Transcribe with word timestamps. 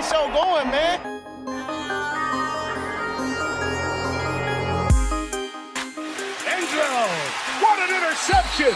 the 0.00 0.06
show 0.06 0.26
going, 0.32 0.70
man. 0.70 1.00
Angelo, 6.46 7.06
what 7.60 7.78
an 7.84 7.90
interception! 7.96 8.74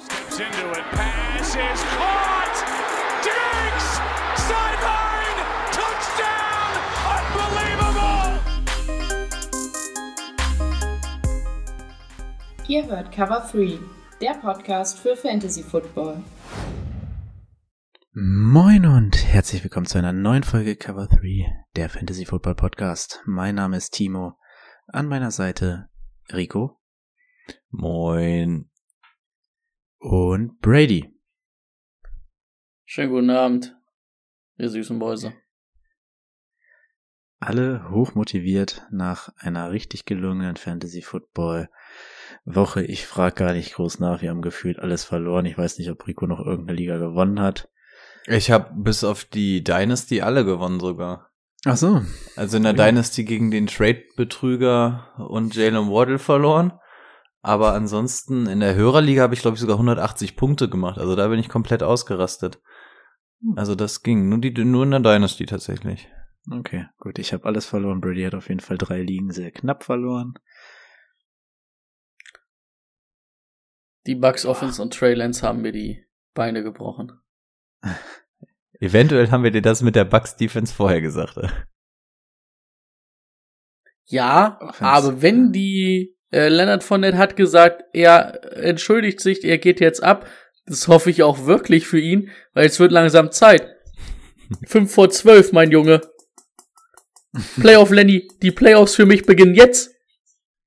Steps 0.00 0.40
into 0.40 0.70
it, 0.70 0.84
pass 0.92 1.54
is 1.54 1.82
caught! 1.96 2.56
Diggs! 3.26 3.88
Sideline! 4.48 5.38
Touchdown! 5.78 6.70
Unbelievable! 7.16 8.28
Ihr 12.68 12.86
hört 12.86 13.12
Cover 13.12 13.46
3, 13.52 13.78
der 14.20 14.34
Podcast 14.34 14.98
für 14.98 15.16
Fantasy 15.16 15.62
Football. 15.62 16.22
Moin 18.12 18.84
und 18.86 19.09
herzlich 19.32 19.62
willkommen 19.62 19.86
zu 19.86 19.96
einer 19.96 20.12
neuen 20.12 20.42
Folge 20.42 20.74
Cover 20.74 21.06
3, 21.06 21.64
der 21.76 21.88
Fantasy 21.88 22.26
Football 22.26 22.56
Podcast. 22.56 23.22
Mein 23.26 23.54
Name 23.54 23.76
ist 23.76 23.90
Timo. 23.90 24.36
An 24.88 25.06
meiner 25.06 25.30
Seite 25.30 25.88
Rico. 26.32 26.80
Moin. 27.68 28.68
Und 30.00 30.58
Brady. 30.58 31.14
Schönen 32.84 33.12
guten 33.12 33.30
Abend, 33.30 33.76
ihr 34.58 34.68
süßen 34.68 34.98
Mäuse. 34.98 35.32
Alle 37.38 37.88
hochmotiviert 37.88 38.88
nach 38.90 39.32
einer 39.36 39.70
richtig 39.70 40.06
gelungenen 40.06 40.56
Fantasy 40.56 41.02
Football 41.02 41.70
Woche. 42.44 42.82
Ich 42.82 43.06
frage 43.06 43.36
gar 43.36 43.52
nicht 43.52 43.74
groß 43.74 44.00
nach. 44.00 44.22
Wir 44.22 44.30
haben 44.30 44.42
gefühlt 44.42 44.80
alles 44.80 45.04
verloren. 45.04 45.46
Ich 45.46 45.56
weiß 45.56 45.78
nicht, 45.78 45.88
ob 45.88 46.04
Rico 46.08 46.26
noch 46.26 46.40
irgendeine 46.40 46.76
Liga 46.76 46.98
gewonnen 46.98 47.38
hat. 47.38 47.70
Ich 48.30 48.50
habe 48.50 48.70
bis 48.74 49.02
auf 49.02 49.24
die 49.24 49.64
Dynasty 49.64 50.20
alle 50.20 50.44
gewonnen 50.44 50.78
sogar. 50.78 51.30
Ach 51.64 51.76
so. 51.76 52.02
Also 52.36 52.56
in 52.56 52.62
der 52.62 52.74
Ja. 52.74 52.86
Dynasty 52.86 53.24
gegen 53.24 53.50
den 53.50 53.66
Trade-Betrüger 53.66 55.08
und 55.28 55.54
Jalen 55.56 55.90
Waddle 55.90 56.18
verloren. 56.18 56.72
Aber 57.42 57.72
ansonsten 57.74 58.46
in 58.46 58.60
der 58.60 58.74
Hörerliga 58.74 59.22
habe 59.22 59.34
ich, 59.34 59.40
glaube 59.40 59.56
ich, 59.56 59.60
sogar 59.60 59.76
180 59.76 60.36
Punkte 60.36 60.68
gemacht. 60.68 60.98
Also 60.98 61.16
da 61.16 61.28
bin 61.28 61.40
ich 61.40 61.48
komplett 61.48 61.82
ausgerastet. 61.82 62.60
Also 63.56 63.74
das 63.74 64.02
ging. 64.02 64.28
Nur, 64.28 64.38
die, 64.38 64.52
nur 64.64 64.84
in 64.84 64.90
der 64.90 65.00
Dynasty 65.00 65.46
tatsächlich. 65.46 66.08
Okay, 66.50 66.86
gut. 66.98 67.18
Ich 67.18 67.32
habe 67.32 67.44
alles 67.46 67.66
verloren. 67.66 68.00
Brady 68.00 68.22
hat 68.22 68.34
auf 68.34 68.48
jeden 68.48 68.60
Fall 68.60 68.78
drei 68.78 69.02
Ligen 69.02 69.30
sehr 69.32 69.50
knapp 69.50 69.84
verloren. 69.84 70.34
Die 74.06 74.14
Bucks 74.14 74.46
Offense 74.46 74.80
und 74.80 74.94
Trey 74.94 75.14
Lance 75.14 75.46
haben 75.46 75.62
mir 75.62 75.72
die 75.72 76.04
Beine 76.34 76.62
gebrochen. 76.62 77.12
Eventuell 78.80 79.30
haben 79.30 79.44
wir 79.44 79.50
dir 79.50 79.62
das 79.62 79.82
mit 79.82 79.94
der 79.94 80.04
Bucks 80.04 80.36
Defense 80.36 80.74
vorher 80.74 81.02
gesagt. 81.02 81.38
Ja, 84.06 84.58
Offense. 84.60 84.84
aber 84.84 85.22
wenn 85.22 85.52
die 85.52 86.16
äh, 86.32 86.48
Leonard 86.48 86.82
Fournette 86.82 87.18
hat 87.18 87.36
gesagt, 87.36 87.84
er 87.92 88.56
entschuldigt 88.56 89.20
sich, 89.20 89.44
er 89.44 89.58
geht 89.58 89.80
jetzt 89.80 90.02
ab, 90.02 90.26
das 90.66 90.88
hoffe 90.88 91.10
ich 91.10 91.22
auch 91.22 91.44
wirklich 91.46 91.86
für 91.86 92.00
ihn, 92.00 92.30
weil 92.54 92.66
es 92.66 92.80
wird 92.80 92.90
langsam 92.90 93.30
Zeit. 93.30 93.68
Fünf 94.66 94.94
vor 94.94 95.10
zwölf, 95.10 95.52
mein 95.52 95.70
Junge. 95.70 96.00
Playoff 97.60 97.90
Lenny, 97.90 98.28
die 98.42 98.50
Playoffs 98.50 98.94
für 98.96 99.06
mich 99.06 99.24
beginnen 99.24 99.54
jetzt. 99.54 99.94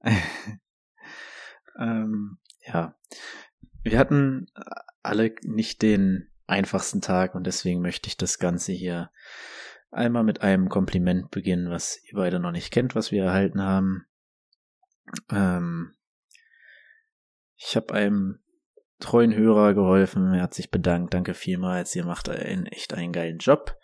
ähm, 1.80 2.38
ja. 2.66 2.96
Wir 3.82 4.00
hatten 4.00 4.48
alle 5.02 5.36
nicht 5.44 5.82
den 5.82 6.33
einfachsten 6.48 7.02
Tag 7.02 7.36
und 7.36 7.46
deswegen 7.48 7.82
möchte 7.82 8.08
ich 8.08 8.18
das 8.18 8.40
Ganze 8.40 8.72
hier 8.72 9.12
einmal 9.92 10.24
mit 10.24 10.42
einem 10.42 10.70
Kompliment 10.70 11.32
beginnen, 11.32 11.70
was 11.70 12.02
ihr 12.06 12.16
beide 12.16 12.40
noch 12.40 12.52
nicht 12.52 12.72
kennt, 12.72 12.96
was 12.96 13.12
wir 13.12 13.24
erhalten 13.24 13.62
haben. 13.62 14.06
Ähm, 15.30 15.96
ich 17.56 17.76
habe 17.76 17.94
einem 17.94 18.40
treuen 19.00 19.34
Hörer 19.34 19.74
geholfen, 19.74 20.34
er 20.34 20.44
hat 20.44 20.54
sich 20.54 20.72
bedankt, 20.72 21.14
danke 21.14 21.34
vielmals, 21.34 21.96
ihr 21.96 22.06
macht 22.06 22.30
einen, 22.30 22.66
echt 22.66 22.94
einen 22.94 23.14
geilen 23.14 23.38
Job. 23.38 23.78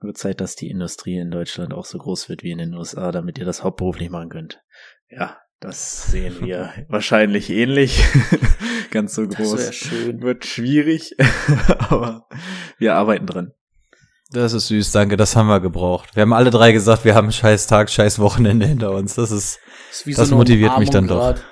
Wird 0.00 0.18
Zeit, 0.18 0.40
dass 0.40 0.56
die 0.56 0.68
Industrie 0.68 1.18
in 1.18 1.30
Deutschland 1.30 1.72
auch 1.72 1.86
so 1.86 1.98
groß 1.98 2.28
wird 2.28 2.42
wie 2.42 2.50
in 2.50 2.58
den 2.58 2.74
USA, 2.74 3.10
damit 3.10 3.38
ihr 3.38 3.46
das 3.46 3.62
hauptberuflich 3.62 4.10
machen 4.10 4.28
könnt. 4.28 4.62
Ja, 5.08 5.38
das 5.64 6.10
sehen 6.10 6.40
wir 6.40 6.72
wahrscheinlich 6.88 7.48
ähnlich. 7.48 8.04
Ganz 8.90 9.14
so 9.14 9.26
groß. 9.26 9.90
Wird 10.20 10.44
schwierig, 10.44 11.16
aber 11.78 12.26
wir 12.78 12.94
arbeiten 12.94 13.26
dran. 13.26 13.52
Das 14.30 14.52
ist 14.52 14.68
süß, 14.68 14.92
danke, 14.92 15.16
das 15.16 15.36
haben 15.36 15.46
wir 15.46 15.60
gebraucht. 15.60 16.16
Wir 16.16 16.22
haben 16.22 16.32
alle 16.32 16.50
drei 16.50 16.72
gesagt, 16.72 17.04
wir 17.04 17.14
haben 17.14 17.26
einen 17.26 17.32
scheiß 17.32 17.66
Tag, 17.66 17.90
scheiß 17.90 18.18
Wochenende 18.18 18.66
hinter 18.66 18.90
uns. 18.92 19.14
Das 19.14 19.30
ist, 19.30 19.58
Das, 19.90 20.06
ist 20.06 20.18
Das 20.18 20.28
eine 20.28 20.36
motiviert 20.36 20.78
mich 20.78 20.90
dann 20.90 21.04
Umarmung 21.04 21.34
doch. 21.34 21.42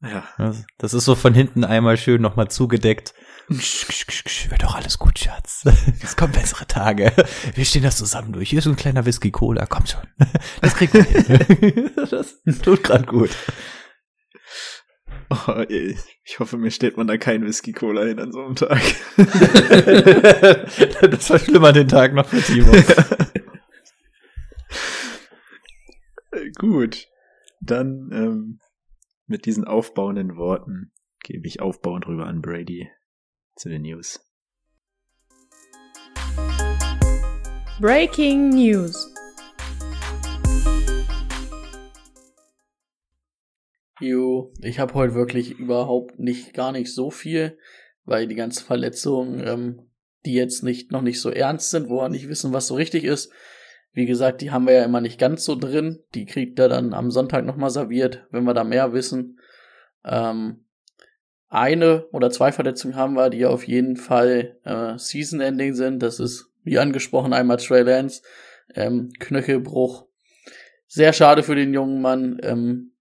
grad. 0.00 0.28
Ja, 0.38 0.52
das 0.78 0.94
ist 0.94 1.04
so 1.04 1.16
von 1.16 1.34
hinten 1.34 1.64
einmal 1.64 1.96
schön 1.96 2.22
nochmal 2.22 2.48
zugedeckt. 2.48 3.14
Wird 3.48 4.62
doch 4.62 4.74
alles 4.74 4.98
gut, 4.98 5.18
Schatz. 5.18 5.64
Es 6.02 6.16
kommen 6.16 6.32
bessere 6.32 6.66
Tage. 6.66 7.12
Wir 7.54 7.64
stehen 7.64 7.82
das 7.82 7.96
zusammen 7.96 8.32
durch. 8.32 8.50
Hier 8.50 8.58
ist 8.58 8.64
so 8.64 8.70
ein 8.70 8.76
kleiner 8.76 9.06
Whisky 9.06 9.30
Cola. 9.30 9.64
Komm 9.66 9.86
schon. 9.86 10.02
Das 10.60 10.74
kriegt 10.74 10.92
man 10.92 11.04
hin. 11.04 11.90
Das 12.10 12.42
tut 12.62 12.84
gerade 12.84 13.06
gut. 13.06 13.30
oh, 15.30 15.64
ich 15.68 16.38
hoffe, 16.38 16.58
mir 16.58 16.70
steht 16.70 16.96
man 16.98 17.06
da 17.06 17.16
kein 17.16 17.44
Whisky 17.44 17.72
Cola 17.72 18.02
hin 18.02 18.18
an 18.18 18.32
so 18.32 18.44
einem 18.44 18.54
Tag. 18.54 18.82
Das 21.10 21.26
verschlimmert 21.26 21.76
den 21.76 21.88
Tag 21.88 22.12
noch 22.12 22.26
für 22.28 22.42
Timo. 22.42 22.72
Gut, 26.58 27.08
dann 27.60 28.10
ähm, 28.12 28.60
mit 29.26 29.46
diesen 29.46 29.64
aufbauenden 29.64 30.36
Worten 30.36 30.92
gebe 31.22 31.46
ich 31.46 31.60
aufbauend 31.60 32.06
rüber 32.06 32.26
an 32.26 32.42
Brady 32.42 32.88
zu 33.58 33.68
den 33.68 33.82
News. 33.82 34.20
Breaking 37.80 38.50
News. 38.50 39.12
Jo, 44.00 44.52
ich 44.62 44.78
habe 44.78 44.94
heute 44.94 45.14
wirklich 45.14 45.58
überhaupt 45.58 46.20
nicht, 46.20 46.54
gar 46.54 46.70
nicht 46.70 46.94
so 46.94 47.10
viel, 47.10 47.58
weil 48.04 48.28
die 48.28 48.36
ganzen 48.36 48.64
Verletzungen, 48.64 49.44
ähm, 49.44 49.90
die 50.24 50.34
jetzt 50.34 50.62
nicht 50.62 50.92
noch 50.92 51.02
nicht 51.02 51.20
so 51.20 51.30
ernst 51.30 51.70
sind, 51.70 51.88
wo 51.88 52.00
wir 52.00 52.08
nicht 52.08 52.28
wissen, 52.28 52.52
was 52.52 52.68
so 52.68 52.76
richtig 52.76 53.02
ist. 53.02 53.32
Wie 53.92 54.06
gesagt, 54.06 54.40
die 54.40 54.52
haben 54.52 54.66
wir 54.66 54.74
ja 54.74 54.84
immer 54.84 55.00
nicht 55.00 55.18
ganz 55.18 55.44
so 55.44 55.56
drin. 55.56 56.04
Die 56.14 56.26
kriegt 56.26 56.60
er 56.60 56.68
dann 56.68 56.94
am 56.94 57.10
Sonntag 57.10 57.44
nochmal 57.44 57.70
serviert, 57.70 58.26
wenn 58.30 58.44
wir 58.44 58.54
da 58.54 58.62
mehr 58.62 58.92
wissen. 58.92 59.40
Ähm, 60.04 60.64
eine 61.48 62.06
oder 62.12 62.30
zwei 62.30 62.52
Verletzungen 62.52 62.96
haben 62.96 63.14
wir, 63.14 63.30
die 63.30 63.46
auf 63.46 63.66
jeden 63.66 63.96
Fall 63.96 64.56
äh, 64.64 64.98
Season-Ending 64.98 65.74
sind. 65.74 66.02
Das 66.02 66.20
ist, 66.20 66.50
wie 66.62 66.78
angesprochen, 66.78 67.32
einmal 67.32 67.56
Trey 67.56 67.82
Lance, 67.82 68.22
ähm, 68.74 69.10
Knöchelbruch. 69.18 70.06
Sehr 70.86 71.12
schade 71.12 71.42
für 71.42 71.54
den 71.54 71.72
jungen 71.72 72.00
Mann. 72.00 72.38
Ähm, 72.42 72.92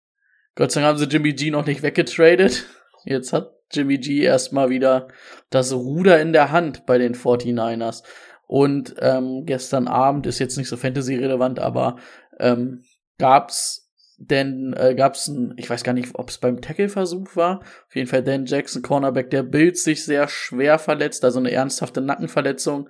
Gott 0.56 0.72
sei 0.72 0.82
Dank 0.82 0.92
haben 0.92 0.98
sie 0.98 1.06
Jimmy 1.06 1.34
G 1.34 1.52
noch 1.52 1.66
nicht 1.66 1.84
weggetradet. 1.84 2.66
Jetzt 3.04 3.34
hat 3.34 3.54
Jimmy 3.72 3.98
G 3.98 4.22
erstmal 4.22 4.70
wieder 4.70 5.10
das 5.50 5.74
Ruder 5.74 6.22
in 6.22 6.34
der 6.34 6.52
Hand 6.52 6.86
bei 6.86 6.98
den 6.98 7.16
49ers. 7.16 8.04
Und 8.48 8.96
ähm, 9.00 9.46
gestern 9.46 9.88
Abend 9.90 10.26
ist 10.26 10.40
jetzt 10.40 10.58
nicht 10.58 10.70
so 10.70 10.78
Fantasy-relevant, 10.78 11.60
aber 11.60 11.98
ähm, 12.40 12.84
gab's 13.18 13.87
denn 14.18 14.74
äh, 14.74 14.96
gab's 14.96 15.28
ein, 15.28 15.54
ich 15.58 15.70
weiß 15.70 15.84
gar 15.84 15.94
nicht, 15.94 16.16
ob 16.16 16.30
es 16.30 16.40
beim 16.40 16.62
Tackle-Versuch 16.62 17.36
war. 17.36 17.60
Auf 17.88 17.96
jeden 17.96 18.08
Fall 18.08 18.24
Dan 18.24 18.46
Jackson, 18.46 18.82
Cornerback 18.82 19.30
der 19.30 19.44
Bills, 19.44 19.84
sich 19.84 20.04
sehr 20.04 20.28
schwer 20.28 20.80
verletzt, 20.80 21.24
also 21.24 21.40
eine 21.40 21.52
ernsthafte 21.52 22.02
Nackenverletzung. 22.02 22.90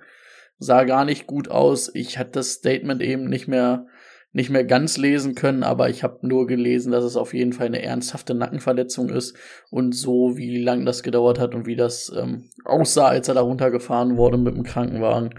Sah 0.58 0.84
gar 0.84 1.04
nicht 1.04 1.26
gut 1.26 1.50
aus. 1.50 1.90
Ich 1.94 2.18
hatte 2.18 2.32
das 2.32 2.52
Statement 2.52 3.02
eben 3.02 3.28
nicht 3.28 3.46
mehr 3.46 3.86
nicht 4.32 4.50
mehr 4.50 4.64
ganz 4.64 4.98
lesen 4.98 5.34
können, 5.34 5.62
aber 5.62 5.88
ich 5.88 6.02
habe 6.02 6.26
nur 6.26 6.46
gelesen, 6.46 6.92
dass 6.92 7.02
es 7.02 7.16
auf 7.16 7.32
jeden 7.32 7.54
Fall 7.54 7.66
eine 7.66 7.82
ernsthafte 7.82 8.34
Nackenverletzung 8.34 9.08
ist 9.08 9.34
und 9.70 9.94
so 9.94 10.36
wie 10.36 10.62
lang 10.62 10.84
das 10.84 11.02
gedauert 11.02 11.38
hat 11.38 11.54
und 11.54 11.66
wie 11.66 11.76
das 11.76 12.12
ähm, 12.14 12.50
aussah, 12.64 13.08
als 13.08 13.28
er 13.28 13.34
da 13.34 13.40
runtergefahren 13.40 14.18
wurde 14.18 14.36
mit 14.36 14.54
dem 14.54 14.64
Krankenwagen, 14.64 15.30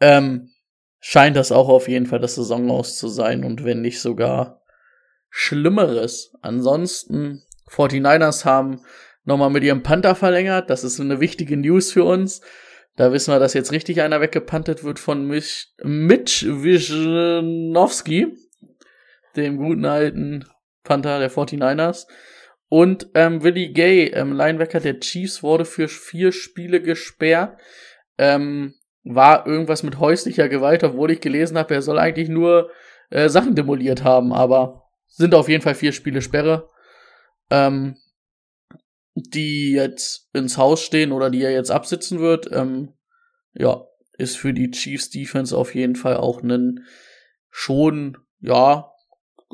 ähm, 0.00 0.50
scheint 1.00 1.36
das 1.36 1.52
auch 1.52 1.68
auf 1.68 1.88
jeden 1.88 2.06
Fall 2.06 2.20
das 2.20 2.34
Saison 2.34 2.70
aus 2.70 2.98
zu 2.98 3.08
sein 3.08 3.44
und 3.44 3.64
wenn 3.64 3.80
nicht 3.80 4.00
sogar 4.00 4.60
Schlimmeres. 5.30 6.32
Ansonsten 6.42 7.42
49ers 7.70 8.44
haben 8.44 8.80
nochmal 9.24 9.50
mit 9.50 9.64
ihrem 9.64 9.82
Panther 9.82 10.14
verlängert. 10.14 10.70
Das 10.70 10.84
ist 10.84 11.00
eine 11.00 11.20
wichtige 11.20 11.56
News 11.56 11.92
für 11.92 12.04
uns. 12.04 12.40
Da 12.96 13.12
wissen 13.12 13.32
wir, 13.32 13.38
dass 13.38 13.54
jetzt 13.54 13.70
richtig 13.70 14.02
einer 14.02 14.20
weggepantet 14.20 14.82
wird 14.82 14.98
von 14.98 15.24
Mich 15.24 15.72
Mitch 15.84 16.44
Wisnowski, 16.44 18.34
dem 19.36 19.56
guten 19.56 19.84
alten 19.84 20.44
Panther 20.82 21.20
der 21.20 21.30
49ers. 21.30 22.06
Und 22.68 23.08
ähm, 23.14 23.42
Willie 23.42 23.72
Gay, 23.72 24.08
ähm, 24.08 24.32
Linebacker 24.32 24.80
der 24.80 24.98
Chiefs, 24.98 25.42
wurde 25.42 25.64
für 25.64 25.88
vier 25.88 26.32
Spiele 26.32 26.82
gesperrt. 26.82 27.58
Ähm, 28.18 28.74
war 29.04 29.46
irgendwas 29.46 29.82
mit 29.82 30.00
häuslicher 30.00 30.48
Gewalt, 30.48 30.84
obwohl 30.84 31.12
ich 31.12 31.20
gelesen 31.20 31.56
habe, 31.56 31.74
er 31.74 31.82
soll 31.82 31.98
eigentlich 31.98 32.28
nur 32.28 32.70
äh, 33.10 33.28
Sachen 33.28 33.54
demoliert 33.54 34.04
haben, 34.04 34.32
aber 34.32 34.87
sind 35.08 35.34
auf 35.34 35.48
jeden 35.48 35.62
Fall 35.62 35.74
vier 35.74 35.92
Spiele 35.92 36.22
Sperre, 36.22 36.68
ähm, 37.50 37.96
die 39.14 39.72
jetzt 39.72 40.28
ins 40.32 40.56
Haus 40.56 40.82
stehen 40.82 41.12
oder 41.12 41.30
die 41.30 41.42
er 41.42 41.52
jetzt 41.52 41.70
absitzen 41.70 42.20
wird. 42.20 42.48
Ähm, 42.52 42.94
ja, 43.54 43.84
ist 44.16 44.36
für 44.36 44.52
die 44.52 44.70
Chiefs 44.70 45.10
Defense 45.10 45.56
auf 45.56 45.74
jeden 45.74 45.96
Fall 45.96 46.16
auch 46.16 46.42
ein 46.42 46.84
schon, 47.50 48.18
ja, 48.40 48.92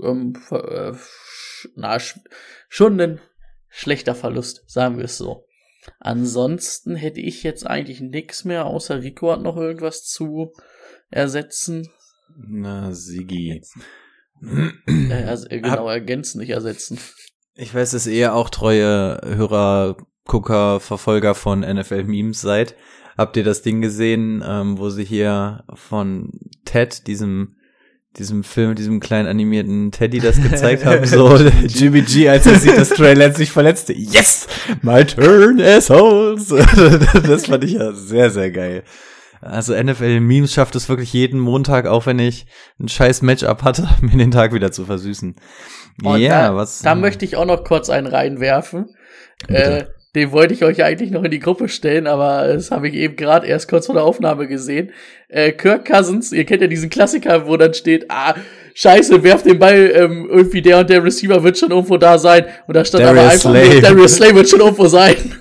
ähm, 0.02 0.34
äh, 0.50 0.92
na, 1.76 1.98
schon 2.68 3.00
ein 3.00 3.20
schlechter 3.68 4.14
Verlust, 4.14 4.64
sagen 4.66 4.98
wir 4.98 5.04
es 5.04 5.16
so. 5.16 5.46
Ansonsten 5.98 6.96
hätte 6.96 7.20
ich 7.20 7.42
jetzt 7.42 7.66
eigentlich 7.66 8.00
nichts 8.00 8.44
mehr, 8.44 8.66
außer 8.66 9.02
Rico 9.02 9.32
hat 9.32 9.42
noch 9.42 9.56
irgendwas 9.56 10.04
zu 10.04 10.52
ersetzen. 11.10 11.90
Na, 12.36 12.92
Sigi. 12.92 13.62
Äh, 14.87 15.25
also, 15.25 15.49
genau, 15.49 15.88
ergänzen, 15.88 16.41
nicht 16.41 16.50
ersetzen. 16.50 16.99
Ich 17.55 17.75
weiß, 17.75 17.93
dass 17.93 18.06
ihr 18.06 18.35
auch 18.35 18.50
treue 18.50 19.20
Hörer, 19.25 19.96
Gucker, 20.25 20.81
Verfolger 20.81 21.35
von 21.35 21.61
NFL-Memes 21.61 22.41
seid. 22.41 22.75
Habt 23.17 23.37
ihr 23.37 23.44
das 23.44 23.62
Ding 23.62 23.81
gesehen, 23.81 24.43
ähm, 24.46 24.79
wo 24.79 24.91
sie 24.91 25.05
hier 25.05 25.64
von 25.75 26.32
Ted, 26.64 27.06
diesem 27.06 27.56
diesem 28.19 28.44
Film, 28.44 28.75
diesem 28.75 29.00
kleinen 29.00 29.26
animierten 29.26 29.91
Teddy 29.91 30.20
das 30.20 30.41
gezeigt 30.41 30.85
haben, 30.85 31.05
so 31.06 31.37
Jimmy 31.37 32.02
G, 32.02 32.29
als 32.29 32.47
er 32.47 32.58
sieht, 32.58 32.76
dass 32.76 32.90
Trey 32.90 33.14
Lance 33.14 33.38
sich 33.38 33.50
verletzte. 33.50 33.93
Yes! 33.93 34.47
My 34.82 35.05
turn, 35.05 35.61
assholes! 35.61 36.49
das 37.26 37.47
fand 37.47 37.64
ich 37.64 37.73
ja 37.73 37.93
sehr, 37.93 38.31
sehr 38.31 38.50
geil. 38.50 38.85
Also 39.44 39.75
NFL 39.75 40.20
Memes 40.20 40.55
schafft 40.55 40.75
es 40.75 40.88
wirklich 40.88 41.12
jeden 41.12 41.38
Montag, 41.38 41.87
auch 41.87 42.06
wenn 42.06 42.19
ich 42.19 42.46
ein 42.81 42.88
scheiß 42.88 43.20
Matchup 43.20 43.62
hatte, 43.62 43.88
mir 44.00 44.17
den 44.17 44.31
Tag 44.31 44.55
wieder 44.55 44.73
zu 44.73 44.87
versüßen. 44.87 45.37
ja, 46.02 46.17
yeah, 46.17 46.56
was. 46.56 46.81
Da 46.81 46.94
möchte 46.94 47.25
ich 47.25 47.37
auch 47.37 47.44
noch 47.44 47.62
kurz 47.62 47.91
einen 47.91 48.06
reinwerfen. 48.06 48.87
Äh, 49.49 49.85
den 50.14 50.32
wollte 50.32 50.55
ich 50.55 50.64
euch 50.64 50.82
eigentlich 50.82 51.11
noch 51.11 51.25
in 51.25 51.31
die 51.31 51.41
Gruppe 51.41 51.69
stellen, 51.69 52.06
aber 52.06 52.46
das 52.46 52.70
habe 52.70 52.88
ich 52.88 52.94
eben 52.94 53.17
gerade 53.17 53.46
erst 53.46 53.69
kurz 53.69 53.87
vor 53.87 53.94
der 53.94 54.05
Aufnahme 54.05 54.46
gesehen. 54.46 54.93
Äh, 55.29 55.52
Kirk 55.52 55.85
Cousins, 55.87 56.32
ihr 56.32 56.47
kennt 56.47 56.62
ja 56.62 56.69
diesen 56.69 56.88
Klassiker, 56.88 57.47
wo 57.47 57.56
dann 57.56 57.75
steht, 57.75 58.06
ah, 58.08 58.35
scheiße, 58.75 59.23
werf 59.25 59.43
den 59.43 59.58
Ball, 59.58 59.93
ähm, 59.94 60.26
irgendwie 60.31 60.62
der 60.62 60.79
und 60.79 60.88
der 60.88 61.05
Receiver 61.05 61.43
wird 61.43 61.58
schon 61.58 61.70
irgendwo 61.70 61.99
da 61.99 62.17
sein. 62.17 62.47
Und 62.67 62.76
da 62.76 62.85
stand 62.85 63.05
Darius 63.05 63.44
aber 63.44 63.55
einfach, 63.55 63.69
Slay. 63.69 63.81
Darius 63.81 64.14
Slay 64.14 64.35
wird 64.35 64.49
schon 64.49 64.61
irgendwo 64.61 64.87
sein. 64.87 65.17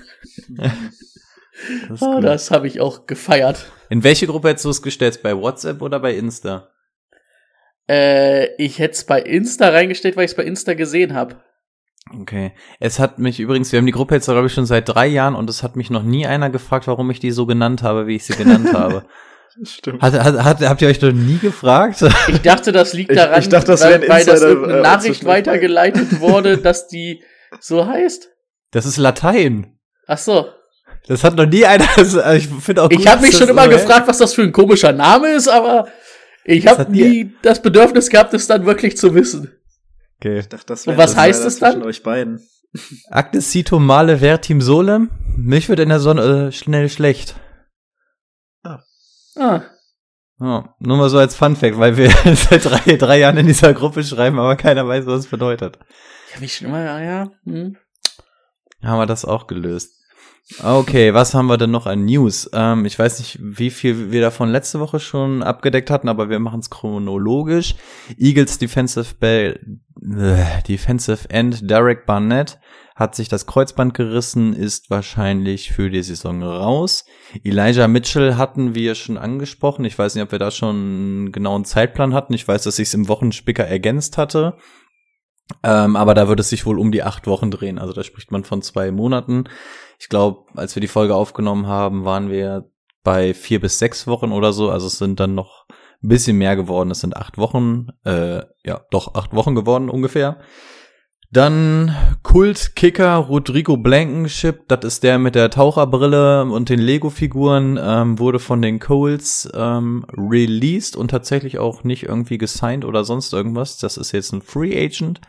das, 1.88 2.02
oh, 2.02 2.20
das 2.20 2.50
habe 2.50 2.66
ich 2.66 2.80
auch 2.80 3.06
gefeiert. 3.06 3.66
In 3.90 4.02
welche 4.04 4.26
Gruppe 4.26 4.48
hättest 4.48 4.64
du 4.64 4.70
es 4.70 4.82
gestellt? 4.82 5.22
Bei 5.22 5.36
WhatsApp 5.36 5.82
oder 5.82 6.00
bei 6.00 6.14
Insta? 6.14 6.70
Äh, 7.88 8.54
ich 8.56 8.78
hätte 8.78 8.94
es 8.94 9.04
bei 9.04 9.20
Insta 9.20 9.68
reingestellt, 9.68 10.16
weil 10.16 10.24
ich 10.24 10.30
es 10.32 10.36
bei 10.36 10.44
Insta 10.44 10.74
gesehen 10.74 11.14
habe. 11.14 11.36
Okay. 12.20 12.52
Es 12.80 12.98
hat 12.98 13.18
mich 13.18 13.40
übrigens, 13.40 13.72
wir 13.72 13.78
haben 13.78 13.86
die 13.86 13.92
Gruppe 13.92 14.14
jetzt, 14.14 14.26
glaube 14.26 14.46
ich, 14.46 14.52
schon 14.52 14.66
seit 14.66 14.88
drei 14.88 15.06
Jahren 15.06 15.34
und 15.34 15.48
es 15.48 15.62
hat 15.62 15.76
mich 15.76 15.90
noch 15.90 16.02
nie 16.02 16.26
einer 16.26 16.50
gefragt, 16.50 16.86
warum 16.86 17.10
ich 17.10 17.20
die 17.20 17.30
so 17.30 17.46
genannt 17.46 17.82
habe, 17.82 18.06
wie 18.06 18.16
ich 18.16 18.24
sie 18.24 18.34
genannt 18.34 18.72
habe. 18.72 19.04
Stimmt. 19.62 20.02
Hat, 20.02 20.14
hat, 20.14 20.42
hat, 20.42 20.60
habt 20.62 20.82
ihr 20.82 20.88
euch 20.88 21.00
noch 21.00 21.12
nie 21.12 21.38
gefragt? 21.38 22.02
Ich 22.26 22.40
dachte, 22.40 22.72
das 22.72 22.92
liegt 22.92 23.16
daran, 23.16 23.38
ich, 23.38 23.44
ich 23.44 23.48
dachte, 23.50 23.68
das 23.68 23.82
weil, 23.82 24.08
weil 24.08 24.24
das 24.24 24.42
irgendeine 24.42 24.78
äh, 24.78 24.82
Nachricht 24.82 25.24
weitergeleitet 25.24 26.20
wurde, 26.20 26.58
dass 26.58 26.88
die 26.88 27.22
so 27.60 27.86
heißt. 27.86 28.30
Das 28.72 28.84
ist 28.84 28.96
Latein. 28.96 29.78
Ach 30.08 30.18
so. 30.18 30.48
Das 31.06 31.22
hat 31.22 31.36
noch 31.36 31.46
nie 31.46 31.64
einer. 31.64 31.86
Also 31.96 32.22
ich 32.32 32.48
finde 32.48 32.82
auch. 32.82 32.88
Gut, 32.88 33.00
ich 33.00 33.06
habe 33.06 33.22
mich 33.22 33.36
schon 33.36 33.48
immer 33.48 33.64
so 33.64 33.70
gefragt, 33.70 34.08
was 34.08 34.18
das 34.18 34.34
für 34.34 34.42
ein 34.42 34.52
komischer 34.52 34.92
Name 34.92 35.28
ist, 35.28 35.48
aber 35.48 35.88
ich 36.44 36.66
habe 36.66 36.90
nie 36.90 37.32
das 37.42 37.60
Bedürfnis 37.60 38.10
gehabt, 38.10 38.34
es 38.34 38.46
dann 38.46 38.66
wirklich 38.66 38.96
zu 38.96 39.14
wissen. 39.14 39.50
Okay. 40.18 40.40
Ich 40.40 40.48
dachte, 40.48 40.66
das 40.66 40.86
Und 40.86 40.96
was 40.96 41.16
heißt 41.16 41.44
es 41.44 41.58
dann? 41.58 41.82
euch 41.82 42.02
beiden. 42.02 42.40
Actesito 43.10 43.78
male 43.78 44.18
vertim 44.18 44.60
solem. 44.60 45.10
Mich 45.36 45.68
wird 45.68 45.80
in 45.80 45.88
der 45.88 46.00
Sonne 46.00 46.48
äh, 46.48 46.52
schnell 46.52 46.88
schlecht. 46.88 47.34
Ah. 48.62 48.82
ah. 49.36 49.62
Ja, 50.40 50.74
nur 50.80 50.96
mal 50.96 51.08
so 51.08 51.18
als 51.18 51.36
Fun 51.36 51.54
Fact, 51.54 51.78
weil 51.78 51.96
wir 51.96 52.10
seit 52.34 52.64
drei, 52.64 52.96
drei 52.96 53.18
Jahren 53.20 53.36
in 53.36 53.46
dieser 53.46 53.72
Gruppe 53.72 54.02
schreiben, 54.02 54.38
aber 54.38 54.56
keiner 54.56 54.86
weiß, 54.86 55.06
was 55.06 55.20
es 55.20 55.26
bedeutet. 55.28 55.78
Ja, 56.34 56.40
wie 56.40 56.48
schon 56.48 56.68
immer, 56.68 56.82
ja, 56.82 57.00
ja. 57.00 57.30
Hm. 57.44 57.76
Haben 58.82 58.98
wir 58.98 59.06
das 59.06 59.24
auch 59.24 59.46
gelöst. 59.46 59.92
Okay, 60.62 61.14
was 61.14 61.32
haben 61.32 61.46
wir 61.46 61.56
denn 61.56 61.70
noch 61.70 61.86
an 61.86 62.04
News? 62.04 62.50
Ähm, 62.52 62.84
ich 62.84 62.98
weiß 62.98 63.18
nicht, 63.18 63.38
wie 63.40 63.70
viel 63.70 64.12
wir 64.12 64.20
davon 64.20 64.50
letzte 64.50 64.78
Woche 64.78 65.00
schon 65.00 65.42
abgedeckt 65.42 65.90
hatten, 65.90 66.08
aber 66.08 66.28
wir 66.28 66.38
machen 66.38 66.60
es 66.60 66.68
chronologisch. 66.68 67.76
Eagles 68.18 68.58
Defensive 68.58 69.14
Bell, 69.18 69.78
äh, 70.02 70.62
Defensive 70.68 71.30
End 71.30 71.70
Derek 71.70 72.04
Barnett 72.04 72.58
hat 72.94 73.14
sich 73.14 73.28
das 73.28 73.46
Kreuzband 73.46 73.94
gerissen, 73.94 74.52
ist 74.52 74.90
wahrscheinlich 74.90 75.72
für 75.72 75.90
die 75.90 76.02
Saison 76.02 76.42
raus. 76.42 77.06
Elijah 77.42 77.88
Mitchell 77.88 78.36
hatten 78.36 78.74
wir 78.74 78.94
schon 78.94 79.16
angesprochen. 79.16 79.84
Ich 79.84 79.98
weiß 79.98 80.14
nicht, 80.14 80.22
ob 80.22 80.30
wir 80.30 80.38
da 80.38 80.50
schon 80.50 80.76
einen 80.76 81.32
genauen 81.32 81.64
Zeitplan 81.64 82.14
hatten. 82.14 82.34
Ich 82.34 82.46
weiß, 82.46 82.62
dass 82.62 82.78
ich 82.78 82.88
es 82.88 82.94
im 82.94 83.08
Wochenspicker 83.08 83.64
ergänzt 83.64 84.18
hatte. 84.18 84.58
Ähm, 85.62 85.96
aber 85.96 86.14
da 86.14 86.28
wird 86.28 86.40
es 86.40 86.50
sich 86.50 86.66
wohl 86.66 86.78
um 86.78 86.92
die 86.92 87.02
acht 87.02 87.26
Wochen 87.26 87.50
drehen. 87.50 87.78
Also 87.78 87.92
da 87.92 88.04
spricht 88.04 88.30
man 88.30 88.44
von 88.44 88.62
zwei 88.62 88.90
Monaten. 88.90 89.44
Ich 89.98 90.08
glaube, 90.08 90.46
als 90.54 90.74
wir 90.76 90.80
die 90.80 90.88
Folge 90.88 91.14
aufgenommen 91.14 91.66
haben, 91.66 92.04
waren 92.04 92.30
wir 92.30 92.70
bei 93.02 93.34
vier 93.34 93.60
bis 93.60 93.78
sechs 93.78 94.06
Wochen 94.06 94.32
oder 94.32 94.52
so. 94.52 94.70
Also 94.70 94.86
es 94.86 94.98
sind 94.98 95.20
dann 95.20 95.34
noch 95.34 95.66
ein 96.02 96.08
bisschen 96.08 96.36
mehr 96.36 96.56
geworden. 96.56 96.90
Es 96.90 97.00
sind 97.00 97.16
acht 97.16 97.38
Wochen, 97.38 97.88
äh, 98.04 98.42
ja, 98.64 98.80
doch 98.90 99.14
acht 99.14 99.34
Wochen 99.34 99.54
geworden 99.54 99.90
ungefähr. 99.90 100.40
Dann 101.34 101.96
Kult-Kicker 102.22 103.16
Rodrigo 103.16 103.76
Blankenship, 103.76 104.68
das 104.68 104.84
ist 104.84 105.02
der 105.02 105.18
mit 105.18 105.34
der 105.34 105.50
Taucherbrille 105.50 106.44
und 106.44 106.68
den 106.68 106.78
Lego-Figuren, 106.78 107.76
ähm, 107.82 108.20
wurde 108.20 108.38
von 108.38 108.62
den 108.62 108.78
Coles 108.78 109.50
ähm, 109.52 110.06
released 110.16 110.94
und 110.94 111.10
tatsächlich 111.10 111.58
auch 111.58 111.82
nicht 111.82 112.04
irgendwie 112.04 112.38
gesigned 112.38 112.84
oder 112.84 113.02
sonst 113.02 113.32
irgendwas. 113.32 113.78
Das 113.78 113.96
ist 113.96 114.12
jetzt 114.12 114.32
ein 114.32 114.42
Free 114.42 114.78
Agent. 114.78 115.22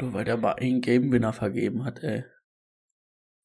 Nur 0.00 0.12
weil 0.12 0.24
der 0.24 0.38
mal 0.38 0.54
einen 0.54 0.80
Game-Winner 0.80 1.32
vergeben 1.32 1.84
hat, 1.84 2.02
ey. 2.02 2.24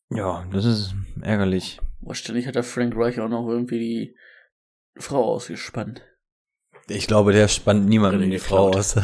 Ja, 0.10 0.46
das 0.52 0.66
ist 0.66 0.96
ärgerlich. 1.22 1.80
Wahrscheinlich 2.02 2.48
hat 2.48 2.56
der 2.56 2.64
Frank 2.64 2.94
Reich 2.96 3.20
auch 3.20 3.30
noch 3.30 3.48
irgendwie 3.48 3.80
die 3.80 4.16
Frau 5.02 5.24
ausgespannt. 5.34 6.02
Ich 6.88 7.08
glaube, 7.08 7.34
der 7.34 7.48
spannt 7.48 7.88
niemanden 7.88 8.30
die 8.30 8.40
Frau 8.40 8.70
aus. 8.70 8.96
äh, 8.96 9.02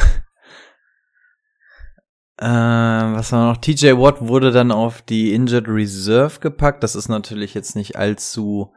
was 2.40 3.32
war 3.32 3.52
noch? 3.52 3.58
TJ 3.58 3.94
Watt 3.98 4.26
wurde 4.26 4.52
dann 4.52 4.72
auf 4.72 5.02
die 5.02 5.34
Injured 5.34 5.68
Reserve 5.68 6.40
gepackt. 6.40 6.84
Das 6.84 6.96
ist 6.96 7.10
natürlich 7.10 7.54
jetzt 7.54 7.76
nicht 7.76 7.98
allzu 7.98 8.74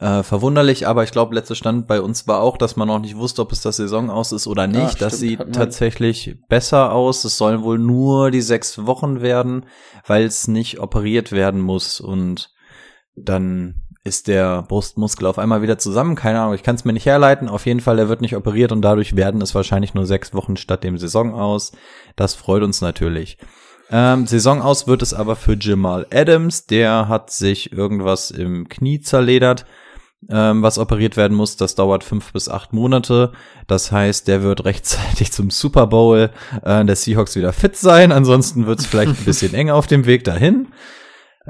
äh, 0.00 0.22
verwunderlich, 0.22 0.86
aber 0.86 1.02
ich 1.02 1.10
glaube, 1.10 1.34
letzter 1.34 1.54
Stand 1.54 1.88
bei 1.88 2.00
uns 2.00 2.28
war 2.28 2.40
auch, 2.40 2.56
dass 2.56 2.76
man 2.76 2.86
noch 2.86 3.00
nicht 3.00 3.16
wusste, 3.16 3.42
ob 3.42 3.50
es 3.50 3.62
das 3.62 3.76
Saison 3.76 4.10
aus 4.10 4.30
ist 4.30 4.46
oder 4.46 4.66
nicht. 4.66 5.00
Ja, 5.00 5.06
das 5.08 5.18
sieht 5.18 5.52
tatsächlich 5.52 6.36
besser 6.48 6.92
aus. 6.92 7.24
Es 7.24 7.36
sollen 7.36 7.62
wohl 7.62 7.78
nur 7.78 8.30
die 8.30 8.40
sechs 8.40 8.86
Wochen 8.86 9.20
werden, 9.22 9.66
weil 10.06 10.24
es 10.24 10.46
nicht 10.46 10.78
operiert 10.78 11.32
werden 11.32 11.60
muss 11.60 12.00
und 12.00 12.54
dann 13.16 13.82
ist 14.04 14.28
der 14.28 14.62
Brustmuskel 14.62 15.26
auf 15.26 15.38
einmal 15.38 15.62
wieder 15.62 15.78
zusammen. 15.78 16.14
Keine 16.14 16.40
Ahnung, 16.40 16.54
ich 16.54 16.62
kann 16.62 16.76
es 16.76 16.84
mir 16.84 16.92
nicht 16.92 17.06
herleiten. 17.06 17.48
Auf 17.48 17.66
jeden 17.66 17.80
Fall, 17.80 17.98
er 17.98 18.08
wird 18.08 18.20
nicht 18.20 18.36
operiert 18.36 18.70
und 18.70 18.82
dadurch 18.82 19.16
werden 19.16 19.42
es 19.42 19.54
wahrscheinlich 19.54 19.94
nur 19.94 20.06
sechs 20.06 20.32
Wochen 20.32 20.56
statt 20.56 20.84
dem 20.84 20.96
Saison 20.96 21.34
aus. 21.34 21.72
Das 22.14 22.34
freut 22.34 22.62
uns 22.62 22.80
natürlich. 22.80 23.36
Ähm, 23.90 24.26
Saison 24.26 24.62
aus 24.62 24.86
wird 24.86 25.02
es 25.02 25.12
aber 25.12 25.34
für 25.34 25.56
Jamal 25.58 26.06
Adams. 26.12 26.66
Der 26.66 27.08
hat 27.08 27.30
sich 27.30 27.72
irgendwas 27.72 28.30
im 28.30 28.68
Knie 28.68 29.00
zerledert 29.00 29.66
ähm, 30.30 30.62
was 30.62 30.78
operiert 30.78 31.16
werden 31.16 31.36
muss. 31.36 31.56
Das 31.56 31.74
dauert 31.74 32.04
fünf 32.04 32.32
bis 32.32 32.48
acht 32.48 32.72
Monate. 32.72 33.32
Das 33.66 33.92
heißt, 33.92 34.28
der 34.28 34.42
wird 34.42 34.64
rechtzeitig 34.64 35.32
zum 35.32 35.50
Super 35.50 35.86
Bowl 35.86 36.30
äh, 36.62 36.84
der 36.84 36.96
Seahawks 36.96 37.36
wieder 37.36 37.52
fit 37.52 37.76
sein. 37.76 38.12
Ansonsten 38.12 38.66
wird 38.66 38.80
es 38.80 38.86
vielleicht 38.86 39.12
ein 39.12 39.24
bisschen 39.24 39.54
enger 39.54 39.74
auf 39.74 39.86
dem 39.86 40.06
Weg 40.06 40.24
dahin. 40.24 40.68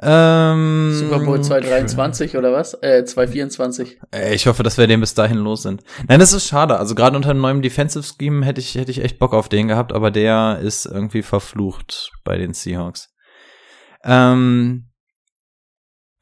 Ähm, 0.01 0.93
Super 0.93 1.19
Bowl 1.19 1.43
223 1.43 2.37
oder 2.37 2.53
was? 2.53 2.75
Äh, 2.75 3.05
224. 3.05 3.99
Äh, 4.15 4.35
ich 4.35 4.47
hoffe, 4.47 4.63
dass 4.63 4.79
wir 4.79 4.87
den 4.87 5.01
bis 5.01 5.15
dahin 5.15 5.39
los 5.39 5.63
sind. 5.63 5.83
Nein, 6.07 6.21
das 6.21 6.33
ist 6.33 6.47
schade. 6.47 6.79
Also 6.79 6.95
gerade 6.95 7.17
unter 7.17 7.31
einem 7.31 7.41
neuen 7.41 7.63
Defensive 7.63 8.05
Scheme 8.05 8.47
hätte 8.47 8.61
ich, 8.61 8.77
hätte 8.77 8.93
ich 8.93 9.03
echt 9.03 9.19
Bock 9.19 9.35
auf 9.35 9.49
den 9.49 9.67
gehabt, 9.67 9.93
aber 9.93 10.11
der 10.13 10.61
ist 10.63 10.87
irgendwie 10.87 11.23
verflucht 11.23 12.13
bei 12.23 12.39
den 12.39 12.55
Seahawks. 12.55 13.13
Ähm, 14.05 14.91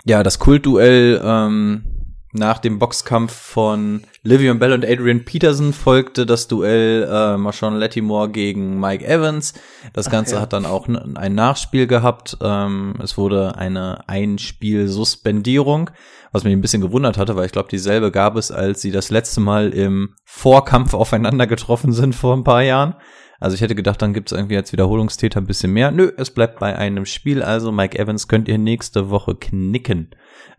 ja, 0.04 0.22
das 0.22 0.38
Kultduell 0.38 1.20
ähm, 1.22 1.95
nach 2.36 2.58
dem 2.58 2.78
Boxkampf 2.78 3.32
von 3.32 4.02
Livion 4.22 4.58
Bell 4.58 4.72
und 4.72 4.84
Adrian 4.84 5.24
Peterson 5.24 5.72
folgte 5.72 6.26
das 6.26 6.48
Duell 6.48 7.08
äh, 7.10 7.36
Marshawn 7.36 7.76
Lattimore 7.76 8.28
gegen 8.30 8.78
Mike 8.78 9.04
Evans. 9.06 9.54
Das 9.92 10.10
Ganze 10.10 10.36
ja. 10.36 10.40
hat 10.40 10.52
dann 10.52 10.66
auch 10.66 10.88
ein 10.88 11.34
Nachspiel 11.34 11.86
gehabt. 11.86 12.36
Ähm, 12.40 12.94
es 13.02 13.16
wurde 13.18 13.56
eine 13.56 14.08
Einspiel-Suspendierung, 14.08 15.90
was 16.32 16.44
mich 16.44 16.52
ein 16.52 16.60
bisschen 16.60 16.82
gewundert 16.82 17.18
hatte, 17.18 17.36
weil 17.36 17.46
ich 17.46 17.52
glaube, 17.52 17.68
dieselbe 17.70 18.10
gab 18.10 18.36
es, 18.36 18.50
als 18.50 18.80
sie 18.82 18.90
das 18.92 19.10
letzte 19.10 19.40
Mal 19.40 19.70
im 19.70 20.14
Vorkampf 20.24 20.94
aufeinander 20.94 21.46
getroffen 21.46 21.92
sind 21.92 22.14
vor 22.14 22.36
ein 22.36 22.44
paar 22.44 22.62
Jahren. 22.62 22.94
Also 23.40 23.54
ich 23.54 23.60
hätte 23.60 23.74
gedacht, 23.74 24.00
dann 24.02 24.14
gibt 24.14 24.30
es 24.30 24.36
irgendwie 24.36 24.56
als 24.56 24.72
Wiederholungstäter 24.72 25.40
ein 25.40 25.46
bisschen 25.46 25.72
mehr. 25.72 25.90
Nö, 25.90 26.10
es 26.16 26.30
bleibt 26.30 26.58
bei 26.58 26.76
einem 26.76 27.04
Spiel. 27.04 27.42
Also 27.42 27.72
Mike 27.72 27.98
Evans 27.98 28.28
könnt 28.28 28.48
ihr 28.48 28.58
nächste 28.58 29.10
Woche 29.10 29.34
knicken. 29.34 30.10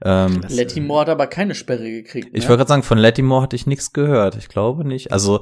Ähm, 0.04 0.42
Letty 0.48 0.80
Moore 0.80 1.02
hat 1.02 1.10
aber 1.10 1.28
keine 1.28 1.56
Sperre 1.56 1.90
gekriegt. 1.90 2.30
ich 2.34 2.44
ne? 2.44 2.50
wollte 2.50 2.60
gerade 2.60 2.70
sagen, 2.70 2.84
von 2.84 2.98
Lattimore 2.98 3.42
hatte 3.42 3.56
ich 3.56 3.66
nichts 3.66 3.94
gehört. 3.94 4.36
Ich 4.36 4.48
glaube 4.48 4.86
nicht. 4.86 5.12
Also, 5.12 5.42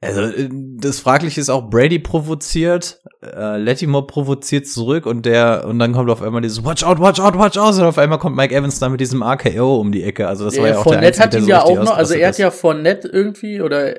also 0.00 0.32
das 0.78 1.00
Fragliche 1.00 1.40
ist 1.40 1.50
auch, 1.50 1.68
Brady 1.68 1.98
provoziert, 1.98 3.02
äh, 3.22 3.58
Lattimore 3.58 4.06
provoziert 4.06 4.68
zurück 4.68 5.04
und 5.04 5.26
der 5.26 5.64
und 5.66 5.78
dann 5.78 5.92
kommt 5.92 6.10
auf 6.10 6.22
einmal 6.22 6.40
dieses 6.40 6.64
Watch 6.64 6.84
out, 6.84 7.00
watch 7.00 7.20
out, 7.20 7.36
watch 7.36 7.58
out 7.58 7.74
und 7.74 7.82
auf 7.82 7.98
einmal 7.98 8.18
kommt 8.18 8.36
Mike 8.36 8.54
Evans 8.54 8.78
dann 8.78 8.92
mit 8.92 9.00
diesem 9.00 9.22
RKO 9.22 9.80
um 9.80 9.90
die 9.90 10.04
Ecke. 10.04 10.28
Also 10.28 10.44
das 10.44 10.56
war 10.58 10.68
ja 10.68 10.78
auch 10.78 10.84
der 10.84 10.92
Fournette 10.92 11.06
Einzige, 11.06 11.24
hat 11.24 11.32
der 11.32 11.40
ihn 11.40 11.44
so 11.44 11.50
ja 11.50 11.62
auch 11.62 11.84
noch, 11.84 11.96
also 11.96 12.14
er 12.14 12.28
hat 12.28 12.38
ja 12.38 12.50
Fournette 12.50 13.08
irgendwie 13.08 13.60
oder 13.60 13.94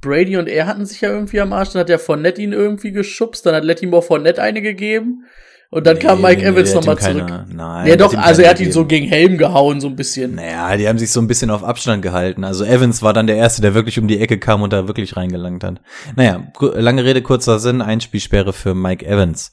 Brady 0.00 0.36
und 0.36 0.48
er 0.48 0.66
hatten 0.66 0.86
sich 0.86 1.00
ja 1.00 1.10
irgendwie 1.10 1.40
am 1.40 1.52
Arsch, 1.52 1.70
dann 1.72 1.80
hat 1.80 1.88
der 1.88 1.98
Fournette 1.98 2.40
ihn 2.42 2.52
irgendwie 2.52 2.92
geschubst, 2.92 3.44
dann 3.46 3.54
hat 3.54 3.64
Lettimore 3.64 4.02
Fournette 4.02 4.40
eine 4.42 4.62
gegeben 4.62 5.24
und 5.70 5.86
dann 5.86 5.98
ist. 5.98 6.02
kam 6.02 6.20
Nee, 6.20 6.28
Mike 6.28 6.42
nee, 6.42 6.48
Evans 6.48 6.74
nochmal 6.74 6.98
zurück. 6.98 7.26
keine- 7.28 7.46
Nein. 7.54 7.86
ja 7.86 7.96
doch, 7.96 8.12
also 8.16 8.42
er 8.42 8.50
hat 8.50 8.60
ihn 8.60 8.72
so 8.72 8.82
gegeben. 8.84 9.02
gegen 9.08 9.12
Helm 9.12 9.38
gehauen, 9.38 9.80
so 9.80 9.86
ein 9.88 9.94
bisschen. 9.96 10.34
Naja, 10.34 10.76
die 10.76 10.88
haben 10.88 10.98
sich 10.98 11.10
so 11.12 11.20
ein 11.20 11.28
bisschen 11.28 11.50
auf 11.50 11.62
Abstand 11.62 12.02
gehalten. 12.02 12.42
Also 12.44 12.64
Evans 12.64 13.02
war 13.02 13.12
dann 13.12 13.26
der 13.28 13.36
Erste, 13.36 13.62
der 13.62 13.74
wirklich 13.74 13.98
um 13.98 14.08
die 14.08 14.18
Ecke 14.20 14.38
kam 14.38 14.62
und 14.62 14.72
da 14.72 14.88
wirklich 14.88 15.16
reingelangt 15.16 15.62
hat. 15.62 15.80
Naja, 16.16 16.42
lange 16.60 17.04
Rede, 17.04 17.22
kurzer 17.22 17.58
Sinn, 17.60 17.82
Einspielsperre 17.82 18.52
für 18.52 18.74
Mike 18.74 19.06
Evans. 19.06 19.52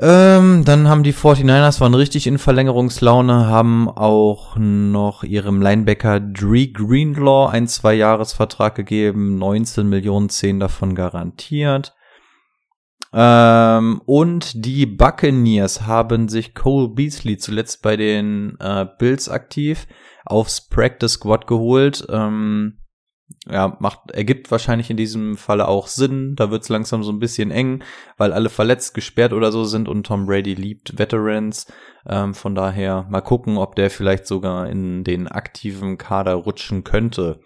Ähm, 0.00 0.64
dann 0.64 0.88
haben 0.88 1.04
die 1.04 1.14
49ers 1.14 1.80
waren 1.80 1.94
richtig 1.94 2.26
in 2.26 2.38
Verlängerungslaune, 2.38 3.46
haben 3.46 3.88
auch 3.88 4.56
noch 4.56 5.22
ihrem 5.22 5.62
Linebacker 5.62 6.18
Dree 6.18 6.66
Greenlaw 6.66 7.52
einen 7.52 7.68
Zwei-Jahres-Vertrag 7.68 8.74
gegeben, 8.74 9.38
19 9.38 9.88
Millionen, 9.88 10.28
10 10.28 10.58
davon 10.58 10.96
garantiert. 10.96 11.94
Ähm, 13.12 14.02
und 14.06 14.64
die 14.64 14.86
Buccaneers 14.86 15.82
haben 15.82 16.28
sich 16.28 16.54
Cole 16.54 16.88
Beasley 16.88 17.38
zuletzt 17.38 17.80
bei 17.80 17.96
den 17.96 18.56
äh, 18.58 18.86
Bills 18.98 19.28
aktiv 19.28 19.86
aufs 20.24 20.68
Practice 20.68 21.12
Squad 21.12 21.46
geholt. 21.46 22.04
Ähm, 22.10 22.78
ja, 23.46 23.76
macht, 23.80 24.10
ergibt 24.10 24.50
wahrscheinlich 24.50 24.90
in 24.90 24.96
diesem 24.96 25.36
Falle 25.36 25.68
auch 25.68 25.86
Sinn. 25.86 26.34
Da 26.36 26.50
wird's 26.50 26.68
langsam 26.68 27.02
so 27.02 27.12
ein 27.12 27.18
bisschen 27.18 27.50
eng, 27.50 27.82
weil 28.16 28.32
alle 28.32 28.48
verletzt, 28.48 28.94
gesperrt 28.94 29.32
oder 29.32 29.52
so 29.52 29.64
sind 29.64 29.88
und 29.88 30.06
Tom 30.06 30.26
Brady 30.26 30.54
liebt 30.54 30.98
Veterans. 30.98 31.66
Ähm, 32.06 32.34
von 32.34 32.54
daher 32.54 33.06
mal 33.10 33.20
gucken, 33.20 33.58
ob 33.58 33.76
der 33.76 33.90
vielleicht 33.90 34.26
sogar 34.26 34.68
in 34.68 35.04
den 35.04 35.28
aktiven 35.28 35.98
Kader 35.98 36.34
rutschen 36.34 36.84
könnte. 36.84 37.40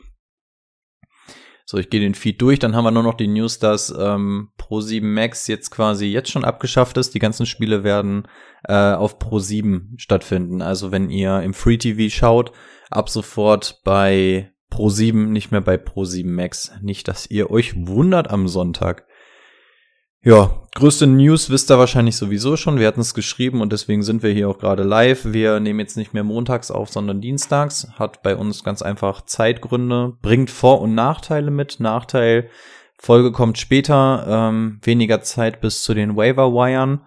So, 1.65 1.77
ich 1.77 1.91
gehe 1.91 2.01
den 2.01 2.15
Feed 2.15 2.41
durch, 2.41 2.59
dann 2.59 2.75
haben 2.75 2.85
wir 2.85 2.91
nur 2.93 3.03
noch 3.03 3.17
die 3.17 3.27
News, 3.27 3.59
dass 3.59 3.91
ähm, 3.91 4.53
Pro7 4.59 5.05
Max 5.05 5.47
jetzt 5.49 5.71
quasi 5.71 6.07
jetzt 6.07 6.31
schon 6.31 6.45
abgeschafft 6.45 6.97
ist. 6.97 7.15
Die 7.15 7.19
ganzen 7.19 7.45
Spiele 7.45 7.85
werden 7.85 8.27
äh, 8.65 8.93
auf 8.95 9.19
Pro7 9.19 9.99
stattfinden. 9.99 10.63
Also 10.63 10.93
wenn 10.93 11.11
ihr 11.11 11.43
im 11.43 11.53
Free 11.53 11.77
TV 11.77 12.09
schaut, 12.09 12.53
ab 12.91 13.11
sofort 13.11 13.83
bei 13.85 14.51
Pro7, 14.71 15.27
nicht 15.27 15.51
mehr 15.51 15.61
bei 15.61 15.77
Pro7 15.77 16.27
Max. 16.27 16.73
Nicht, 16.83 17.09
dass 17.09 17.31
ihr 17.31 17.51
euch 17.51 17.75
wundert 17.87 18.31
am 18.31 18.49
Sonntag. 18.49 19.07
Ja, 20.21 20.67
größte 20.75 21.07
News 21.07 21.49
wisst 21.49 21.71
ihr 21.71 21.79
wahrscheinlich 21.79 22.17
sowieso 22.17 22.57
schon. 22.57 22.79
Wir 22.79 22.89
hatten 22.89 23.01
es 23.01 23.15
geschrieben 23.15 23.61
und 23.61 23.73
deswegen 23.73 24.03
sind 24.03 24.23
wir 24.23 24.33
hier 24.33 24.49
auch 24.49 24.59
gerade 24.59 24.83
live. 24.83 25.27
Wir 25.33 25.61
nehmen 25.61 25.79
jetzt 25.79 25.97
nicht 25.97 26.13
mehr 26.13 26.25
montags 26.25 26.71
auf, 26.73 26.91
sondern 26.91 27.21
dienstags. 27.21 27.89
Hat 27.95 28.23
bei 28.23 28.35
uns 28.35 28.65
ganz 28.65 28.83
einfach 28.83 29.23
Zeitgründe, 29.27 30.15
bringt 30.21 30.51
Vor- 30.51 30.81
und 30.81 30.95
Nachteile 30.95 31.53
mit. 31.53 31.79
Nachteil, 31.79 32.51
Folge 32.99 33.31
kommt 33.31 33.59
später, 33.59 34.27
ähm, 34.29 34.81
weniger 34.83 35.23
Zeit 35.23 35.61
bis 35.61 35.83
zu 35.85 35.95
den 35.95 36.17
Waiver-Wiren. 36.17 37.01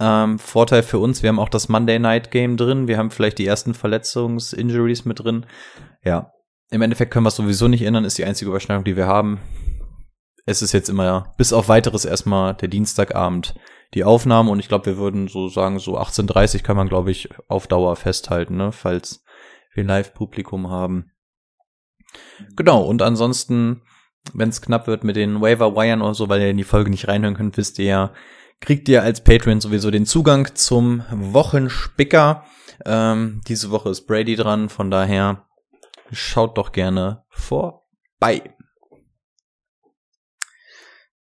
Ähm, 0.00 0.38
Vorteil 0.38 0.82
für 0.82 0.98
uns, 0.98 1.22
wir 1.22 1.28
haben 1.28 1.38
auch 1.38 1.48
das 1.48 1.68
Monday 1.68 2.00
Night 2.00 2.32
Game 2.32 2.56
drin. 2.56 2.88
Wir 2.88 2.98
haben 2.98 3.12
vielleicht 3.12 3.38
die 3.38 3.46
ersten 3.46 3.74
Verletzungs-Injuries 3.74 5.04
mit 5.04 5.20
drin. 5.20 5.46
Ja, 6.04 6.32
im 6.70 6.82
Endeffekt 6.82 7.12
können 7.12 7.24
wir 7.24 7.28
es 7.28 7.36
sowieso 7.36 7.68
nicht 7.68 7.82
ändern, 7.82 8.04
ist 8.04 8.18
die 8.18 8.24
einzige 8.24 8.50
Überschneidung, 8.50 8.84
die 8.84 8.96
wir 8.96 9.06
haben 9.06 9.40
es 10.46 10.62
ist 10.62 10.72
jetzt 10.72 10.88
immer 10.88 11.32
bis 11.36 11.52
auf 11.52 11.68
weiteres 11.68 12.04
erstmal 12.04 12.54
der 12.54 12.68
Dienstagabend 12.68 13.54
die 13.94 14.04
Aufnahme 14.04 14.50
und 14.50 14.60
ich 14.60 14.68
glaube, 14.68 14.86
wir 14.86 14.98
würden 14.98 15.28
so 15.28 15.48
sagen, 15.48 15.78
so 15.78 15.98
18.30 15.98 16.62
kann 16.62 16.76
man, 16.76 16.88
glaube 16.88 17.10
ich, 17.10 17.28
auf 17.48 17.66
Dauer 17.66 17.96
festhalten, 17.96 18.56
ne, 18.56 18.72
falls 18.72 19.24
wir 19.74 19.84
Live-Publikum 19.84 20.70
haben. 20.70 21.10
Genau, 22.56 22.82
und 22.82 23.02
ansonsten, 23.02 23.82
wenn 24.32 24.48
es 24.48 24.62
knapp 24.62 24.86
wird 24.86 25.02
mit 25.02 25.16
den 25.16 25.40
Waiver-Wiren 25.40 26.02
oder 26.02 26.14
so, 26.14 26.28
weil 26.28 26.40
ihr 26.40 26.50
in 26.50 26.56
die 26.56 26.64
Folge 26.64 26.90
nicht 26.90 27.08
reinhören 27.08 27.36
könnt, 27.36 27.56
wisst 27.56 27.78
ihr 27.78 27.84
ja, 27.84 28.12
kriegt 28.60 28.88
ihr 28.88 29.02
als 29.02 29.24
Patreon 29.24 29.60
sowieso 29.60 29.90
den 29.90 30.06
Zugang 30.06 30.54
zum 30.54 31.02
Wochenspicker. 31.10 32.44
Ähm, 32.84 33.40
diese 33.46 33.70
Woche 33.70 33.90
ist 33.90 34.06
Brady 34.06 34.36
dran, 34.36 34.68
von 34.68 34.90
daher 34.90 35.46
schaut 36.12 36.58
doch 36.58 36.72
gerne 36.72 37.24
vorbei. 37.28 38.56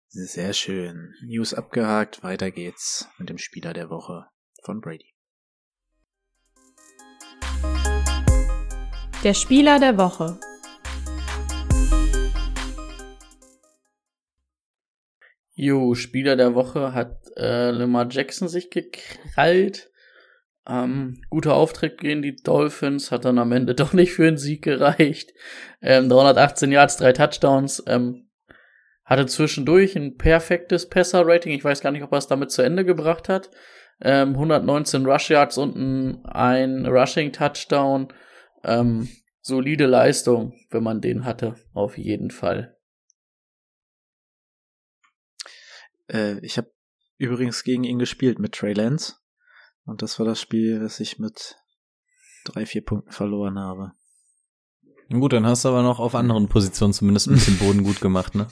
Sehr 0.08 0.54
schön. 0.54 1.14
News 1.24 1.54
abgehakt. 1.54 2.24
Weiter 2.24 2.52
geht's 2.52 3.08
mit 3.18 3.30
dem 3.30 3.38
Spieler 3.38 3.74
der 3.74 3.90
Woche 3.90 4.26
von 4.64 4.82
Brady. 4.82 5.14
Der 9.24 9.34
Spieler 9.34 9.80
der 9.80 9.98
Woche. 9.98 10.40
Jo, 15.54 15.94
Spieler 15.94 16.38
der 16.38 16.56
Woche 16.56 16.94
hat 16.94 17.22
äh, 17.36 17.72
Lamar 17.72 18.08
Jackson 18.10 18.48
sich 18.48 18.70
gekrallt. 18.70 19.92
Ähm, 20.70 21.20
guter 21.32 21.56
Auftritt 21.56 22.00
gegen 22.00 22.22
die 22.22 22.36
Dolphins, 22.36 23.12
hat 23.12 23.26
dann 23.26 23.40
am 23.40 23.52
Ende 23.52 23.74
doch 23.76 23.94
nicht 23.94 24.14
für 24.14 24.28
einen 24.28 24.38
Sieg 24.38 24.62
gereicht. 24.64 25.34
Ähm, 25.82 26.10
318 26.10 26.72
Yards, 26.72 26.98
drei 26.98 27.12
Touchdowns. 27.12 27.84
Ähm, 27.88 28.30
hatte 29.04 29.26
zwischendurch 29.26 29.96
ein 29.96 30.18
perfektes 30.18 30.88
Passer-Rating. 30.88 31.52
Ich 31.54 31.64
weiß 31.64 31.82
gar 31.82 31.92
nicht, 31.92 32.04
ob 32.04 32.12
er 32.12 32.20
es 32.20 32.28
damit 32.28 32.52
zu 32.52 32.62
Ende 32.62 32.86
gebracht 32.86 33.28
hat. 33.28 33.50
Ähm, 34.02 34.34
119 34.34 35.06
Rush 35.08 35.32
Yards 35.32 35.58
und 35.58 35.76
ein, 35.76 36.24
ein 36.26 36.86
Rushing-Touchdown. 36.86 38.14
Ähm, 38.64 39.10
solide 39.42 39.88
Leistung, 39.88 40.54
wenn 40.70 40.84
man 40.84 41.02
den 41.02 41.26
hatte, 41.26 41.56
auf 41.74 41.98
jeden 41.98 42.30
Fall. 42.30 42.78
Äh, 46.08 46.38
ich 46.46 46.58
habe 46.58 46.72
übrigens 47.18 47.64
gegen 47.64 47.84
ihn 47.84 47.98
gespielt 47.98 48.38
mit 48.38 48.54
Trey 48.54 48.74
Lance. 48.74 49.19
Und 49.86 50.02
das 50.02 50.20
war 50.20 50.26
das 50.26 50.40
Spiel, 50.40 50.80
das 50.80 51.00
ich 51.00 51.20
mit 51.20 51.58
drei, 52.46 52.66
vier 52.66 52.84
Punkten 52.84 53.12
verloren 53.12 53.58
habe. 53.58 53.94
Gut, 55.10 55.34
dann 55.34 55.46
hast 55.46 55.66
du 55.66 55.70
aber 55.70 55.82
noch 55.82 56.00
auf 56.00 56.14
anderen 56.14 56.48
Positionen 56.48 56.94
zumindest 56.94 57.28
ein 57.28 57.34
bisschen 57.34 57.58
Boden 57.60 57.84
gut 57.84 58.00
gemacht, 58.02 58.36
ne? 58.36 58.48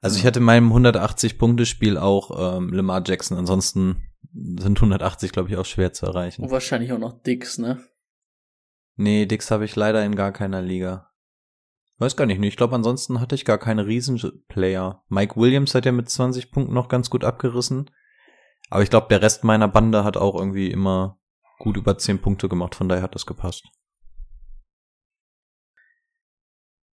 Also 0.00 0.18
ich 0.18 0.26
hatte 0.26 0.38
in 0.38 0.44
meinem 0.44 0.72
180-Punkte-Spiel 0.72 1.98
auch 1.98 2.58
ähm, 2.58 2.72
Lamar 2.72 3.02
Jackson. 3.04 3.36
Ansonsten 3.36 4.12
sind 4.32 4.78
180, 4.78 5.32
glaube 5.32 5.48
ich, 5.48 5.56
auch 5.56 5.64
schwer 5.64 5.92
zu 5.92 6.06
erreichen. 6.06 6.42
Und 6.42 6.50
wahrscheinlich 6.50 6.92
auch 6.92 6.98
noch 6.98 7.22
Dix, 7.22 7.58
ne? 7.58 7.82
Nee, 8.96 9.26
Dix 9.26 9.50
habe 9.50 9.64
ich 9.64 9.74
leider 9.74 10.04
in 10.04 10.14
gar 10.14 10.32
keiner 10.32 10.62
Liga. 10.62 11.10
Weiß 11.98 12.16
gar 12.16 12.26
nicht, 12.26 12.42
ich 12.42 12.56
glaube, 12.56 12.74
ansonsten 12.74 13.20
hatte 13.20 13.34
ich 13.34 13.46
gar 13.46 13.58
keine 13.58 13.86
Riesenplayer. 13.86 15.02
Mike 15.08 15.36
Williams 15.36 15.74
hat 15.74 15.86
ja 15.86 15.92
mit 15.92 16.10
20 16.10 16.50
Punkten 16.50 16.74
noch 16.74 16.88
ganz 16.88 17.08
gut 17.08 17.24
abgerissen. 17.24 17.90
Aber 18.68 18.82
ich 18.82 18.90
glaube, 18.90 19.06
der 19.08 19.22
Rest 19.22 19.44
meiner 19.44 19.68
Bande 19.68 20.04
hat 20.04 20.16
auch 20.16 20.34
irgendwie 20.34 20.70
immer 20.70 21.18
gut 21.58 21.76
über 21.76 21.96
10 21.96 22.20
Punkte 22.20 22.48
gemacht, 22.48 22.74
von 22.74 22.88
daher 22.88 23.02
hat 23.02 23.14
das 23.14 23.26
gepasst. 23.26 23.64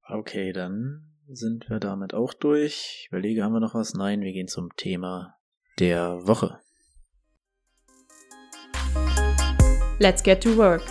Okay, 0.08 0.54
dann 0.54 1.16
sind 1.28 1.70
wir 1.70 1.80
damit 1.80 2.14
auch 2.14 2.34
durch. 2.34 3.00
Ich 3.00 3.08
überlege, 3.10 3.44
haben 3.44 3.54
wir 3.54 3.60
noch 3.60 3.74
was? 3.74 3.94
Nein, 3.94 4.22
wir 4.22 4.34
gehen 4.34 4.48
zum 4.48 4.76
Thema 4.76 5.40
der 5.80 6.28
Woche. 6.28 6.60
Let's 10.00 10.22
get 10.22 10.44
to 10.44 10.56
work. 10.58 10.84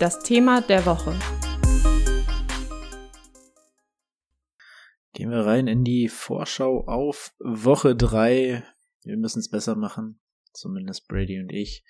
Das 0.00 0.22
Thema 0.22 0.60
der 0.62 0.84
Woche. 0.86 1.14
Gehen 5.12 5.30
wir 5.30 5.46
rein 5.46 5.68
in 5.68 5.84
die 5.84 6.08
Vorschau 6.08 6.84
auf 6.86 7.32
Woche 7.38 7.94
drei. 7.94 8.64
Wir 9.02 9.16
müssen 9.16 9.38
es 9.38 9.50
besser 9.50 9.76
machen. 9.76 10.20
Zumindest 10.54 11.08
Brady 11.08 11.40
und 11.40 11.52
ich 11.52 11.84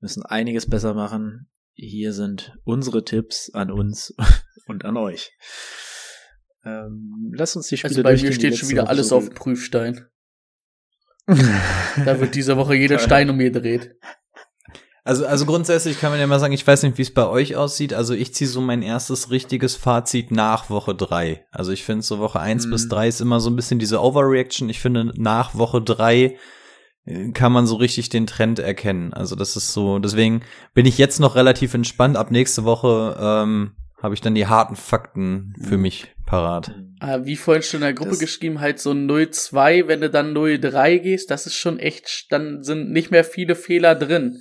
müssen 0.00 0.24
einiges 0.24 0.68
besser 0.68 0.94
machen. 0.94 1.50
Hier 1.74 2.12
sind 2.12 2.56
unsere 2.64 3.04
Tipps 3.04 3.50
an 3.54 3.70
uns 3.70 4.14
und 4.66 4.84
an 4.84 4.96
euch. 4.96 5.32
Ähm, 6.64 7.32
lass 7.34 7.56
uns 7.56 7.68
die 7.68 7.76
Spiele 7.76 7.90
Also 7.90 8.02
bei 8.02 8.16
mir 8.16 8.32
steht 8.32 8.56
schon 8.56 8.68
wieder 8.68 8.88
alles 8.88 9.08
so 9.08 9.16
auf 9.16 9.26
dem 9.26 9.34
Prüfstein. 9.34 10.06
Da 12.04 12.18
wird 12.20 12.34
diese 12.34 12.56
Woche 12.56 12.74
jeder 12.74 12.98
Stein 12.98 13.28
um 13.30 13.36
mir 13.36 13.50
gedreht. 13.50 13.96
Also, 15.04 15.26
also 15.26 15.46
grundsätzlich 15.46 16.00
kann 16.00 16.10
man 16.10 16.20
ja 16.20 16.26
mal 16.26 16.38
sagen, 16.38 16.52
ich 16.52 16.66
weiß 16.66 16.84
nicht, 16.84 16.96
wie 16.96 17.02
es 17.02 17.12
bei 17.12 17.26
euch 17.26 17.56
aussieht. 17.56 17.92
Also 17.92 18.14
ich 18.14 18.34
ziehe 18.34 18.48
so 18.48 18.60
mein 18.60 18.82
erstes 18.82 19.30
richtiges 19.30 19.76
Fazit 19.76 20.30
nach 20.30 20.70
Woche 20.70 20.94
drei. 20.94 21.44
Also 21.50 21.72
ich 21.72 21.84
finde 21.84 22.02
so 22.02 22.18
Woche 22.18 22.40
eins 22.40 22.66
Mhm. 22.66 22.70
bis 22.70 22.88
drei 22.88 23.08
ist 23.08 23.20
immer 23.20 23.40
so 23.40 23.50
ein 23.50 23.56
bisschen 23.56 23.78
diese 23.78 24.00
Overreaction. 24.00 24.68
Ich 24.68 24.80
finde 24.80 25.12
nach 25.16 25.54
Woche 25.54 25.82
drei 25.82 26.38
kann 27.34 27.50
man 27.52 27.66
so 27.66 27.76
richtig 27.76 28.08
den 28.10 28.26
Trend 28.26 28.58
erkennen. 28.60 29.12
Also 29.12 29.34
das 29.34 29.56
ist 29.56 29.72
so, 29.72 29.98
deswegen 29.98 30.42
bin 30.74 30.86
ich 30.86 30.98
jetzt 30.98 31.18
noch 31.18 31.34
relativ 31.34 31.74
entspannt. 31.74 32.16
Ab 32.16 32.30
nächste 32.30 32.64
Woche 32.64 33.16
ähm, 33.20 33.72
habe 34.00 34.14
ich 34.14 34.20
dann 34.20 34.34
die 34.36 34.46
harten 34.46 34.76
Fakten 34.76 35.54
für 35.60 35.78
mich 35.78 36.14
parat. 36.26 36.74
Ah, 37.00 37.20
wie 37.24 37.36
vorhin 37.36 37.62
schon 37.64 37.78
in 37.78 37.86
der 37.86 37.94
Gruppe 37.94 38.10
Das- 38.10 38.18
geschrieben, 38.20 38.60
halt 38.60 38.78
so 38.78 38.90
0-2, 38.92 39.88
wenn 39.88 40.00
du 40.00 40.10
dann 40.10 40.32
0-3 40.32 40.98
gehst, 41.00 41.30
das 41.30 41.46
ist 41.46 41.56
schon 41.56 41.78
echt, 41.80 42.26
dann 42.30 42.62
sind 42.62 42.90
nicht 42.92 43.10
mehr 43.10 43.24
viele 43.24 43.56
Fehler 43.56 43.94
drin. 43.96 44.40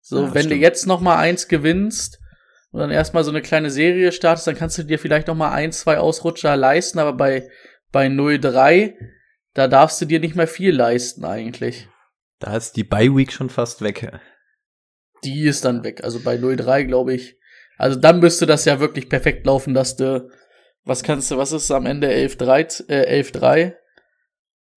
So, 0.00 0.18
Ja, 0.22 0.26
wenn 0.34 0.42
du 0.44 0.48
stimmt. 0.50 0.62
jetzt 0.62 0.86
noch 0.86 1.00
mal 1.00 1.16
eins 1.18 1.48
gewinnst 1.48 2.18
und 2.70 2.80
dann 2.80 2.90
erstmal 2.90 3.24
so 3.24 3.30
eine 3.30 3.42
kleine 3.42 3.70
Serie 3.70 4.12
startest, 4.12 4.46
dann 4.46 4.56
kannst 4.56 4.78
du 4.78 4.84
dir 4.84 4.98
vielleicht 4.98 5.26
noch 5.28 5.36
mal 5.36 5.50
ein, 5.52 5.72
zwei 5.72 5.98
Ausrutscher 5.98 6.56
leisten, 6.56 6.98
aber 7.00 7.12
bei, 7.14 7.48
bei 7.92 8.06
0-3, 8.08 8.94
da 9.54 9.68
darfst 9.68 10.00
du 10.00 10.04
dir 10.06 10.20
nicht 10.20 10.36
mehr 10.36 10.46
viel 10.46 10.74
leisten 10.74 11.24
eigentlich. 11.24 11.88
Da 12.38 12.56
ist 12.56 12.76
die 12.76 12.84
Bye 12.84 13.14
Week 13.14 13.32
schon 13.32 13.50
fast 13.50 13.82
weg. 13.82 14.10
Die 15.24 15.42
ist 15.44 15.64
dann 15.64 15.84
weg. 15.84 16.02
Also 16.02 16.20
bei 16.20 16.36
0-3, 16.36 16.84
glaube 16.84 17.14
ich. 17.14 17.36
Also 17.78 17.98
dann 17.98 18.20
müsste 18.20 18.46
das 18.46 18.64
ja 18.64 18.80
wirklich 18.80 19.08
perfekt 19.08 19.46
laufen, 19.46 19.74
dass 19.74 19.96
du, 19.96 20.28
was 20.84 21.02
kannst 21.02 21.30
du, 21.30 21.36
was 21.36 21.52
ist 21.52 21.70
am 21.70 21.86
Ende 21.86 22.08
11-3, 22.08 22.88
äh, 22.88 23.22
11-3? 23.22 23.74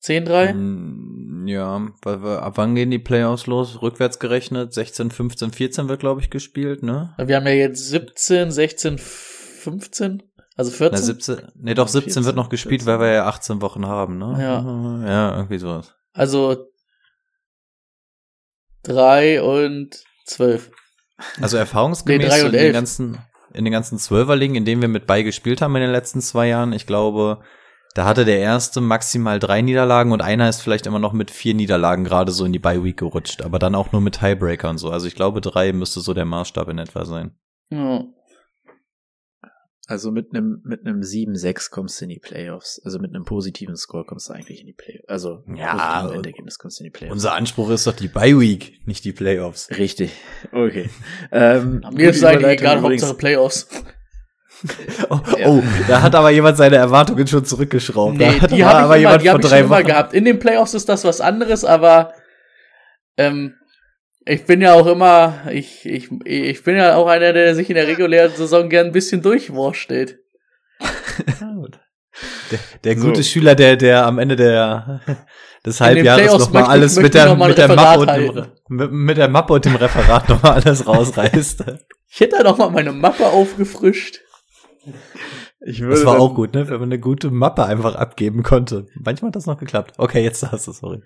10-3? 0.03 0.53
Mm, 0.53 1.47
Ja, 1.47 1.87
weil 2.03 2.23
wir, 2.23 2.43
ab 2.43 2.57
wann 2.57 2.75
gehen 2.75 2.91
die 2.91 2.99
Playoffs 2.99 3.47
los? 3.47 3.81
Rückwärts 3.81 4.19
gerechnet, 4.19 4.73
16, 4.73 5.09
15, 5.11 5.51
14 5.51 5.89
wird, 5.89 5.99
glaube 5.99 6.21
ich, 6.21 6.29
gespielt, 6.29 6.83
ne? 6.83 7.15
Wir 7.17 7.37
haben 7.37 7.47
ja 7.47 7.53
jetzt 7.53 7.89
17, 7.89 8.51
16, 8.51 8.97
15, 8.99 10.23
also 10.55 10.71
14. 10.71 10.99
Na, 10.99 11.05
17, 11.05 11.51
nee, 11.55 11.73
doch, 11.73 11.87
17 11.87 12.25
wird 12.25 12.35
noch 12.35 12.49
14, 12.49 12.49
gespielt, 12.49 12.85
weil 12.85 12.99
wir 12.99 13.11
ja 13.11 13.25
18 13.27 13.61
Wochen 13.61 13.85
haben, 13.85 14.17
ne? 14.17 14.37
Ja. 14.39 15.07
Ja, 15.07 15.35
irgendwie 15.35 15.57
sowas. 15.57 15.93
Also 16.13 16.67
3 18.83 19.41
und 19.41 20.01
12. 20.25 20.71
Also 21.41 21.57
erfahrungsgemäß 21.57 22.33
Nee, 22.33 22.39
so 22.39 22.45
in 22.47 22.51
den 22.53 22.73
ganzen, 22.73 23.17
in 23.53 23.65
den 23.65 23.71
ganzen 23.73 23.97
Zwölferligen, 23.97 24.55
in 24.55 24.65
denen 24.65 24.81
wir 24.81 24.89
mit 24.89 25.07
beigespielt 25.07 25.61
haben 25.61 25.75
in 25.75 25.81
den 25.81 25.91
letzten 25.91 26.21
zwei 26.21 26.47
Jahren, 26.47 26.73
ich 26.73 26.87
glaube, 26.87 27.41
da 27.93 28.05
hatte 28.05 28.25
der 28.25 28.39
erste 28.39 28.81
maximal 28.81 29.39
drei 29.39 29.61
Niederlagen 29.61 30.11
und 30.11 30.21
einer 30.21 30.49
ist 30.49 30.61
vielleicht 30.61 30.85
immer 30.85 30.99
noch 30.99 31.13
mit 31.13 31.31
vier 31.31 31.53
Niederlagen 31.53 32.03
gerade 32.03 32.31
so 32.31 32.45
in 32.45 32.53
die 32.53 32.59
Bye 32.59 32.83
Week 32.83 32.97
gerutscht, 32.97 33.41
aber 33.41 33.59
dann 33.59 33.75
auch 33.75 33.91
nur 33.91 34.01
mit 34.01 34.19
Tiebreaker 34.19 34.69
und 34.69 34.77
so. 34.77 34.89
Also 34.89 35.07
ich 35.07 35.15
glaube, 35.15 35.41
drei 35.41 35.71
müsste 35.73 36.01
so 36.01 36.13
der 36.13 36.25
Maßstab 36.25 36.67
in 36.69 36.77
etwa 36.77 37.05
sein. 37.05 37.37
Ja. 37.69 38.05
Also 39.87 40.11
mit 40.11 40.33
einem 40.33 40.61
mit 40.63 40.85
einem 40.85 41.01
7-6 41.01 41.69
kommst 41.69 42.01
du 42.01 42.05
in 42.05 42.09
die 42.09 42.19
Playoffs. 42.19 42.81
Also 42.83 42.97
mit 42.97 43.13
einem 43.13 43.23
positiven 43.23 43.75
Score 43.75 44.03
kommst 44.03 44.29
du 44.29 44.33
eigentlich 44.33 44.61
in 44.61 44.65
die 44.67 44.73
Playoffs. 44.73 45.07
Also 45.07 45.43
Ja, 45.55 46.05
und- 46.07 46.15
Endergebnis 46.15 46.57
kommst 46.57 46.79
du 46.79 46.83
in 46.83 46.91
die 46.91 46.97
Playoffs. 46.97 47.13
Unser 47.13 47.33
Anspruch 47.33 47.69
ist 47.69 47.85
doch 47.85 47.93
die 47.95 48.07
Bye 48.07 48.39
Week, 48.39 48.79
nicht 48.87 49.05
die 49.05 49.13
Playoffs. 49.13 49.69
Richtig. 49.77 50.11
Okay. 50.51 50.89
Ähm, 51.31 51.83
Mir 51.93 52.09
ist 52.09 52.23
eigentlich 52.25 52.59
egal. 52.61 52.81
Hauptsache 52.81 53.13
Playoffs. 53.15 53.67
Oh, 55.09 55.19
Ja. 55.37 55.47
oh, 55.49 55.61
da 55.87 56.01
hat 56.01 56.15
aber 56.15 56.29
jemand 56.31 56.55
seine 56.57 56.77
Erwartungen 56.77 57.27
schon 57.27 57.43
zurückgeschraubt. 57.43 58.15
Nee, 58.17 58.37
da 58.37 58.41
hat 58.41 58.51
die 58.51 58.63
aber 58.63 58.79
habe 58.79 58.97
ich, 58.97 59.03
immer, 59.03 59.17
die 59.17 59.29
hab 59.29 59.35
vor 59.35 59.43
ich 59.43 59.49
drei 59.49 59.57
schon 59.59 59.65
immer 59.67 59.77
Wochen- 59.79 59.87
gehabt. 59.87 60.13
In 60.13 60.23
den 60.25 60.39
Playoffs 60.39 60.73
ist 60.73 60.87
das 60.87 61.03
was 61.03 61.19
anderes, 61.19 61.65
aber 61.65 62.13
ähm, 63.17 63.53
ich 64.25 64.45
bin 64.45 64.61
ja 64.61 64.73
auch 64.73 64.87
immer, 64.87 65.43
ich, 65.51 65.85
ich, 65.85 66.09
ich 66.25 66.63
bin 66.63 66.75
ja 66.75 66.95
auch 66.95 67.07
einer, 67.07 67.31
der 67.33 67.55
sich 67.55 67.69
in 67.69 67.75
der 67.75 67.87
regulären 67.87 68.31
Saison 68.31 68.69
gern 68.69 68.87
ein 68.87 68.91
bisschen 68.91 69.21
durchwurschtelt. 69.21 70.19
Der, 72.49 72.59
der 72.83 72.97
So. 72.97 73.07
gute 73.07 73.23
Schüler, 73.23 73.55
der, 73.55 73.75
der 73.75 74.05
am 74.05 74.19
Ende 74.19 74.37
der, 74.37 75.01
des 75.65 75.81
Halbjahres 75.81 76.31
nochmal 76.39 76.63
alles 76.63 76.95
mit 76.97 77.13
der, 77.13 77.25
noch 77.25 77.37
mal 77.37 77.45
ein 77.45 77.49
mit, 77.49 77.57
der 77.57 77.75
Mappe 77.75 77.99
und 77.99 78.49
mit, 78.69 78.91
mit 78.91 79.17
der 79.17 79.27
Mappe 79.27 79.53
und 79.53 79.65
dem 79.65 79.75
Referat 79.75 80.29
nochmal 80.29 80.53
alles 80.53 80.87
rausreißt. 80.87 81.65
Ich 82.07 82.19
hätte 82.19 82.37
da 82.37 82.43
noch 82.43 82.57
mal 82.57 82.69
meine 82.69 82.93
Mappe 82.93 83.25
aufgefrischt. 83.25 84.21
Ich 85.65 85.81
würde 85.81 85.95
Das 85.95 86.05
war 86.05 86.19
auch 86.19 86.35
gut, 86.35 86.53
ne? 86.53 86.69
Wenn 86.69 86.79
man 86.79 86.89
eine 86.89 86.99
gute 86.99 87.31
Mappe 87.31 87.65
einfach 87.65 87.95
abgeben 87.95 88.43
konnte. 88.43 88.85
Manchmal 89.03 89.29
hat 89.29 89.35
das 89.35 89.47
noch 89.47 89.57
geklappt. 89.57 89.95
Okay, 89.97 90.23
jetzt 90.23 90.49
hast 90.49 90.67
du, 90.67 90.71
sorry. 90.71 91.01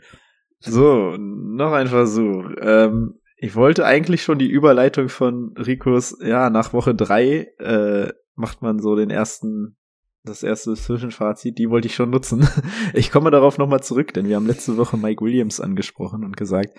So, 0.60 1.16
noch 1.18 1.72
ein 1.72 1.88
Versuch. 1.88 2.50
Ähm, 2.62 3.19
ich 3.42 3.56
wollte 3.56 3.86
eigentlich 3.86 4.22
schon 4.24 4.38
die 4.38 4.50
Überleitung 4.50 5.08
von 5.08 5.56
Ricos, 5.58 6.18
ja, 6.22 6.50
nach 6.50 6.74
Woche 6.74 6.94
drei 6.94 7.54
äh, 7.60 8.12
macht 8.36 8.62
man 8.62 8.80
so 8.80 8.98
den 8.98 9.10
ersten, 9.10 9.78
das 10.24 10.44
erste 10.44 10.76
Zwischenfazit, 10.76 11.58
die 11.58 11.70
wollte 11.70 11.88
ich 11.88 11.96
schon 11.96 12.10
nutzen. 12.10 12.48
Ich 12.94 13.12
komme 13.12 13.32
darauf 13.32 13.58
nochmal 13.58 13.82
zurück, 13.82 14.14
denn 14.14 14.28
wir 14.28 14.36
haben 14.36 14.46
letzte 14.46 14.76
Woche 14.76 14.98
Mike 14.98 15.24
Williams 15.24 15.62
angesprochen 15.62 16.26
und 16.26 16.36
gesagt, 16.36 16.78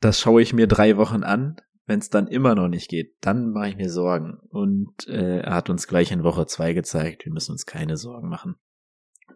das 0.00 0.20
schaue 0.20 0.42
ich 0.42 0.52
mir 0.52 0.68
drei 0.68 0.96
Wochen 0.96 1.24
an. 1.24 1.56
Wenn 1.86 1.98
es 1.98 2.08
dann 2.08 2.28
immer 2.28 2.54
noch 2.54 2.68
nicht 2.68 2.88
geht, 2.88 3.16
dann 3.20 3.50
mache 3.50 3.70
ich 3.70 3.76
mir 3.76 3.90
Sorgen. 3.90 4.38
Und 4.48 5.06
äh, 5.08 5.40
er 5.40 5.54
hat 5.54 5.68
uns 5.68 5.86
gleich 5.86 6.12
in 6.12 6.24
Woche 6.24 6.46
zwei 6.46 6.72
gezeigt, 6.72 7.24
wir 7.24 7.32
müssen 7.32 7.52
uns 7.52 7.66
keine 7.66 7.96
Sorgen 7.96 8.28
machen. 8.28 8.56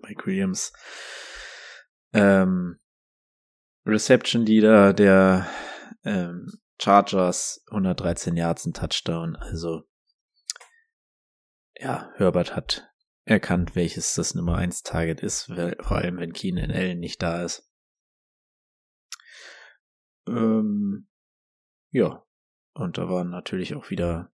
Mike 0.02 0.24
Williams 0.26 0.72
ähm, 2.12 2.78
Reception 3.88 4.44
Leader 4.44 4.92
der 4.92 5.48
ähm, 6.04 6.52
Chargers, 6.80 7.64
113 7.70 8.36
Yards, 8.36 8.66
ein 8.66 8.74
Touchdown. 8.74 9.34
Also 9.36 9.82
ja, 11.80 12.12
Herbert 12.16 12.54
hat 12.54 12.88
erkannt, 13.24 13.74
welches 13.74 14.14
das 14.14 14.34
Nummer 14.34 14.56
1 14.56 14.82
Target 14.82 15.20
ist, 15.20 15.44
vor 15.80 15.96
allem 15.96 16.18
wenn 16.18 16.32
Keenan 16.32 16.70
Allen 16.70 16.98
nicht 16.98 17.22
da 17.22 17.42
ist. 17.42 17.70
Ähm, 20.26 21.08
ja, 21.90 22.24
und 22.74 22.98
da 22.98 23.08
waren 23.08 23.30
natürlich 23.30 23.74
auch 23.74 23.90
wieder 23.90 24.32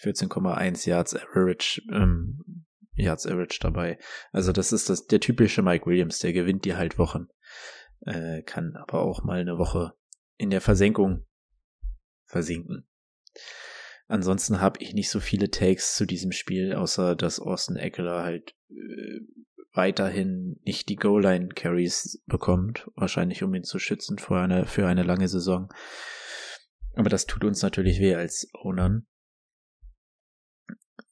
14,1 0.00 0.88
Yards 0.88 1.14
Average, 1.14 1.82
ähm, 1.90 2.66
Yards 2.94 3.26
Average 3.26 3.58
dabei. 3.60 3.98
Also 4.32 4.52
das 4.52 4.72
ist 4.72 4.90
das 4.90 5.06
der 5.06 5.20
typische 5.20 5.62
Mike 5.62 5.86
Williams, 5.86 6.18
der 6.18 6.32
gewinnt 6.32 6.64
die 6.64 6.76
halt 6.76 6.98
Wochen, 6.98 7.28
äh, 8.04 8.42
kann 8.42 8.76
aber 8.76 9.02
auch 9.02 9.22
mal 9.22 9.40
eine 9.40 9.58
Woche 9.58 9.94
in 10.36 10.50
der 10.50 10.60
Versenkung 10.60 11.26
versinken. 12.24 12.86
Ansonsten 14.06 14.60
habe 14.60 14.82
ich 14.82 14.92
nicht 14.92 15.10
so 15.10 15.20
viele 15.20 15.50
Takes 15.50 15.96
zu 15.96 16.04
diesem 16.04 16.32
Spiel, 16.32 16.74
außer 16.74 17.16
dass 17.16 17.40
Austin 17.40 17.76
Eckler 17.76 18.22
halt 18.22 18.54
äh, 18.70 19.20
weiterhin 19.72 20.60
nicht 20.64 20.88
die 20.88 20.96
Goal-Line 20.96 21.48
Carries 21.48 22.22
bekommt, 22.26 22.90
wahrscheinlich 22.94 23.42
um 23.42 23.54
ihn 23.54 23.64
zu 23.64 23.78
schützen 23.78 24.18
für 24.18 24.36
eine 24.36 24.66
für 24.66 24.86
eine 24.86 25.02
lange 25.02 25.28
Saison. 25.28 25.72
Aber 26.94 27.08
das 27.08 27.26
tut 27.26 27.44
uns 27.44 27.62
natürlich 27.62 27.98
weh 27.98 28.14
als 28.14 28.48
Ownern. 28.52 29.06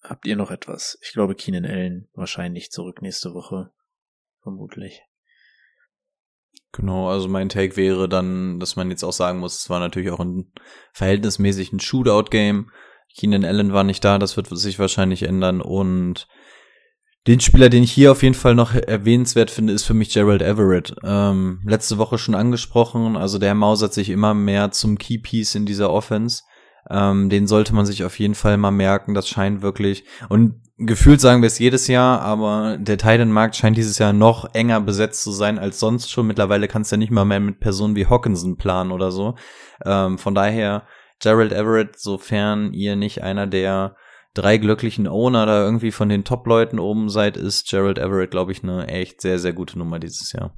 Habt 0.02 0.26
ihr 0.26 0.36
noch 0.36 0.50
etwas? 0.50 0.98
Ich 1.02 1.12
glaube, 1.12 1.34
Keenan 1.34 1.64
Allen 1.64 2.08
wahrscheinlich 2.12 2.70
zurück 2.70 3.02
nächste 3.02 3.34
Woche. 3.34 3.72
Vermutlich. 4.42 5.02
Genau, 6.72 7.10
also 7.10 7.28
mein 7.28 7.50
Take 7.50 7.76
wäre 7.76 8.08
dann, 8.08 8.58
dass 8.58 8.76
man 8.76 8.90
jetzt 8.90 9.04
auch 9.04 9.12
sagen 9.12 9.40
muss, 9.40 9.58
es 9.58 9.70
war 9.70 9.78
natürlich 9.78 10.10
auch 10.10 10.20
ein 10.20 10.50
verhältnismäßig 10.94 11.72
ein 11.72 11.80
Shootout-Game. 11.80 12.70
Keenan 13.14 13.44
Allen 13.44 13.74
war 13.74 13.84
nicht 13.84 14.02
da, 14.04 14.18
das 14.18 14.38
wird 14.38 14.48
sich 14.48 14.78
wahrscheinlich 14.78 15.24
ändern. 15.24 15.60
Und 15.60 16.26
den 17.26 17.40
Spieler, 17.40 17.68
den 17.68 17.82
ich 17.82 17.92
hier 17.92 18.10
auf 18.10 18.22
jeden 18.22 18.34
Fall 18.34 18.54
noch 18.54 18.74
erwähnenswert 18.74 19.50
finde, 19.50 19.74
ist 19.74 19.84
für 19.84 19.92
mich 19.92 20.14
Gerald 20.14 20.40
Everett. 20.40 20.94
Ähm, 21.04 21.60
letzte 21.66 21.98
Woche 21.98 22.16
schon 22.16 22.34
angesprochen, 22.34 23.16
also 23.16 23.38
der 23.38 23.54
mausert 23.54 23.92
sich 23.92 24.08
immer 24.08 24.32
mehr 24.32 24.70
zum 24.70 24.96
Keypiece 24.96 25.54
in 25.54 25.66
dieser 25.66 25.90
Offense. 25.90 26.42
Ähm, 26.90 27.30
den 27.30 27.46
sollte 27.46 27.74
man 27.74 27.86
sich 27.86 28.04
auf 28.04 28.18
jeden 28.18 28.34
Fall 28.34 28.56
mal 28.56 28.70
merken. 28.70 29.14
Das 29.14 29.28
scheint 29.28 29.62
wirklich. 29.62 30.04
Und 30.28 30.60
gefühlt 30.78 31.20
sagen 31.20 31.42
wir 31.42 31.46
es 31.46 31.58
jedes 31.58 31.86
Jahr, 31.86 32.20
aber 32.22 32.76
der 32.78 32.98
Titan-Markt 32.98 33.56
scheint 33.56 33.76
dieses 33.76 33.98
Jahr 33.98 34.12
noch 34.12 34.52
enger 34.54 34.80
besetzt 34.80 35.22
zu 35.22 35.30
sein 35.30 35.58
als 35.58 35.78
sonst 35.78 36.10
schon. 36.10 36.26
Mittlerweile 36.26 36.68
kannst 36.68 36.90
du 36.90 36.96
ja 36.96 36.98
nicht 36.98 37.12
mal 37.12 37.24
mehr 37.24 37.40
mit 37.40 37.60
Personen 37.60 37.96
wie 37.96 38.06
Hawkinson 38.06 38.56
planen 38.56 38.92
oder 38.92 39.12
so. 39.12 39.36
Ähm, 39.84 40.18
von 40.18 40.34
daher, 40.34 40.82
Gerald 41.20 41.52
Everett, 41.52 41.98
sofern 41.98 42.72
ihr 42.72 42.96
nicht 42.96 43.22
einer 43.22 43.46
der 43.46 43.96
drei 44.34 44.56
glücklichen 44.56 45.06
Owner 45.06 45.46
da 45.46 45.62
irgendwie 45.62 45.92
von 45.92 46.08
den 46.08 46.24
Top-Leuten 46.24 46.78
oben 46.78 47.08
seid, 47.08 47.36
ist 47.36 47.68
Gerald 47.68 47.98
Everett, 47.98 48.30
glaube 48.30 48.52
ich, 48.52 48.62
eine 48.62 48.88
echt 48.88 49.20
sehr, 49.20 49.38
sehr 49.38 49.52
gute 49.52 49.78
Nummer 49.78 49.98
dieses 49.98 50.32
Jahr. 50.32 50.56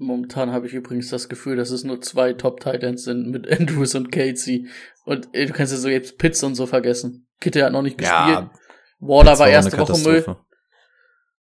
Momentan 0.00 0.50
habe 0.50 0.66
ich 0.66 0.72
übrigens 0.72 1.10
das 1.10 1.28
Gefühl, 1.28 1.56
dass 1.56 1.70
es 1.70 1.84
nur 1.84 2.00
zwei 2.00 2.32
Top-Titans 2.32 3.04
sind 3.04 3.28
mit 3.28 3.50
Andrews 3.60 3.94
und 3.94 4.10
Casey. 4.10 4.66
Und 5.04 5.28
ey, 5.32 5.44
du 5.44 5.52
kannst 5.52 5.72
ja 5.72 5.78
so 5.78 5.90
jetzt 5.90 6.16
Pitts 6.16 6.42
und 6.42 6.54
so 6.54 6.66
vergessen. 6.66 7.26
Kitty 7.38 7.60
hat 7.60 7.72
noch 7.72 7.82
nicht 7.82 7.98
gespielt. 7.98 8.28
Ja, 8.28 8.50
Waller 8.98 9.30
das 9.30 9.38
war 9.40 9.48
erste 9.48 9.78
Woche 9.78 9.98
Müll. 9.98 10.36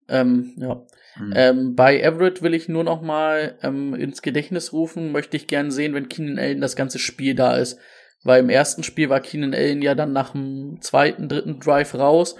Ähm, 0.07 0.53
ja. 0.57 0.85
Hm. 1.15 1.33
Ähm, 1.35 1.75
bei 1.75 1.99
Everett 1.99 2.41
will 2.41 2.53
ich 2.53 2.69
nur 2.69 2.85
noch 2.85 3.01
mal 3.01 3.57
ähm, 3.61 3.93
ins 3.93 4.21
Gedächtnis 4.21 4.71
rufen, 4.71 5.11
möchte 5.11 5.35
ich 5.35 5.47
gern 5.47 5.69
sehen, 5.69 5.93
wenn 5.93 6.09
Keenan 6.09 6.39
Allen 6.39 6.61
das 6.61 6.77
ganze 6.77 6.99
Spiel 6.99 7.35
da 7.35 7.55
ist. 7.57 7.77
Weil 8.23 8.39
im 8.39 8.49
ersten 8.49 8.83
Spiel 8.83 9.09
war 9.09 9.19
Keenan 9.19 9.53
Allen 9.53 9.81
ja 9.81 9.95
dann 9.95 10.13
nach 10.13 10.31
dem 10.31 10.77
zweiten, 10.81 11.27
dritten 11.27 11.59
Drive 11.59 11.93
raus, 11.93 12.35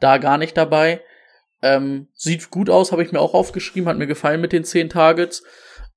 da 0.00 0.18
gar 0.18 0.36
nicht 0.36 0.56
dabei. 0.56 1.00
Ähm, 1.62 2.08
sieht 2.14 2.50
gut 2.50 2.70
aus, 2.70 2.92
habe 2.92 3.02
ich 3.02 3.12
mir 3.12 3.20
auch 3.20 3.34
aufgeschrieben, 3.34 3.88
hat 3.88 3.98
mir 3.98 4.06
gefallen 4.06 4.40
mit 4.40 4.52
den 4.52 4.64
zehn 4.64 4.88
Targets. 4.88 5.42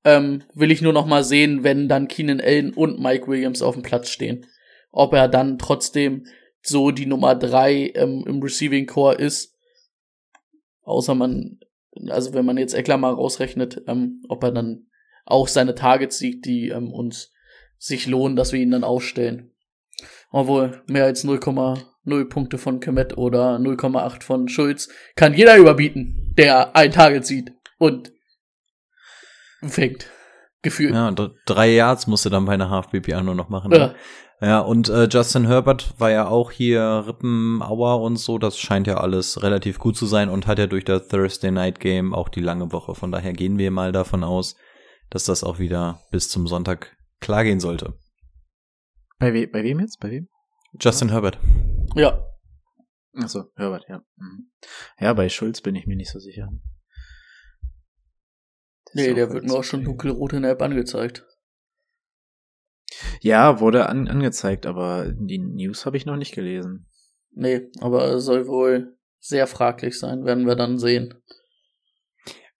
Ähm, 0.04 0.42
will 0.52 0.70
ich 0.70 0.82
nur 0.82 0.92
noch 0.92 1.06
mal 1.06 1.24
sehen, 1.24 1.64
wenn 1.64 1.88
dann 1.88 2.08
Keenan 2.08 2.40
Allen 2.40 2.74
und 2.74 3.00
Mike 3.00 3.26
Williams 3.26 3.62
auf 3.62 3.74
dem 3.74 3.82
Platz 3.82 4.10
stehen. 4.10 4.46
Ob 4.90 5.14
er 5.14 5.28
dann 5.28 5.58
trotzdem 5.58 6.26
so 6.62 6.90
die 6.90 7.06
Nummer 7.06 7.34
drei 7.34 7.92
ähm, 7.94 8.24
im 8.26 8.42
Receiving 8.42 8.86
Core 8.86 9.16
ist. 9.16 9.54
Außer 10.82 11.14
man, 11.14 11.60
also 12.08 12.34
wenn 12.34 12.44
man 12.44 12.58
jetzt 12.58 12.74
Eckler 12.74 12.98
mal 12.98 13.12
rausrechnet, 13.12 13.82
ähm, 13.86 14.22
ob 14.28 14.42
er 14.42 14.52
dann 14.52 14.86
auch 15.24 15.48
seine 15.48 15.74
Targets 15.74 16.18
sieht, 16.18 16.44
die 16.44 16.68
ähm, 16.68 16.92
uns 16.92 17.32
sich 17.78 18.06
lohnen, 18.06 18.36
dass 18.36 18.52
wir 18.52 18.60
ihn 18.60 18.70
dann 18.70 18.84
aufstellen. 18.84 19.52
Obwohl, 20.30 20.82
mehr 20.86 21.04
als 21.04 21.24
0,0 22.06 22.28
Punkte 22.28 22.58
von 22.58 22.80
Kemet 22.80 23.16
oder 23.16 23.56
0,8 23.56 24.22
von 24.22 24.48
Schulz 24.48 24.88
kann 25.16 25.34
jeder 25.34 25.56
überbieten, 25.56 26.34
der 26.36 26.76
ein 26.76 26.92
Target 26.92 27.26
sieht 27.26 27.52
und 27.78 28.12
fängt. 29.62 30.10
Gefühlt. 30.62 30.94
Ja, 30.94 31.14
drei 31.44 31.74
Yards 31.74 32.06
musste 32.06 32.30
dann 32.30 32.46
bei 32.46 32.54
einer 32.54 32.70
Half-PPA 32.70 33.22
nur 33.22 33.34
noch 33.34 33.50
machen. 33.50 33.70
ne? 33.70 33.76
Ja. 33.78 33.94
Ja, 34.40 34.58
und 34.60 34.88
äh, 34.88 35.08
Justin 35.10 35.46
Herbert 35.46 35.94
war 35.98 36.10
ja 36.10 36.26
auch 36.26 36.50
hier 36.50 37.04
Rippenauer 37.06 38.00
und 38.02 38.16
so. 38.16 38.38
Das 38.38 38.58
scheint 38.58 38.86
ja 38.86 38.98
alles 38.98 39.42
relativ 39.42 39.78
gut 39.78 39.96
zu 39.96 40.06
sein 40.06 40.28
und 40.28 40.46
hat 40.46 40.58
ja 40.58 40.66
durch 40.66 40.84
das 40.84 41.08
Thursday 41.08 41.50
Night 41.50 41.80
Game 41.80 42.12
auch 42.12 42.28
die 42.28 42.40
lange 42.40 42.72
Woche. 42.72 42.94
Von 42.94 43.12
daher 43.12 43.32
gehen 43.32 43.58
wir 43.58 43.70
mal 43.70 43.92
davon 43.92 44.24
aus, 44.24 44.56
dass 45.08 45.24
das 45.24 45.44
auch 45.44 45.58
wieder 45.58 46.00
bis 46.10 46.28
zum 46.28 46.46
Sonntag 46.46 46.96
klar 47.20 47.44
gehen 47.44 47.60
sollte. 47.60 47.94
Bei, 49.18 49.32
we 49.32 49.46
bei 49.46 49.62
wem 49.62 49.80
jetzt? 49.80 50.00
Bei 50.00 50.10
wem? 50.10 50.28
Justin 50.80 51.10
Herbert. 51.10 51.38
Ja. 51.94 52.26
Achso, 53.16 53.44
Herbert, 53.54 53.84
ja. 53.88 54.04
Mhm. 54.16 54.50
Ja, 54.98 55.12
bei 55.14 55.28
Schulz 55.28 55.60
bin 55.60 55.76
ich 55.76 55.86
mir 55.86 55.96
nicht 55.96 56.10
so 56.10 56.18
sicher. 56.18 56.48
ist 58.86 58.94
Nee, 58.94 59.14
der 59.14 59.32
wird 59.32 59.44
mir 59.44 59.54
auch 59.54 59.64
schon 59.64 59.84
dunkelrot 59.84 60.32
in 60.32 60.42
der 60.42 60.52
App 60.52 60.62
angezeigt. 60.62 61.26
Ja, 63.20 63.60
wurde 63.60 63.88
an, 63.88 64.08
angezeigt, 64.08 64.66
aber 64.66 65.12
die 65.12 65.38
News 65.38 65.86
habe 65.86 65.96
ich 65.96 66.06
noch 66.06 66.16
nicht 66.16 66.34
gelesen. 66.34 66.88
Nee, 67.30 67.70
aber 67.80 68.20
soll 68.20 68.46
wohl 68.46 68.96
sehr 69.18 69.46
fraglich 69.46 69.98
sein, 69.98 70.24
werden 70.24 70.46
wir 70.46 70.56
dann 70.56 70.78
sehen. 70.78 71.14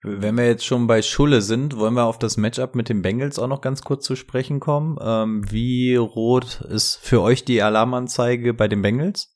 Wenn 0.06 0.36
wir 0.36 0.46
jetzt 0.46 0.66
schon 0.66 0.86
bei 0.86 1.00
Schulle 1.00 1.40
sind, 1.40 1.78
wollen 1.78 1.94
wir 1.94 2.04
auf 2.04 2.18
das 2.18 2.36
Matchup 2.36 2.74
mit 2.74 2.90
den 2.90 3.00
Bengals 3.00 3.38
auch 3.38 3.48
noch 3.48 3.62
ganz 3.62 3.80
kurz 3.80 4.04
zu 4.04 4.16
sprechen 4.16 4.60
kommen. 4.60 4.98
Ähm, 5.00 5.50
wie 5.50 5.96
rot 5.96 6.60
ist 6.60 6.96
für 6.96 7.22
euch 7.22 7.46
die 7.46 7.62
Alarmanzeige 7.62 8.52
bei 8.52 8.68
den 8.68 8.82
Bengals? 8.82 9.34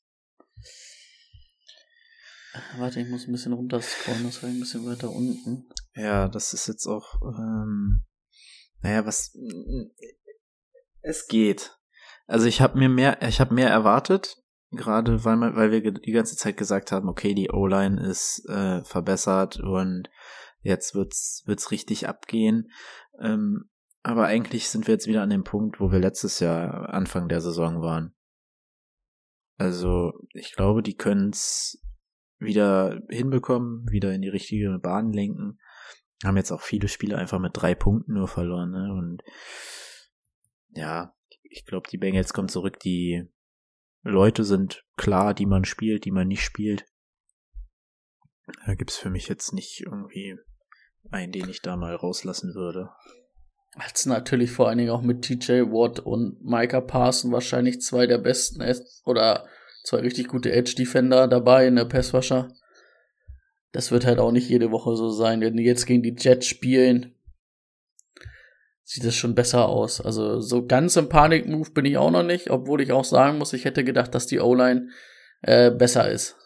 Warte, 2.77 2.99
ich 2.99 3.09
muss 3.09 3.27
ein 3.27 3.31
bisschen 3.31 3.53
runterscrollen, 3.53 4.25
das 4.25 4.43
war 4.43 4.49
ein 4.51 4.59
bisschen 4.59 4.85
weiter 4.85 5.09
unten. 5.09 5.67
Ja, 5.95 6.27
das 6.27 6.53
ist 6.53 6.67
jetzt 6.67 6.85
auch, 6.85 7.19
ähm, 7.23 8.05
naja, 8.81 9.07
was, 9.07 9.35
es 11.01 11.27
geht. 11.27 11.75
Also 12.27 12.45
ich 12.45 12.61
habe 12.61 12.77
mir 12.77 12.89
mehr, 12.89 13.23
ich 13.27 13.41
habe 13.41 13.55
mehr 13.55 13.71
erwartet, 13.71 14.37
gerade 14.69 15.25
weil 15.25 15.35
man, 15.35 15.55
weil 15.55 15.71
wir 15.71 15.91
die 15.91 16.11
ganze 16.11 16.35
Zeit 16.35 16.57
gesagt 16.57 16.91
haben, 16.91 17.09
okay, 17.09 17.33
die 17.33 17.49
O-Line 17.49 17.99
ist 18.07 18.47
äh, 18.47 18.83
verbessert 18.83 19.59
und 19.59 20.09
jetzt 20.61 20.95
wird's 20.95 21.43
wird's 21.45 21.71
richtig 21.71 22.07
abgehen. 22.07 22.71
Ähm, 23.19 23.69
aber 24.01 24.25
eigentlich 24.25 24.69
sind 24.69 24.87
wir 24.87 24.93
jetzt 24.93 25.07
wieder 25.07 25.21
an 25.21 25.29
dem 25.29 25.43
Punkt, 25.43 25.79
wo 25.79 25.91
wir 25.91 25.99
letztes 25.99 26.39
Jahr 26.39 26.89
Anfang 26.93 27.27
der 27.27 27.41
Saison 27.41 27.81
waren. 27.81 28.15
Also 29.57 30.13
ich 30.33 30.55
glaube, 30.55 30.81
die 30.81 30.95
können's 30.95 31.81
wieder 32.37 33.01
hinbekommen, 33.09 33.85
wieder 33.89 34.13
in 34.13 34.21
die 34.21 34.29
richtige 34.29 34.79
Bahn 34.79 35.11
lenken 35.11 35.59
haben 36.23 36.37
jetzt 36.37 36.51
auch 36.51 36.61
viele 36.61 36.87
Spiele 36.87 37.17
einfach 37.17 37.39
mit 37.39 37.51
drei 37.53 37.75
Punkten 37.75 38.13
nur 38.13 38.27
verloren, 38.27 38.71
ne? 38.71 38.93
Und 38.93 39.23
ja, 40.75 41.15
ich 41.43 41.65
glaube, 41.65 41.87
die 41.89 41.97
Bengals 41.97 42.33
kommen 42.33 42.49
zurück, 42.49 42.79
die 42.79 43.25
Leute 44.03 44.43
sind 44.43 44.85
klar, 44.97 45.33
die 45.33 45.45
man 45.45 45.65
spielt, 45.65 46.05
die 46.05 46.11
man 46.11 46.27
nicht 46.27 46.43
spielt. 46.43 46.85
Da 48.65 48.75
gibt's 48.75 48.97
für 48.97 49.09
mich 49.09 49.27
jetzt 49.27 49.53
nicht 49.53 49.81
irgendwie 49.81 50.37
einen, 51.11 51.31
den 51.31 51.49
ich 51.49 51.61
da 51.61 51.75
mal 51.75 51.95
rauslassen 51.95 52.53
würde. 52.55 52.89
Als 53.75 54.05
natürlich 54.05 54.51
vor 54.51 54.67
allen 54.67 54.77
Dingen 54.77 54.89
auch 54.89 55.01
mit 55.01 55.21
TJ 55.21 55.63
Watt 55.71 55.99
und 55.99 56.43
Micah 56.43 56.81
Parson 56.81 57.31
wahrscheinlich 57.31 57.81
zwei 57.81 58.07
der 58.07 58.17
besten 58.17 58.63
oder 59.05 59.47
zwei 59.83 59.99
richtig 59.99 60.27
gute 60.27 60.51
Edge-Defender 60.51 61.27
dabei 61.27 61.67
in 61.67 61.75
der 61.75 61.85
Passwasher. 61.85 62.49
Das 63.71 63.91
wird 63.91 64.05
halt 64.05 64.19
auch 64.19 64.31
nicht 64.31 64.49
jede 64.49 64.71
Woche 64.71 64.95
so 64.95 65.09
sein. 65.09 65.41
Wenn 65.41 65.57
die 65.57 65.63
jetzt 65.63 65.85
gegen 65.85 66.01
die 66.01 66.15
Jets 66.17 66.47
spielen, 66.47 67.15
sieht 68.83 69.03
es 69.03 69.15
schon 69.15 69.35
besser 69.35 69.67
aus. 69.67 70.01
Also 70.01 70.41
so 70.41 70.65
ganz 70.65 70.95
im 70.95 71.09
Panik-Move 71.09 71.69
bin 71.71 71.85
ich 71.85 71.97
auch 71.97 72.09
noch 72.09 72.23
nicht, 72.23 72.49
obwohl 72.49 72.81
ich 72.81 72.91
auch 72.91 73.05
sagen 73.05 73.37
muss, 73.37 73.53
ich 73.53 73.65
hätte 73.65 73.83
gedacht, 73.83 74.15
dass 74.15 74.25
die 74.25 74.39
O-Line 74.39 74.89
äh, 75.43 75.69
besser 75.69 76.09
ist. 76.09 76.38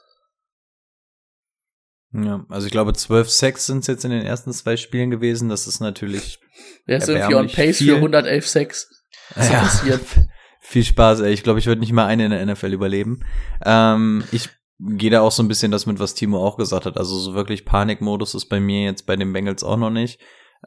Ja, 2.13 2.45
also 2.49 2.67
ich 2.67 2.71
glaube, 2.71 2.93
12 2.93 3.29
Sacks 3.29 3.65
sind 3.65 3.79
es 3.79 3.87
jetzt 3.87 4.05
in 4.05 4.11
den 4.11 4.21
ersten 4.23 4.53
zwei 4.53 4.77
Spielen 4.77 5.09
gewesen. 5.09 5.49
Das 5.49 5.65
ist 5.67 5.79
natürlich 5.79 6.39
Der 6.87 6.97
ist 6.97 7.09
irgendwie 7.09 7.35
on 7.35 7.47
pace 7.47 7.77
viel. 7.77 7.93
für 7.93 7.95
111 7.95 8.47
Sacks. 8.47 8.89
Ja. 9.35 9.61
passiert? 9.61 10.01
viel 10.59 10.83
Spaß. 10.83 11.21
Ey. 11.21 11.33
Ich 11.33 11.43
glaube, 11.43 11.59
ich 11.59 11.65
würde 11.65 11.81
nicht 11.81 11.91
mal 11.91 12.05
eine 12.05 12.25
in 12.25 12.31
der 12.31 12.45
NFL 12.45 12.73
überleben. 12.73 13.21
Ähm, 13.65 14.23
ich 14.31 14.49
gehe 14.79 15.09
da 15.09 15.21
auch 15.21 15.31
so 15.31 15.41
ein 15.41 15.47
bisschen 15.47 15.71
das 15.71 15.85
mit, 15.85 15.99
was 15.99 16.13
Timo 16.13 16.45
auch 16.45 16.57
gesagt 16.57 16.85
hat. 16.85 16.97
Also 16.97 17.17
so 17.17 17.33
wirklich 17.33 17.65
Panikmodus 17.65 18.35
ist 18.35 18.45
bei 18.45 18.59
mir 18.59 18.83
jetzt 18.83 19.05
bei 19.05 19.15
den 19.15 19.33
Bengals 19.33 19.63
auch 19.63 19.77
noch 19.77 19.89
nicht. 19.89 20.19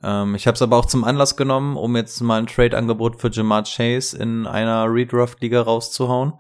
Ähm, 0.03 0.35
ich 0.35 0.47
habe 0.47 0.57
es 0.57 0.63
aber 0.63 0.77
auch 0.77 0.87
zum 0.87 1.05
Anlass 1.05 1.37
genommen, 1.37 1.77
um 1.77 1.97
jetzt 1.97 2.21
mal 2.21 2.39
ein 2.39 2.47
Trade-Angebot 2.47 3.21
für 3.21 3.31
Jamar 3.31 3.65
Chase 3.65 4.17
in 4.19 4.47
einer 4.47 4.87
Redraft-Liga 4.93 5.61
rauszuhauen. 5.61 6.35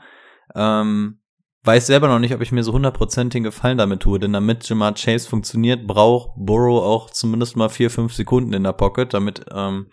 Ähm, 0.54 1.20
weiß 1.66 1.86
selber 1.86 2.08
noch 2.08 2.18
nicht, 2.18 2.34
ob 2.34 2.40
ich 2.40 2.52
mir 2.52 2.62
so 2.62 2.72
100% 2.72 3.30
den 3.30 3.42
Gefallen 3.42 3.78
damit 3.78 4.00
tue, 4.00 4.18
denn 4.18 4.32
damit 4.32 4.68
Jamar 4.68 4.94
Chase 4.94 5.28
funktioniert, 5.28 5.86
braucht 5.86 6.30
Burrow 6.36 6.82
auch 6.82 7.10
zumindest 7.10 7.56
mal 7.56 7.68
vier, 7.68 7.90
fünf 7.90 8.14
Sekunden 8.14 8.52
in 8.52 8.62
der 8.62 8.72
Pocket, 8.72 9.12
damit 9.12 9.44
ähm, 9.52 9.88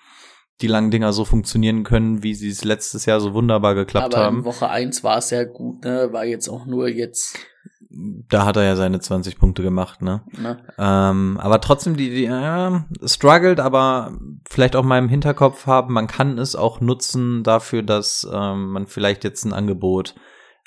die 0.62 0.68
langen 0.68 0.92
Dinger 0.92 1.14
so 1.14 1.26
funktionieren 1.26 1.84
können, 1.84 2.24
wie 2.24 2.36
sie 2.36 2.50
es 2.50 2.64
letztes 2.64 3.06
Jahr 3.06 3.20
so 3.20 3.34
wunderbar 3.34 3.76
geklappt 3.76 4.14
Aber 4.14 4.26
haben. 4.26 4.40
in 4.40 4.46
Woche 4.46 4.70
1 4.70 5.04
war 5.04 5.18
es 5.18 5.32
ja 5.32 5.44
gut, 5.44 5.84
ne? 5.84 6.10
War 6.12 6.26
jetzt 6.26 6.48
auch 6.48 6.66
nur 6.66 6.88
jetzt, 6.88 7.38
Da 7.90 8.46
hat 8.46 8.56
er 8.56 8.64
ja 8.64 8.76
seine 8.76 9.00
20 9.00 9.40
Punkte 9.40 9.64
gemacht, 9.64 10.02
ne? 10.02 10.22
ne? 10.38 10.58
Ähm, 10.78 11.40
aber 11.42 11.60
trotzdem, 11.60 11.98
die, 11.98 12.12
die 12.12 12.26
äh, 12.26 12.80
struggled, 13.06 13.60
aber 13.60 14.18
vielleicht 14.48 14.76
auch 14.76 14.84
mal 14.84 15.00
im 15.00 15.10
Hinterkopf 15.10 15.66
haben, 15.66 15.94
man 15.94 16.08
kann 16.08 16.38
es 16.38 16.56
auch 16.56 16.82
nutzen 16.82 17.44
dafür, 17.44 17.82
dass 17.82 18.28
ähm, 18.32 18.70
man 18.70 18.86
vielleicht 18.88 19.24
jetzt 19.24 19.46
ein 19.46 19.54
Angebot 19.54 20.14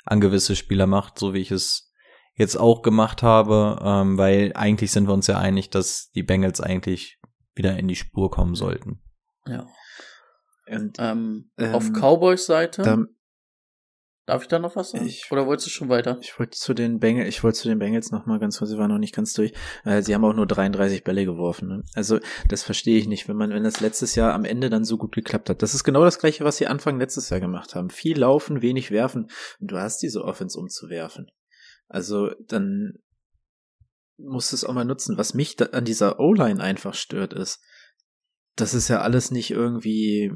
an 0.07 0.21
gewisse 0.21 0.55
Spieler 0.55 0.87
macht, 0.87 1.19
so 1.19 1.33
wie 1.33 1.41
ich 1.41 1.51
es 1.51 1.91
jetzt 2.35 2.55
auch 2.55 2.81
gemacht 2.81 3.23
habe, 3.23 3.79
ähm, 3.83 4.17
weil 4.17 4.51
eigentlich 4.53 4.91
sind 4.91 5.07
wir 5.07 5.13
uns 5.13 5.27
ja 5.27 5.39
einig, 5.39 5.69
dass 5.69 6.11
die 6.11 6.23
Bengals 6.23 6.61
eigentlich 6.61 7.19
wieder 7.55 7.77
in 7.77 7.87
die 7.87 7.95
Spur 7.95 8.29
kommen 8.29 8.55
sollten. 8.55 9.01
Ja. 9.47 9.65
Und 10.69 10.97
Ähm, 10.99 11.49
Ähm, 11.57 11.73
auf 11.73 11.91
Cowboys 11.93 12.45
Seite, 12.45 13.07
darf 14.27 14.43
ich 14.43 14.47
da 14.47 14.59
noch 14.59 14.75
was 14.75 14.91
sagen? 14.91 15.07
Ich- 15.07 15.31
Oder 15.31 15.47
wolltest 15.47 15.65
du 15.67 15.71
schon 15.71 15.89
weiter? 15.89 16.19
ich 16.21 16.37
wollte 16.37 16.57
zu 16.57 16.73
den 16.75 16.99
Bengals, 16.99 17.29
ich 17.29 17.43
wollte 17.43 17.57
zu 17.57 17.67
den 17.67 17.79
Bengals 17.79 18.11
noch 18.11 18.25
mal 18.27 18.37
ganz 18.39 18.59
kurz, 18.59 18.69
sie 18.69 18.77
waren 18.77 18.91
noch 18.91 18.99
nicht 18.99 19.15
ganz 19.15 19.33
durch. 19.33 19.53
Äh, 19.85 20.03
sie 20.03 20.13
haben 20.13 20.23
auch 20.25 20.33
nur 20.33 20.45
33 20.45 21.03
Bälle 21.03 21.25
geworfen. 21.25 21.67
Ne? 21.69 21.83
Also 21.95 22.19
das 22.47 22.61
verstehe 22.61 22.99
ich 22.99 23.07
nicht, 23.07 23.27
wenn 23.27 23.37
man, 23.37 23.49
wenn 23.49 23.63
das 23.63 23.79
letztes 23.79 24.13
Jahr 24.15 24.33
am 24.33 24.45
Ende 24.45 24.69
dann 24.69 24.83
so 24.85 24.97
gut 24.97 25.15
geklappt 25.15 25.49
hat. 25.49 25.63
Das 25.63 25.73
ist 25.73 25.83
genau 25.83 26.03
das 26.03 26.19
gleiche, 26.19 26.43
was 26.43 26.57
sie 26.57 26.67
Anfang 26.67 26.99
letztes 26.99 27.29
Jahr 27.29 27.39
gemacht 27.39 27.73
haben. 27.73 27.89
Viel 27.89 28.19
laufen, 28.19 28.61
wenig 28.61 28.91
werfen. 28.91 29.29
Und 29.59 29.71
du 29.71 29.77
hast 29.77 30.03
diese 30.03 30.23
Offense 30.23 30.59
umzuwerfen. 30.59 31.31
Also 31.87 32.31
dann 32.47 32.99
musst 34.17 34.51
du 34.51 34.55
es 34.55 34.65
auch 34.65 34.73
mal 34.73 34.83
nutzen. 34.85 35.17
Was 35.17 35.33
mich 35.33 35.55
da 35.55 35.65
an 35.67 35.85
dieser 35.85 36.19
O-Line 36.19 36.61
einfach 36.61 36.93
stört, 36.93 37.33
ist, 37.33 37.61
das 38.55 38.73
ist 38.73 38.87
ja 38.87 39.01
alles 39.01 39.31
nicht 39.31 39.51
irgendwie 39.51 40.31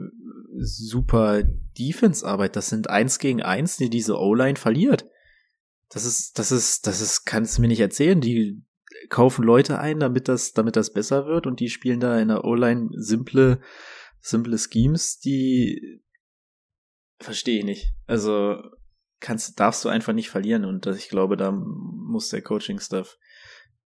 super 0.58 1.44
Defense-Arbeit. 1.78 2.56
Das 2.56 2.70
sind 2.70 2.90
eins 2.90 3.20
gegen 3.20 3.42
eins, 3.42 3.78
die 3.78 3.90
diese 3.90 4.18
O-Line 4.18 4.58
verliert. 4.58 5.08
Das 5.90 6.06
ist, 6.06 6.40
das 6.40 6.52
ist, 6.52 6.88
das 6.88 7.02
ist, 7.02 7.26
kannst 7.26 7.58
du 7.58 7.62
mir 7.62 7.68
nicht 7.68 7.80
erzählen. 7.80 8.22
Die 8.22 8.64
kaufen 9.10 9.44
Leute 9.44 9.80
ein, 9.80 10.00
damit 10.00 10.28
das, 10.28 10.54
damit 10.54 10.76
das 10.76 10.94
besser 10.94 11.26
wird 11.26 11.48
und 11.48 11.60
die 11.60 11.70
spielen 11.70 12.00
da 12.00 12.20
in 12.20 12.30
der 12.30 12.46
O-Line 12.46 12.90
simple, 12.94 13.62
simple 14.20 14.58
Schemes, 14.58 15.20
die 15.20 16.02
verstehe 17.20 17.60
ich 17.60 17.66
nicht. 17.66 17.94
Also 18.08 18.62
kannst, 19.20 19.60
darfst 19.60 19.84
du 19.86 19.90
einfach 19.90 20.14
nicht 20.14 20.30
verlieren 20.30 20.66
und 20.66 20.86
ich 20.88 21.10
glaube, 21.10 21.38
da 21.38 21.52
muss 21.52 22.30
der 22.30 22.42
Coaching-Staff 22.42 23.18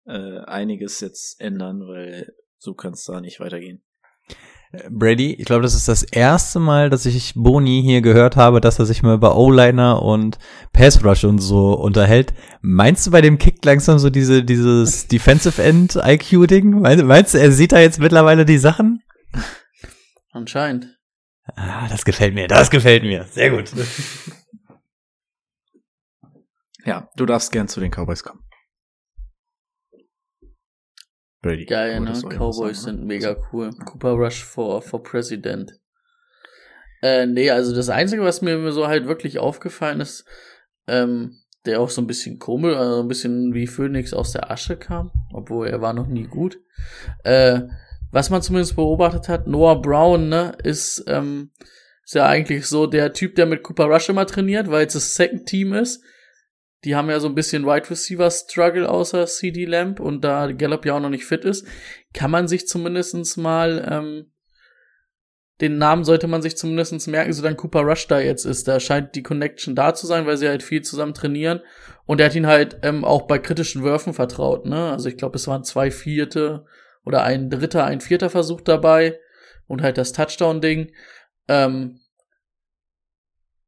äh, 0.05 0.39
einiges 0.39 0.99
jetzt 0.99 1.39
ändern, 1.39 1.81
weil 1.87 2.33
so 2.57 2.73
kann 2.73 2.93
es 2.93 3.05
da 3.05 3.21
nicht 3.21 3.39
weitergehen. 3.39 3.83
Brady, 4.89 5.33
ich 5.33 5.45
glaube, 5.45 5.61
das 5.61 5.75
ist 5.75 5.87
das 5.87 6.01
erste 6.01 6.59
Mal, 6.59 6.89
dass 6.89 7.05
ich 7.05 7.33
Boni 7.35 7.83
hier 7.83 8.01
gehört 8.01 8.35
habe, 8.35 8.59
dass 8.59 8.79
er 8.79 8.87
sich 8.87 9.03
mal 9.03 9.13
über 9.13 9.37
O-Liner 9.37 10.01
und 10.01 10.39
Pass 10.71 11.03
Rush 11.03 11.25
und 11.25 11.37
so 11.39 11.73
unterhält. 11.73 12.33
Meinst 12.61 13.05
du 13.05 13.11
bei 13.11 13.21
dem 13.21 13.37
Kick 13.37 13.63
langsam 13.63 13.99
so 13.99 14.09
diese, 14.09 14.43
dieses 14.43 15.07
Defensive 15.07 15.61
End 15.61 15.95
IQ-Ding? 15.95 16.81
Meinst 16.81 17.35
du, 17.35 17.39
er 17.39 17.51
sieht 17.51 17.71
da 17.71 17.79
jetzt 17.79 17.99
mittlerweile 17.99 18.45
die 18.45 18.57
Sachen? 18.57 19.03
Anscheinend. 20.31 20.97
Ah, 21.55 21.87
das 21.87 22.03
gefällt 22.03 22.33
mir, 22.33 22.47
das 22.47 22.71
gefällt 22.71 23.03
mir. 23.03 23.25
Sehr 23.25 23.51
gut. 23.51 23.71
ja, 26.85 27.09
du 27.15 27.27
darfst 27.27 27.51
gern 27.51 27.67
zu 27.67 27.79
den 27.79 27.91
Cowboys 27.91 28.23
kommen. 28.23 28.42
Brady. 31.43 31.65
Geil, 31.65 31.99
ne? 31.99 32.13
Cowboys 32.13 32.81
sagen, 32.81 32.97
sind 32.97 33.05
mega 33.05 33.35
cool. 33.51 33.69
Cooper 33.85 34.13
Rush 34.13 34.43
for, 34.43 34.81
for 34.81 35.03
President. 35.03 35.73
Äh, 37.03 37.27
nee, 37.27 37.51
also 37.51 37.75
das 37.75 37.89
Einzige, 37.89 38.23
was 38.23 38.41
mir 38.41 38.71
so 38.71 38.87
halt 38.87 39.07
wirklich 39.07 39.37
aufgefallen 39.37 39.99
ist, 39.99 40.25
ähm, 40.87 41.37
der 41.65 41.81
auch 41.81 41.89
so 41.89 42.01
ein 42.01 42.07
bisschen 42.07 42.39
komisch, 42.39 42.75
also 42.75 43.01
ein 43.01 43.09
bisschen 43.09 43.53
wie 43.53 43.67
Phoenix 43.67 44.13
aus 44.13 44.31
der 44.31 44.49
Asche 44.49 44.77
kam, 44.77 45.11
obwohl 45.33 45.67
er 45.67 45.81
war 45.81 45.93
noch 45.93 46.07
nie 46.07 46.27
gut. 46.27 46.59
Äh, 47.23 47.61
was 48.11 48.29
man 48.29 48.41
zumindest 48.41 48.77
beobachtet 48.77 49.27
hat, 49.27 49.47
Noah 49.47 49.81
Brown, 49.81 50.29
ne, 50.29 50.55
ist, 50.63 51.03
ähm, 51.07 51.51
ist 52.05 52.15
ja 52.15 52.25
eigentlich 52.25 52.67
so 52.67 52.87
der 52.87 53.11
Typ, 53.11 53.35
der 53.35 53.47
mit 53.47 53.63
Cooper 53.63 53.85
Rush 53.85 54.07
immer 54.07 54.25
trainiert, 54.25 54.71
weil 54.71 54.87
es 54.87 54.93
das 54.93 55.15
Second 55.15 55.45
Team 55.45 55.73
ist. 55.73 56.03
Die 56.83 56.95
haben 56.95 57.09
ja 57.09 57.19
so 57.19 57.27
ein 57.27 57.35
bisschen 57.35 57.65
Wide 57.65 57.89
Receiver 57.89 58.29
Struggle 58.29 58.89
außer 58.89 59.25
CD 59.25 59.65
Lamp 59.65 59.99
und 59.99 60.21
da 60.21 60.51
Gallup 60.51 60.85
ja 60.85 60.95
auch 60.95 60.99
noch 60.99 61.09
nicht 61.09 61.25
fit 61.25 61.45
ist, 61.45 61.65
kann 62.13 62.31
man 62.31 62.47
sich 62.47 62.67
zumindestens 62.67 63.37
mal 63.37 63.87
ähm, 63.89 64.33
den 65.61 65.77
Namen 65.77 66.03
sollte 66.03 66.27
man 66.27 66.41
sich 66.41 66.57
zumindestens 66.57 67.07
merken, 67.07 67.31
so 67.31 67.41
dann 67.43 67.55
Cooper 67.55 67.81
Rush 67.81 68.07
da 68.07 68.19
jetzt 68.19 68.45
ist. 68.45 68.67
Da 68.67 68.79
scheint 68.79 69.15
die 69.15 69.23
Connection 69.23 69.75
da 69.75 69.93
zu 69.93 70.07
sein, 70.07 70.25
weil 70.25 70.35
sie 70.35 70.49
halt 70.49 70.63
viel 70.63 70.81
zusammen 70.81 71.13
trainieren. 71.13 71.61
Und 72.05 72.19
er 72.19 72.25
hat 72.25 72.35
ihn 72.35 72.47
halt 72.47 72.79
ähm, 72.81 73.05
auch 73.05 73.23
bei 73.23 73.39
kritischen 73.39 73.83
Würfen 73.83 74.13
vertraut. 74.13 74.65
Ne? 74.65 74.91
Also 74.91 75.09
ich 75.09 75.15
glaube, 75.15 75.37
es 75.37 75.47
waren 75.47 75.63
zwei 75.63 75.91
Vierte 75.91 76.65
oder 77.05 77.23
ein 77.23 77.49
dritter, 77.49 77.85
ein 77.85 78.01
vierter 78.01 78.29
Versuch 78.29 78.61
dabei 78.61 79.19
und 79.67 79.81
halt 79.81 79.97
das 79.97 80.11
Touchdown-Ding. 80.11 80.91
Ähm, 81.47 81.99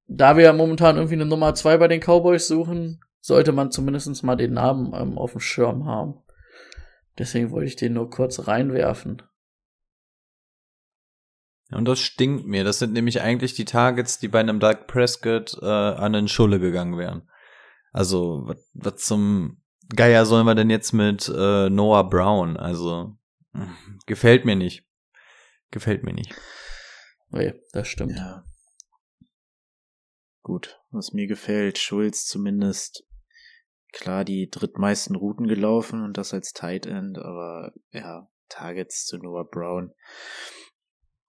da 0.08 0.38
wir 0.38 0.44
ja 0.44 0.54
momentan 0.54 0.98
irgendwie 0.98 1.16
eine 1.16 1.26
Nummer 1.26 1.56
zwei 1.56 1.78
bei 1.78 1.88
den 1.88 2.02
Cowboys 2.02 2.48
suchen, 2.48 3.00
sollte 3.26 3.54
man 3.54 3.72
zumindest 3.72 4.24
mal 4.24 4.36
den 4.36 4.54
Namen 4.54 4.94
ähm, 4.94 5.18
auf 5.18 5.32
dem 5.32 5.42
Schirm 5.42 5.86
haben. 5.86 6.22
Deswegen 7.18 7.50
wollte 7.50 7.66
ich 7.66 7.76
den 7.76 7.94
nur 7.94 8.12
kurz 8.12 8.48
reinwerfen. 8.48 9.24
Und 11.72 11.86
das 11.86 12.00
stinkt 12.00 12.46
mir. 12.46 12.64
Das 12.64 12.78
sind 12.78 12.94
nämlich 12.94 13.22
eigentlich 13.22 13.56
die 13.56 13.66
Targets, 13.66 14.20
die 14.20 14.28
bei 14.28 14.42
einem 14.42 14.60
Doug 14.60 14.86
Prescott 14.86 15.58
äh, 15.60 15.66
an 15.66 16.14
den 16.14 16.28
Schulle 16.28 16.60
gegangen 16.60 17.00
wären. 17.00 17.28
Also, 17.92 18.54
was 18.76 18.98
zum 18.98 19.64
Geier 19.96 20.28
sollen 20.28 20.46
wir 20.46 20.54
denn 20.54 20.70
jetzt 20.70 20.94
mit 20.94 21.28
äh, 21.28 21.72
Noah 21.72 22.08
Brown? 22.08 22.58
Also, 22.58 23.18
gefällt 24.06 24.46
mir 24.46 24.56
nicht. 24.56 24.86
Gefällt 25.72 26.04
mir 26.04 26.14
nicht. 26.14 26.32
Nee, 27.30 27.56
das 27.74 27.88
stimmt. 27.88 28.16
Ja. 28.16 28.44
Gut, 30.44 30.80
was 30.92 31.12
mir 31.12 31.26
gefällt, 31.26 31.80
Schulz 31.80 32.28
zumindest 32.28 33.04
klar 33.96 34.26
die 34.26 34.50
drittmeisten 34.50 35.16
Routen 35.16 35.48
gelaufen 35.48 36.04
und 36.04 36.18
das 36.18 36.34
als 36.34 36.54
Tight 36.54 36.86
End, 36.86 37.18
aber 37.18 37.74
ja, 37.92 38.28
Targets 38.50 39.06
zu 39.06 39.18
Noah 39.18 39.50
Brown. 39.50 39.92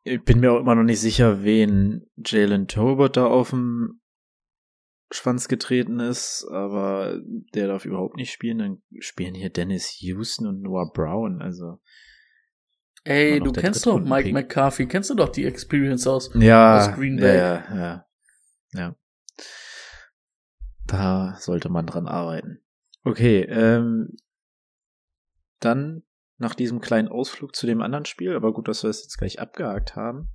Ich 0.02 0.22
bin 0.22 0.40
mir 0.40 0.52
auch 0.52 0.60
immer 0.60 0.74
noch 0.74 0.82
nicht 0.82 1.00
sicher, 1.00 1.42
wen 1.42 2.06
Jalen 2.16 2.68
Tolbert 2.68 3.16
da 3.16 3.26
auf 3.26 3.50
dem 3.50 4.00
Schwanz 5.10 5.48
getreten 5.48 6.00
ist, 6.00 6.46
aber 6.50 7.20
der 7.54 7.68
darf 7.68 7.84
überhaupt 7.84 8.16
nicht 8.16 8.32
spielen. 8.32 8.58
Dann 8.58 8.82
spielen 8.98 9.34
hier 9.34 9.50
Dennis 9.50 10.00
Houston 10.00 10.46
und 10.46 10.62
Noah 10.62 10.90
Brown, 10.92 11.40
also. 11.40 11.80
Ey, 13.04 13.38
du 13.38 13.52
kennst 13.52 13.86
doch 13.86 14.00
Mike 14.00 14.32
McCarthy, 14.32 14.86
kennst 14.86 15.10
du 15.10 15.14
doch 15.14 15.28
die 15.28 15.44
Experience 15.44 16.08
aus, 16.08 16.30
ja, 16.34 16.78
aus 16.78 16.94
Green 16.96 17.16
Bay. 17.16 17.36
Ja, 17.36 17.76
ja, 17.76 18.06
ja. 18.72 18.96
Da 20.86 21.36
sollte 21.38 21.68
man 21.68 21.86
dran 21.86 22.06
arbeiten. 22.06 22.60
Okay, 23.04 23.42
ähm, 23.42 24.16
dann 25.60 26.02
nach 26.38 26.54
diesem 26.54 26.80
kleinen 26.80 27.08
Ausflug 27.08 27.54
zu 27.56 27.66
dem 27.66 27.80
anderen 27.80 28.04
Spiel, 28.04 28.34
aber 28.34 28.52
gut, 28.52 28.68
dass 28.68 28.82
wir 28.82 28.88
das 28.88 29.02
jetzt 29.02 29.16
gleich 29.16 29.40
abgehakt 29.40 29.96
haben. 29.96 30.30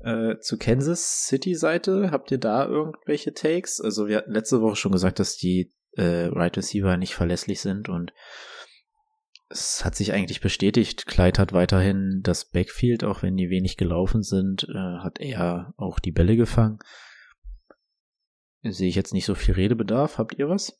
Äh, 0.00 0.38
zu 0.40 0.58
Kansas 0.58 1.26
City 1.26 1.54
Seite, 1.54 2.10
habt 2.10 2.30
ihr 2.30 2.38
da 2.38 2.66
irgendwelche 2.66 3.34
Takes? 3.34 3.80
Also 3.80 4.08
wir 4.08 4.16
hatten 4.16 4.32
letzte 4.32 4.60
Woche 4.60 4.76
schon 4.76 4.92
gesagt, 4.92 5.20
dass 5.20 5.36
die 5.36 5.72
äh, 5.92 6.26
Right 6.26 6.56
Receiver 6.56 6.96
nicht 6.96 7.14
verlässlich 7.14 7.60
sind 7.60 7.88
und 7.88 8.12
es 9.48 9.84
hat 9.84 9.94
sich 9.94 10.12
eigentlich 10.12 10.40
bestätigt. 10.40 11.06
Clyde 11.06 11.38
hat 11.38 11.52
weiterhin 11.52 12.20
das 12.22 12.46
Backfield, 12.46 13.04
auch 13.04 13.22
wenn 13.22 13.36
die 13.36 13.50
wenig 13.50 13.76
gelaufen 13.76 14.22
sind, 14.22 14.66
äh, 14.68 14.98
hat 15.02 15.20
er 15.20 15.74
auch 15.76 16.00
die 16.00 16.12
Bälle 16.12 16.36
gefangen 16.36 16.78
sehe 18.62 18.88
ich 18.88 18.94
jetzt 18.94 19.12
nicht 19.12 19.24
so 19.24 19.34
viel 19.34 19.54
Redebedarf. 19.54 20.18
Habt 20.18 20.38
ihr 20.38 20.48
was? 20.48 20.78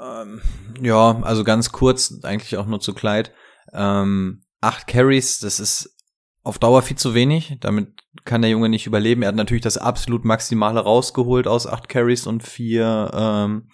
Ähm, 0.00 0.40
ja, 0.80 1.20
also 1.22 1.44
ganz 1.44 1.72
kurz, 1.72 2.20
eigentlich 2.22 2.56
auch 2.56 2.66
nur 2.66 2.80
zu 2.80 2.94
Clyde. 2.94 3.30
Ähm, 3.72 4.42
acht 4.60 4.86
Carries, 4.86 5.40
das 5.40 5.60
ist 5.60 5.96
auf 6.42 6.58
Dauer 6.58 6.82
viel 6.82 6.96
zu 6.96 7.14
wenig. 7.14 7.56
Damit 7.60 7.88
kann 8.24 8.42
der 8.42 8.50
Junge 8.50 8.68
nicht 8.68 8.86
überleben. 8.86 9.22
Er 9.22 9.28
hat 9.28 9.34
natürlich 9.34 9.62
das 9.62 9.78
absolut 9.78 10.24
Maximale 10.24 10.80
rausgeholt 10.80 11.46
aus 11.46 11.66
acht 11.66 11.88
Carries 11.88 12.26
und 12.26 12.42
vier 12.42 13.10
ähm, 13.14 13.70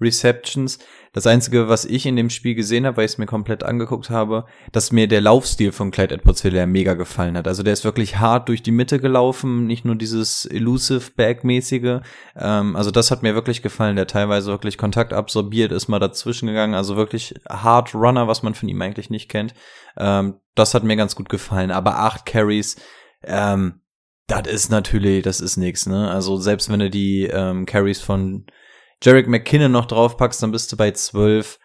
Receptions. 0.00 0.78
Das 1.12 1.26
Einzige, 1.26 1.68
was 1.68 1.86
ich 1.86 2.04
in 2.04 2.16
dem 2.16 2.28
Spiel 2.28 2.54
gesehen 2.54 2.84
habe, 2.84 2.98
weil 2.98 3.06
ich 3.06 3.12
es 3.12 3.18
mir 3.18 3.26
komplett 3.26 3.62
angeguckt 3.62 4.10
habe, 4.10 4.44
dass 4.72 4.92
mir 4.92 5.08
der 5.08 5.22
Laufstil 5.22 5.72
von 5.72 5.90
Clyde 5.90 6.14
edwards 6.14 6.42
hilaire 6.42 6.66
mega 6.66 6.94
gefallen 6.94 7.38
hat. 7.38 7.48
Also 7.48 7.62
der 7.62 7.72
ist 7.72 7.84
wirklich 7.84 8.18
hart 8.18 8.48
durch 8.48 8.62
die 8.62 8.72
Mitte 8.72 9.00
gelaufen, 9.00 9.66
nicht 9.66 9.86
nur 9.86 9.96
dieses 9.96 10.44
elusive 10.44 11.12
Bag-mäßige. 11.16 12.00
Ähm, 12.36 12.76
also 12.76 12.90
das 12.90 13.10
hat 13.10 13.22
mir 13.22 13.34
wirklich 13.34 13.62
gefallen. 13.62 13.96
Der 13.96 14.06
teilweise 14.06 14.50
wirklich 14.50 14.76
Kontakt 14.76 15.14
absorbiert, 15.14 15.72
ist 15.72 15.88
mal 15.88 15.98
dazwischen 15.98 16.48
gegangen. 16.48 16.74
Also 16.74 16.96
wirklich 16.96 17.34
Hard 17.48 17.94
Runner, 17.94 18.28
was 18.28 18.42
man 18.42 18.54
von 18.54 18.68
ihm 18.68 18.82
eigentlich 18.82 19.08
nicht 19.08 19.30
kennt. 19.30 19.54
Ähm, 19.96 20.34
das 20.54 20.74
hat 20.74 20.84
mir 20.84 20.96
ganz 20.96 21.16
gut 21.16 21.30
gefallen. 21.30 21.70
Aber 21.70 22.00
acht 22.00 22.26
Carries, 22.26 22.76
ähm, 23.22 23.80
das 24.26 24.46
ist 24.48 24.70
natürlich, 24.70 25.22
das 25.22 25.40
ist 25.40 25.56
nix, 25.56 25.86
ne? 25.86 26.10
Also 26.10 26.36
selbst 26.36 26.68
wenn 26.70 26.80
du 26.80 26.90
die 26.90 27.24
ähm, 27.24 27.64
Carries 27.64 28.00
von 28.00 28.46
Jarek 29.02 29.28
McKinnon 29.28 29.72
noch 29.72 29.86
draufpackst, 29.86 30.42
dann 30.42 30.52
bist 30.52 30.72
du 30.72 30.76
bei 30.76 30.90
12. 30.90 31.58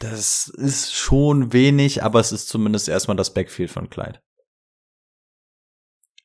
Das 0.00 0.48
ist 0.48 0.94
schon 0.94 1.52
wenig, 1.52 2.02
aber 2.02 2.20
es 2.20 2.32
ist 2.32 2.48
zumindest 2.48 2.88
erstmal 2.88 3.16
das 3.16 3.34
Backfield 3.34 3.70
von 3.70 3.90
Clyde. 3.90 4.20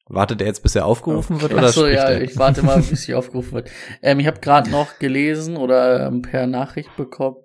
Wartet 0.08 0.42
er 0.42 0.48
jetzt, 0.48 0.64
bis 0.64 0.76
er 0.76 0.86
aufgerufen 0.86 1.40
wird? 1.40 1.54
Oder 1.54 1.68
Achso, 1.68 1.86
ja, 1.86 2.10
er? 2.10 2.22
ich 2.22 2.36
warte 2.38 2.64
mal, 2.64 2.82
bis 2.90 3.08
er 3.08 3.20
aufgerufen 3.20 3.54
wird. 3.54 3.70
Ähm, 4.02 4.20
ich 4.20 4.26
habe 4.26 4.40
gerade 4.40 4.70
noch 4.70 4.98
gelesen 4.98 5.56
oder 5.56 6.08
ähm, 6.08 6.24
per 6.24 6.48
Nachricht 6.48 6.96
bekommen, 6.98 7.38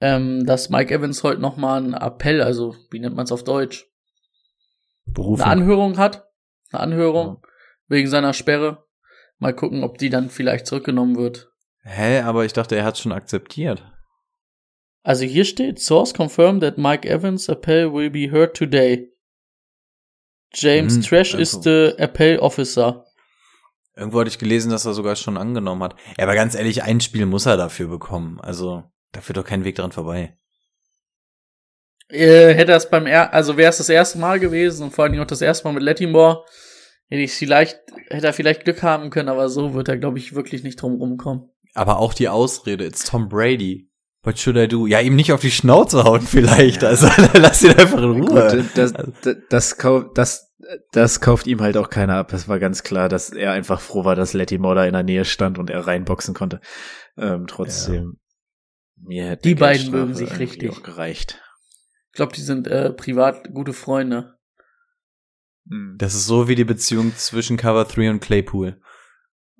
ähm, 0.00 0.46
dass 0.46 0.70
Mike 0.70 0.94
Evans 0.94 1.24
heute 1.24 1.40
noch 1.40 1.56
mal 1.56 1.78
einen 1.78 1.94
Appell, 1.94 2.42
also 2.42 2.76
wie 2.90 3.00
nennt 3.00 3.16
man 3.16 3.24
es 3.24 3.32
auf 3.32 3.42
Deutsch? 3.42 3.86
Berufung. 5.04 5.44
Eine 5.44 5.62
Anhörung 5.62 5.98
hat. 5.98 6.28
Eine 6.70 6.80
Anhörung 6.80 7.40
ja. 7.42 7.48
wegen 7.88 8.08
seiner 8.08 8.32
Sperre. 8.32 8.84
Mal 9.38 9.54
gucken, 9.54 9.82
ob 9.82 9.98
die 9.98 10.10
dann 10.10 10.30
vielleicht 10.30 10.66
zurückgenommen 10.66 11.16
wird. 11.16 11.50
Hä, 11.88 12.20
aber 12.22 12.44
ich 12.44 12.52
dachte, 12.52 12.74
er 12.74 12.84
hat 12.84 12.98
schon 12.98 13.12
akzeptiert. 13.12 13.84
Also 15.04 15.24
hier 15.24 15.44
steht, 15.44 15.78
Source 15.78 16.12
confirmed 16.12 16.60
that 16.60 16.78
Mike 16.78 17.08
Evans' 17.08 17.48
appel 17.48 17.92
will 17.92 18.10
be 18.10 18.32
heard 18.32 18.56
today. 18.56 19.08
James 20.52 20.96
hm, 20.96 21.02
Trash 21.02 21.34
also. 21.36 21.58
is 21.58 21.62
the 21.62 22.02
appel 22.02 22.40
officer. 22.40 23.04
Irgendwo 23.94 24.18
hatte 24.18 24.28
ich 24.28 24.38
gelesen, 24.38 24.72
dass 24.72 24.84
er 24.84 24.94
sogar 24.94 25.14
schon 25.14 25.36
angenommen 25.36 25.84
hat. 25.84 25.94
Ja, 26.18 26.24
aber 26.24 26.34
ganz 26.34 26.56
ehrlich, 26.56 26.82
ein 26.82 27.00
Spiel 27.00 27.24
muss 27.24 27.46
er 27.46 27.56
dafür 27.56 27.86
bekommen. 27.86 28.40
Also, 28.40 28.82
da 29.12 29.20
führt 29.20 29.36
doch 29.36 29.44
kein 29.44 29.64
Weg 29.64 29.76
dran 29.76 29.92
vorbei. 29.92 30.36
Äh, 32.08 32.54
hätte 32.54 32.72
das 32.72 32.90
beim 32.90 33.06
er 33.06 33.32
also 33.32 33.56
wäre 33.56 33.70
es 33.70 33.78
das 33.78 33.88
erste 33.88 34.18
Mal 34.18 34.40
gewesen 34.40 34.84
und 34.84 34.90
vor 34.92 35.04
allem 35.04 35.20
auch 35.20 35.26
das 35.26 35.40
erste 35.40 35.66
Mal 35.66 35.74
mit 35.74 35.82
Lettimore, 35.82 36.44
hätte 37.08 37.22
ich 37.22 37.32
vielleicht, 37.32 37.80
hätte 38.08 38.26
er 38.26 38.32
vielleicht 38.32 38.64
Glück 38.64 38.82
haben 38.82 39.10
können, 39.10 39.28
aber 39.28 39.48
so 39.48 39.74
wird 39.74 39.88
er, 39.88 39.96
glaube 39.96 40.18
ich, 40.18 40.34
wirklich 40.34 40.64
nicht 40.64 40.82
drum 40.82 40.96
rumkommen. 40.96 41.50
Aber 41.76 41.98
auch 41.98 42.14
die 42.14 42.28
Ausrede, 42.28 42.84
it's 42.84 43.04
Tom 43.04 43.28
Brady. 43.28 43.90
What 44.22 44.38
should 44.40 44.56
I 44.56 44.66
do? 44.66 44.86
Ja, 44.86 45.00
ihm 45.00 45.14
nicht 45.14 45.32
auf 45.32 45.40
die 45.40 45.50
Schnauze 45.52 46.02
hauen 46.02 46.22
vielleicht. 46.22 46.82
Also 46.82 47.06
lass 47.34 47.62
ihn 47.62 47.70
einfach 47.70 47.98
in 47.98 48.10
Ruhe. 48.22 48.26
Gut, 48.26 48.66
das, 48.74 48.92
das, 49.22 49.36
das, 49.48 49.78
kau- 49.78 50.12
das, 50.14 50.52
das 50.90 51.20
kauft 51.20 51.46
ihm 51.46 51.60
halt 51.60 51.76
auch 51.76 51.90
keiner 51.90 52.16
ab. 52.16 52.32
Es 52.32 52.48
war 52.48 52.58
ganz 52.58 52.82
klar, 52.82 53.08
dass 53.08 53.30
er 53.30 53.52
einfach 53.52 53.80
froh 53.80 54.04
war, 54.04 54.16
dass 54.16 54.32
Letty 54.32 54.58
Moore 54.58 54.74
da 54.76 54.84
in 54.84 54.94
der 54.94 55.04
Nähe 55.04 55.24
stand 55.24 55.58
und 55.58 55.70
er 55.70 55.86
reinboxen 55.86 56.34
konnte. 56.34 56.60
Ähm, 57.16 57.46
trotzdem, 57.46 58.18
mir 59.00 59.28
hätte 59.28 59.42
Die 59.48 59.54
beiden 59.54 59.90
mögen 59.92 60.14
sich 60.14 60.38
richtig. 60.40 60.72
auch 60.72 60.82
gereicht. 60.82 61.40
Ich 62.10 62.16
glaube, 62.16 62.32
die 62.32 62.40
sind 62.42 62.66
äh, 62.66 62.92
privat 62.92 63.52
gute 63.54 63.74
Freunde. 63.74 64.34
Hm. 65.70 65.94
Das 65.98 66.14
ist 66.14 66.26
so 66.26 66.48
wie 66.48 66.54
die 66.56 66.64
Beziehung 66.64 67.14
zwischen 67.16 67.56
Cover 67.56 67.84
3 67.84 68.10
und 68.10 68.20
Claypool. 68.20 68.80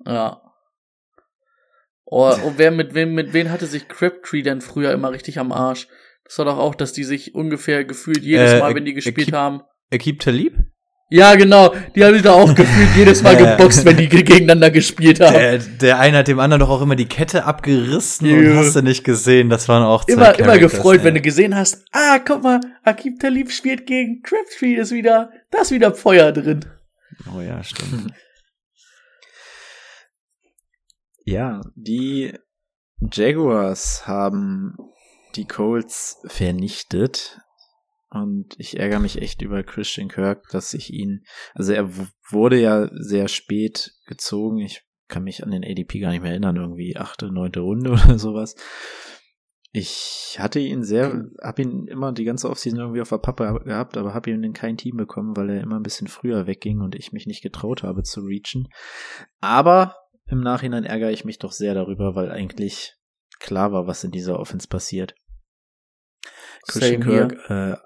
Ja. 0.05 0.41
Oh, 2.09 2.31
und 2.45 2.57
wer 2.57 2.71
mit 2.71 2.93
wem, 2.93 3.13
mit 3.13 3.33
wem 3.33 3.51
hatte 3.51 3.65
sich 3.65 3.87
Crabtree 3.89 4.41
denn 4.41 4.61
früher 4.61 4.93
immer 4.93 5.11
richtig 5.11 5.39
am 5.39 5.51
Arsch? 5.51 5.87
Das 6.25 6.37
war 6.39 6.45
doch 6.45 6.57
auch, 6.57 6.73
dass 6.75 6.93
die 6.93 7.03
sich 7.03 7.35
ungefähr 7.35 7.83
gefühlt 7.83 8.23
jedes 8.23 8.53
Äh, 8.53 8.59
Mal, 8.59 8.75
wenn 8.75 8.85
die 8.85 8.93
gespielt 8.93 9.29
Akib- 9.29 9.33
haben. 9.35 9.61
Akib 9.93 10.19
Talib? 10.21 10.53
Ja, 11.09 11.35
genau. 11.35 11.73
Die 11.95 12.03
haben 12.03 12.13
sich 12.13 12.23
da 12.23 12.33
auch 12.33 12.53
gefühlt 12.53 12.89
jedes 12.97 13.23
Mal 13.23 13.35
geboxt, 13.57 13.85
wenn 13.85 13.95
die 13.95 14.09
gegeneinander 14.09 14.71
gespielt 14.71 15.21
haben. 15.21 15.33
Der, 15.33 15.57
der 15.59 15.99
eine 15.99 16.17
hat 16.17 16.27
dem 16.27 16.39
anderen 16.39 16.59
doch 16.61 16.69
auch 16.69 16.81
immer 16.81 16.97
die 16.97 17.05
Kette 17.07 17.45
abgerissen 17.45 18.29
und 18.29 18.43
Ja. 18.45 18.55
hast 18.55 18.75
du 18.75 18.81
nicht 18.81 19.05
gesehen. 19.05 19.49
Das 19.49 19.69
waren 19.69 19.83
auch 19.83 20.03
zwei 20.03 20.13
immer, 20.13 20.37
immer 20.37 20.47
Characters, 20.47 20.71
gefreut, 20.73 20.97
ja. 20.99 21.03
wenn 21.05 21.15
du 21.15 21.21
gesehen 21.21 21.55
hast, 21.55 21.85
ah, 21.93 22.19
guck 22.19 22.43
mal, 22.43 22.59
Akib 22.83 23.19
Talib 23.21 23.51
spielt 23.51 23.85
gegen 23.85 24.21
Crabtree, 24.21 24.75
ist 24.75 24.91
wieder, 24.91 25.31
da 25.51 25.61
ist 25.61 25.71
wieder 25.71 25.93
Feuer 25.93 26.31
drin. 26.33 26.65
Oh 27.35 27.41
ja, 27.41 27.63
stimmt. 27.63 28.11
Ja, 31.27 31.59
die 31.75 32.33
Jaguars 33.11 34.07
haben 34.07 34.77
die 35.35 35.43
Colts 35.43 36.23
vernichtet. 36.25 37.41
Und 38.09 38.55
ich 38.57 38.79
ärgere 38.79 39.01
mich 39.01 39.21
echt 39.21 39.41
über 39.41 39.61
Christian 39.63 40.07
Kirk, 40.07 40.47
dass 40.51 40.73
ich 40.73 40.93
ihn, 40.93 41.25
also 41.53 41.73
er 41.73 41.89
wurde 42.29 42.61
ja 42.61 42.89
sehr 42.93 43.27
spät 43.27 43.91
gezogen. 44.05 44.59
Ich 44.59 44.85
kann 45.09 45.25
mich 45.25 45.43
an 45.43 45.51
den 45.51 45.65
ADP 45.65 45.99
gar 45.99 46.11
nicht 46.11 46.21
mehr 46.21 46.31
erinnern, 46.31 46.55
irgendwie 46.55 46.95
achte, 46.95 47.29
neunte 47.29 47.59
Runde 47.59 47.91
oder 48.05 48.17
sowas. 48.17 48.55
Ich 49.73 50.37
hatte 50.39 50.61
ihn 50.61 50.85
sehr, 50.85 51.25
habe 51.43 51.61
ihn 51.61 51.87
immer 51.87 52.13
die 52.13 52.23
ganze 52.23 52.49
Offseason 52.49 52.79
irgendwie 52.79 53.01
auf 53.01 53.09
der 53.09 53.17
Pappe 53.17 53.63
gehabt, 53.65 53.97
aber 53.97 54.13
habe 54.13 54.29
ihn 54.29 54.45
in 54.45 54.53
kein 54.53 54.77
Team 54.77 54.95
bekommen, 54.95 55.35
weil 55.35 55.49
er 55.49 55.61
immer 55.61 55.75
ein 55.75 55.83
bisschen 55.83 56.07
früher 56.07 56.47
wegging 56.47 56.79
und 56.79 56.95
ich 56.95 57.11
mich 57.11 57.27
nicht 57.27 57.43
getraut 57.43 57.83
habe 57.83 58.03
zu 58.03 58.21
reachen. 58.21 58.69
Aber 59.41 59.93
im 60.27 60.41
Nachhinein 60.41 60.83
ärgere 60.83 61.11
ich 61.11 61.25
mich 61.25 61.39
doch 61.39 61.51
sehr 61.51 61.73
darüber, 61.73 62.15
weil 62.15 62.31
eigentlich 62.31 62.95
klar 63.39 63.71
war, 63.71 63.87
was 63.87 64.03
in 64.03 64.11
dieser 64.11 64.39
Offense 64.39 64.67
passiert. 64.67 65.15
Christian 66.67 67.01
Same. 67.01 67.27
Kirk, 67.27 67.49
äh, 67.49 67.77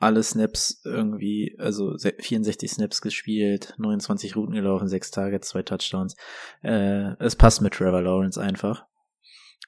alle 0.00 0.22
Snaps 0.22 0.80
irgendwie, 0.84 1.56
also 1.58 1.96
se- 1.96 2.14
64 2.18 2.70
Snaps 2.70 3.00
gespielt, 3.00 3.74
29 3.78 4.36
Routen 4.36 4.54
gelaufen, 4.54 4.88
6 4.88 5.10
Targets, 5.10 5.48
2 5.48 5.62
Touchdowns. 5.62 6.16
Äh, 6.62 7.14
es 7.18 7.34
passt 7.36 7.62
mit 7.62 7.74
Trevor 7.74 8.02
Lawrence 8.02 8.40
einfach. 8.40 8.86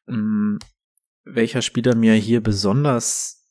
Mm, 0.06 0.58
welcher 1.24 1.62
Spieler 1.62 1.94
mir 1.94 2.14
hier 2.14 2.42
besonders 2.42 3.48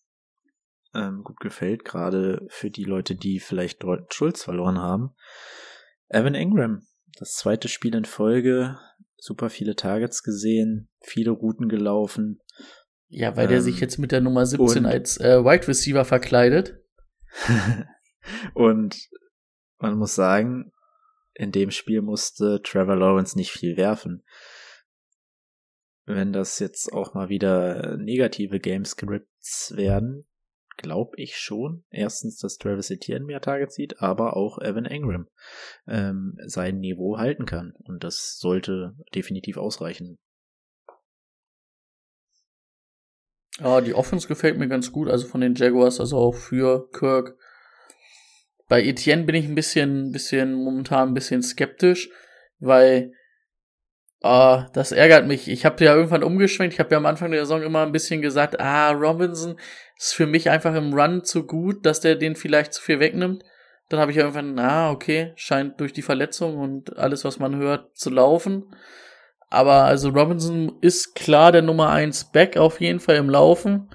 ähm, 0.95 1.23
gut 1.23 1.39
gefällt, 1.39 1.85
gerade 1.85 2.47
für 2.49 2.71
die 2.71 2.85
Leute, 2.85 3.15
die 3.15 3.39
vielleicht 3.39 3.83
Schulz 4.11 4.43
verloren 4.43 4.79
haben. 4.79 5.13
Evan 6.07 6.33
Ingram, 6.33 6.87
das 7.17 7.35
zweite 7.35 7.67
Spiel 7.67 7.95
in 7.95 8.05
Folge, 8.05 8.77
super 9.17 9.49
viele 9.49 9.75
Targets 9.75 10.23
gesehen, 10.23 10.89
viele 11.01 11.31
Routen 11.31 11.69
gelaufen. 11.69 12.39
Ja, 13.07 13.35
weil 13.35 13.47
der 13.47 13.57
Ähm, 13.57 13.63
sich 13.63 13.79
jetzt 13.79 13.97
mit 13.97 14.11
der 14.11 14.21
Nummer 14.21 14.45
17 14.45 14.85
und- 14.85 14.85
als 14.85 15.19
äh, 15.19 15.43
Wide 15.43 15.67
Receiver 15.67 16.05
verkleidet. 16.05 16.79
und 18.53 19.09
man 19.79 19.97
muss 19.97 20.13
sagen, 20.15 20.71
in 21.33 21.51
dem 21.51 21.71
Spiel 21.71 22.01
musste 22.01 22.61
Trevor 22.61 22.95
Lawrence 22.97 23.37
nicht 23.37 23.51
viel 23.51 23.77
werfen. 23.77 24.23
Wenn 26.05 26.33
das 26.33 26.59
jetzt 26.59 26.91
auch 26.91 27.13
mal 27.13 27.29
wieder 27.29 27.97
negative 27.97 28.59
Gamescripts 28.59 29.73
werden, 29.75 30.27
glaube 30.81 31.11
ich 31.17 31.37
schon. 31.37 31.83
Erstens, 31.91 32.37
dass 32.37 32.57
Travis 32.57 32.89
Etienne 32.89 33.25
mehr 33.25 33.41
Targets 33.41 33.75
sieht, 33.75 34.01
aber 34.01 34.35
auch 34.35 34.59
Evan 34.59 34.85
Ingram 34.85 35.27
ähm, 35.87 36.37
sein 36.45 36.79
Niveau 36.79 37.17
halten 37.17 37.45
kann. 37.45 37.73
Und 37.83 38.03
das 38.03 38.37
sollte 38.39 38.95
definitiv 39.13 39.57
ausreichen. 39.57 40.17
Ja, 43.59 43.81
die 43.81 43.93
Offense 43.93 44.27
gefällt 44.27 44.57
mir 44.57 44.69
ganz 44.69 44.91
gut, 44.91 45.09
also 45.09 45.27
von 45.27 45.41
den 45.41 45.55
Jaguars, 45.55 45.99
also 45.99 46.17
auch 46.17 46.35
für 46.35 46.89
Kirk. 46.91 47.37
Bei 48.69 48.81
Etienne 48.83 49.23
bin 49.23 49.35
ich 49.35 49.45
ein 49.45 49.55
bisschen, 49.55 50.11
bisschen 50.11 50.53
momentan 50.53 51.09
ein 51.09 51.13
bisschen 51.13 51.41
skeptisch, 51.41 52.09
weil 52.59 53.11
ah, 54.21 54.67
das 54.73 54.91
ärgert 54.91 55.27
mich. 55.27 55.47
Ich 55.47 55.65
habe 55.65 55.83
ja 55.83 55.95
irgendwann 55.95 56.23
umgeschwenkt. 56.23 56.73
Ich 56.73 56.79
habe 56.79 56.91
ja 56.91 56.97
am 56.97 57.05
Anfang 57.05 57.31
der 57.31 57.41
Saison 57.41 57.61
immer 57.61 57.83
ein 57.83 57.91
bisschen 57.91 58.21
gesagt, 58.21 58.59
ah, 58.59 58.91
Robinson 58.91 59.59
ist 59.97 60.13
für 60.13 60.27
mich 60.27 60.49
einfach 60.49 60.75
im 60.75 60.93
Run 60.93 61.23
zu 61.23 61.45
gut, 61.45 61.85
dass 61.85 62.01
der 62.01 62.15
den 62.15 62.35
vielleicht 62.35 62.73
zu 62.73 62.81
viel 62.81 62.99
wegnimmt. 62.99 63.43
Dann 63.89 63.99
habe 63.99 64.11
ich 64.11 64.17
irgendwann, 64.17 64.59
ah, 64.59 64.91
okay, 64.91 65.33
scheint 65.35 65.79
durch 65.79 65.93
die 65.93 66.01
Verletzung 66.01 66.57
und 66.57 66.97
alles, 66.97 67.25
was 67.25 67.39
man 67.39 67.55
hört, 67.55 67.97
zu 67.97 68.09
laufen. 68.09 68.75
Aber 69.49 69.85
also 69.85 70.09
Robinson 70.09 70.73
ist 70.81 71.15
klar 71.15 71.51
der 71.51 71.63
Nummer 71.63 71.89
1 71.89 72.31
Back 72.31 72.57
auf 72.57 72.79
jeden 72.79 72.99
Fall 72.99 73.15
im 73.15 73.29
Laufen. 73.29 73.89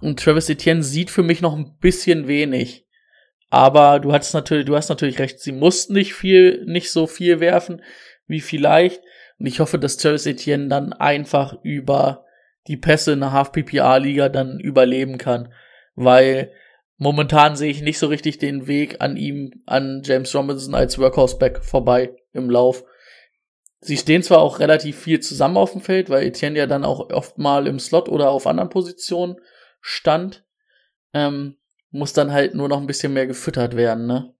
Und 0.00 0.18
Travis 0.18 0.48
Etienne 0.48 0.82
sieht 0.82 1.10
für 1.10 1.22
mich 1.22 1.42
noch 1.42 1.54
ein 1.54 1.76
bisschen 1.78 2.26
wenig. 2.26 2.86
Aber 3.50 4.00
du 4.00 4.12
hast 4.12 4.32
natürlich, 4.32 4.64
du 4.64 4.74
hast 4.74 4.88
natürlich 4.88 5.18
recht, 5.18 5.40
sie 5.40 5.52
mussten 5.52 5.92
nicht 5.92 6.14
viel, 6.14 6.64
nicht 6.64 6.90
so 6.90 7.06
viel 7.06 7.38
werfen 7.38 7.82
wie 8.26 8.40
vielleicht. 8.40 9.02
Und 9.42 9.48
ich 9.48 9.58
hoffe, 9.58 9.76
dass 9.76 9.96
Travis 9.96 10.24
Etienne 10.24 10.68
dann 10.68 10.92
einfach 10.92 11.56
über 11.64 12.26
die 12.68 12.76
Pässe 12.76 13.14
in 13.14 13.18
der 13.18 13.32
Half-PPA-Liga 13.32 14.28
dann 14.28 14.60
überleben 14.60 15.18
kann. 15.18 15.52
Weil 15.96 16.52
momentan 16.96 17.56
sehe 17.56 17.72
ich 17.72 17.82
nicht 17.82 17.98
so 17.98 18.06
richtig 18.06 18.38
den 18.38 18.68
Weg 18.68 19.00
an 19.00 19.16
ihm, 19.16 19.64
an 19.66 20.02
James 20.04 20.32
Robinson 20.32 20.76
als 20.76 20.96
Workhorse-Back 20.96 21.64
vorbei 21.64 22.14
im 22.32 22.50
Lauf. 22.50 22.84
Sie 23.80 23.96
stehen 23.96 24.22
zwar 24.22 24.38
auch 24.38 24.60
relativ 24.60 24.96
viel 24.96 25.18
zusammen 25.18 25.56
auf 25.56 25.72
dem 25.72 25.80
Feld, 25.80 26.08
weil 26.08 26.24
Etienne 26.24 26.56
ja 26.56 26.68
dann 26.68 26.84
auch 26.84 27.10
oft 27.10 27.36
mal 27.36 27.66
im 27.66 27.80
Slot 27.80 28.08
oder 28.08 28.30
auf 28.30 28.46
anderen 28.46 28.68
Positionen 28.68 29.40
stand. 29.80 30.44
Ähm, 31.14 31.56
muss 31.90 32.12
dann 32.12 32.30
halt 32.30 32.54
nur 32.54 32.68
noch 32.68 32.78
ein 32.80 32.86
bisschen 32.86 33.12
mehr 33.12 33.26
gefüttert 33.26 33.76
werden, 33.76 34.06
ne? 34.06 34.32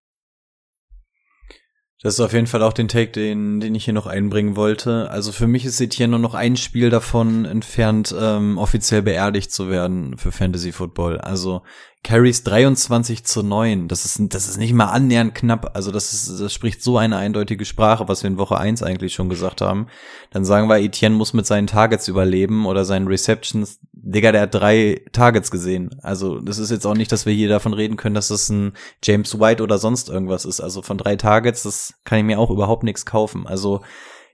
Das 2.03 2.15
ist 2.15 2.21
auf 2.21 2.33
jeden 2.33 2.49
Fall 2.49 2.63
auch 2.63 2.73
den 2.73 2.89
Take, 2.89 3.13
den, 3.13 3.61
den 3.61 3.77
ich 3.77 3.85
hier 3.85 3.95
noch 3.95 4.09
einbringen 4.09 4.57
wollte. 4.57 5.09
Also 5.11 5.31
für 5.31 5.47
mich 5.47 5.65
ist 5.65 5.81
Etienne 5.81 6.11
nur 6.11 6.19
noch 6.19 6.35
ein 6.35 6.57
Spiel 6.57 6.91
davon 6.91 7.45
entfernt, 7.45 8.13
ähm, 8.19 8.59
offiziell 8.59 9.03
beerdigt 9.03 9.53
zu 9.53 9.71
werden 9.71 10.19
für 10.19 10.33
Fantasy 10.33 10.73
Football. 10.73 11.19
Also 11.19 11.63
Carries 12.05 12.43
23 12.43 13.23
zu 13.23 13.45
9. 13.45 13.87
Das 13.87 14.05
ist, 14.05 14.21
das 14.35 14.49
ist 14.49 14.57
nicht 14.57 14.73
mal 14.73 14.87
annähernd 14.87 15.37
knapp. 15.37 15.77
Also 15.77 15.93
das 15.93 16.13
ist, 16.13 16.41
das 16.41 16.53
spricht 16.53 16.83
so 16.83 16.99
eine 16.99 17.17
eindeutige 17.17 17.65
Sprache, 17.65 18.09
was 18.09 18.25
wir 18.25 18.29
in 18.29 18.39
Woche 18.39 18.59
1 18.59 18.83
eigentlich 18.83 19.15
schon 19.15 19.29
gesagt 19.29 19.61
haben. 19.61 19.87
Dann 20.31 20.45
sagen 20.45 20.69
wir, 20.69 20.79
Etienne 20.79 21.15
muss 21.15 21.33
mit 21.33 21.47
seinen 21.47 21.69
Targets 21.69 22.09
überleben 22.09 22.67
oder 22.67 22.85
seinen 22.85 23.07
Receptions. 23.07 23.79
Digga, 23.93 24.33
der 24.33 24.43
hat 24.43 24.55
drei 24.55 25.01
Targets 25.13 25.53
gesehen. 25.53 25.91
Also 26.03 26.41
das 26.41 26.59
ist 26.59 26.73
jetzt 26.73 26.87
auch 26.87 26.97
nicht, 26.97 27.13
dass 27.13 27.25
wir 27.25 27.33
hier 27.33 27.49
davon 27.49 27.73
reden 27.73 27.97
können, 27.97 28.17
dass 28.17 28.29
das 28.29 28.49
ein 28.49 28.73
James 29.05 29.39
White 29.39 29.63
oder 29.63 29.79
sonst 29.79 30.09
irgendwas 30.09 30.45
ist. 30.45 30.61
Also 30.61 30.83
von 30.83 30.99
drei 30.99 31.15
Targets, 31.15 31.63
das 31.63 31.95
kann 32.03 32.19
ich 32.19 32.25
mir 32.25 32.41
auch 32.41 32.51
überhaupt 32.51 32.83
nichts 32.83 33.07
kaufen. 33.07 33.47
Also 33.47 33.81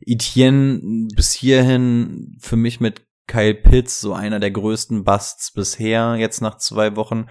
Etienne 0.00 1.08
bis 1.14 1.32
hierhin 1.32 2.38
für 2.40 2.56
mich 2.56 2.80
mit 2.80 3.02
Kyle 3.28 3.54
Pitts 3.54 4.00
so 4.00 4.14
einer 4.14 4.40
der 4.40 4.50
größten 4.50 5.04
Busts 5.04 5.52
bisher, 5.52 6.16
jetzt 6.18 6.40
nach 6.40 6.56
zwei 6.56 6.96
Wochen. 6.96 7.26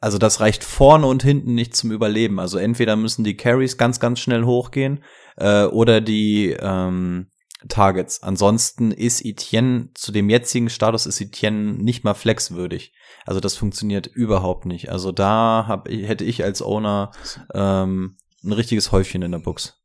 Also 0.00 0.16
das 0.16 0.40
reicht 0.40 0.64
vorne 0.64 1.06
und 1.06 1.22
hinten 1.22 1.54
nicht 1.54 1.76
zum 1.76 1.90
Überleben. 1.90 2.40
Also 2.40 2.56
entweder 2.56 2.96
müssen 2.96 3.24
die 3.24 3.36
Carries 3.36 3.76
ganz, 3.76 4.00
ganz 4.00 4.20
schnell 4.20 4.44
hochgehen 4.44 5.04
äh, 5.36 5.64
oder 5.64 6.00
die 6.00 6.56
ähm, 6.58 7.26
Targets. 7.68 8.22
Ansonsten 8.22 8.92
ist 8.92 9.22
Etienne 9.24 9.90
zu 9.94 10.12
dem 10.12 10.30
jetzigen 10.30 10.70
Status 10.70 11.04
ist 11.04 11.20
Etienne 11.20 11.74
nicht 11.74 12.04
mal 12.04 12.14
flexwürdig. 12.14 12.94
Also 13.26 13.40
das 13.40 13.56
funktioniert 13.56 14.06
überhaupt 14.06 14.64
nicht. 14.64 14.88
Also 14.88 15.12
da 15.12 15.66
hab, 15.68 15.88
hätte 15.88 16.24
ich 16.24 16.42
als 16.44 16.62
Owner 16.62 17.10
ähm, 17.52 18.16
ein 18.42 18.52
richtiges 18.52 18.92
Häufchen 18.92 19.22
in 19.22 19.32
der 19.32 19.40
Box. 19.40 19.79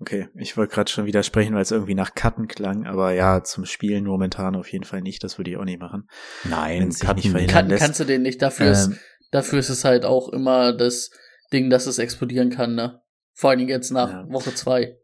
Okay, 0.00 0.28
ich 0.36 0.56
wollte 0.56 0.74
gerade 0.74 0.90
schon 0.90 1.06
widersprechen, 1.06 1.54
weil 1.54 1.62
es 1.62 1.72
irgendwie 1.72 1.96
nach 1.96 2.14
Cutten 2.14 2.46
klang, 2.46 2.86
aber 2.86 3.12
ja, 3.12 3.42
zum 3.42 3.64
Spielen 3.64 4.04
momentan 4.04 4.54
auf 4.54 4.70
jeden 4.70 4.84
Fall 4.84 5.02
nicht, 5.02 5.24
das 5.24 5.38
würde 5.38 5.50
ich 5.50 5.56
auch 5.56 5.64
nicht 5.64 5.80
machen. 5.80 6.08
Nein, 6.44 6.90
Cutten 6.90 7.32
nicht 7.32 7.78
kannst 7.78 7.98
du 7.98 8.04
den 8.04 8.22
nicht. 8.22 8.40
Dafür, 8.40 8.70
ist, 8.70 8.86
Ähm, 8.86 8.98
dafür 9.32 9.58
ist 9.58 9.70
es 9.70 9.84
halt 9.84 10.04
auch 10.04 10.28
immer 10.28 10.72
das 10.72 11.10
Ding, 11.52 11.68
dass 11.68 11.86
es 11.86 11.98
explodieren 11.98 12.50
kann, 12.50 12.76
ne? 12.76 13.02
Vor 13.34 13.50
allen 13.50 13.58
Dingen 13.58 13.70
jetzt 13.70 13.90
nach 13.90 14.10
Ja. 14.10 14.28
Woche 14.28 14.54
zwei. 14.54 14.96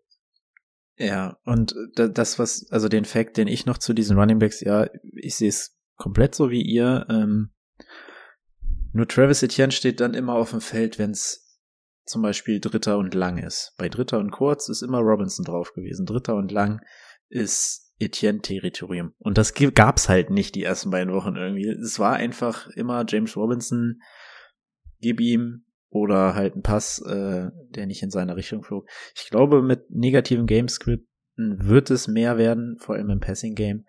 Ja, 0.97 1.39
und 1.45 1.75
das, 1.97 2.39
was, 2.39 2.67
also 2.71 2.89
den 2.89 3.05
Fact, 3.05 3.37
den 3.37 3.49
ich 3.49 3.67
noch 3.67 3.79
zu 3.79 3.95
diesen 3.95 4.17
Running 4.17 4.39
Backs, 4.39 4.61
ja, 4.61 4.89
ich 5.17 5.35
sehe 5.35 5.49
es 5.49 5.77
komplett 5.97 6.37
so 6.37 6.51
wie 6.51 6.63
ihr. 6.63 7.05
Ähm, 7.11 7.51
nur 8.93 9.09
Travis 9.09 9.43
Etienne 9.43 9.73
steht 9.73 10.01
dann 10.01 10.15
immer 10.15 10.35
auf 10.35 10.51
dem 10.51 10.61
Feld, 10.61 11.01
wenn 11.01 11.11
es 11.11 11.44
zum 12.05 12.23
Beispiel 12.23 12.61
Dritter 12.61 12.99
und 12.99 13.15
Lang 13.15 13.39
ist. 13.39 13.75
Bei 13.79 13.89
Dritter 13.89 14.19
und 14.19 14.31
Kurz 14.31 14.69
ist 14.69 14.83
immer 14.83 14.99
Robinson 14.99 15.45
drauf 15.45 15.73
gewesen. 15.73 16.07
Dritter 16.07 16.37
und 16.37 16.53
Lang 16.53 16.81
ist 17.29 17.93
Etienne-Territorium. 17.99 19.15
Und 19.19 19.39
das 19.39 19.55
gab's 19.55 20.09
halt 20.09 20.31
nicht 20.31 20.55
die 20.55 20.65
ersten 20.65 20.91
beiden 20.91 21.13
Wochen 21.13 21.37
irgendwie. 21.37 21.69
Es 21.69 21.99
war 21.99 22.15
einfach 22.15 22.69
immer 22.69 23.05
James 23.09 23.37
Robinson, 23.37 24.01
gib 25.01 25.21
ihm 25.21 25.65
oder 25.91 26.35
halt 26.35 26.57
ein 26.57 26.63
Pass, 26.63 27.01
äh, 27.07 27.51
der 27.71 27.87
nicht 27.87 28.03
in 28.03 28.11
seine 28.11 28.37
Richtung 28.37 28.65
flog. 28.65 28.89
Ich 29.15 29.31
glaube, 29.31 29.63
mit 29.63 29.91
negativen 29.91 30.47
Gamescripten 30.47 31.07
wird 31.37 31.91
es 31.91 32.09
mehr 32.09 32.37
werden, 32.37 32.77
vor 32.79 32.97
allem 32.97 33.11
im 33.11 33.21
Passing 33.21 33.55
Game. 33.55 33.87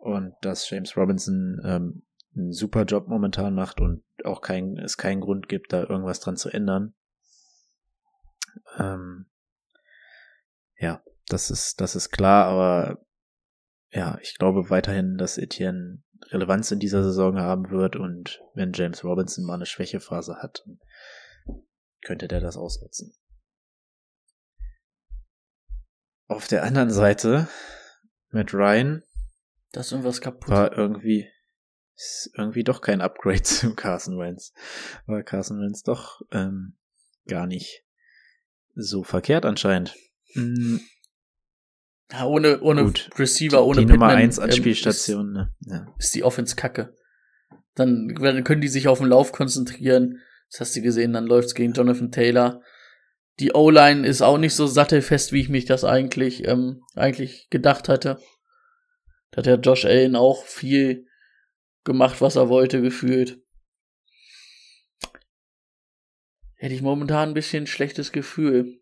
Und 0.00 0.34
dass 0.42 0.68
James 0.68 0.96
Robinson 0.96 1.60
ähm, 1.64 2.02
einen 2.34 2.52
super 2.52 2.84
Job 2.84 3.06
momentan 3.06 3.54
macht 3.54 3.80
und 3.80 4.02
auch 4.24 4.40
kein, 4.40 4.76
es 4.78 4.96
keinen 4.96 5.20
Grund 5.20 5.48
gibt, 5.48 5.72
da 5.72 5.84
irgendwas 5.84 6.20
dran 6.20 6.36
zu 6.36 6.48
ändern. 6.48 6.94
Ähm, 8.78 9.26
ja, 10.78 11.02
das 11.26 11.50
ist, 11.50 11.80
das 11.80 11.94
ist 11.94 12.10
klar, 12.10 12.46
aber 12.46 13.04
ja, 13.90 14.18
ich 14.22 14.36
glaube 14.38 14.70
weiterhin, 14.70 15.18
dass 15.18 15.38
Etienne 15.38 16.02
Relevanz 16.28 16.70
in 16.70 16.78
dieser 16.78 17.02
Saison 17.02 17.38
haben 17.38 17.70
wird 17.70 17.96
und 17.96 18.40
wenn 18.54 18.72
James 18.72 19.04
Robinson 19.04 19.44
mal 19.44 19.54
eine 19.54 19.66
Schwächephase 19.66 20.36
hat, 20.36 20.64
könnte 22.04 22.28
der 22.28 22.40
das 22.40 22.56
ausnutzen. 22.56 23.14
Auf 26.28 26.46
der 26.46 26.62
anderen 26.62 26.90
Seite 26.90 27.48
mit 28.30 28.54
Ryan. 28.54 29.02
Da 29.72 29.80
ist 29.80 29.90
irgendwas 29.90 30.20
kaputt. 30.20 30.48
War 30.48 30.76
irgendwie, 30.76 31.28
ist 31.96 32.30
irgendwie 32.36 32.64
doch 32.64 32.80
kein 32.80 33.00
Upgrade 33.00 33.42
zum 33.42 33.74
Carson 33.74 34.18
Wentz. 34.18 34.52
War 35.06 35.22
Carson 35.22 35.60
Wentz 35.60 35.82
doch 35.82 36.20
ähm, 36.30 36.78
gar 37.26 37.46
nicht 37.46 37.84
so 38.82 39.02
verkehrt 39.02 39.44
anscheinend. 39.44 39.94
Mhm. 40.34 40.80
Ja, 42.12 42.26
ohne, 42.26 42.60
ohne 42.60 42.84
Gut. 42.84 43.10
Receiver, 43.18 43.64
ohne 43.64 43.80
die 43.80 43.86
Pittman, 43.86 44.08
Nummer 44.08 44.20
1 44.20 44.38
ähm, 44.38 44.44
Anspielstation. 44.44 45.32
ne? 45.32 45.54
ja. 45.60 45.86
Ist, 45.98 46.14
die 46.14 46.24
Offense 46.24 46.56
kacke. 46.56 46.94
Dann, 47.74 48.08
dann 48.08 48.44
können 48.44 48.60
die 48.60 48.68
sich 48.68 48.88
auf 48.88 48.98
den 48.98 49.08
Lauf 49.08 49.32
konzentrieren. 49.32 50.18
Das 50.50 50.60
hast 50.60 50.76
du 50.76 50.82
gesehen, 50.82 51.12
dann 51.12 51.26
läuft's 51.26 51.54
gegen 51.54 51.72
Jonathan 51.72 52.10
Taylor. 52.10 52.62
Die 53.38 53.52
O-Line 53.54 54.06
ist 54.06 54.22
auch 54.22 54.38
nicht 54.38 54.54
so 54.54 54.66
sattelfest, 54.66 55.32
wie 55.32 55.40
ich 55.40 55.48
mich 55.48 55.64
das 55.64 55.84
eigentlich, 55.84 56.46
ähm, 56.46 56.82
eigentlich 56.96 57.48
gedacht 57.48 57.88
hatte. 57.88 58.18
Da 59.30 59.38
hat 59.38 59.46
ja 59.46 59.54
Josh 59.54 59.84
Allen 59.84 60.16
auch 60.16 60.44
viel 60.44 61.06
gemacht, 61.84 62.20
was 62.20 62.36
er 62.36 62.48
wollte, 62.48 62.82
gefühlt. 62.82 63.39
Hätte 66.60 66.74
ich 66.74 66.82
momentan 66.82 67.30
ein 67.30 67.34
bisschen 67.34 67.66
schlechtes 67.66 68.12
Gefühl. 68.12 68.80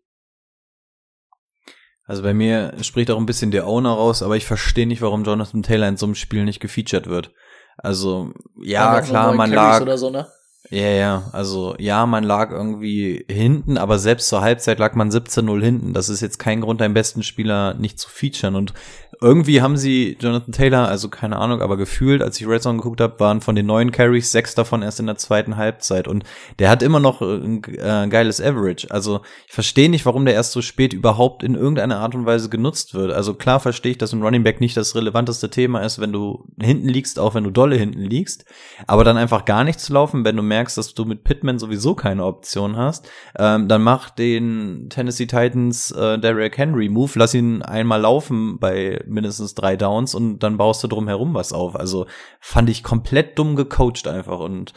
Also 2.03 2.23
bei 2.23 2.33
mir 2.33 2.73
spricht 2.81 3.09
auch 3.09 3.17
ein 3.17 3.25
bisschen 3.25 3.51
der 3.51 3.67
Owner 3.67 3.91
raus, 3.91 4.21
aber 4.21 4.35
ich 4.35 4.45
verstehe 4.45 4.85
nicht, 4.85 5.01
warum 5.01 5.23
Jonathan 5.23 5.63
Taylor 5.63 5.87
in 5.87 5.95
so 5.95 6.05
einem 6.05 6.15
Spiel 6.15 6.43
nicht 6.43 6.59
gefeatured 6.59 7.07
wird. 7.07 7.31
Also, 7.77 8.33
ja, 8.61 9.01
so 9.01 9.09
klar, 9.09 9.33
man 9.33 9.53
Carries 9.53 9.85
lag. 9.85 9.97
So, 9.97 10.09
ne? 10.09 10.27
Ja, 10.69 10.89
ja, 10.89 11.29
also 11.31 11.75
ja, 11.79 12.05
man 12.05 12.25
lag 12.25 12.51
irgendwie 12.51 13.25
hinten, 13.29 13.77
aber 13.77 13.97
selbst 13.97 14.27
zur 14.27 14.41
Halbzeit 14.41 14.77
lag 14.77 14.95
man 14.95 15.09
17-0 15.09 15.63
hinten. 15.63 15.93
Das 15.93 16.09
ist 16.09 16.19
jetzt 16.19 16.37
kein 16.37 16.59
Grund, 16.59 16.81
deinen 16.81 16.93
besten 16.93 17.23
Spieler 17.23 17.75
nicht 17.75 17.97
zu 17.97 18.09
featuren. 18.09 18.55
Und 18.55 18.73
irgendwie 19.21 19.61
haben 19.61 19.75
sie 19.75 20.17
Jonathan 20.19 20.53
Taylor, 20.53 20.87
also 20.87 21.09
keine 21.09 21.37
Ahnung, 21.39 21.61
aber 21.61 21.75
gefühlt, 21.75 22.21
als 22.21 22.39
ich 22.39 22.47
Red 22.47 22.63
Zone 22.63 22.77
geguckt 22.77 23.01
habe, 23.01 23.19
waren 23.19 23.41
von 23.41 23.55
den 23.55 23.65
neun 23.65 23.91
Carries 23.91 24.31
sechs 24.31 24.55
davon 24.55 24.81
erst 24.81 25.01
in 25.01 25.07
der 25.07 25.17
zweiten 25.17 25.57
Halbzeit. 25.57 26.07
Und 26.07 26.23
der 26.59 26.69
hat 26.69 26.81
immer 26.81 27.01
noch 27.01 27.21
äh, 27.21 27.35
ein 27.35 27.61
äh, 27.63 28.07
geiles 28.09 28.39
Average. 28.39 28.87
Also 28.89 29.19
ich 29.47 29.53
verstehe 29.53 29.89
nicht, 29.89 30.05
warum 30.05 30.23
der 30.23 30.35
erst 30.35 30.53
so 30.53 30.61
spät 30.61 30.93
überhaupt 30.93 31.43
in 31.43 31.55
irgendeiner 31.55 31.99
Art 31.99 32.15
und 32.15 32.25
Weise 32.25 32.49
genutzt 32.49 32.93
wird. 32.93 33.11
Also 33.11 33.33
klar 33.33 33.59
verstehe 33.59 33.91
ich, 33.91 33.97
dass 33.97 34.13
ein 34.13 34.23
Running 34.23 34.43
Back 34.43 34.61
nicht 34.61 34.77
das 34.77 34.95
relevanteste 34.95 35.49
Thema 35.49 35.81
ist, 35.81 35.99
wenn 35.99 36.13
du 36.13 36.45
hinten 36.61 36.87
liegst, 36.87 37.19
auch 37.19 37.35
wenn 37.35 37.43
du 37.43 37.51
dolle 37.51 37.75
hinten 37.75 38.03
liegst. 38.03 38.45
Aber 38.87 39.03
dann 39.03 39.17
einfach 39.17 39.43
gar 39.43 39.65
nicht 39.65 39.81
zu 39.81 39.91
laufen, 39.91 40.23
wenn 40.23 40.37
du 40.37 40.43
merkst, 40.43 40.77
dass 40.77 40.93
du 40.93 41.03
mit 41.03 41.25
Pittman 41.25 41.59
sowieso 41.59 41.93
keine 41.93 42.23
Option 42.23 42.77
hast, 42.77 43.09
ähm, 43.37 43.67
dann 43.67 43.81
mach 43.81 44.09
den 44.09 44.87
Tennessee 44.89 45.25
Titans 45.25 45.91
äh, 45.91 46.17
Derrick 46.17 46.57
Henry 46.57 46.87
Move, 46.87 47.11
lass 47.15 47.33
ihn 47.33 47.61
einmal 47.61 47.99
laufen 47.99 48.59
bei 48.59 49.01
mindestens 49.09 49.55
drei 49.55 49.75
Downs 49.75 50.15
und 50.15 50.39
dann 50.39 50.57
baust 50.57 50.83
du 50.83 50.87
drum 50.87 51.07
herum 51.07 51.33
was 51.33 51.53
auf. 51.53 51.75
Also 51.75 52.07
fand 52.39 52.69
ich 52.69 52.83
komplett 52.83 53.37
dumm 53.37 53.55
gecoacht 53.55 54.07
einfach 54.07 54.39
und 54.39 54.73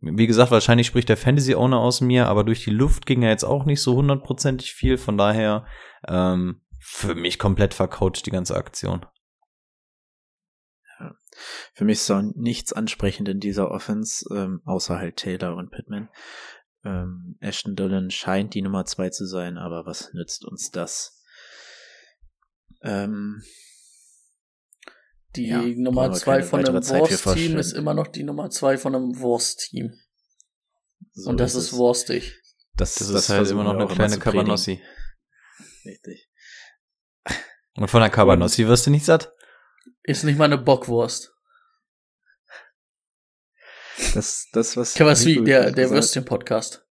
wie 0.00 0.26
gesagt, 0.26 0.50
wahrscheinlich 0.50 0.86
spricht 0.86 1.08
der 1.08 1.16
Fantasy 1.16 1.54
Owner 1.54 1.78
aus 1.78 2.00
mir, 2.00 2.26
aber 2.28 2.44
durch 2.44 2.62
die 2.62 2.70
Luft 2.70 3.06
ging 3.06 3.22
er 3.22 3.30
jetzt 3.30 3.44
auch 3.44 3.64
nicht 3.64 3.80
so 3.80 3.96
hundertprozentig 3.96 4.72
viel, 4.72 4.98
von 4.98 5.16
daher 5.16 5.66
ähm, 6.06 6.60
für 6.78 7.14
mich 7.14 7.38
komplett 7.38 7.72
vercoacht 7.72 8.26
die 8.26 8.30
ganze 8.30 8.54
Aktion. 8.54 9.06
Für 11.72 11.84
mich 11.84 11.98
ist 11.98 12.10
auch 12.10 12.22
nichts 12.34 12.72
ansprechend 12.72 13.28
in 13.28 13.40
dieser 13.40 13.70
Offense, 13.70 14.24
ähm, 14.32 14.62
außer 14.64 14.98
halt 14.98 15.16
Taylor 15.16 15.56
und 15.56 15.70
Pittman. 15.70 16.08
Ähm, 16.84 17.36
Ashton 17.40 17.74
Dillon 17.74 18.10
scheint 18.10 18.54
die 18.54 18.62
Nummer 18.62 18.84
zwei 18.84 19.10
zu 19.10 19.26
sein, 19.26 19.58
aber 19.58 19.86
was 19.86 20.12
nützt 20.12 20.44
uns 20.44 20.70
das? 20.70 21.24
Ähm, 22.82 23.42
Die 25.36 25.48
Ja, 25.48 25.62
Nummer 25.62 26.12
zwei 26.12 26.42
von 26.42 26.64
einem 26.64 26.76
Wurst-Team 26.86 27.58
ist 27.58 27.72
immer 27.72 27.94
noch 27.94 28.06
die 28.06 28.22
Nummer 28.22 28.50
zwei 28.50 28.78
von 28.78 28.94
einem 28.94 29.18
Wurst-Team. 29.18 29.92
so 31.12 31.30
Und 31.30 31.40
das 31.40 31.54
ist 31.54 31.72
es. 31.72 31.72
wurstig. 31.72 32.40
Das, 32.76 32.94
Das, 32.94 33.10
ist 33.10 33.28
halt 33.28 33.50
immer 33.50 33.64
noch 33.64 33.74
eine 33.74 33.86
kleine 33.86 34.18
Cabanossi. 34.18 34.80
Richtig. 35.84 36.28
Und 37.76 37.88
von 37.88 38.00
der 38.00 38.10
Cabanossi 38.10 38.66
wirst 38.68 38.86
du 38.86 38.90
nicht 38.90 39.04
satt? 39.04 39.32
Ist 40.02 40.24
nicht 40.24 40.38
mal 40.38 40.44
eine 40.44 40.58
Bockwurst. 40.58 41.32
Das, 44.14 44.48
das 44.52 44.76
was 44.76 44.94
Kawasui, 44.94 45.32
Rico 45.34 45.44
der, 45.44 45.70
der 45.72 45.90
Würstchen-Podcast. 45.90 46.84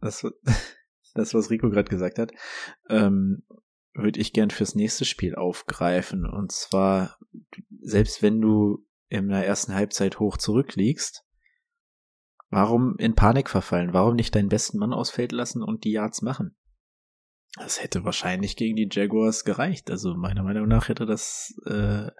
das, 0.00 0.24
das, 1.14 1.34
was 1.34 1.50
Rico 1.50 1.70
gerade 1.70 1.88
gesagt 1.88 2.18
hat, 2.18 2.32
ähm, 2.88 3.44
würde 3.96 4.20
ich 4.20 4.32
gern 4.32 4.50
fürs 4.50 4.74
nächste 4.74 5.04
Spiel 5.04 5.34
aufgreifen. 5.34 6.26
Und 6.26 6.52
zwar, 6.52 7.18
selbst 7.80 8.22
wenn 8.22 8.40
du 8.40 8.84
in 9.08 9.28
der 9.28 9.46
ersten 9.46 9.74
Halbzeit 9.74 10.18
hoch 10.18 10.36
zurückliegst, 10.36 11.24
warum 12.50 12.96
in 12.98 13.14
Panik 13.14 13.48
verfallen? 13.48 13.92
Warum 13.92 14.16
nicht 14.16 14.34
deinen 14.34 14.48
besten 14.48 14.78
Mann 14.78 14.92
ausfällt 14.92 15.32
lassen 15.32 15.62
und 15.62 15.84
die 15.84 15.92
Yards 15.92 16.22
machen? 16.22 16.56
Das 17.56 17.82
hätte 17.82 18.04
wahrscheinlich 18.04 18.56
gegen 18.56 18.76
die 18.76 18.88
Jaguars 18.90 19.44
gereicht. 19.44 19.90
Also 19.90 20.14
meiner 20.14 20.42
Meinung 20.42 20.68
nach 20.68 20.88
hätte 20.88 21.06
das 21.06 21.54
äh, 21.64 22.10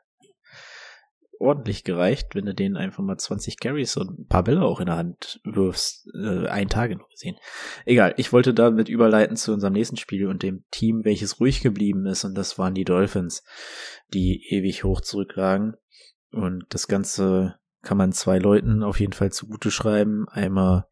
ordentlich 1.38 1.84
gereicht, 1.84 2.34
wenn 2.34 2.46
du 2.46 2.54
denen 2.54 2.76
einfach 2.76 3.02
mal 3.02 3.16
20 3.16 3.58
Carries 3.58 3.96
und 3.96 4.18
ein 4.18 4.26
paar 4.26 4.44
Bälle 4.44 4.62
auch 4.62 4.80
in 4.80 4.86
der 4.86 4.96
Hand 4.96 5.40
wirfst. 5.44 6.08
Äh, 6.14 6.48
einen 6.48 6.70
Tage 6.70 6.96
nur 6.96 7.08
gesehen. 7.08 7.36
Egal, 7.84 8.14
ich 8.16 8.32
wollte 8.32 8.54
damit 8.54 8.88
überleiten 8.88 9.36
zu 9.36 9.52
unserem 9.52 9.72
nächsten 9.72 9.96
Spiel 9.96 10.26
und 10.26 10.42
dem 10.42 10.64
Team, 10.70 11.04
welches 11.04 11.40
ruhig 11.40 11.60
geblieben 11.62 12.06
ist. 12.06 12.24
Und 12.24 12.34
das 12.34 12.58
waren 12.58 12.74
die 12.74 12.84
Dolphins, 12.84 13.44
die 14.12 14.46
ewig 14.50 14.84
hoch 14.84 15.00
zurücklagen. 15.00 15.76
Und 16.32 16.66
das 16.70 16.88
Ganze 16.88 17.56
kann 17.82 17.98
man 17.98 18.12
zwei 18.12 18.38
Leuten 18.38 18.82
auf 18.82 19.00
jeden 19.00 19.12
Fall 19.12 19.32
zugute 19.32 19.70
schreiben. 19.70 20.26
Einmal 20.28 20.86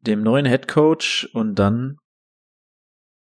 dem 0.00 0.22
neuen 0.22 0.46
Head 0.46 0.68
Coach 0.68 1.28
und 1.34 1.56
dann, 1.56 1.98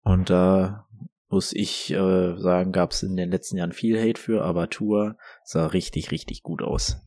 und 0.01 0.29
da 0.29 0.87
muss 1.29 1.53
ich 1.53 1.91
äh, 1.91 2.37
sagen, 2.37 2.71
gab 2.71 2.91
es 2.91 3.03
in 3.03 3.15
den 3.15 3.29
letzten 3.29 3.57
Jahren 3.57 3.71
viel 3.71 3.99
Hate 3.99 4.19
für, 4.19 4.43
aber 4.43 4.69
Tour 4.69 5.17
sah 5.43 5.67
richtig, 5.67 6.11
richtig 6.11 6.41
gut 6.41 6.61
aus. 6.61 6.97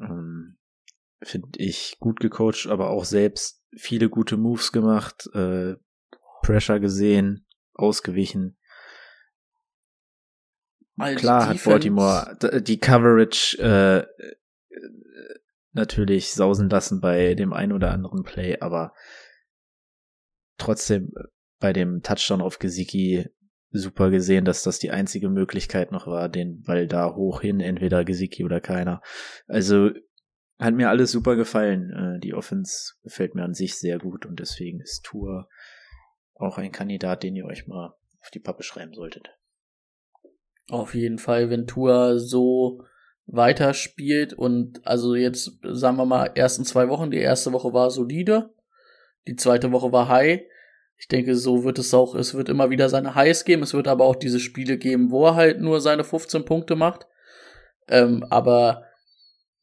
Ähm, 0.00 0.58
Finde 1.22 1.48
ich 1.58 1.98
gut 2.00 2.18
gecoacht, 2.18 2.66
aber 2.66 2.90
auch 2.90 3.04
selbst 3.04 3.62
viele 3.76 4.08
gute 4.08 4.36
Moves 4.36 4.72
gemacht, 4.72 5.28
äh, 5.34 5.76
Pressure 6.42 6.80
gesehen, 6.80 7.46
ausgewichen. 7.74 8.58
Als 10.98 11.20
Klar 11.20 11.48
hat 11.48 11.64
Baltimore 11.64 12.62
die 12.62 12.78
Coverage 12.78 13.58
äh, 13.58 13.98
äh, 13.98 14.36
natürlich 15.72 16.32
sausen 16.32 16.68
lassen 16.68 17.00
bei 17.00 17.34
dem 17.34 17.52
einen 17.52 17.72
oder 17.72 17.92
anderen 17.92 18.24
Play, 18.24 18.58
aber 18.60 18.94
trotzdem 20.58 21.12
äh, 21.16 21.24
bei 21.62 21.72
dem 21.72 22.02
Touchdown 22.02 22.42
auf 22.42 22.58
Gesicki 22.58 23.30
super 23.70 24.10
gesehen, 24.10 24.44
dass 24.44 24.62
das 24.62 24.78
die 24.78 24.90
einzige 24.90 25.30
Möglichkeit 25.30 25.92
noch 25.92 26.06
war, 26.06 26.28
den 26.28 26.62
Ball 26.62 26.86
da 26.86 27.14
hoch 27.14 27.40
hin, 27.40 27.60
entweder 27.60 28.04
Gesicki 28.04 28.44
oder 28.44 28.60
keiner. 28.60 29.00
Also 29.46 29.90
hat 30.58 30.74
mir 30.74 30.90
alles 30.90 31.10
super 31.12 31.36
gefallen. 31.36 31.90
Äh, 31.90 32.20
Die 32.20 32.34
Offense 32.34 32.94
gefällt 33.02 33.34
mir 33.34 33.44
an 33.44 33.54
sich 33.54 33.78
sehr 33.78 33.98
gut 33.98 34.26
und 34.26 34.40
deswegen 34.40 34.80
ist 34.80 35.04
Tour 35.04 35.48
auch 36.34 36.58
ein 36.58 36.72
Kandidat, 36.72 37.22
den 37.22 37.36
ihr 37.36 37.46
euch 37.46 37.66
mal 37.66 37.94
auf 38.20 38.30
die 38.34 38.40
Pappe 38.40 38.62
schreiben 38.62 38.92
solltet. 38.92 39.30
Auf 40.68 40.94
jeden 40.94 41.18
Fall, 41.18 41.48
wenn 41.48 41.66
Tour 41.66 42.18
so 42.18 42.84
weiterspielt 43.26 44.34
und 44.34 44.86
also 44.86 45.14
jetzt 45.14 45.58
sagen 45.62 45.96
wir 45.96 46.06
mal 46.06 46.26
ersten 46.34 46.64
zwei 46.64 46.88
Wochen, 46.88 47.10
die 47.10 47.18
erste 47.18 47.52
Woche 47.52 47.72
war 47.72 47.90
solide, 47.90 48.50
die 49.26 49.36
zweite 49.36 49.70
Woche 49.72 49.92
war 49.92 50.08
high. 50.08 50.42
Ich 51.02 51.08
denke, 51.08 51.34
so 51.34 51.64
wird 51.64 51.80
es 51.80 51.92
auch, 51.94 52.14
es 52.14 52.32
wird 52.32 52.48
immer 52.48 52.70
wieder 52.70 52.88
seine 52.88 53.16
Highs 53.16 53.44
geben, 53.44 53.64
es 53.64 53.74
wird 53.74 53.88
aber 53.88 54.04
auch 54.04 54.14
diese 54.14 54.38
Spiele 54.38 54.78
geben, 54.78 55.10
wo 55.10 55.26
er 55.26 55.34
halt 55.34 55.60
nur 55.60 55.80
seine 55.80 56.04
15 56.04 56.44
Punkte 56.44 56.76
macht. 56.76 57.08
Ähm, 57.88 58.24
aber 58.30 58.84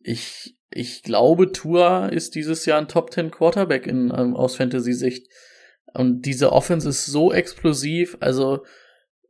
ich, 0.02 0.58
ich 0.70 1.02
glaube, 1.02 1.54
Tour 1.54 2.10
ist 2.12 2.36
dieses 2.36 2.66
Jahr 2.66 2.78
ein 2.78 2.90
Top 2.90 3.14
10 3.14 3.32
Quarterback 3.32 3.88
in, 3.88 4.14
ähm, 4.14 4.36
aus 4.36 4.58
Fantasy-Sicht. 4.58 5.30
Und 5.94 6.24
diese 6.24 6.52
Offense 6.52 6.90
ist 6.90 7.06
so 7.06 7.32
explosiv, 7.32 8.18
also 8.20 8.66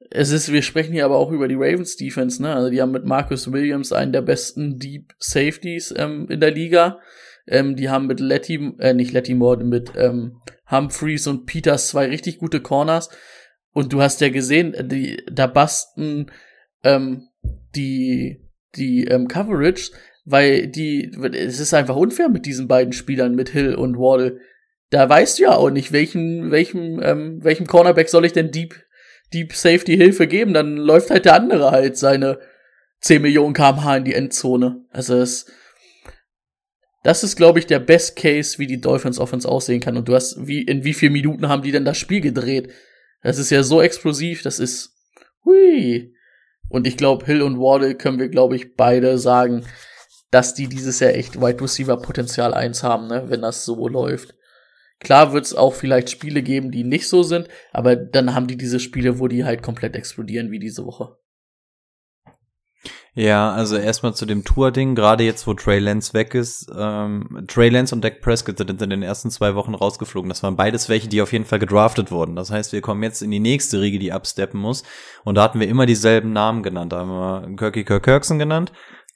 es 0.10 0.32
ist, 0.32 0.52
wir 0.52 0.64
sprechen 0.64 0.94
hier 0.94 1.06
aber 1.06 1.18
auch 1.18 1.32
über 1.32 1.48
die 1.48 1.58
Ravens 1.60 1.96
Defense, 1.96 2.42
ne? 2.42 2.56
Also 2.56 2.72
die 2.72 2.82
haben 2.82 2.92
mit 2.92 3.06
Marcus 3.06 3.52
Williams 3.52 3.94
einen 3.94 4.14
der 4.14 4.24
besten 4.24 4.80
Deep 4.80 5.14
Safeties 5.20 5.94
ähm, 5.96 6.26
in 6.28 6.40
der 6.40 6.50
Liga. 6.50 7.02
Ähm, 7.46 7.76
die 7.76 7.90
haben 7.90 8.08
mit 8.08 8.20
Letty, 8.20 8.74
äh, 8.80 8.96
nicht 8.96 9.12
Letty 9.12 9.36
Moore, 9.36 9.64
mit 9.64 9.92
ähm, 9.96 10.42
Humphreys 10.72 11.28
und 11.28 11.46
Peters 11.46 11.90
zwei 11.90 12.08
richtig 12.08 12.40
gute 12.40 12.62
Corners. 12.62 13.10
Und 13.72 13.94
du 13.94 14.02
hast 14.02 14.22
ja 14.22 14.30
gesehen, 14.30 14.76
die, 14.90 15.24
da 15.32 15.48
basten 15.48 16.32
ähm, 16.84 17.28
die, 17.76 18.42
die 18.76 19.06
ähm, 19.06 19.28
Coverage, 19.28 19.92
weil 20.26 20.68
die, 20.68 21.12
es 21.34 21.60
ist 21.60 21.74
einfach 21.74 21.96
unfair 21.96 22.30
mit 22.30 22.46
diesen 22.46 22.68
beiden 22.68 22.94
Spielern, 22.94 23.36
mit 23.36 23.50
Hill 23.50 23.76
und 23.76 23.98
Waddle. 23.98 24.40
Da 24.90 25.08
weißt 25.08 25.40
du 25.40 25.44
ja 25.44 25.56
auch 25.56 25.70
nicht, 25.70 25.92
welchen, 25.92 26.52
welchem, 26.52 27.02
ähm, 27.02 27.44
welchem 27.44 27.68
Cornerback 27.68 28.10
soll 28.10 28.26
ich 28.26 28.34
denn 28.34 28.52
Deep 28.52 28.76
Deep 29.34 29.54
Safety 29.54 29.96
Hilfe 29.96 30.28
geben, 30.28 30.54
dann 30.54 30.78
läuft 30.78 31.12
halt 31.12 31.26
der 31.26 31.36
andere 31.36 31.72
halt 31.72 31.98
seine 31.98 32.40
10 33.02 33.22
Millionen 33.22 33.54
kmh 33.54 33.98
in 33.98 34.04
die 34.04 34.16
Endzone. 34.16 34.86
Also 34.92 35.16
es, 35.18 35.52
das 37.04 37.24
ist, 37.24 37.36
glaube 37.36 37.60
ich, 37.60 37.68
der 37.68 37.80
Best 37.80 38.16
Case, 38.16 38.60
wie 38.60 38.68
die 38.68 38.82
Dolphins 38.82 39.20
Offense 39.20 39.48
aussehen 39.48 39.80
kann. 39.80 39.98
Und 39.98 40.08
du 40.08 40.16
hast, 40.16 40.48
wie, 40.48 40.62
in 40.62 40.84
wie 40.84 40.94
vielen 40.94 41.14
Minuten 41.14 41.48
haben 41.48 41.62
die 41.62 41.72
denn 41.72 41.86
das 41.86 41.98
Spiel 41.98 42.22
gedreht? 42.22 42.70
Das 43.24 43.38
ist 43.38 43.50
ja 43.50 43.64
so 43.64 43.82
explosiv, 43.82 44.44
das 44.44 44.60
ist, 44.60 44.96
hui. 45.46 46.14
Und 46.70 46.88
ich 46.88 46.98
glaube, 46.98 47.26
Hill 47.26 47.42
und 47.42 47.58
Wardle 47.58 47.96
können 47.96 48.20
wir, 48.20 48.30
glaube 48.30 48.56
ich, 48.56 48.76
beide 48.76 49.18
sagen, 49.18 49.66
dass 50.32 50.54
die 50.54 50.68
dieses 50.68 51.00
Jahr 51.00 51.14
echt 51.14 51.42
Wide 51.42 51.62
Receiver 51.62 51.98
Potenzial 51.98 52.54
1 52.54 52.84
haben, 52.84 53.08
ne, 53.08 53.26
wenn 53.28 53.42
das 53.42 53.66
so 53.66 53.88
läuft. 53.88 54.36
Klar 55.00 55.34
wird 55.34 55.46
es 55.46 55.56
auch 55.56 55.74
vielleicht 55.74 56.10
Spiele 56.10 56.44
geben, 56.44 56.72
die 56.72 56.84
nicht 56.84 57.08
so 57.08 57.24
sind, 57.24 57.48
aber 57.72 57.96
dann 57.96 58.36
haben 58.36 58.48
die 58.48 58.58
diese 58.58 58.80
Spiele, 58.80 59.20
wo 59.20 59.28
die 59.28 59.46
halt 59.46 59.64
komplett 59.64 59.96
explodieren, 59.96 60.52
wie 60.52 60.60
diese 60.60 60.86
Woche. 60.86 61.18
Ja, 63.16 63.52
also 63.52 63.76
erstmal 63.76 64.14
zu 64.14 64.26
dem 64.26 64.44
Tour-Ding, 64.44 64.94
gerade 64.94 65.24
jetzt, 65.24 65.48
wo 65.48 65.54
Trey 65.54 65.80
Lance 65.80 66.14
weg 66.14 66.36
ist. 66.36 66.72
Ähm, 66.78 67.44
Trey 67.48 67.70
Lance 67.70 67.94
und 67.94 68.04
Dak 68.04 68.22
Prescott 68.22 68.60
sind 68.60 68.82
in 68.82 68.90
den 68.90 69.02
ersten 69.02 69.32
zwei 69.32 69.56
Wochen 69.56 69.74
rausgeflogen. 69.74 70.30
Das 70.30 70.44
waren 70.44 70.56
beides 70.56 70.90
welche, 70.90 71.08
die 71.08 71.22
auf 71.22 71.34
jeden 71.34 71.46
Fall 71.46 71.60
gedraftet 71.60 72.12
wurden. 72.12 72.36
Das 72.36 72.52
heißt, 72.52 72.72
wir 72.72 72.82
kommen 72.82 73.02
jetzt 73.02 73.22
in 73.22 73.32
die 73.32 73.40
nächste 73.40 73.82
Riege, 73.82 74.00
die 74.00 74.14
absteppen 74.14 74.60
muss. 74.60 74.84
Und 75.24 75.36
da 75.36 75.44
hatten 75.44 75.60
wir 75.60 75.68
immer 75.68 75.88
dieselben 75.88 76.34
Namen 76.34 76.62
genannt. 76.62 76.94
Da 76.94 77.00
haben 77.00 77.10
wir 77.10 77.56
Kirky 77.58 77.84
Kirk 77.84 78.04
Kirkson 78.04 78.38
genannt, 78.38 78.72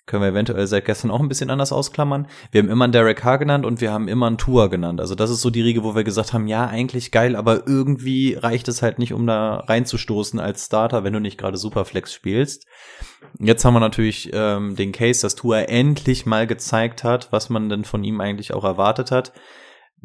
können 0.06 0.22
wir 0.22 0.30
eventuell 0.30 0.68
seit 0.68 0.86
gestern 0.86 1.12
auch 1.12 1.22
ein 1.22 1.30
bisschen 1.30 1.50
anders 1.50 1.72
ausklammern. 1.72 2.28
Wir 2.52 2.62
haben 2.62 2.70
immer 2.70 2.84
einen 2.84 2.94
Derek 2.94 3.18
Carr 3.20 3.38
genannt 3.38 3.66
und 3.66 3.80
wir 3.80 3.94
haben 3.94 4.10
immer 4.10 4.28
einen 4.28 4.38
Tour 4.38 4.70
genannt. 4.70 5.00
Also 5.00 5.16
das 5.16 5.30
ist 5.30 5.42
so 5.42 5.50
die 5.50 5.62
Riege, 5.62 5.84
wo 5.84 5.96
wir 5.96 6.04
gesagt 6.04 6.34
haben, 6.34 6.48
ja, 6.48 6.68
eigentlich 6.68 7.12
geil, 7.12 7.36
aber 7.36 7.66
irgendwie 7.68 8.34
reicht 8.34 8.68
es 8.68 8.82
halt 8.82 9.00
nicht, 9.00 9.14
um 9.14 9.26
da 9.26 9.58
reinzustoßen 9.58 10.40
als 10.40 10.66
Starter, 10.66 11.04
wenn 11.04 11.14
du 11.14 11.20
nicht 11.20 11.38
gerade 11.38 11.58
Superflex 11.58 12.14
spielst. 12.14 12.66
Jetzt 13.40 13.64
haben 13.64 13.74
wir 13.74 13.80
natürlich 13.80 14.30
ähm, 14.34 14.76
den 14.76 14.92
Case, 14.92 15.22
dass 15.22 15.36
Tour 15.36 15.70
endlich 15.70 16.26
mal 16.26 16.48
gezeigt 16.48 17.04
hat, 17.06 17.32
was 17.32 17.50
man 17.50 17.70
denn 17.70 17.86
von 17.86 18.04
ihm 18.04 18.20
eigentlich 18.20 18.54
auch 18.54 18.66
erwartet 18.66 19.10
hat. 19.10 19.32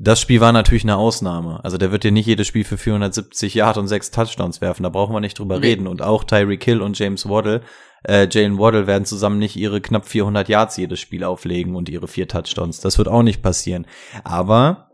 Das 0.00 0.20
Spiel 0.20 0.40
war 0.40 0.52
natürlich 0.52 0.84
eine 0.84 0.96
Ausnahme. 0.96 1.58
Also 1.64 1.76
der 1.76 1.90
wird 1.90 2.04
dir 2.04 2.12
nicht 2.12 2.26
jedes 2.26 2.46
Spiel 2.46 2.62
für 2.62 2.78
470 2.78 3.54
Yard 3.54 3.78
und 3.78 3.88
sechs 3.88 4.12
Touchdowns 4.12 4.60
werfen. 4.60 4.84
Da 4.84 4.90
brauchen 4.90 5.12
wir 5.12 5.18
nicht 5.18 5.40
drüber 5.40 5.58
nee. 5.58 5.66
reden. 5.66 5.88
Und 5.88 6.02
auch 6.02 6.22
Tyreek 6.22 6.62
Hill 6.62 6.80
und 6.80 6.96
James 6.96 7.28
Waddle 7.28 7.62
äh, 8.04 8.28
Jalen 8.30 8.58
Waddle 8.58 8.86
werden 8.86 9.04
zusammen 9.04 9.38
nicht 9.38 9.56
ihre 9.56 9.80
knapp 9.80 10.06
400 10.06 10.48
Yards 10.48 10.76
jedes 10.76 11.00
Spiel 11.00 11.24
auflegen 11.24 11.76
und 11.76 11.88
ihre 11.88 12.08
vier 12.08 12.28
Touchdowns. 12.28 12.80
Das 12.80 12.98
wird 12.98 13.08
auch 13.08 13.22
nicht 13.22 13.42
passieren. 13.42 13.86
Aber 14.24 14.88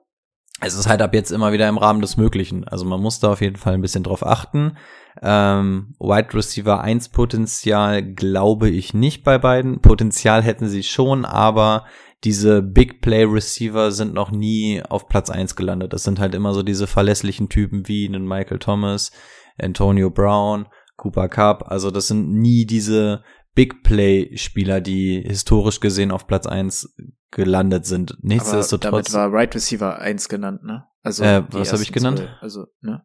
es 0.61 0.75
ist 0.75 0.89
halt 0.89 1.03
ab 1.03 1.15
jetzt 1.15 1.31
immer 1.31 1.53
wieder 1.53 1.69
im 1.69 1.79
Rahmen 1.79 2.01
des 2.01 2.17
Möglichen. 2.17 2.67
Also 2.67 2.85
man 2.85 3.01
muss 3.01 3.21
da 3.21 3.33
auf 3.33 3.41
jeden 3.41 3.57
Fall 3.57 3.75
ein 3.75 3.83
bisschen 3.83 4.05
drauf 4.05 4.25
achten. 4.25 4.77
Ähm, 5.23 5.95
Wide 5.99 6.33
Receiver 6.33 6.81
1 6.81 7.11
Potenzial 7.11 8.03
glaube 8.03 8.71
ich 8.71 8.95
nicht 8.95 9.25
bei 9.25 9.39
beiden. 9.39 9.81
Potenzial 9.81 10.43
hätten 10.43 10.69
sie 10.69 10.83
schon, 10.83 11.25
aber 11.25 11.85
diese 12.25 12.63
Big 12.63 13.03
Play 13.03 13.25
Receiver 13.25 13.91
sind 13.93 14.15
noch 14.15 14.31
nie 14.31 14.83
auf 14.89 15.09
Platz 15.09 15.29
1 15.29 15.57
gelandet. 15.57 15.93
Das 15.93 16.05
sind 16.05 16.19
halt 16.19 16.35
immer 16.35 16.55
so 16.55 16.63
diese 16.63 16.87
verlässlichen 16.87 17.49
Typen 17.49 17.87
wie 17.87 18.07
einen 18.07 18.27
Michael 18.27 18.59
Thomas, 18.59 19.13
Antonio 19.59 20.11
Brown 20.11 20.67
Cooper 20.97 21.29
Cup. 21.29 21.71
Also 21.71 21.91
das 21.91 22.09
sind 22.09 22.33
nie 22.33 22.67
diese 22.67 23.23
Big 23.55 23.83
Play 23.83 24.37
Spieler, 24.37 24.81
die 24.81 25.23
historisch 25.27 25.81
gesehen 25.81 26.11
auf 26.11 26.27
Platz 26.27 26.47
eins 26.47 26.95
gelandet 27.31 27.87
sind. 27.87 28.17
Nichtsdestotrotz. 28.23 29.11
Damit 29.11 29.13
war 29.13 29.33
Right 29.33 29.55
Receiver 29.55 29.99
eins 29.99 30.29
genannt, 30.29 30.63
ne? 30.65 30.85
Also 31.03 31.25
äh, 31.25 31.45
was 31.51 31.73
habe 31.73 31.83
ich 31.83 31.93
genannt? 31.93 32.19
Zwei, 32.19 32.37
also, 32.41 32.67
ne? 32.81 33.05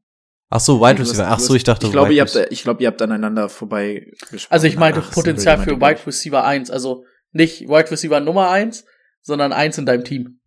Ach 0.50 0.60
so, 0.60 0.82
Wide 0.82 1.00
Receiver. 1.00 1.28
Ach 1.28 1.40
so, 1.40 1.54
ich 1.54 1.64
dachte. 1.64 1.86
Ich 1.86 1.92
glaube, 1.92 2.14
ihr 2.14 2.22
habt, 2.22 2.36
ich 2.50 2.64
glaube, 2.64 2.82
ihr 2.82 2.88
habt 2.88 3.02
aneinander 3.02 3.50
vorbei 3.50 4.12
gesprochen. 4.32 4.52
Also 4.52 4.68
ich 4.68 4.78
meinte 4.78 5.04
Ach, 5.04 5.12
Potenzial 5.12 5.60
für 5.60 5.80
Wide 5.80 6.08
Receiver 6.08 6.44
1, 6.44 6.72
also 6.72 7.04
nicht 7.32 7.68
Wide 7.68 7.92
Receiver 7.92 8.20
Nummer 8.20 8.50
1, 8.50 8.86
sondern 9.22 9.52
1 9.52 9.78
in 9.78 9.86
deinem 9.86 10.04
Team. 10.04 10.39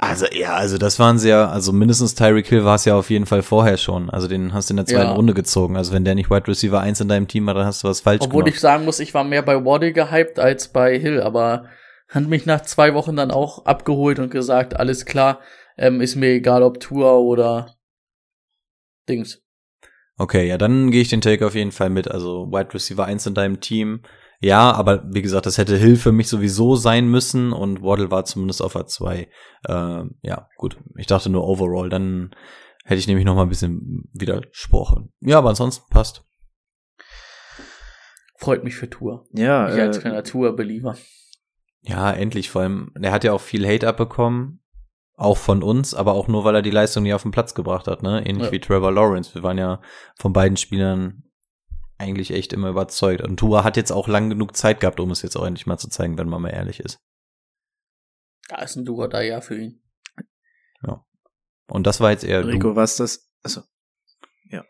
Also 0.00 0.26
ja, 0.30 0.54
also 0.54 0.78
das 0.78 1.00
waren 1.00 1.18
sehr, 1.18 1.50
also 1.50 1.72
mindestens 1.72 2.14
Tyreek 2.14 2.46
Hill 2.46 2.64
war 2.64 2.76
es 2.76 2.84
ja 2.84 2.94
auf 2.94 3.10
jeden 3.10 3.26
Fall 3.26 3.42
vorher 3.42 3.76
schon. 3.76 4.10
Also 4.10 4.28
den 4.28 4.54
hast 4.54 4.70
du 4.70 4.72
in 4.72 4.76
der 4.76 4.86
zweiten 4.86 5.08
ja. 5.08 5.12
Runde 5.12 5.34
gezogen. 5.34 5.76
Also 5.76 5.92
wenn 5.92 6.04
der 6.04 6.14
nicht 6.14 6.30
Wide 6.30 6.46
Receiver 6.46 6.80
1 6.80 7.00
in 7.00 7.08
deinem 7.08 7.26
Team 7.26 7.46
war, 7.46 7.54
dann 7.54 7.66
hast 7.66 7.82
du 7.82 7.88
was 7.88 8.00
falsch 8.00 8.20
Obwohl 8.22 8.44
gemacht. 8.44 8.54
ich 8.54 8.60
sagen 8.60 8.84
muss, 8.84 9.00
ich 9.00 9.12
war 9.12 9.24
mehr 9.24 9.42
bei 9.42 9.64
Waddle 9.64 9.92
gehypt 9.92 10.38
als 10.38 10.68
bei 10.68 10.96
Hill, 11.00 11.20
aber 11.20 11.66
hat 12.08 12.28
mich 12.28 12.46
nach 12.46 12.60
zwei 12.60 12.94
Wochen 12.94 13.16
dann 13.16 13.32
auch 13.32 13.64
abgeholt 13.64 14.20
und 14.20 14.30
gesagt, 14.30 14.78
alles 14.78 15.04
klar, 15.04 15.40
ähm, 15.76 16.00
ist 16.00 16.14
mir 16.14 16.30
egal 16.30 16.62
ob 16.62 16.78
Tour 16.78 17.18
oder 17.18 17.74
Dings. 19.08 19.42
Okay, 20.16 20.46
ja, 20.46 20.58
dann 20.58 20.92
gehe 20.92 21.02
ich 21.02 21.08
den 21.08 21.20
Take 21.20 21.44
auf 21.44 21.56
jeden 21.56 21.72
Fall 21.72 21.90
mit. 21.90 22.08
Also 22.08 22.46
Wide 22.52 22.72
Receiver 22.72 23.04
1 23.04 23.26
in 23.26 23.34
deinem 23.34 23.60
Team 23.60 24.02
ja, 24.40 24.72
aber 24.72 25.04
wie 25.08 25.22
gesagt, 25.22 25.46
das 25.46 25.58
hätte 25.58 25.76
Hill 25.76 25.96
für 25.96 26.12
mich 26.12 26.28
sowieso 26.28 26.76
sein 26.76 27.08
müssen 27.08 27.52
und 27.52 27.82
Waddle 27.82 28.10
war 28.10 28.24
zumindest 28.24 28.62
auf 28.62 28.76
A2. 28.76 29.26
Äh, 29.64 30.04
ja, 30.22 30.48
gut. 30.56 30.78
Ich 30.96 31.06
dachte 31.06 31.28
nur 31.28 31.46
overall, 31.46 31.88
dann 31.88 32.34
hätte 32.84 33.00
ich 33.00 33.08
nämlich 33.08 33.26
noch 33.26 33.34
mal 33.34 33.42
ein 33.42 33.48
bisschen 33.48 34.08
widersprochen. 34.12 35.12
Ja, 35.20 35.38
aber 35.38 35.50
ansonsten 35.50 35.84
passt. 35.90 36.24
Freut 38.36 38.62
mich 38.62 38.76
für 38.76 38.88
Tour. 38.88 39.26
Ja. 39.32 39.68
Ich 39.70 39.76
äh, 39.76 39.82
als 39.82 40.00
kleiner 40.00 40.22
Tour-Believer. 40.22 40.96
Ja, 41.82 42.12
endlich. 42.12 42.50
Vor 42.50 42.62
allem, 42.62 42.92
der 42.96 43.10
hat 43.10 43.24
ja 43.24 43.32
auch 43.32 43.40
viel 43.40 43.66
Hate 43.66 43.88
abbekommen. 43.88 44.62
Auch 45.16 45.36
von 45.36 45.64
uns, 45.64 45.94
aber 45.94 46.12
auch 46.12 46.28
nur, 46.28 46.44
weil 46.44 46.54
er 46.54 46.62
die 46.62 46.70
Leistung 46.70 47.02
nie 47.02 47.12
auf 47.12 47.22
den 47.22 47.32
Platz 47.32 47.56
gebracht 47.56 47.88
hat, 47.88 48.04
ne? 48.04 48.24
Ähnlich 48.24 48.46
ja. 48.46 48.52
wie 48.52 48.60
Trevor 48.60 48.92
Lawrence. 48.92 49.34
Wir 49.34 49.42
waren 49.42 49.58
ja 49.58 49.80
von 50.14 50.32
beiden 50.32 50.56
Spielern 50.56 51.24
eigentlich 51.98 52.30
echt 52.30 52.52
immer 52.52 52.70
überzeugt. 52.70 53.22
Und 53.22 53.38
Tua 53.38 53.64
hat 53.64 53.76
jetzt 53.76 53.90
auch 53.90 54.08
lang 54.08 54.30
genug 54.30 54.56
Zeit 54.56 54.80
gehabt, 54.80 55.00
um 55.00 55.10
es 55.10 55.22
jetzt 55.22 55.36
auch 55.36 55.44
endlich 55.44 55.66
mal 55.66 55.78
zu 55.78 55.88
zeigen, 55.88 56.16
wenn 56.16 56.28
man 56.28 56.40
mal 56.40 56.50
ehrlich 56.50 56.80
ist. 56.80 57.00
Da 58.48 58.62
ist 58.62 58.76
ein 58.76 58.84
Tua 58.84 59.08
da 59.08 59.20
ja 59.20 59.40
für 59.40 59.58
ihn. 59.60 59.82
Ja. 60.82 61.04
Und 61.66 61.86
das 61.86 62.00
war 62.00 62.10
jetzt 62.12 62.24
eher. 62.24 62.46
Rico, 62.46 62.76
was 62.76 62.96
das? 62.96 63.30
Also 63.42 63.62
ja. 64.44 64.64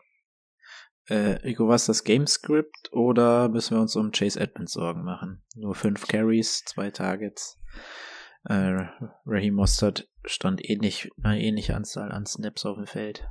Äh, 1.05 1.37
Rico, 1.43 1.67
was 1.67 1.85
das 1.85 2.03
Gamescript 2.03 2.91
oder 2.91 3.47
müssen 3.47 3.77
wir 3.77 3.81
uns 3.81 3.95
um 3.95 4.11
Chase 4.11 4.39
Edmonds 4.39 4.73
Sorgen 4.73 5.03
machen? 5.03 5.43
Nur 5.55 5.75
fünf 5.75 6.07
Carries, 6.07 6.63
zwei 6.65 6.91
Targets. 6.91 7.57
Äh, 8.43 8.87
Raheem 9.25 9.53
Mostert 9.53 10.09
stand 10.25 10.67
ähnlich, 10.67 11.09
eine 11.23 11.41
ähnliche 11.41 11.75
Anzahl 11.75 12.11
an 12.11 12.25
Snaps 12.25 12.65
auf 12.65 12.75
dem 12.75 12.87
Feld. 12.87 13.27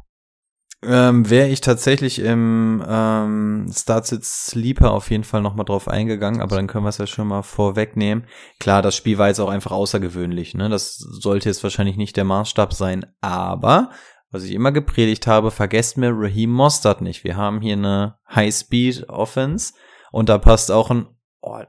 Ähm, 0.81 1.29
Wäre 1.29 1.49
ich 1.49 1.61
tatsächlich 1.61 2.21
im 2.21 2.85
ähm, 2.87 3.67
Startsit 3.75 4.25
Sleeper 4.25 4.93
auf 4.93 5.11
jeden 5.11 5.25
Fall 5.25 5.43
nochmal 5.43 5.65
drauf 5.65 5.89
eingegangen, 5.89 6.41
aber 6.41 6.55
dann 6.55 6.69
können 6.69 6.85
wir 6.85 6.91
es 6.91 6.99
ja 6.99 7.07
schon 7.09 7.27
mal 7.27 7.43
vorwegnehmen. 7.43 8.27
Klar, 8.61 8.81
das 8.81 8.95
Spiel 8.95 9.19
war 9.19 9.27
jetzt 9.27 9.41
auch 9.41 9.49
einfach 9.49 9.73
außergewöhnlich, 9.73 10.55
ne? 10.55 10.69
Das 10.69 10.97
sollte 10.97 11.49
jetzt 11.49 11.65
wahrscheinlich 11.65 11.97
nicht 11.97 12.17
der 12.17 12.25
Maßstab 12.25 12.73
sein, 12.73 13.07
aber 13.21 13.91
was 14.31 14.45
ich 14.45 14.53
immer 14.53 14.71
gepredigt 14.71 15.27
habe, 15.27 15.51
vergesst 15.51 15.97
mir 15.97 16.13
Raheem 16.15 16.51
Mostert 16.51 17.01
nicht. 17.01 17.25
Wir 17.25 17.37
haben 17.37 17.61
hier 17.61 17.73
eine 17.73 18.15
High-Speed-Offense 18.33 19.73
und 20.13 20.29
da 20.29 20.39
passt 20.39 20.71
auch 20.71 20.91
ein, 20.91 21.07
oh, 21.41 21.61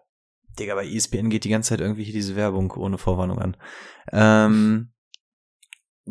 Digga, 0.60 0.76
bei 0.76 0.86
ESPN 0.86 1.30
geht 1.30 1.45
die 1.45 1.49
ganze 1.49 1.70
Zeit 1.70 1.80
irgendwie 1.80 2.03
hier 2.03 2.14
diese 2.14 2.36
Werbung 2.36 2.72
ohne 2.74 2.97
Vorwarnung 2.97 3.39
an. 3.39 3.57
Ähm, 4.12 4.91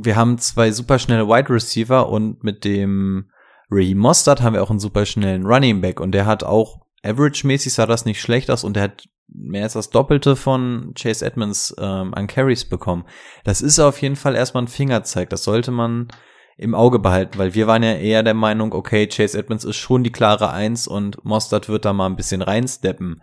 wir 0.01 0.17
haben 0.17 0.39
zwei 0.39 0.71
superschnelle 0.71 1.29
Wide 1.29 1.51
Receiver 1.51 2.09
und 2.09 2.43
mit 2.45 2.65
dem 2.65 3.31
Raheem 3.71 3.99
Mostert 3.99 4.43
haben 4.43 4.55
wir 4.55 4.63
auch 4.63 4.71
einen 4.71 4.79
super 4.79 5.05
schnellen 5.05 5.45
Running 5.45 5.81
Back 5.81 6.01
und 6.01 6.13
der 6.13 6.27
hat 6.27 6.45
auch 6.45 6.81
average-mäßig 7.03 7.73
sah 7.73 7.87
das 7.87 8.05
nicht 8.05 8.21
schlecht 8.21 8.51
aus 8.51 8.65
und 8.65 8.77
der 8.77 8.85
hat 8.85 9.09
mehr 9.29 9.65
als 9.65 9.75
das 9.75 9.91
Doppelte 9.91 10.37
von 10.37 10.95
Chase 10.95 11.25
Edmonds 11.25 11.75
ähm, 11.79 12.15
an 12.15 12.27
Carries 12.27 12.65
bekommen. 12.65 13.05
Das 13.45 13.61
ist 13.61 13.79
auf 13.79 14.01
jeden 14.01 14.17
Fall 14.17 14.35
erstmal 14.35 14.65
ein 14.65 14.69
Fingerzeig. 14.69 15.29
Das 15.31 15.45
sollte 15.45 15.71
man 15.71 16.09
im 16.57 16.75
Auge 16.75 16.99
behalten, 16.99 17.39
weil 17.39 17.55
wir 17.55 17.67
waren 17.67 17.83
ja 17.83 17.93
eher 17.93 18.23
der 18.23 18.35
Meinung, 18.35 18.73
okay, 18.73 19.07
Chase 19.07 19.39
Edmonds 19.39 19.65
ist 19.65 19.77
schon 19.77 20.03
die 20.03 20.13
klare 20.13 20.51
Eins 20.51 20.89
und 20.89 21.25
Mostert 21.25 21.69
wird 21.69 21.85
da 21.85 21.93
mal 21.93 22.07
ein 22.07 22.17
bisschen 22.17 22.43
reinsteppen. 22.43 23.23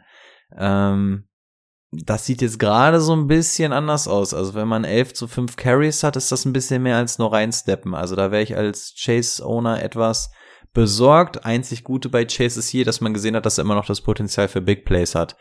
Ähm, 0.58 1.26
das 2.04 2.26
sieht 2.26 2.42
jetzt 2.42 2.60
gerade 2.60 3.00
so 3.00 3.16
ein 3.16 3.28
bisschen 3.28 3.72
anders 3.74 4.08
aus. 4.08 4.34
Also 4.34 4.54
wenn 4.54 4.68
man 4.68 4.84
11 4.84 5.14
zu 5.14 5.28
5 5.28 5.56
Carries 5.56 6.04
hat, 6.04 6.16
ist 6.16 6.32
das 6.32 6.46
ein 6.46 6.54
bisschen 6.54 6.84
mehr 6.84 6.98
als 6.98 7.18
nur 7.20 7.32
reinsteppen. 7.32 7.94
Also 7.94 8.16
da 8.16 8.32
wäre 8.32 8.44
ich 8.44 8.56
als 8.56 8.94
Chase-Owner 8.98 9.82
etwas 9.82 10.32
besorgt. 10.74 11.46
Einzig 11.46 11.84
Gute 11.84 12.10
bei 12.10 12.26
Chase 12.26 12.60
ist 12.60 12.70
hier, 12.70 12.86
dass 12.86 13.02
man 13.02 13.14
gesehen 13.14 13.36
hat, 13.36 13.46
dass 13.46 13.58
er 13.58 13.64
immer 13.64 13.76
noch 13.76 13.86
das 13.86 14.02
Potenzial 14.02 14.48
für 14.48 14.62
Big 14.62 14.86
Plays 14.86 15.16
hat. 15.16 15.38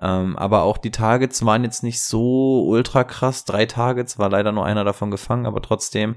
Ähm, 0.00 0.36
aber 0.36 0.62
auch 0.62 0.78
die 0.78 0.90
Targets 0.90 1.44
waren 1.44 1.64
jetzt 1.64 1.82
nicht 1.82 2.02
so 2.02 2.64
ultra 2.66 3.04
krass. 3.04 3.44
Drei 3.44 3.66
Targets, 3.66 4.18
war 4.18 4.28
leider 4.28 4.52
nur 4.52 4.66
einer 4.66 4.84
davon 4.84 5.10
gefangen, 5.10 5.46
aber 5.46 5.62
trotzdem, 5.62 6.16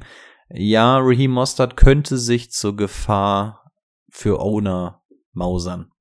ja, 0.50 0.98
Raheem 0.98 1.32
Mostert 1.32 1.78
könnte 1.78 2.18
sich 2.18 2.52
zur 2.52 2.76
Gefahr 2.76 3.72
für 4.10 4.40
Owner 4.40 5.02
mausern. 5.34 5.92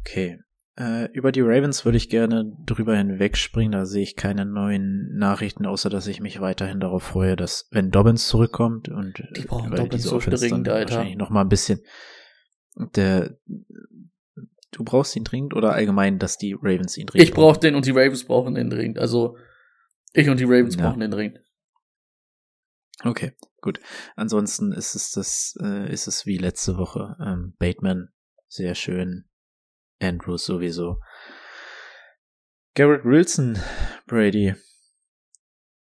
Okay. 0.00 0.38
Äh, 0.80 1.10
über 1.12 1.30
die 1.30 1.42
Ravens 1.42 1.84
würde 1.84 1.98
ich 1.98 2.08
gerne 2.08 2.56
drüber 2.64 2.96
hinwegspringen. 2.96 3.72
Da 3.72 3.84
sehe 3.84 4.02
ich 4.02 4.16
keine 4.16 4.46
neuen 4.46 5.14
Nachrichten, 5.14 5.66
außer 5.66 5.90
dass 5.90 6.06
ich 6.06 6.20
mich 6.20 6.40
weiterhin 6.40 6.80
darauf 6.80 7.02
freue, 7.02 7.36
dass 7.36 7.68
wenn 7.70 7.90
Dobbins 7.90 8.26
zurückkommt 8.28 8.88
und 8.88 9.22
Die 9.36 9.42
brauchen 9.42 9.74
Dobbins 9.74 10.04
so 10.04 10.18
dringend, 10.18 10.66
dann 10.68 10.74
Alter. 10.74 10.90
wahrscheinlich 10.96 11.18
noch 11.18 11.28
mal 11.28 11.42
ein 11.42 11.50
bisschen 11.50 11.80
der 12.94 13.36
du 14.70 14.84
brauchst 14.84 15.16
ihn 15.16 15.24
dringend 15.24 15.52
oder 15.54 15.72
allgemein, 15.74 16.18
dass 16.18 16.38
die 16.38 16.54
Ravens 16.54 16.96
ihn 16.96 17.06
dringend 17.06 17.28
Ich 17.28 17.34
brauche 17.34 17.60
den 17.60 17.74
und 17.74 17.84
die 17.84 17.90
Ravens 17.90 18.24
brauchen 18.24 18.54
den 18.54 18.70
dringend. 18.70 18.98
Also 18.98 19.36
ich 20.14 20.30
und 20.30 20.40
die 20.40 20.44
Ravens 20.44 20.76
Ja. 20.76 20.86
brauchen 20.88 21.00
den 21.00 21.10
dringend. 21.10 21.40
Okay, 23.04 23.32
gut. 23.60 23.80
Ansonsten 24.16 24.72
ist 24.72 24.94
es 24.94 25.10
das, 25.10 25.58
äh, 25.60 25.92
ist 25.92 26.06
es 26.06 26.24
wie 26.24 26.38
letzte 26.38 26.78
Woche. 26.78 27.16
Ähm, 27.20 27.54
Bateman, 27.58 28.10
sehr 28.48 28.74
schön. 28.74 29.29
Andrews 30.00 30.44
sowieso. 30.44 30.98
Garrett 32.74 33.04
Wilson, 33.04 33.58
Brady. 34.06 34.54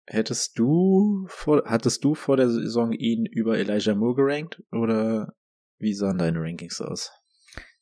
Hättest 0.07 0.57
du 0.59 1.25
vor, 1.27 1.63
hattest 1.65 2.03
du 2.03 2.15
vor 2.15 2.35
der 2.35 2.49
Saison 2.49 2.91
ihn 2.91 3.25
über 3.25 3.57
Elijah 3.57 3.95
Moore 3.95 4.15
gerankt 4.15 4.61
oder 4.71 5.33
wie 5.77 5.93
sahen 5.93 6.17
deine 6.17 6.39
Rankings 6.39 6.81
aus? 6.81 7.11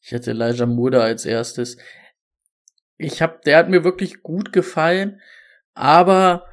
Ich 0.01 0.11
hätte 0.11 0.31
Elijah 0.31 0.65
Moore 0.65 1.01
als 1.01 1.25
erstes. 1.25 1.77
Ich 2.97 3.21
hab, 3.21 3.41
der 3.43 3.57
hat 3.57 3.69
mir 3.69 3.83
wirklich 3.83 4.21
gut 4.21 4.53
gefallen, 4.53 5.21
aber 5.73 6.45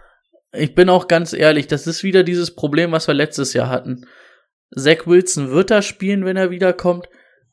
ich 0.53 0.75
bin 0.75 0.89
auch 0.89 1.09
ganz 1.09 1.33
ehrlich, 1.33 1.67
das 1.67 1.87
ist 1.87 2.03
wieder 2.03 2.23
dieses 2.23 2.55
Problem, 2.55 2.93
was 2.93 3.07
wir 3.07 3.15
letztes 3.15 3.53
Jahr 3.53 3.69
hatten. 3.69 4.07
Zach 4.75 5.07
Wilson 5.07 5.51
wird 5.51 5.71
da 5.71 5.83
spielen, 5.83 6.25
wenn 6.25 6.37
er 6.37 6.51
wiederkommt. 6.51 7.09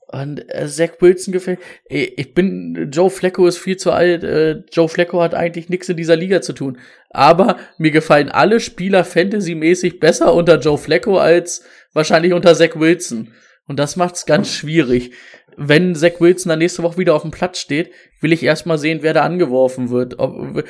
Und 0.08 0.47
äh, 0.54 0.68
Zach 0.68 0.91
Wilson 0.99 1.32
gefällt. 1.32 1.60
Ey, 1.86 2.14
Ich 2.18 2.34
bin, 2.34 2.89
Joe 2.91 3.10
Flacco 3.10 3.47
ist 3.47 3.58
viel 3.58 3.78
zu 3.78 3.91
alt. 3.91 4.24
Äh, 4.24 4.64
Joe 4.72 4.88
Flacco 4.88 5.22
hat 5.22 5.34
eigentlich 5.34 5.70
nichts 5.70 5.89
in 5.89 5.97
dieser 5.97 6.16
Liga 6.16 6.41
zu 6.41 6.54
tun. 6.54 6.78
Aber 7.10 7.58
mir 7.78 7.91
gefallen 7.91 8.30
alle 8.30 8.60
Spieler 8.60 9.06
fantasymäßig 9.06 9.99
besser 9.99 10.34
unter 10.34 10.60
Joe 10.60 10.78
Flacco 10.78 11.18
als 11.18 11.64
wahrscheinlich 11.93 12.34
unter 12.34 12.54
Zach 12.56 12.76
Wilson. 12.76 13.34
Und 13.68 13.80
das 13.80 13.95
macht's 13.95 14.26
ganz 14.26 14.51
schwierig. 14.54 15.12
Wenn 15.56 15.95
Zach 15.95 16.20
Wilson 16.20 16.49
dann 16.49 16.60
nächste 16.60 16.84
Woche 16.84 16.97
wieder 16.97 17.16
auf 17.16 17.22
dem 17.22 17.32
Platz 17.32 17.60
steht, 17.60 17.91
will 18.22 18.34
ich 18.34 18.43
erstmal 18.43 18.78
sehen, 18.78 18.99
wer 19.01 19.14
da 19.14 19.22
angeworfen 19.22 19.89
wird, 19.89 20.20
ob, 20.20 20.64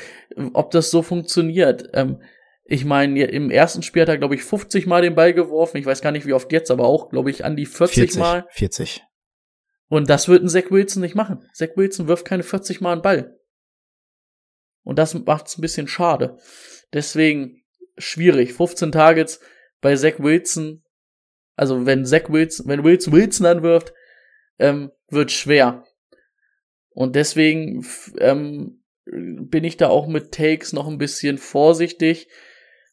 ob 0.54 0.72
das 0.72 0.92
so 0.92 1.02
funktioniert. 1.02 1.90
Ähm, 1.94 2.22
ich 2.66 2.86
meine, 2.86 3.26
im 3.26 3.52
ersten 3.52 3.84
Spiel 3.84 4.04
hat 4.04 4.10
er, 4.10 4.18
glaube 4.18 4.36
ich, 4.36 4.44
50 4.44 4.86
Mal 4.88 5.02
den 5.02 5.16
Ball 5.16 5.34
geworfen. 5.34 5.78
Ich 5.78 5.86
weiß 5.86 6.02
gar 6.02 6.12
nicht, 6.12 6.26
wie 6.26 6.34
oft 6.34 6.52
jetzt, 6.52 6.72
aber 6.72 6.86
auch, 6.86 7.10
glaube 7.10 7.30
ich, 7.30 7.44
an 7.44 7.56
die 7.56 7.66
40, 7.66 8.16
Mal. 8.16 8.46
40. 8.52 9.04
Und 9.94 10.10
das 10.10 10.28
wird 10.28 10.42
ein 10.42 10.50
Zach 10.50 10.72
Wilson 10.72 11.04
nicht 11.04 11.14
machen. 11.14 11.48
Zach 11.54 11.70
Wilson 11.76 12.08
wirft 12.08 12.26
keine 12.26 12.42
40 12.42 12.82
Mal 12.82 12.94
einen 12.94 13.04
Ball. 13.04 13.40
Und 14.82 14.98
das 14.98 15.14
macht's 15.14 15.56
ein 15.56 15.62
bisschen 15.62 15.88
schade. 15.88 16.40
Deswegen 16.94 17.62
schwierig. 18.00 18.54
15 18.54 18.92
Targets 18.92 19.40
bei 19.82 19.96
Zach 19.96 20.18
Wilson. 20.18 20.84
Also 21.56 21.86
wenn 21.86 22.08
Zach 22.08 22.28
Wilson, 22.30 22.68
wenn 22.68 22.84
Wilson 22.84 23.14
Wilson 23.14 23.46
anwirft, 23.46 23.94
ähm, 24.58 24.92
wird 25.10 25.32
schwer. 25.32 25.86
Und 26.90 27.16
deswegen 27.16 27.86
ähm, 28.18 28.84
bin 29.06 29.64
ich 29.64 29.78
da 29.78 29.90
auch 29.90 30.08
mit 30.08 30.32
Takes 30.32 30.74
noch 30.74 30.88
ein 30.88 30.98
bisschen 30.98 31.38
vorsichtig, 31.38 32.30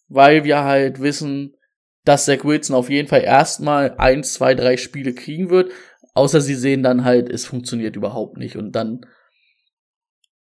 weil 0.09 0.45
wir 0.45 0.65
halt 0.65 1.01
wissen, 1.01 1.57
dass 2.05 2.27
Zach 2.27 2.45
Wilson 2.45 2.77
auf 2.77 2.91
jeden 2.91 3.09
Fall 3.09 3.23
erstmal 3.23 3.95
eins, 3.97 4.35
zwei, 4.35 4.55
drei 4.55 4.77
Spiele 4.77 5.15
kriegen 5.15 5.49
wird. 5.49 5.73
Außer 6.21 6.43
sie 6.43 6.55
sehen 6.55 6.83
dann 6.83 7.07
halt, 7.07 7.31
es 7.31 7.47
funktioniert 7.47 7.97
überhaupt 7.97 8.37
nicht. 8.37 8.57
Und 8.57 8.73
dann 8.73 9.07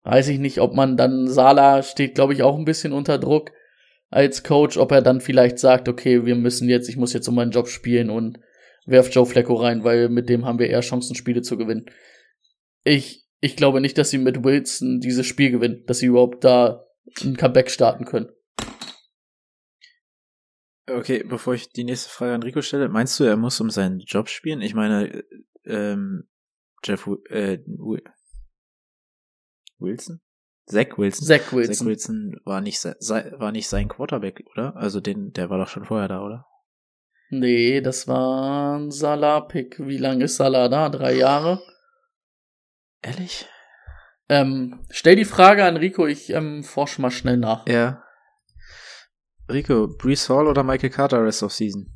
weiß 0.02 0.30
ich 0.30 0.40
nicht, 0.40 0.60
ob 0.60 0.74
man 0.74 0.98
dann, 0.98 1.28
Sala 1.28 1.84
steht, 1.84 2.16
glaube 2.16 2.34
ich, 2.34 2.42
auch 2.42 2.58
ein 2.58 2.66
bisschen 2.66 2.94
unter 2.94 3.20
Druck 3.20 3.52
als 4.10 4.42
Coach, 4.42 4.78
ob 4.78 4.92
er 4.92 5.04
dann 5.04 5.22
vielleicht 5.22 5.60
sagt, 5.60 5.88
okay, 5.88 6.26
wir 6.26 6.34
müssen 6.34 6.68
jetzt, 6.68 6.90
ich 6.90 6.98
muss 6.98 7.14
jetzt 7.14 7.28
um 7.28 7.36
meinen 7.36 7.52
Job 7.52 7.68
spielen 7.68 8.10
und 8.10 8.40
werft 8.88 9.14
Joe 9.14 9.28
Flacco 9.28 9.54
rein, 9.54 9.84
weil 9.84 10.10
mit 10.10 10.30
dem 10.30 10.48
haben 10.48 10.58
wir 10.58 10.68
eher 10.68 10.82
Chancen, 10.82 11.14
Spiele 11.14 11.44
zu 11.44 11.60
gewinnen. 11.60 11.86
Ich, 12.84 13.28
ich 13.40 13.56
glaube 13.56 13.82
nicht, 13.82 14.00
dass 14.00 14.10
sie 14.10 14.18
mit 14.18 14.44
Wilson 14.44 15.00
dieses 15.00 15.28
Spiel 15.28 15.52
gewinnen, 15.52 15.84
dass 15.86 16.00
sie 16.00 16.08
überhaupt 16.08 16.44
da 16.44 16.88
ein 17.24 17.38
Comeback 17.38 17.70
starten 17.70 18.06
können. 18.06 18.32
Okay, 20.90 21.24
bevor 21.24 21.54
ich 21.54 21.72
die 21.72 21.84
nächste 21.84 22.10
Frage 22.10 22.34
an 22.34 22.42
Rico 22.42 22.64
stelle, 22.64 22.90
meinst 22.90 23.20
du, 23.20 23.26
er 23.26 23.38
muss 23.38 23.62
um 23.62 23.70
seinen 23.70 24.00
Job 24.00 24.28
spielen? 24.28 24.62
Ich 24.62 24.74
meine, 24.74 25.24
ähm, 25.66 26.28
Jeff, 26.84 27.08
äh, 27.30 27.60
Wi- 27.66 28.04
Wilson? 29.80 30.22
Zach 30.68 30.98
Wilson? 30.98 31.26
Zach 31.28 31.52
Wilson. 31.54 31.74
Zach 31.76 31.86
Wilson 31.86 32.40
war 32.46 32.62
nicht, 32.62 32.80
se- 32.80 32.96
sei, 33.00 33.32
war 33.38 33.52
nicht 33.52 33.68
sein 33.68 33.88
Quarterback, 33.88 34.44
oder? 34.52 34.76
Also 34.76 35.02
den, 35.02 35.34
der 35.34 35.50
war 35.50 35.58
doch 35.58 35.68
schon 35.68 35.86
vorher 35.86 36.08
da, 36.08 36.22
oder? 36.22 36.46
Nee, 37.30 37.82
das 37.82 38.08
war 38.08 38.78
ein 38.78 38.92
Salah-Pick. 38.92 39.80
Wie 39.88 39.98
lange 39.98 40.26
ist 40.26 40.36
Salah 40.36 40.68
da? 40.70 40.90
Drei 40.90 41.14
Jahre? 41.14 41.62
Ehrlich? 43.02 43.48
Ähm, 44.30 44.86
stell 44.90 45.16
die 45.16 45.26
Frage 45.26 45.66
an 45.66 45.78
Rico, 45.78 46.06
ich 46.08 46.30
ähm, 46.30 46.64
forsche 46.64 47.02
mal 47.02 47.12
schnell 47.12 47.38
nach. 47.38 47.68
Ja. 47.68 48.04
Rico, 49.50 49.88
Brees 49.88 50.30
Hall 50.30 50.48
oder 50.48 50.64
Michael 50.64 50.90
Carter 50.92 51.24
Rest 51.24 51.44
of 51.44 51.52
Season? 51.52 51.94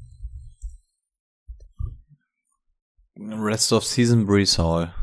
Rest 3.18 3.72
of 3.74 3.86
Season 3.86 4.26
Breeze 4.26 4.61
Hall. 4.61 4.93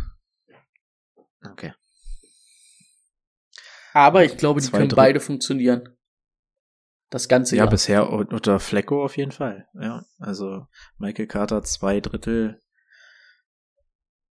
Okay. 1.51 1.73
Aber 3.95 4.25
ich 4.25 4.37
glaube, 4.37 4.61
die 4.61 4.67
Zwei 4.67 4.79
können 4.79 4.89
Drittel. 4.91 4.97
beide 4.97 5.21
funktionieren. 5.21 5.97
Das 7.11 7.29
ganze 7.29 7.57
Ja, 7.57 7.65
Jahr. 7.65 7.71
bisher 7.71 8.11
u- 8.13 8.25
unter 8.25 8.59
Flecko 8.59 9.05
auf 9.05 9.17
jeden 9.19 9.33
Fall. 9.33 9.67
Ja, 9.75 10.05
also 10.19 10.67
Michael 10.99 11.27
Carter 11.27 11.63
zwei 11.63 12.01
Drittel 12.01 12.59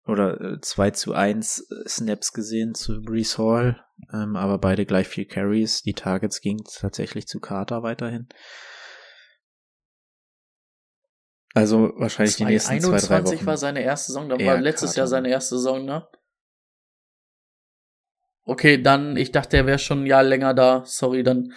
oder 0.08 0.42
äh, 0.42 0.60
2 0.62 0.92
zu 0.92 1.14
1 1.14 1.68
Snaps 1.88 2.34
gesehen 2.34 2.74
zu 2.74 3.02
Brees 3.04 3.38
Hall, 3.38 3.86
ähm, 4.12 4.36
aber 4.36 4.58
beide 4.58 4.88
gleich 4.88 5.08
viel 5.08 5.26
Carries. 5.26 5.84
Die 5.84 5.94
Targets 5.94 6.42
gingen 6.42 6.64
tatsächlich 6.66 7.28
zu 7.28 7.40
Carter 7.40 7.84
weiterhin. 7.84 8.28
Also 11.54 11.94
wahrscheinlich 11.98 12.38
die 12.38 12.46
nächsten 12.46 12.80
zwei, 12.80 12.92
drei 12.92 12.98
2021 12.98 13.40
Wochen. 13.40 13.46
war 13.48 13.58
seine 13.58 13.82
erste 13.82 14.12
Saison, 14.12 14.30
dann 14.30 14.46
war 14.46 14.60
letztes. 14.60 14.96
Jahr 14.96 15.08
seine 15.08 15.30
erste 15.30 15.58
Saison, 15.58 15.86
ne? 15.86 16.08
Okay, 18.44 18.82
dann, 18.82 19.18
ich 19.18 19.32
dachte, 19.32 19.58
er 19.58 19.66
wäre 19.66 19.80
schon 19.80 20.04
ein 20.04 20.08
Jahr 20.08 20.24
länger 20.24 20.54
da. 20.54 20.84
Sorry, 20.86 21.24
dann 21.24 21.54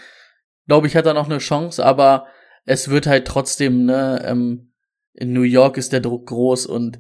glaube 0.66 0.86
ich, 0.86 0.97
hat 0.97 1.07
er 1.07 1.14
noch 1.14 1.26
eine 1.26 1.38
Chance, 1.38 1.84
aber 1.84 2.26
es 2.64 2.88
wird 2.88 3.07
halt 3.07 3.26
trotzdem, 3.26 3.86
ne, 3.86 4.22
ähm, 4.24 4.72
in 5.12 5.32
New 5.32 5.42
York 5.42 5.76
ist 5.76 5.92
der 5.92 6.01
Druck 6.01 6.26
groß 6.26 6.66
und 6.66 6.99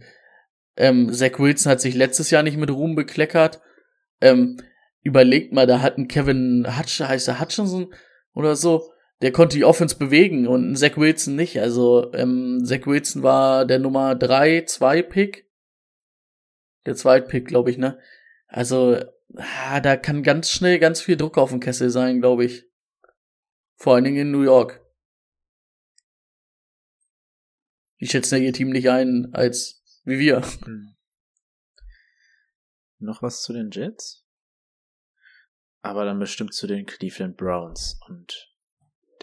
ähm, 0.76 1.12
Zach 1.12 1.38
Wilson 1.38 1.72
hat 1.72 1.80
sich 1.80 1.94
letztes 1.94 2.30
Jahr 2.30 2.42
nicht 2.42 2.56
mit 2.56 2.70
Ruhm 2.70 2.94
bekleckert. 2.94 3.60
Ähm, 4.20 4.56
überlegt 5.02 5.52
mal, 5.52 5.66
da 5.66 5.80
hat 5.80 5.98
ein 5.98 6.08
Kevin 6.08 6.66
Hutch, 6.78 7.00
heißt 7.00 7.28
er 7.28 7.40
Hutchinson 7.40 7.92
oder 8.34 8.56
so, 8.56 8.92
der 9.24 9.32
konnte 9.32 9.56
die 9.56 9.64
Offense 9.64 9.96
bewegen 9.96 10.46
und 10.46 10.76
Zach 10.76 10.98
Wilson 10.98 11.34
nicht. 11.34 11.58
Also 11.58 12.12
ähm, 12.12 12.62
Zach 12.62 12.84
Wilson 12.84 13.22
war 13.22 13.64
der 13.64 13.78
Nummer 13.78 14.14
3, 14.14 14.66
2 14.66 15.00
Pick. 15.00 15.50
Der 16.84 16.94
zweite 16.94 17.26
Pick, 17.26 17.46
glaube 17.48 17.70
ich, 17.70 17.78
ne? 17.78 17.98
Also, 18.48 19.02
ah, 19.34 19.80
da 19.80 19.96
kann 19.96 20.22
ganz 20.22 20.50
schnell 20.50 20.78
ganz 20.78 21.00
viel 21.00 21.16
Druck 21.16 21.38
auf 21.38 21.48
dem 21.48 21.60
Kessel 21.60 21.88
sein, 21.88 22.20
glaube 22.20 22.44
ich. 22.44 22.66
Vor 23.76 23.94
allen 23.94 24.04
Dingen 24.04 24.26
in 24.26 24.30
New 24.30 24.42
York. 24.42 24.84
Die 28.00 28.06
schätzen 28.06 28.36
ja 28.36 28.42
ihr 28.42 28.52
Team 28.52 28.68
nicht 28.68 28.90
ein 28.90 29.30
als 29.32 29.82
wie 30.04 30.18
wir. 30.18 30.42
Hm. 30.66 30.96
Noch 32.98 33.22
was 33.22 33.40
zu 33.40 33.54
den 33.54 33.70
Jets? 33.70 34.26
Aber 35.80 36.04
dann 36.04 36.18
bestimmt 36.18 36.52
zu 36.52 36.66
den 36.66 36.84
Cleveland 36.84 37.38
Browns 37.38 37.98
und 38.06 38.53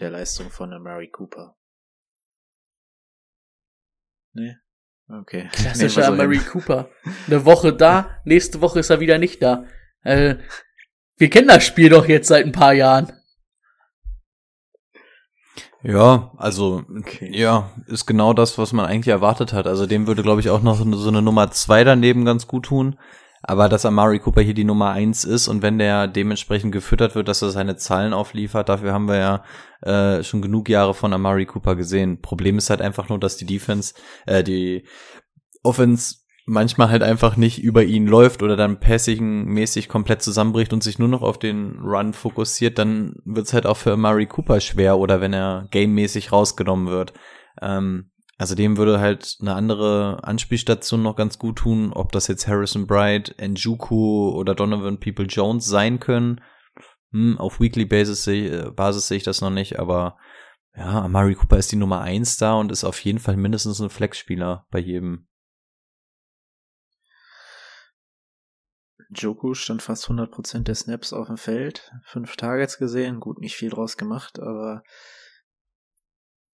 der 0.00 0.10
Leistung 0.10 0.50
von 0.50 0.72
Amari 0.72 1.08
Cooper. 1.08 1.56
Nee? 4.34 4.56
Okay. 5.08 5.48
Klassischer 5.52 6.08
Amari 6.08 6.38
Cooper. 6.38 6.88
Eine 7.26 7.44
Woche 7.44 7.72
da, 7.72 8.20
nächste 8.24 8.60
Woche 8.60 8.80
ist 8.80 8.90
er 8.90 9.00
wieder 9.00 9.18
nicht 9.18 9.42
da. 9.42 9.64
Äh, 10.02 10.36
wir 11.16 11.30
kennen 11.30 11.48
das 11.48 11.64
Spiel 11.64 11.90
doch 11.90 12.06
jetzt 12.08 12.28
seit 12.28 12.46
ein 12.46 12.52
paar 12.52 12.72
Jahren. 12.72 13.12
Ja, 15.84 16.32
also 16.36 16.84
Okay. 16.98 17.30
ja, 17.36 17.70
ist 17.86 18.06
genau 18.06 18.32
das, 18.34 18.56
was 18.56 18.72
man 18.72 18.86
eigentlich 18.86 19.08
erwartet 19.12 19.52
hat. 19.52 19.66
Also 19.66 19.86
dem 19.86 20.06
würde, 20.06 20.22
glaube 20.22 20.40
ich, 20.40 20.48
auch 20.48 20.62
noch 20.62 20.76
so 20.76 20.84
eine, 20.84 20.96
so 20.96 21.08
eine 21.08 21.22
Nummer 21.22 21.50
zwei 21.50 21.82
daneben 21.82 22.24
ganz 22.24 22.46
gut 22.46 22.66
tun. 22.66 22.98
Aber 23.42 23.68
dass 23.68 23.84
Amari 23.84 24.20
Cooper 24.20 24.42
hier 24.42 24.54
die 24.54 24.64
Nummer 24.64 24.90
eins 24.90 25.24
ist 25.24 25.48
und 25.48 25.62
wenn 25.62 25.78
der 25.78 26.06
dementsprechend 26.06 26.72
gefüttert 26.72 27.14
wird, 27.14 27.26
dass 27.28 27.42
er 27.42 27.50
seine 27.50 27.76
Zahlen 27.76 28.12
aufliefert, 28.12 28.68
dafür 28.68 28.92
haben 28.92 29.08
wir 29.08 29.16
ja 29.16 29.44
äh, 29.82 30.22
schon 30.22 30.42
genug 30.42 30.68
Jahre 30.68 30.94
von 30.94 31.12
Amari 31.12 31.46
Cooper 31.46 31.74
gesehen. 31.74 32.20
Problem 32.22 32.58
ist 32.58 32.70
halt 32.70 32.80
einfach 32.80 33.08
nur, 33.08 33.18
dass 33.18 33.36
die 33.36 33.46
Defense, 33.46 33.94
äh, 34.26 34.44
die 34.44 34.84
Offense 35.64 36.22
manchmal 36.44 36.90
halt 36.90 37.02
einfach 37.02 37.36
nicht 37.36 37.62
über 37.62 37.84
ihn 37.84 38.06
läuft 38.06 38.42
oder 38.42 38.56
dann 38.56 38.80
passing-mäßig 38.80 39.88
komplett 39.88 40.22
zusammenbricht 40.22 40.72
und 40.72 40.82
sich 40.82 40.98
nur 40.98 41.08
noch 41.08 41.22
auf 41.22 41.38
den 41.38 41.78
Run 41.80 42.12
fokussiert, 42.12 42.78
dann 42.78 43.16
wird's 43.24 43.52
halt 43.52 43.66
auch 43.66 43.76
für 43.76 43.92
Amari 43.92 44.26
Cooper 44.26 44.60
schwer 44.60 44.98
oder 44.98 45.20
wenn 45.20 45.32
er 45.32 45.68
gamemäßig 45.70 46.32
rausgenommen 46.32 46.88
wird. 46.88 47.12
Ähm, 47.60 48.11
also 48.42 48.56
dem 48.56 48.76
würde 48.76 48.98
halt 48.98 49.36
eine 49.40 49.54
andere 49.54 50.18
Anspielstation 50.24 51.00
noch 51.00 51.14
ganz 51.14 51.38
gut 51.38 51.58
tun, 51.58 51.92
ob 51.92 52.10
das 52.10 52.26
jetzt 52.26 52.48
Harrison 52.48 52.88
Bright, 52.88 53.36
Njuku 53.40 54.30
oder 54.30 54.56
Donovan 54.56 54.98
People 54.98 55.26
Jones 55.26 55.64
sein 55.64 56.00
können. 56.00 56.40
Hm, 57.12 57.38
auf 57.38 57.60
Weekly 57.60 57.84
Basis, 57.84 58.26
äh, 58.26 58.72
Basis 58.72 59.06
sehe 59.06 59.18
ich 59.18 59.22
das 59.22 59.42
noch 59.42 59.50
nicht, 59.50 59.78
aber 59.78 60.18
ja, 60.74 61.02
Amari 61.02 61.36
Cooper 61.36 61.56
ist 61.56 61.70
die 61.70 61.76
Nummer 61.76 62.00
eins 62.00 62.36
da 62.36 62.54
und 62.54 62.72
ist 62.72 62.82
auf 62.82 62.98
jeden 63.04 63.20
Fall 63.20 63.36
mindestens 63.36 63.80
ein 63.80 63.90
Flexspieler 63.90 64.66
bei 64.72 64.80
jedem. 64.80 65.28
Joku 69.10 69.54
stand 69.54 69.82
fast 69.82 70.06
100% 70.08 70.64
der 70.64 70.74
Snaps 70.74 71.12
auf 71.12 71.28
dem 71.28 71.36
Feld. 71.36 71.92
Fünf 72.06 72.34
Targets 72.34 72.76
gesehen, 72.76 73.20
gut, 73.20 73.38
nicht 73.38 73.54
viel 73.54 73.70
draus 73.70 73.96
gemacht, 73.96 74.40
aber 74.40 74.82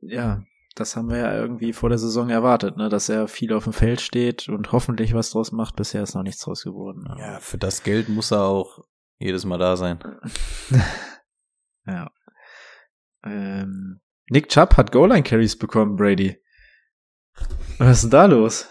ja, 0.00 0.42
das 0.78 0.96
haben 0.96 1.10
wir 1.10 1.18
ja 1.18 1.34
irgendwie 1.34 1.72
vor 1.72 1.88
der 1.88 1.98
Saison 1.98 2.30
erwartet, 2.30 2.76
ne, 2.76 2.88
dass 2.88 3.08
er 3.08 3.26
viel 3.28 3.52
auf 3.52 3.64
dem 3.64 3.72
Feld 3.72 4.00
steht 4.00 4.48
und 4.48 4.72
hoffentlich 4.72 5.14
was 5.14 5.30
draus 5.30 5.50
macht. 5.52 5.76
Bisher 5.76 6.02
ist 6.02 6.14
noch 6.14 6.22
nichts 6.22 6.42
draus 6.42 6.62
geworden. 6.62 7.04
Ja, 7.18 7.40
für 7.40 7.58
das 7.58 7.82
Geld 7.82 8.08
muss 8.08 8.30
er 8.30 8.42
auch 8.44 8.84
jedes 9.18 9.44
Mal 9.44 9.58
da 9.58 9.76
sein. 9.76 9.98
ja. 11.86 12.10
Ähm, 13.24 14.00
Nick 14.30 14.48
Chubb 14.48 14.76
hat 14.76 14.92
Goal-Line-Carries 14.92 15.58
bekommen, 15.58 15.96
Brady. 15.96 16.40
Was 17.78 17.98
ist 17.98 18.02
denn 18.04 18.10
da 18.10 18.26
los? 18.26 18.68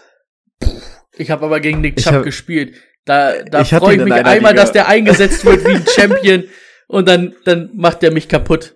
Ich 1.16 1.30
habe 1.30 1.44
aber 1.44 1.60
gegen 1.60 1.80
Nick 1.80 1.96
Chubb 1.96 2.14
hab- 2.14 2.24
gespielt. 2.24 2.80
Da, 3.04 3.42
da 3.42 3.64
freue 3.64 3.96
ich 3.96 4.04
mich 4.04 4.12
einmal, 4.12 4.52
Liga. 4.52 4.62
dass 4.62 4.72
der 4.72 4.86
eingesetzt 4.88 5.44
wird 5.44 5.64
wie 5.64 5.76
ein 5.76 5.86
Champion 5.96 6.44
und 6.88 7.08
dann, 7.08 7.34
dann 7.44 7.70
macht 7.74 8.02
er 8.02 8.12
mich 8.12 8.28
kaputt. 8.28 8.74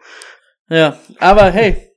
Ja, 0.69 0.99
aber 1.19 1.51
hey. 1.51 1.92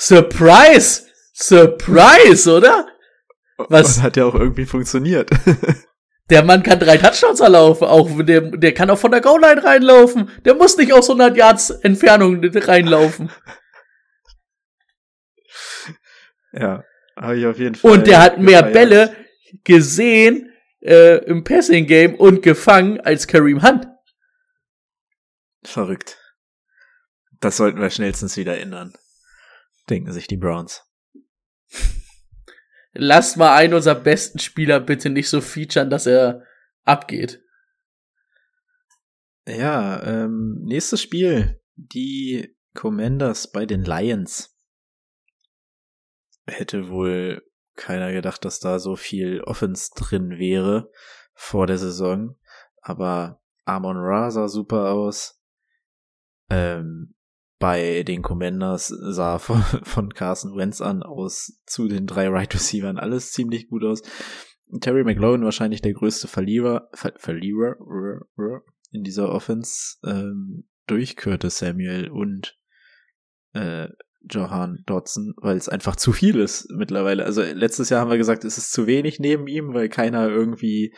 Surprise! 0.00 1.06
Surprise, 1.34 2.50
oder? 2.50 2.88
Was? 3.68 3.98
Und 3.98 4.02
hat 4.02 4.16
ja 4.16 4.24
auch 4.24 4.34
irgendwie 4.34 4.64
funktioniert. 4.64 5.30
Der 6.30 6.44
Mann 6.44 6.62
kann 6.62 6.78
drei 6.78 6.96
Touchdowns 6.96 7.40
erlaufen, 7.40 7.88
auch 7.88 8.08
der, 8.22 8.40
der 8.40 8.72
kann 8.72 8.88
auch 8.88 8.98
von 9.00 9.10
der 9.10 9.20
Goal-Line 9.20 9.64
reinlaufen. 9.64 10.30
Der 10.44 10.54
muss 10.54 10.76
nicht 10.76 10.92
aus 10.92 11.10
100 11.10 11.36
Yards 11.36 11.70
Entfernung 11.70 12.40
reinlaufen. 12.40 13.32
ja, 16.52 16.84
habe 17.16 17.36
ich 17.36 17.46
auf 17.46 17.58
jeden 17.58 17.74
Fall. 17.74 17.90
Und 17.90 18.06
der 18.06 18.22
hat 18.22 18.38
mehr 18.38 18.62
gefeiert. 18.62 18.72
Bälle 18.72 19.16
gesehen 19.64 20.52
äh, 20.82 21.16
im 21.24 21.42
Passing-Game 21.42 22.14
und 22.14 22.42
gefangen 22.44 23.00
als 23.00 23.26
Kareem 23.26 23.64
Hunt. 23.64 23.88
Verrückt. 25.64 26.16
Das 27.40 27.56
sollten 27.56 27.80
wir 27.80 27.90
schnellstens 27.90 28.36
wieder 28.36 28.56
ändern. 28.56 28.94
Denken 29.90 30.12
sich 30.12 30.28
die 30.28 30.36
Browns. 30.36 30.86
Lasst 32.92 33.36
mal 33.36 33.54
einen 33.54 33.74
unserer 33.74 33.96
besten 33.96 34.38
Spieler 34.38 34.80
bitte 34.80 35.10
nicht 35.10 35.28
so 35.28 35.40
featuren, 35.40 35.90
dass 35.90 36.06
er 36.06 36.44
abgeht. 36.84 37.42
Ja, 39.46 40.02
ähm, 40.02 40.60
nächstes 40.62 41.02
Spiel. 41.02 41.60
Die 41.74 42.56
Commanders 42.74 43.50
bei 43.50 43.66
den 43.66 43.84
Lions. 43.84 44.56
Hätte 46.46 46.88
wohl 46.88 47.42
keiner 47.74 48.12
gedacht, 48.12 48.44
dass 48.44 48.60
da 48.60 48.78
so 48.78 48.96
viel 48.96 49.40
Offense 49.42 49.90
drin 49.96 50.38
wäre 50.38 50.90
vor 51.34 51.66
der 51.66 51.78
Saison. 51.78 52.38
Aber 52.82 53.40
Amon 53.64 53.96
Ra 53.96 54.30
sah 54.30 54.48
super 54.48 54.90
aus. 54.90 55.40
Ähm, 56.50 57.14
bei 57.60 58.02
den 58.02 58.22
Commanders 58.22 58.88
sah 58.88 59.38
von, 59.38 59.62
von 59.84 60.12
Carson 60.12 60.56
Wentz 60.56 60.80
an 60.80 61.04
aus 61.04 61.60
zu 61.66 61.86
den 61.86 62.08
drei 62.08 62.28
Right 62.28 62.52
Receivers 62.52 62.96
alles 62.96 63.30
ziemlich 63.30 63.68
gut 63.68 63.84
aus. 63.84 64.02
Terry 64.80 65.04
McLaurin 65.04 65.44
wahrscheinlich 65.44 65.82
der 65.82 65.92
größte 65.92 66.26
Verlierer, 66.26 66.88
Ver 66.94 67.12
Verlierer 67.16 67.76
in 68.92 69.04
dieser 69.04 69.30
Offense 69.30 69.96
ähm, 70.04 70.68
durch 70.86 71.16
Curtis 71.16 71.58
Samuel 71.58 72.08
und 72.08 72.56
äh, 73.52 73.88
Johan 74.28 74.82
Dodson, 74.86 75.34
weil 75.38 75.56
es 75.56 75.68
einfach 75.68 75.96
zu 75.96 76.12
viel 76.12 76.38
ist 76.38 76.70
mittlerweile. 76.70 77.24
Also 77.24 77.42
letztes 77.42 77.90
Jahr 77.90 78.00
haben 78.00 78.10
wir 78.10 78.18
gesagt, 78.18 78.44
es 78.44 78.58
ist 78.58 78.72
zu 78.72 78.86
wenig 78.86 79.18
neben 79.18 79.46
ihm, 79.46 79.74
weil 79.74 79.88
keiner 79.88 80.28
irgendwie 80.28 80.94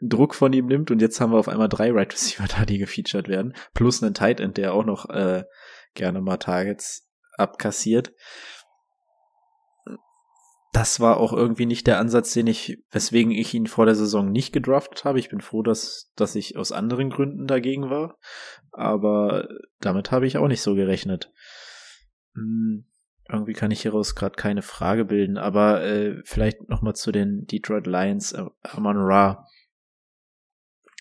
Druck 0.00 0.34
von 0.34 0.52
ihm 0.52 0.66
nimmt 0.66 0.90
und 0.90 1.00
jetzt 1.00 1.20
haben 1.20 1.32
wir 1.32 1.38
auf 1.38 1.48
einmal 1.48 1.68
drei 1.68 1.92
Right 1.92 2.12
Receiver 2.12 2.46
da, 2.48 2.64
die 2.64 2.78
gefeatured 2.78 3.28
werden, 3.28 3.54
plus 3.74 4.02
einen 4.02 4.14
Tight 4.14 4.40
End, 4.40 4.56
der 4.56 4.74
auch 4.74 4.84
noch 4.84 5.08
äh, 5.10 5.44
gerne 5.98 6.22
mal 6.22 6.38
Targets 6.38 7.06
abkassiert. 7.36 8.14
Das 10.72 11.00
war 11.00 11.16
auch 11.18 11.32
irgendwie 11.32 11.66
nicht 11.66 11.86
der 11.86 11.98
Ansatz, 11.98 12.32
den 12.32 12.46
ich, 12.46 12.78
weswegen 12.90 13.32
ich 13.32 13.54
ihn 13.54 13.66
vor 13.66 13.86
der 13.86 13.94
Saison 13.94 14.30
nicht 14.30 14.52
gedraftet 14.52 15.04
habe. 15.04 15.18
Ich 15.18 15.28
bin 15.28 15.40
froh, 15.40 15.62
dass, 15.62 16.12
dass 16.14 16.34
ich 16.34 16.56
aus 16.56 16.72
anderen 16.72 17.10
Gründen 17.10 17.46
dagegen 17.46 17.90
war. 17.90 18.18
Aber 18.70 19.48
damit 19.80 20.10
habe 20.10 20.26
ich 20.26 20.36
auch 20.36 20.48
nicht 20.48 20.60
so 20.60 20.74
gerechnet. 20.74 21.32
Hm, 22.34 22.86
irgendwie 23.28 23.52
kann 23.52 23.70
ich 23.70 23.82
hieraus 23.82 24.14
gerade 24.14 24.36
keine 24.36 24.62
Frage 24.62 25.04
bilden, 25.04 25.36
aber 25.36 25.82
äh, 25.82 26.22
vielleicht 26.24 26.68
nochmal 26.68 26.94
zu 26.94 27.12
den 27.12 27.46
Detroit 27.46 27.86
Lions, 27.86 28.32
äh, 28.32 28.44
Amon 28.62 28.96
Ra. 28.98 29.46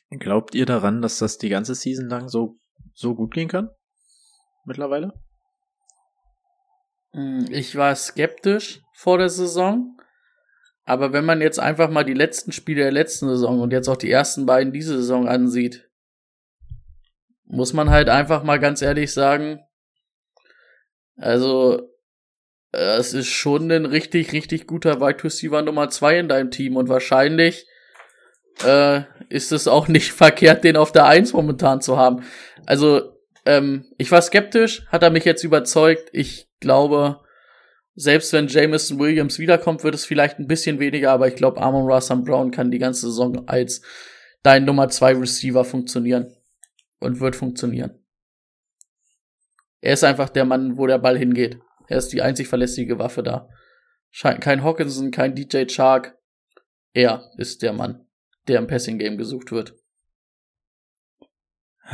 Glaubt 0.10 0.56
ihr 0.56 0.66
daran, 0.66 1.02
dass 1.02 1.20
das 1.20 1.38
die 1.38 1.50
ganze 1.50 1.76
Season 1.76 2.08
lang 2.08 2.30
so, 2.30 2.60
so 2.94 3.16
gut 3.16 3.34
gehen 3.34 3.50
kann? 3.50 3.70
Mittlerweile? 4.68 5.14
Hm, 7.14 7.48
Ich 7.50 7.76
war 7.78 7.96
skeptisch 7.96 8.82
vor 8.94 9.18
der 9.18 9.30
Saison. 9.30 9.98
Aber 10.84 11.14
wenn 11.14 11.26
man 11.26 11.42
jetzt 11.42 11.60
einfach 11.60 11.90
mal 11.90 12.04
die 12.04 12.14
letzten 12.14 12.52
Spiele 12.52 12.84
der 12.84 12.92
letzten 12.92 13.28
Saison 13.30 13.62
und 13.62 13.72
jetzt 13.72 13.88
auch 13.88 13.98
die 13.98 14.12
ersten 14.12 14.46
beiden 14.46 14.72
diese 14.74 14.98
Saison 14.98 15.28
ansieht, 15.28 15.90
muss 17.46 17.74
man 17.74 17.90
halt 17.90 18.10
einfach 18.10 18.44
mal 18.44 18.60
ganz 18.60 18.82
ehrlich 18.82 19.14
sagen, 19.14 19.62
also 21.16 21.82
äh, 22.74 22.98
es 22.98 23.14
ist 23.14 23.28
schon 23.30 23.72
ein 23.72 23.86
richtig, 23.86 24.34
richtig 24.34 24.68
guter 24.68 25.00
Wide 25.00 25.24
Receiver 25.24 25.62
Nummer 25.62 25.90
zwei 25.90 26.20
in 26.20 26.28
deinem 26.30 26.52
Team 26.52 26.76
und 26.76 26.90
wahrscheinlich 26.90 27.66
äh, 28.66 29.04
ist 29.30 29.52
es 29.54 29.68
auch 29.68 29.88
nicht 29.88 30.12
verkehrt, 30.14 30.64
den 30.66 30.76
auf 30.76 30.92
der 30.92 31.06
Eins 31.06 31.32
momentan 31.34 31.82
zu 31.82 31.98
haben. 31.98 32.24
Also 32.66 33.17
ähm, 33.48 33.86
ich 33.98 34.12
war 34.12 34.22
skeptisch, 34.22 34.86
hat 34.88 35.04
er 35.04 35.10
mich 35.10 35.24
jetzt 35.24 35.44
überzeugt. 35.44 36.10
Ich 36.12 36.50
glaube, 36.60 37.22
selbst 37.96 38.34
wenn 38.34 38.48
Jameson 38.48 39.00
Williams 39.00 39.40
wiederkommt, 39.40 39.84
wird 39.86 39.96
es 39.96 40.06
vielleicht 40.06 40.38
ein 40.38 40.48
bisschen 40.48 40.80
weniger, 40.80 41.12
aber 41.12 41.30
ich 41.30 41.36
glaube, 41.36 41.62
Amon 41.62 41.90
Russell 41.90 42.18
Brown 42.18 42.52
kann 42.52 42.72
die 42.72 42.78
ganze 42.78 43.08
Saison 43.08 43.48
als 43.48 43.82
dein 44.44 44.66
Nummer 44.66 44.90
zwei 44.90 45.14
Receiver 45.14 45.64
funktionieren 45.64 46.36
und 47.00 47.22
wird 47.22 47.38
funktionieren. 47.38 48.04
Er 49.80 49.94
ist 49.94 50.04
einfach 50.04 50.30
der 50.30 50.44
Mann, 50.44 50.78
wo 50.78 50.86
der 50.86 51.00
Ball 51.00 51.18
hingeht. 51.18 51.60
Er 51.88 52.00
ist 52.00 52.10
die 52.10 52.22
einzig 52.22 52.50
verlässliche 52.50 53.00
Waffe 53.00 53.24
da. 53.24 53.50
Kein 54.22 54.64
Hawkinson, 54.64 55.12
kein 55.12 55.36
DJ 55.36 55.66
Chark. 55.68 56.18
Er 56.94 57.32
ist 57.38 57.62
der 57.62 57.72
Mann, 57.72 58.08
der 58.48 58.60
im 58.60 58.68
Passing 58.68 58.98
Game 58.98 59.18
gesucht 59.18 59.52
wird. 59.52 59.76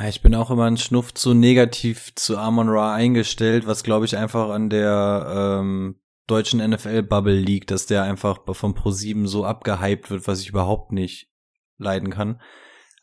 Ich 0.07 0.21
bin 0.21 0.33
auch 0.33 0.49
immer 0.49 0.65
ein 0.65 0.77
Schnuff 0.77 1.13
zu 1.13 1.33
negativ 1.33 2.15
zu 2.15 2.37
Amon 2.37 2.69
Ra 2.69 2.93
eingestellt, 2.93 3.67
was 3.67 3.83
glaube 3.83 4.05
ich 4.05 4.17
einfach 4.17 4.49
an 4.49 4.69
der 4.69 5.59
ähm, 5.61 5.99
deutschen 6.25 6.67
NFL-Bubble 6.67 7.35
liegt, 7.35 7.69
dass 7.69 7.85
der 7.85 8.03
einfach 8.03 8.39
vom 8.53 8.73
Pro7 8.73 9.27
so 9.27 9.45
abgehypt 9.45 10.09
wird, 10.09 10.27
was 10.27 10.41
ich 10.41 10.49
überhaupt 10.49 10.91
nicht 10.91 11.31
leiden 11.77 12.09
kann. 12.09 12.41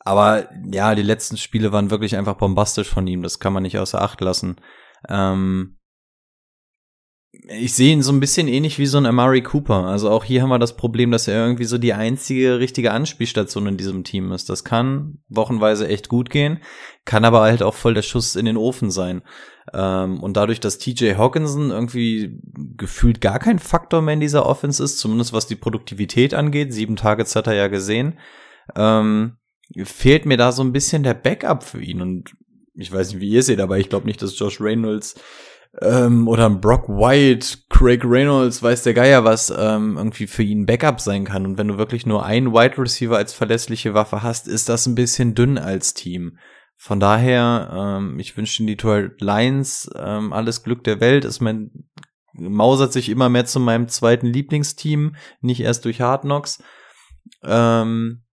Aber 0.00 0.48
ja, 0.72 0.94
die 0.94 1.02
letzten 1.02 1.36
Spiele 1.36 1.72
waren 1.72 1.90
wirklich 1.90 2.16
einfach 2.16 2.34
bombastisch 2.34 2.88
von 2.88 3.06
ihm, 3.06 3.22
das 3.22 3.38
kann 3.38 3.52
man 3.52 3.62
nicht 3.62 3.78
außer 3.78 4.00
Acht 4.00 4.20
lassen. 4.20 4.56
Ähm, 5.08 5.78
ich 7.32 7.74
sehe 7.74 7.92
ihn 7.92 8.02
so 8.02 8.12
ein 8.12 8.18
bisschen 8.18 8.48
ähnlich 8.48 8.78
wie 8.78 8.86
so 8.86 8.98
ein 8.98 9.06
Amari 9.06 9.42
Cooper. 9.42 9.84
Also 9.84 10.10
auch 10.10 10.24
hier 10.24 10.42
haben 10.42 10.48
wir 10.48 10.58
das 10.58 10.76
Problem, 10.76 11.12
dass 11.12 11.28
er 11.28 11.44
irgendwie 11.46 11.64
so 11.64 11.78
die 11.78 11.92
einzige 11.92 12.58
richtige 12.58 12.90
Anspielstation 12.90 13.68
in 13.68 13.76
diesem 13.76 14.02
Team 14.02 14.32
ist. 14.32 14.48
Das 14.50 14.64
kann 14.64 15.18
wochenweise 15.28 15.86
echt 15.86 16.08
gut 16.08 16.28
gehen, 16.28 16.58
kann 17.04 17.24
aber 17.24 17.42
halt 17.42 17.62
auch 17.62 17.74
voll 17.74 17.94
der 17.94 18.02
Schuss 18.02 18.34
in 18.34 18.46
den 18.46 18.56
Ofen 18.56 18.90
sein. 18.90 19.22
Ähm, 19.72 20.20
und 20.20 20.36
dadurch, 20.36 20.58
dass 20.58 20.78
TJ 20.78 21.14
Hawkinson 21.14 21.70
irgendwie 21.70 22.40
gefühlt 22.76 23.20
gar 23.20 23.38
kein 23.38 23.60
Faktor 23.60 24.02
mehr 24.02 24.14
in 24.14 24.20
dieser 24.20 24.46
Offense 24.46 24.82
ist, 24.82 24.98
zumindest 24.98 25.32
was 25.32 25.46
die 25.46 25.56
Produktivität 25.56 26.34
angeht, 26.34 26.72
sieben 26.72 26.96
Targets 26.96 27.36
hat 27.36 27.46
er 27.46 27.54
ja 27.54 27.68
gesehen, 27.68 28.18
ähm, 28.74 29.36
fehlt 29.84 30.26
mir 30.26 30.36
da 30.36 30.50
so 30.50 30.62
ein 30.62 30.72
bisschen 30.72 31.04
der 31.04 31.14
Backup 31.14 31.62
für 31.62 31.80
ihn. 31.80 32.00
Und 32.00 32.32
ich 32.74 32.90
weiß 32.90 33.12
nicht, 33.12 33.20
wie 33.20 33.30
ihr 33.30 33.44
seht, 33.44 33.60
aber 33.60 33.78
ich 33.78 33.88
glaube 33.88 34.06
nicht, 34.06 34.20
dass 34.20 34.36
Josh 34.36 34.60
Reynolds 34.60 35.14
ähm, 35.80 36.26
oder 36.26 36.46
ein 36.46 36.60
Brock 36.60 36.88
White, 36.88 37.58
Craig 37.68 38.04
Reynolds, 38.04 38.62
weiß 38.62 38.82
der 38.82 38.94
Geier 38.94 39.24
was, 39.24 39.50
ähm, 39.56 39.96
irgendwie 39.96 40.26
für 40.26 40.42
ihn 40.42 40.66
Backup 40.66 41.00
sein 41.00 41.24
kann. 41.24 41.46
Und 41.46 41.58
wenn 41.58 41.68
du 41.68 41.78
wirklich 41.78 42.06
nur 42.06 42.24
einen 42.24 42.52
Wide 42.52 42.78
Receiver 42.78 43.16
als 43.16 43.32
verlässliche 43.32 43.94
Waffe 43.94 44.22
hast, 44.22 44.48
ist 44.48 44.68
das 44.68 44.86
ein 44.86 44.94
bisschen 44.94 45.34
dünn 45.34 45.58
als 45.58 45.94
Team. 45.94 46.38
Von 46.76 46.98
daher, 46.98 47.98
ähm, 47.98 48.18
ich 48.18 48.36
wünsche 48.36 48.62
den 48.62 48.66
Detroit 48.66 49.20
Lions 49.20 49.88
ähm, 49.94 50.32
alles 50.32 50.62
Glück 50.62 50.82
der 50.84 50.98
Welt. 51.00 51.24
Es 51.24 51.40
mein, 51.40 51.70
mausert 52.32 52.92
sich 52.92 53.08
immer 53.08 53.28
mehr 53.28 53.44
zu 53.44 53.60
meinem 53.60 53.86
zweiten 53.88 54.26
Lieblingsteam, 54.26 55.14
nicht 55.40 55.60
erst 55.60 55.84
durch 55.84 56.00
Hard 56.00 56.22
Knocks. 56.22 56.62
Ähm, 57.44 58.24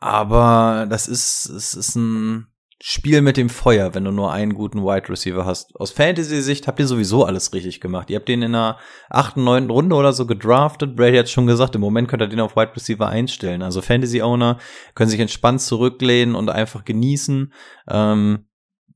aber 0.00 0.86
das 0.90 1.08
ist, 1.08 1.46
es 1.46 1.74
ist 1.74 1.94
ein 1.94 2.49
Spiel 2.82 3.20
mit 3.20 3.36
dem 3.36 3.50
Feuer, 3.50 3.94
wenn 3.94 4.04
du 4.04 4.10
nur 4.10 4.32
einen 4.32 4.54
guten 4.54 4.82
Wide 4.82 5.10
Receiver 5.10 5.44
hast. 5.44 5.76
Aus 5.76 5.90
Fantasy-Sicht 5.90 6.66
habt 6.66 6.80
ihr 6.80 6.86
sowieso 6.86 7.26
alles 7.26 7.52
richtig 7.52 7.78
gemacht. 7.78 8.08
Ihr 8.08 8.16
habt 8.16 8.28
den 8.28 8.40
in 8.40 8.52
der 8.52 8.78
achten, 9.10 9.44
neunten 9.44 9.70
Runde 9.70 9.94
oder 9.94 10.14
so 10.14 10.26
gedraftet. 10.26 10.96
Brady 10.96 11.18
hat 11.18 11.28
schon 11.28 11.46
gesagt, 11.46 11.74
im 11.74 11.82
Moment 11.82 12.08
könnt 12.08 12.22
ihr 12.22 12.28
den 12.28 12.40
auf 12.40 12.56
Wide 12.56 12.74
Receiver 12.74 13.06
einstellen. 13.06 13.60
Also 13.60 13.82
Fantasy-Owner 13.82 14.58
können 14.94 15.10
sich 15.10 15.20
entspannt 15.20 15.60
zurücklehnen 15.60 16.34
und 16.34 16.48
einfach 16.48 16.86
genießen. 16.86 17.52
Ähm, 17.86 18.46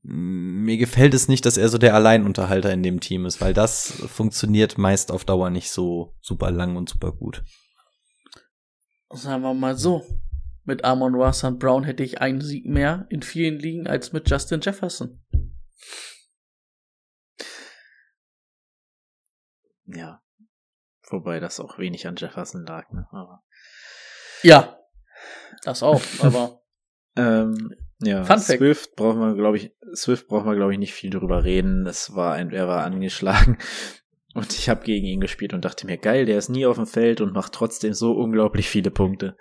mir 0.01 0.77
gefällt 0.77 1.13
es 1.13 1.27
nicht, 1.27 1.45
dass 1.45 1.57
er 1.57 1.69
so 1.69 1.77
der 1.77 1.93
Alleinunterhalter 1.93 2.73
in 2.73 2.81
dem 2.81 2.99
Team 3.01 3.27
ist, 3.27 3.39
weil 3.39 3.53
das 3.53 3.91
funktioniert 4.07 4.79
meist 4.79 5.11
auf 5.11 5.25
Dauer 5.25 5.51
nicht 5.51 5.69
so 5.69 6.15
super 6.21 6.49
lang 6.49 6.75
und 6.75 6.89
super 6.89 7.11
gut. 7.11 7.43
Sagen 9.11 9.43
wir 9.43 9.53
mal 9.53 9.77
so, 9.77 10.03
mit 10.65 10.83
Amon 10.83 11.15
Ross 11.15 11.43
und 11.43 11.59
Brown 11.59 11.83
hätte 11.83 12.03
ich 12.03 12.21
einen 12.21 12.41
Sieg 12.41 12.65
mehr 12.65 13.05
in 13.09 13.21
vielen 13.21 13.59
Ligen 13.59 13.87
als 13.87 14.13
mit 14.13 14.29
Justin 14.29 14.61
Jefferson. 14.61 15.23
Ja. 19.85 20.21
Wobei 21.09 21.39
das 21.39 21.59
auch 21.59 21.77
wenig 21.77 22.07
an 22.07 22.15
Jefferson 22.15 22.65
lag, 22.65 22.91
ne? 22.91 23.07
Aber. 23.11 23.43
Ja. 24.41 24.79
Das 25.63 25.83
auch, 25.83 26.01
aber. 26.19 26.61
ähm, 27.15 27.75
ja, 27.99 28.23
Fun 28.23 28.39
Fact. 28.39 28.59
Swift 28.59 28.95
brauchen 28.95 29.19
wir, 29.19 29.35
glaube 29.35 29.57
ich, 29.57 29.73
Swift 29.93 30.27
brauchen 30.27 30.47
wir, 30.47 30.55
glaube 30.55 30.73
ich, 30.73 30.79
nicht 30.79 30.93
viel 30.93 31.11
drüber 31.11 31.43
reden. 31.43 31.85
Es 31.85 32.15
war 32.15 32.33
ein, 32.33 32.51
er 32.51 32.67
war 32.67 32.83
angeschlagen. 32.83 33.57
Und 34.33 34.51
ich 34.51 34.67
habe 34.67 34.83
gegen 34.83 35.05
ihn 35.05 35.21
gespielt 35.21 35.53
und 35.53 35.63
dachte 35.63 35.85
mir, 35.85 35.97
geil, 35.97 36.25
der 36.25 36.37
ist 36.37 36.49
nie 36.49 36.65
auf 36.65 36.75
dem 36.75 36.87
Feld 36.87 37.21
und 37.21 37.31
macht 37.31 37.53
trotzdem 37.53 37.93
so 37.93 38.11
unglaublich 38.11 38.67
viele 38.67 38.91
Punkte. 38.91 39.37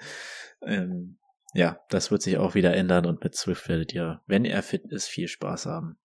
Ähm, 0.66 1.18
ja, 1.54 1.80
das 1.88 2.10
wird 2.10 2.22
sich 2.22 2.36
auch 2.36 2.54
wieder 2.54 2.74
ändern 2.74 3.06
und 3.06 3.22
mit 3.22 3.34
Swift 3.36 3.68
werdet 3.68 3.94
ihr, 3.94 4.22
wenn 4.26 4.44
er 4.44 4.62
fit 4.62 4.84
ist, 4.90 5.06
viel 5.06 5.28
Spaß 5.28 5.66
haben. 5.66 5.98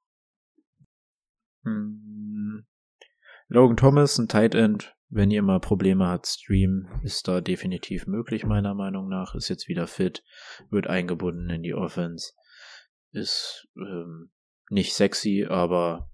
Hm. 1.65 2.67
Logan 3.49 3.77
Thomas, 3.79 4.19
ein 4.19 4.29
Tight 4.29 4.55
End, 4.55 4.95
wenn 5.09 5.31
ihr 5.31 5.43
mal 5.43 5.61
Probleme 5.61 6.07
habt, 6.07 6.27
Stream 6.27 7.01
ist 7.03 7.29
da 7.29 7.41
definitiv 7.41 8.07
möglich, 8.07 8.45
meiner 8.45 8.75
Meinung 8.75 9.09
nach. 9.09 9.35
Ist 9.35 9.49
jetzt 9.49 9.69
wieder 9.69 9.87
fit, 9.87 10.23
wird 10.71 10.87
eingebunden 10.87 11.49
in 11.49 11.63
die 11.63 11.75
Offense. 11.75 12.35
Ist 13.13 13.69
ähm, 13.77 14.31
nicht 14.69 14.93
sexy, 14.93 15.47
aber 15.49 16.11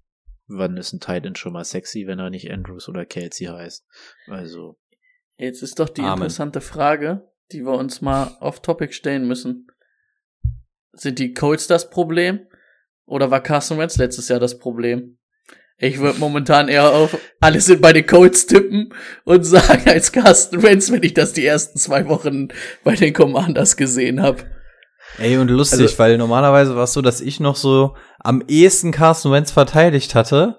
wann 0.46 0.76
ist 0.76 0.92
ein 0.92 1.00
Tight 1.00 1.26
End 1.26 1.38
schon 1.38 1.54
mal 1.54 1.64
sexy, 1.64 2.06
wenn 2.06 2.20
er 2.20 2.30
nicht 2.30 2.52
Andrews 2.52 2.88
oder 2.88 3.04
Kelsey 3.04 3.48
heißt? 3.48 3.84
Also. 4.28 4.78
Jetzt 5.36 5.64
ist 5.64 5.80
doch 5.80 5.88
die 5.88 6.02
Amen. 6.02 6.14
interessante 6.14 6.60
Frage, 6.60 7.28
die 7.54 7.64
wir 7.64 7.74
uns 7.78 8.02
mal 8.02 8.36
auf 8.40 8.60
Topic 8.60 8.92
stellen 8.92 9.26
müssen. 9.28 9.68
Sind 10.92 11.18
die 11.20 11.32
Colts 11.32 11.68
das 11.68 11.88
Problem? 11.88 12.40
Oder 13.06 13.30
war 13.30 13.40
Carson 13.40 13.78
Wentz 13.78 13.96
letztes 13.96 14.28
Jahr 14.28 14.40
das 14.40 14.58
Problem? 14.58 15.18
Ich 15.78 15.98
würde 15.98 16.18
momentan 16.18 16.68
eher 16.68 16.90
auf 16.92 17.16
alles 17.40 17.66
sind 17.66 17.80
bei 17.80 17.92
den 17.92 18.06
Colts 18.06 18.46
tippen 18.46 18.92
und 19.24 19.44
sagen 19.44 19.88
als 19.88 20.10
Carsten 20.12 20.62
Wentz, 20.62 20.90
wenn 20.90 21.02
ich 21.02 21.14
das 21.14 21.32
die 21.32 21.46
ersten 21.46 21.78
zwei 21.78 22.08
Wochen 22.08 22.48
bei 22.84 22.94
den 22.96 23.12
Commanders 23.12 23.76
gesehen 23.76 24.20
habe. 24.20 24.44
Ey, 25.18 25.36
und 25.36 25.48
lustig, 25.48 25.80
Also- 25.80 25.98
weil 25.98 26.18
normalerweise 26.18 26.74
war 26.74 26.84
es 26.84 26.92
so, 26.92 27.02
dass 27.02 27.20
ich 27.20 27.38
noch 27.38 27.56
so 27.56 27.96
am 28.18 28.42
ehesten 28.48 28.90
Carson 28.90 29.30
Wentz 29.32 29.50
verteidigt 29.52 30.14
hatte 30.14 30.58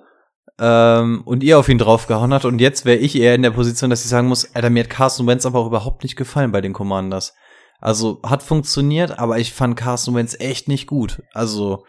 ähm, 0.59 1.21
und 1.25 1.43
ihr 1.43 1.59
auf 1.59 1.69
ihn 1.69 1.77
draufgehauen 1.77 2.33
hat. 2.33 2.45
Und 2.45 2.59
jetzt 2.59 2.85
wäre 2.85 2.97
ich 2.97 3.15
eher 3.19 3.35
in 3.35 3.41
der 3.41 3.51
Position, 3.51 3.89
dass 3.89 4.03
ich 4.03 4.09
sagen 4.09 4.27
muss, 4.27 4.55
Alter, 4.55 4.69
mir 4.69 4.83
hat 4.83 4.89
Carson 4.89 5.27
Wentz 5.27 5.45
aber 5.45 5.59
auch 5.59 5.67
überhaupt 5.67 6.03
nicht 6.03 6.15
gefallen 6.15 6.51
bei 6.51 6.61
den 6.61 6.73
Commanders. 6.73 7.33
Also 7.81 8.19
hat 8.23 8.41
funktioniert, 8.41 9.19
aber 9.19 9.37
ich 9.37 9.53
fand 9.53 9.75
Carson 9.77 10.15
Wentz 10.15 10.35
echt 10.39 10.67
nicht 10.67 10.87
gut. 10.87 11.21
Also 11.33 11.83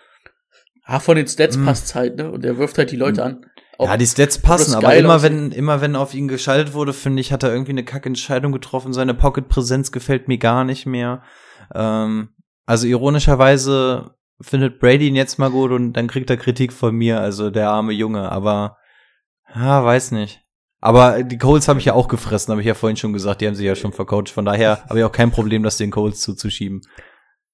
Ah, 0.88 1.00
von 1.00 1.16
den 1.16 1.26
Stats 1.26 1.56
Mm. 1.56 1.64
passt's 1.64 1.94
halt, 1.96 2.16
ne? 2.16 2.30
Und 2.30 2.44
er 2.44 2.58
wirft 2.58 2.78
halt 2.78 2.92
die 2.92 2.96
Leute 2.96 3.24
an. 3.24 3.44
Ob- 3.78 3.88
ja, 3.88 3.96
die 3.96 4.06
Stats 4.06 4.38
passen, 4.40 4.72
aber 4.74 4.94
immer 4.96 5.20
wenn, 5.20 5.50
immer 5.50 5.80
wenn 5.80 5.96
auf 5.96 6.14
ihn 6.14 6.28
geschaltet 6.28 6.74
wurde, 6.74 6.92
finde 6.92 7.20
ich, 7.20 7.32
hat 7.32 7.42
er 7.42 7.50
irgendwie 7.52 7.72
eine 7.72 7.84
kacke 7.84 8.08
Entscheidung 8.08 8.52
getroffen. 8.52 8.92
Seine 8.92 9.12
Pocket-Präsenz 9.12 9.90
gefällt 9.90 10.28
mir 10.28 10.38
gar 10.38 10.62
nicht 10.64 10.86
mehr. 10.86 11.22
Ähm, 11.74 12.28
also 12.66 12.86
ironischerweise 12.86 14.12
findet 14.41 14.78
Brady 14.78 15.09
ihn 15.09 15.16
jetzt 15.16 15.39
mal 15.39 15.51
gut 15.51 15.70
und 15.70 15.95
dann 15.95 16.09
kriegt 16.09 16.30
er 16.30 16.37
Kritik 16.37 16.72
von 16.72 16.95
mir, 16.95 17.20
also 17.20 17.51
der 17.51 17.70
arme 17.70 17.93
Junge, 17.93 18.30
aber 18.30 18.78
ja, 19.55 19.84
weiß 19.84 20.12
nicht. 20.12 20.43
Aber 20.80 21.22
die 21.22 21.39
Coles 21.39 21.68
habe 21.68 21.78
ich 21.78 21.87
ja 21.87 21.95
auch 21.95 22.09
gefressen, 22.09 22.53
habe 22.53 22.61
ich 22.61 22.66
ja 22.66 22.74
vorhin 22.74 22.97
schon 22.97 23.12
gesagt, 23.12 23.41
die 23.41 23.47
haben 23.47 23.55
sich 23.55 23.66
ja 23.66 23.74
schon 23.74 23.93
vercoacht, 23.93 24.28
von 24.28 24.45
daher 24.45 24.84
habe 24.89 24.99
ich 24.99 25.05
auch 25.05 25.12
kein 25.12 25.30
Problem, 25.30 25.62
das 25.62 25.78
den 25.78 25.91
Coles 25.91 26.20
zuzuschieben. 26.20 26.82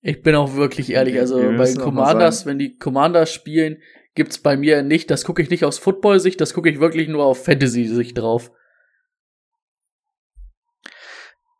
Ich 0.01 0.23
bin 0.23 0.35
auch 0.35 0.55
wirklich 0.55 0.91
ehrlich, 0.91 1.19
also 1.19 1.41
Wir 1.41 1.57
bei 1.57 1.73
Commanders, 1.75 2.45
wenn 2.45 2.59
die 2.59 2.77
Commanders 2.77 3.33
spielen, 3.33 3.79
gibt's 4.15 4.39
bei 4.39 4.57
mir 4.57 4.83
nicht, 4.83 5.11
das 5.11 5.25
gucke 5.25 5.41
ich 5.41 5.51
nicht 5.51 5.65
aus 5.65 5.79
Football-Sicht, 5.79 6.41
das 6.41 6.55
gucke 6.55 6.69
ich 6.69 6.81
wirklich 6.81 7.09
nur 7.09 7.25
auf 7.25 7.45
Fantasy-Sicht 7.45 8.19
drauf. 8.19 8.51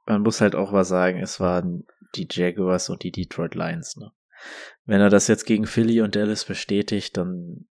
man 0.07 0.23
muss 0.23 0.41
halt 0.41 0.55
auch 0.55 0.73
was 0.73 0.89
sagen, 0.89 1.21
es 1.21 1.41
waren 1.41 1.87
die 2.15 2.29
Jaguars 2.31 2.91
und 2.91 3.03
die 3.03 3.13
Detroit 3.13 3.55
Lions, 3.55 3.97
ne? 3.97 4.13
Wenn 4.85 5.01
er 5.01 5.11
das 5.11 5.29
jetzt 5.29 5.47
gegen 5.47 5.67
Philly 5.67 6.01
und 6.01 6.17
Dallas 6.17 6.45
bestätigt, 6.45 7.17
dann, 7.17 7.69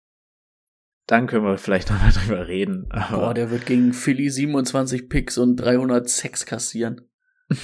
dann 1.08 1.28
können 1.28 1.46
wir 1.46 1.58
vielleicht 1.58 1.90
noch 1.92 2.02
mal 2.02 2.12
drüber 2.12 2.48
reden. 2.48 2.90
Aber 2.90 3.18
Boah, 3.18 3.34
der 3.34 3.52
wird 3.52 3.66
gegen 3.66 3.94
Philly 3.94 4.30
27 4.30 5.10
Picks 5.10 5.38
und 5.38 5.58
306 5.58 6.46
kassieren. 6.46 7.10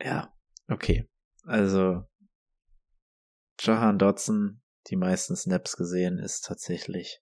ja, 0.00 0.34
okay. 0.68 1.08
Also, 1.44 2.02
Jahan 3.60 3.98
Dotson, 3.98 4.62
die 4.88 4.96
meisten 4.96 5.36
Snaps 5.36 5.76
gesehen, 5.76 6.18
ist 6.18 6.44
tatsächlich 6.44 7.20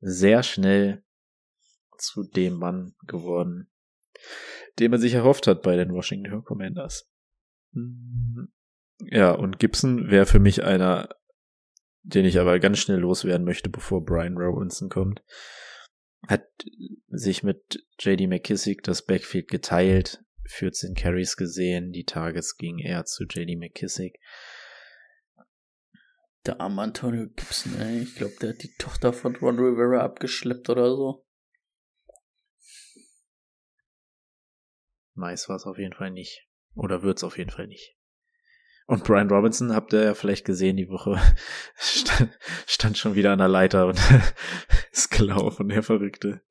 sehr 0.00 0.42
schnell 0.42 1.04
zu 1.98 2.24
dem 2.24 2.54
Mann 2.54 2.94
geworden, 3.06 3.70
den 4.78 4.90
man 4.90 5.00
sich 5.00 5.12
erhofft 5.14 5.46
hat 5.46 5.62
bei 5.62 5.76
den 5.76 5.92
Washington 5.92 6.42
Commanders. 6.44 7.11
Mhm. 7.72 8.52
Ja, 9.00 9.32
und 9.32 9.58
Gibson 9.58 10.10
wäre 10.10 10.26
für 10.26 10.38
mich 10.38 10.62
einer, 10.62 11.08
den 12.02 12.24
ich 12.24 12.38
aber 12.38 12.58
ganz 12.60 12.78
schnell 12.78 12.98
loswerden 12.98 13.44
möchte, 13.44 13.68
bevor 13.68 14.04
Brian 14.04 14.36
Robinson 14.36 14.88
kommt. 14.88 15.22
Hat 16.28 16.46
sich 17.08 17.42
mit 17.42 17.84
JD 17.98 18.28
McKissick 18.28 18.82
das 18.84 19.04
Backfield 19.04 19.48
geteilt, 19.48 20.24
14 20.46 20.94
Carries 20.94 21.36
gesehen, 21.36 21.92
die 21.92 22.04
Targets 22.04 22.56
gingen 22.56 22.78
eher 22.78 23.04
zu 23.04 23.24
JD 23.24 23.58
McKissick. 23.58 24.18
Der 26.46 26.60
arme 26.60 26.82
Antonio 26.82 27.28
Gibson, 27.28 27.80
ey. 27.80 28.02
Ich 28.02 28.16
glaube, 28.16 28.34
der 28.40 28.50
hat 28.50 28.62
die 28.62 28.74
Tochter 28.76 29.12
von 29.12 29.36
Ron 29.36 29.58
Rivera 29.58 30.02
abgeschleppt 30.02 30.70
oder 30.70 30.90
so. 30.90 31.24
Nice 35.14 35.48
war 35.48 35.56
es 35.56 35.66
auf 35.66 35.78
jeden 35.78 35.94
Fall 35.94 36.10
nicht. 36.10 36.48
Oder 36.74 37.02
wird's 37.02 37.24
auf 37.24 37.38
jeden 37.38 37.50
Fall 37.50 37.66
nicht. 37.66 37.96
Und 38.86 39.04
Brian 39.04 39.30
Robinson, 39.30 39.74
habt 39.74 39.92
ihr 39.92 40.02
ja 40.02 40.14
vielleicht 40.14 40.44
gesehen, 40.44 40.76
die 40.76 40.88
Woche 40.88 41.18
stand, 41.76 42.38
stand 42.66 42.98
schon 42.98 43.14
wieder 43.14 43.32
an 43.32 43.38
der 43.38 43.48
Leiter 43.48 43.86
und 43.86 44.00
ist 44.92 45.10
gelaufen, 45.10 45.68
der 45.68 45.82
Verrückte. 45.82 46.42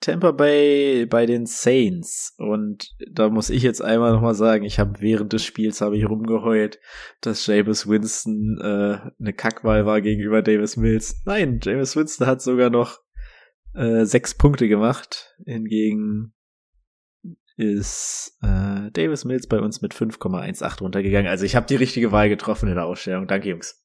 Tampa 0.00 0.32
Bay 0.32 1.04
bei 1.04 1.26
den 1.26 1.44
Saints 1.44 2.34
und 2.38 2.88
da 3.10 3.28
muss 3.28 3.50
ich 3.50 3.62
jetzt 3.62 3.82
einmal 3.82 4.12
nochmal 4.12 4.34
sagen, 4.34 4.64
ich 4.64 4.78
habe 4.78 5.00
während 5.00 5.34
des 5.34 5.44
Spiels 5.44 5.82
habe 5.82 5.98
ich 5.98 6.08
rumgeheult, 6.08 6.80
dass 7.20 7.46
James 7.46 7.86
Winston 7.86 8.58
äh, 8.62 8.98
eine 9.20 9.32
Kackwahl 9.34 9.84
war 9.84 10.00
gegenüber 10.00 10.40
Davis 10.40 10.78
Mills. 10.78 11.20
Nein, 11.26 11.60
James 11.62 11.96
Winston 11.96 12.26
hat 12.26 12.40
sogar 12.40 12.70
noch 12.70 12.98
äh, 13.74 14.04
sechs 14.04 14.34
Punkte 14.34 14.68
gemacht. 14.68 15.34
Hingegen 15.44 16.32
ist 17.56 18.38
äh, 18.42 18.90
Davis 18.92 19.24
Mills 19.24 19.46
bei 19.46 19.60
uns 19.60 19.82
mit 19.82 19.94
5,18 19.94 20.80
runtergegangen. 20.80 21.30
Also 21.30 21.44
ich 21.44 21.56
habe 21.56 21.66
die 21.66 21.76
richtige 21.76 22.12
Wahl 22.12 22.28
getroffen 22.28 22.68
in 22.68 22.74
der 22.74 22.86
Ausstellung. 22.86 23.26
Danke, 23.26 23.50
Jungs. 23.50 23.79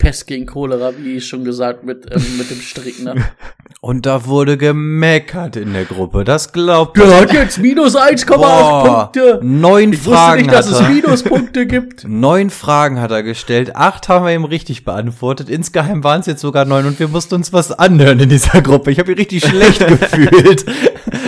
Pest 0.00 0.26
gegen 0.26 0.46
Cholera, 0.46 0.92
wie 0.98 1.20
schon 1.20 1.44
gesagt, 1.44 1.84
mit, 1.84 2.06
ähm, 2.10 2.38
mit 2.38 2.50
dem 2.50 2.60
Strick, 2.60 3.04
ne? 3.04 3.14
Und 3.82 4.04
da 4.06 4.26
wurde 4.26 4.56
gemeckert 4.56 5.56
in 5.56 5.72
der 5.72 5.84
Gruppe. 5.84 6.24
Das 6.24 6.52
glaubt 6.52 6.98
Der 6.98 7.20
hat 7.20 7.32
jetzt 7.32 7.58
minus 7.58 7.96
1,8 7.96 8.36
Boah, 8.36 9.10
Punkte. 9.12 9.40
Neun 9.42 9.92
Ich 9.92 10.00
wusste 10.00 10.10
Fragen 10.10 10.42
nicht, 10.42 10.52
dass 10.52 10.70
es. 10.70 10.86
Minuspunkte 10.88 11.66
gibt. 11.66 12.06
Neun 12.06 12.50
Fragen 12.50 13.00
hat 13.00 13.10
er 13.10 13.22
gestellt. 13.22 13.76
Acht 13.76 14.08
haben 14.08 14.26
wir 14.26 14.34
ihm 14.34 14.44
richtig 14.44 14.84
beantwortet. 14.84 15.48
Insgeheim 15.48 16.02
waren 16.02 16.20
es 16.20 16.26
jetzt 16.26 16.40
sogar 16.40 16.64
neun 16.64 16.86
und 16.86 16.98
wir 16.98 17.08
mussten 17.08 17.36
uns 17.36 17.52
was 17.52 17.70
anhören 17.72 18.20
in 18.20 18.28
dieser 18.28 18.60
Gruppe. 18.60 18.90
Ich 18.90 18.98
habe 18.98 19.10
mich 19.12 19.20
richtig 19.20 19.44
schlecht 19.46 19.86
gefühlt. 19.86 20.64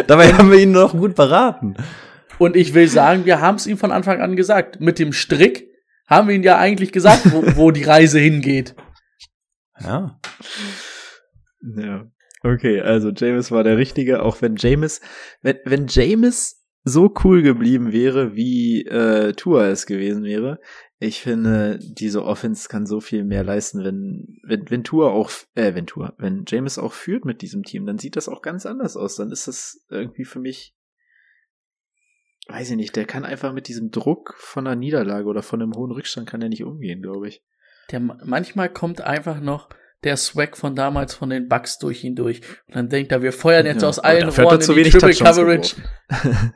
Dabei 0.06 0.32
haben 0.34 0.50
wir 0.50 0.58
ihn 0.58 0.72
noch 0.72 0.92
gut 0.92 1.14
beraten. 1.14 1.74
Und 2.38 2.56
ich 2.56 2.74
will 2.74 2.88
sagen, 2.88 3.24
wir 3.24 3.40
haben 3.40 3.56
es 3.56 3.66
ihm 3.66 3.78
von 3.78 3.92
Anfang 3.92 4.20
an 4.20 4.36
gesagt. 4.36 4.80
Mit 4.80 4.98
dem 4.98 5.12
Strick 5.12 5.71
haben 6.14 6.28
wir 6.28 6.34
ihm 6.34 6.42
ja 6.42 6.58
eigentlich 6.58 6.92
gesagt, 6.92 7.32
wo, 7.32 7.42
wo 7.56 7.70
die 7.70 7.84
Reise 7.84 8.18
hingeht. 8.18 8.74
Ja. 9.80 10.20
Ja. 11.76 12.06
Okay, 12.44 12.80
also 12.80 13.10
James 13.10 13.50
war 13.50 13.62
der 13.62 13.78
Richtige, 13.78 14.22
auch 14.22 14.42
wenn 14.42 14.56
James, 14.56 15.00
wenn, 15.42 15.58
wenn 15.64 15.86
James 15.88 16.62
so 16.84 17.14
cool 17.22 17.42
geblieben 17.42 17.92
wäre, 17.92 18.34
wie 18.34 18.84
äh, 18.86 19.32
Tua 19.34 19.68
es 19.68 19.86
gewesen 19.86 20.24
wäre. 20.24 20.58
Ich 20.98 21.20
finde, 21.20 21.78
diese 21.80 22.24
Offense 22.24 22.68
kann 22.68 22.86
so 22.86 23.00
viel 23.00 23.24
mehr 23.24 23.44
leisten, 23.44 23.84
wenn, 23.84 24.38
wenn, 24.44 24.68
wenn 24.68 24.84
Tua 24.84 25.10
auch, 25.10 25.30
äh, 25.54 25.74
wenn 25.74 25.86
Tua, 25.86 26.14
wenn 26.18 26.44
James 26.46 26.78
auch 26.78 26.92
führt 26.92 27.24
mit 27.24 27.42
diesem 27.42 27.62
Team, 27.62 27.86
dann 27.86 27.98
sieht 27.98 28.16
das 28.16 28.28
auch 28.28 28.42
ganz 28.42 28.66
anders 28.66 28.96
aus. 28.96 29.16
Dann 29.16 29.30
ist 29.30 29.46
das 29.46 29.84
irgendwie 29.90 30.24
für 30.24 30.40
mich, 30.40 30.74
weiß 32.48 32.70
ich 32.70 32.76
nicht, 32.76 32.96
der 32.96 33.04
kann 33.04 33.24
einfach 33.24 33.52
mit 33.52 33.68
diesem 33.68 33.90
Druck 33.90 34.34
von 34.38 34.66
einer 34.66 34.76
Niederlage 34.76 35.26
oder 35.26 35.42
von 35.42 35.62
einem 35.62 35.74
hohen 35.74 35.92
Rückstand 35.92 36.28
kann 36.28 36.42
er 36.42 36.48
nicht 36.48 36.64
umgehen, 36.64 37.02
glaube 37.02 37.28
ich. 37.28 37.42
Der, 37.90 38.00
manchmal 38.00 38.72
kommt 38.72 39.00
einfach 39.00 39.40
noch 39.40 39.68
der 40.04 40.16
Swag 40.16 40.56
von 40.56 40.74
damals 40.74 41.14
von 41.14 41.30
den 41.30 41.48
Bucks 41.48 41.78
durch 41.78 42.02
ihn 42.04 42.16
durch. 42.16 42.40
Und 42.66 42.76
dann 42.76 42.88
denkt 42.88 43.12
er, 43.12 43.22
wir 43.22 43.32
feuern 43.32 43.66
jetzt 43.66 43.82
Ja, 43.82 43.88
aus 43.88 43.98
allen 43.98 44.28
Rohren 44.28 44.60
zu 44.60 44.72
in 44.74 44.84
die 44.84 44.90
Triple 44.90 45.14
Touchdowns 45.14 45.36
Coverage. 45.36 45.76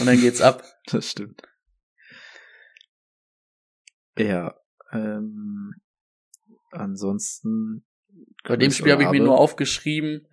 Und 0.00 0.06
dann 0.06 0.20
geht's 0.20 0.40
ab. 0.40 0.62
Das 0.86 1.10
stimmt. 1.10 1.42
Ja, 4.16 4.54
ähm, 4.92 5.74
ansonsten. 6.70 7.84
Bei 8.44 8.56
dem 8.56 8.70
Spiel 8.70 8.92
habe 8.92 9.02
ich 9.04 9.10
mir 9.10 9.22
nur 9.22 9.38
aufgeschrieben, 9.38 10.26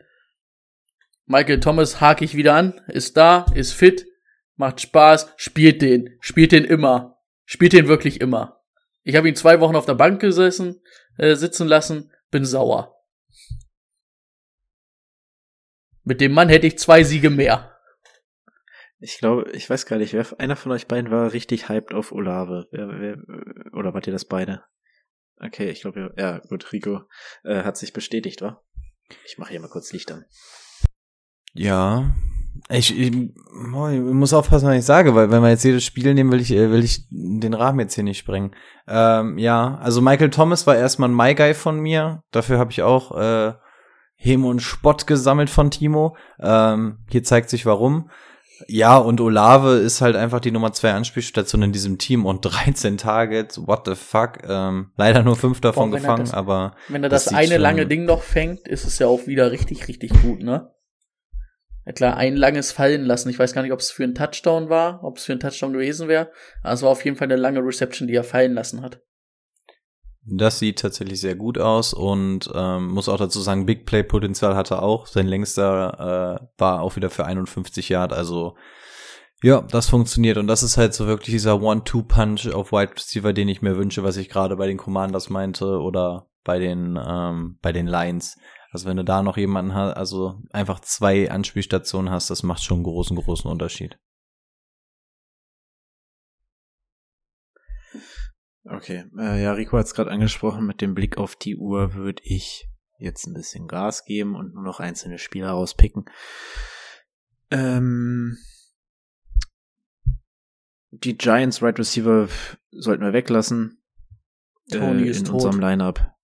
Michael 1.27 1.59
Thomas 1.59 1.99
hake 1.99 2.23
ich 2.23 2.35
wieder 2.35 2.55
an, 2.55 2.81
ist 2.87 3.17
da, 3.17 3.45
ist 3.53 3.73
fit, 3.73 4.07
macht 4.55 4.79
Spaß, 4.79 5.33
spielt 5.35 5.81
den, 5.81 6.17
spielt 6.21 6.53
den 6.53 6.63
immer, 6.63 7.19
spielt 7.45 7.73
den 7.73 7.89
wirklich 7.89 8.21
immer. 8.21 8.63
Ich 9.03 9.15
habe 9.15 9.27
ihn 9.27 9.35
zwei 9.35 9.59
Wochen 9.59 9.75
auf 9.75 9.85
der 9.85 9.95
Bank 9.95 10.21
gesessen, 10.21 10.81
äh, 11.17 11.35
sitzen 11.35 11.67
lassen, 11.67 12.13
bin 12.31 12.45
sauer. 12.45 12.95
Mit 16.03 16.21
dem 16.21 16.31
Mann 16.31 16.47
hätte 16.47 16.67
ich 16.67 16.79
zwei 16.79 17.03
Siege 17.03 17.29
mehr. 17.29 17.77
Ich 18.99 19.19
glaube, 19.19 19.51
ich 19.51 19.69
weiß 19.69 19.85
gar 19.85 19.97
nicht, 19.97 20.13
wer 20.13 20.25
einer 20.39 20.55
von 20.55 20.71
euch 20.71 20.87
beiden 20.87 21.11
war 21.11 21.33
richtig 21.33 21.67
hyped 21.67 21.93
auf 21.93 22.13
Olave. 22.13 22.67
Wer, 22.71 22.87
wer, 22.87 23.73
oder 23.73 23.93
wart 23.93 24.07
ihr 24.07 24.13
das 24.13 24.25
beide? 24.25 24.63
Okay, 25.39 25.69
ich 25.69 25.81
glaube, 25.81 26.13
ja, 26.17 26.39
gut, 26.39 26.71
Rico 26.71 27.01
äh, 27.43 27.63
hat 27.63 27.77
sich 27.77 27.91
bestätigt, 27.91 28.41
wa? 28.41 28.63
Ich 29.25 29.37
mache 29.37 29.51
hier 29.51 29.59
mal 29.59 29.69
kurz 29.69 29.91
Licht 29.91 30.11
an. 30.11 30.25
Ja. 31.57 32.11
Ich, 32.69 32.97
ich, 32.97 33.13
ich 33.13 33.29
muss 34.01 34.33
aufpassen, 34.33 34.67
was 34.67 34.75
ich 34.77 34.85
sage, 34.85 35.15
weil 35.15 35.31
wenn 35.31 35.41
wir 35.41 35.49
jetzt 35.49 35.63
jedes 35.63 35.83
Spiel 35.85 36.13
nehmen, 36.13 36.31
will 36.31 36.41
ich, 36.41 36.51
äh, 36.51 36.69
will 36.69 36.83
ich 36.83 37.05
den 37.09 37.53
Rahmen 37.53 37.79
jetzt 37.79 37.95
hier 37.95 38.03
nicht 38.03 38.17
sprengen. 38.17 38.51
Ähm, 38.87 39.37
ja, 39.37 39.77
also 39.81 40.01
Michael 40.01 40.29
Thomas 40.29 40.67
war 40.67 40.75
erstmal 40.75 41.09
ein 41.09 41.15
My 41.15 41.33
Guy 41.33 41.53
von 41.53 41.79
mir. 41.79 42.23
Dafür 42.31 42.59
habe 42.59 42.71
ich 42.71 42.81
auch 42.81 43.17
äh, 43.17 43.53
Häme 44.15 44.47
und 44.47 44.61
Spott 44.61 45.07
gesammelt 45.07 45.49
von 45.49 45.71
Timo. 45.71 46.17
Ähm, 46.41 46.97
hier 47.09 47.23
zeigt 47.23 47.49
sich 47.49 47.65
warum. 47.65 48.09
Ja, 48.67 48.97
und 48.97 49.21
Olave 49.21 49.73
ist 49.75 50.01
halt 50.01 50.15
einfach 50.15 50.39
die 50.39 50.51
Nummer 50.51 50.73
zwei 50.73 50.91
Anspielstation 50.93 51.61
in 51.61 51.71
diesem 51.71 51.99
Team 51.99 52.25
und 52.25 52.41
13 52.41 52.97
Targets, 52.97 53.65
what 53.65 53.83
the 53.85 53.95
fuck. 53.95 54.39
Ähm, 54.47 54.91
leider 54.97 55.23
nur 55.23 55.35
fünf 55.35 55.61
davon 55.61 55.91
Boah, 55.91 55.97
gefangen, 55.99 56.25
das- 56.25 56.33
aber 56.33 56.73
Wenn 56.89 57.03
er 57.03 57.09
Das 57.09 57.25
das, 57.25 57.33
eine 57.33 57.57
lange 57.57 57.85
Ding 57.85 58.05
noch 58.05 58.23
fängt, 58.23 58.67
ist 58.67 58.85
es 58.85 58.99
ja 58.99 59.07
auch 59.07 59.25
wieder 59.27 59.51
richtig, 59.51 59.87
richtig 59.87 60.11
gut, 60.21 60.41
ne? 60.41 60.71
Ja 61.87 61.93
klar, 61.93 62.17
ein 62.17 62.35
langes 62.35 62.73
fallen 62.73 63.05
lassen. 63.05 63.29
Ich 63.29 63.39
weiß 63.39 63.53
gar 63.53 63.61
nicht, 63.61 63.71
ob 63.71 63.79
es 63.79 63.91
für 63.91 64.03
einen 64.03 64.13
Touchdown 64.13 64.67
war, 64.67 65.01
ob 65.05 65.17
es 65.17 65.23
für 65.23 65.31
einen 65.31 65.39
Touchdown 65.39 65.71
gewesen 65.71 66.09
wäre. 66.09 66.29
Aber 66.61 66.73
es 66.73 66.81
war 66.81 66.89
auf 66.89 67.05
jeden 67.05 67.15
Fall 67.15 67.27
eine 67.27 67.37
lange 67.37 67.61
Reception, 67.61 68.09
die 68.09 68.13
er 68.13 68.25
fallen 68.25 68.53
lassen 68.53 68.81
hat. 68.81 69.01
Das 70.25 70.59
sieht 70.59 70.79
tatsächlich 70.79 71.21
sehr 71.21 71.35
gut 71.35 71.57
aus 71.57 71.93
und 71.93 72.51
ähm, 72.53 72.89
muss 72.89 73.07
auch 73.07 73.15
dazu 73.15 73.39
sagen, 73.39 73.65
Big 73.65 73.85
Play 73.85 74.03
Potenzial 74.03 74.53
hatte 74.53 74.75
er 74.75 74.83
auch. 74.83 75.07
Sein 75.07 75.27
längster 75.27 76.41
äh, 76.41 76.47
war 76.57 76.81
auch 76.81 76.97
wieder 76.97 77.09
für 77.09 77.25
51 77.25 77.87
Yard. 77.87 78.11
Also 78.11 78.57
ja, 79.41 79.61
das 79.61 79.89
funktioniert 79.89 80.37
und 80.37 80.47
das 80.47 80.63
ist 80.63 80.75
halt 80.75 80.93
so 80.93 81.07
wirklich 81.07 81.33
dieser 81.33 81.61
One-Two-Punch 81.61 82.49
auf 82.53 82.73
Wide 82.73 82.95
Receiver, 82.97 83.31
den 83.31 83.47
ich 83.47 83.61
mir 83.61 83.77
wünsche, 83.77 84.03
was 84.03 84.17
ich 84.17 84.27
gerade 84.27 84.57
bei 84.57 84.67
den 84.67 84.77
Commanders 84.77 85.29
meinte 85.29 85.79
oder 85.79 86.27
bei 86.43 86.59
den 86.59 86.99
ähm, 87.01 87.59
bei 87.61 87.71
den 87.71 87.87
Lions. 87.87 88.35
Also 88.71 88.87
wenn 88.87 88.97
du 88.97 89.03
da 89.03 89.23
noch 89.23 89.37
jemanden 89.37 89.73
hast, 89.73 89.95
also 89.95 90.41
einfach 90.51 90.79
zwei 90.81 91.31
Anspielstationen 91.31 92.11
hast, 92.11 92.29
das 92.29 92.43
macht 92.43 92.63
schon 92.63 92.77
einen 92.77 92.83
großen 92.83 93.17
großen 93.17 93.49
Unterschied. 93.49 93.97
Okay, 98.65 99.05
äh, 99.17 99.41
ja, 99.41 99.53
Rico 99.53 99.77
hat 99.77 99.85
es 99.85 99.93
gerade 99.93 100.11
angesprochen, 100.11 100.65
mit 100.65 100.81
dem 100.81 100.93
Blick 100.93 101.17
auf 101.17 101.35
die 101.35 101.55
Uhr 101.55 101.93
würde 101.93 102.21
ich 102.25 102.67
jetzt 102.99 103.25
ein 103.25 103.33
bisschen 103.33 103.67
Gas 103.67 104.03
geben 104.03 104.35
und 104.35 104.53
nur 104.53 104.63
noch 104.63 104.79
einzelne 104.79 105.19
Spieler 105.19 105.51
rauspicken. 105.51 106.05
Ähm, 107.49 108.37
die 110.91 111.17
Giants 111.17 111.61
Right 111.61 111.79
Receiver 111.79 112.27
sollten 112.71 113.03
wir 113.03 113.13
weglassen. 113.13 113.81
Tony 114.71 115.03
äh, 115.03 115.09
ist 115.09 115.19
in 115.19 115.25
tot. 115.25 115.35
unserem 115.35 115.59
Lineup. 115.59 116.16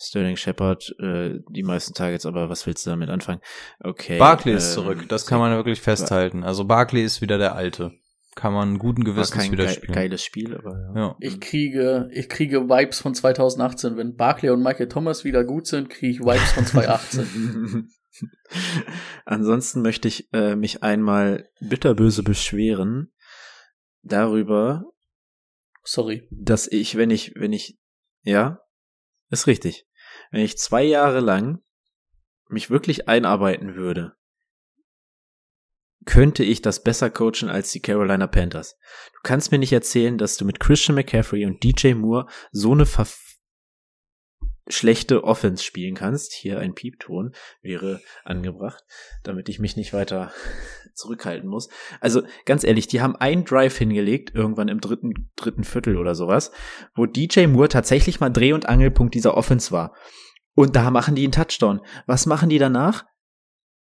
Sterling 0.00 0.36
Shepard, 0.36 0.94
äh, 1.00 1.40
die 1.50 1.64
meisten 1.64 1.92
Targets, 1.92 2.24
aber 2.24 2.48
was 2.48 2.66
willst 2.66 2.86
du 2.86 2.90
damit 2.90 3.10
anfangen? 3.10 3.40
Okay. 3.80 4.18
Barkley 4.18 4.54
ist 4.54 4.68
ähm, 4.68 4.74
zurück, 4.74 5.08
das 5.08 5.26
kann 5.26 5.40
man 5.40 5.56
wirklich 5.56 5.80
festhalten. 5.80 6.44
Also 6.44 6.64
Barkley 6.64 7.02
ist 7.02 7.20
wieder 7.20 7.36
der 7.36 7.54
Alte. 7.56 7.92
Kann 8.36 8.52
man 8.52 8.78
guten 8.78 9.04
war 9.04 9.14
Gewissens 9.14 9.42
kein 9.42 9.50
wieder 9.50 9.66
ge 9.66 9.74
spielen. 9.74 9.92
geiles 9.92 10.22
Spiel, 10.22 10.56
aber 10.56 10.92
ja. 10.94 11.00
Ja. 11.00 11.16
Ich 11.18 11.40
kriege, 11.40 12.08
ich 12.12 12.28
kriege 12.28 12.68
Vibes 12.68 13.00
von 13.00 13.12
2018. 13.12 13.96
Wenn 13.96 14.14
Barkley 14.14 14.50
und 14.50 14.62
Michael 14.62 14.88
Thomas 14.88 15.24
wieder 15.24 15.42
gut 15.42 15.66
sind, 15.66 15.90
kriege 15.90 16.12
ich 16.12 16.20
Vibes 16.20 16.52
von 16.52 16.64
2018. 16.64 17.90
Ansonsten 19.24 19.82
möchte 19.82 20.06
ich 20.06 20.32
äh, 20.32 20.54
mich 20.54 20.84
einmal 20.84 21.48
bitterböse 21.60 22.22
beschweren 22.22 23.12
darüber, 24.02 24.84
Sorry. 25.82 26.28
dass 26.30 26.70
ich, 26.70 26.96
wenn 26.96 27.10
ich, 27.10 27.32
wenn 27.34 27.52
ich, 27.52 27.76
ja, 28.22 28.60
ist 29.30 29.46
richtig, 29.46 29.86
wenn 30.30 30.42
ich 30.42 30.58
zwei 30.58 30.82
Jahre 30.82 31.20
lang 31.20 31.62
mich 32.48 32.70
wirklich 32.70 33.08
einarbeiten 33.08 33.74
würde, 33.74 34.16
könnte 36.06 36.42
ich 36.42 36.62
das 36.62 36.82
besser 36.82 37.10
coachen 37.10 37.50
als 37.50 37.70
die 37.70 37.82
Carolina 37.82 38.26
Panthers. 38.26 38.78
Du 39.12 39.20
kannst 39.22 39.52
mir 39.52 39.58
nicht 39.58 39.72
erzählen, 39.72 40.16
dass 40.16 40.38
du 40.38 40.46
mit 40.46 40.58
Christian 40.58 40.94
McCaffrey 40.94 41.44
und 41.44 41.62
DJ 41.62 41.92
Moore 41.92 42.26
so 42.50 42.72
eine 42.72 42.86
schlechte 44.68 45.24
Offense 45.24 45.62
spielen 45.62 45.94
kannst. 45.94 46.32
Hier 46.32 46.58
ein 46.58 46.74
Piepton 46.74 47.32
wäre 47.62 48.00
angebracht, 48.24 48.84
damit 49.22 49.48
ich 49.48 49.58
mich 49.58 49.76
nicht 49.76 49.92
weiter 49.92 50.32
zurückhalten 50.94 51.48
muss. 51.48 51.68
Also 52.00 52.22
ganz 52.44 52.64
ehrlich, 52.64 52.86
die 52.86 53.00
haben 53.00 53.16
einen 53.16 53.44
Drive 53.44 53.76
hingelegt, 53.76 54.34
irgendwann 54.34 54.68
im 54.68 54.80
dritten, 54.80 55.30
dritten 55.36 55.64
Viertel 55.64 55.96
oder 55.96 56.14
sowas, 56.14 56.50
wo 56.94 57.06
DJ 57.06 57.46
Moore 57.46 57.68
tatsächlich 57.68 58.20
mal 58.20 58.30
Dreh- 58.30 58.52
und 58.52 58.68
Angelpunkt 58.68 59.14
dieser 59.14 59.36
Offense 59.36 59.72
war. 59.72 59.94
Und 60.54 60.74
da 60.76 60.90
machen 60.90 61.14
die 61.14 61.24
einen 61.24 61.32
Touchdown. 61.32 61.80
Was 62.06 62.26
machen 62.26 62.48
die 62.48 62.58
danach? 62.58 63.04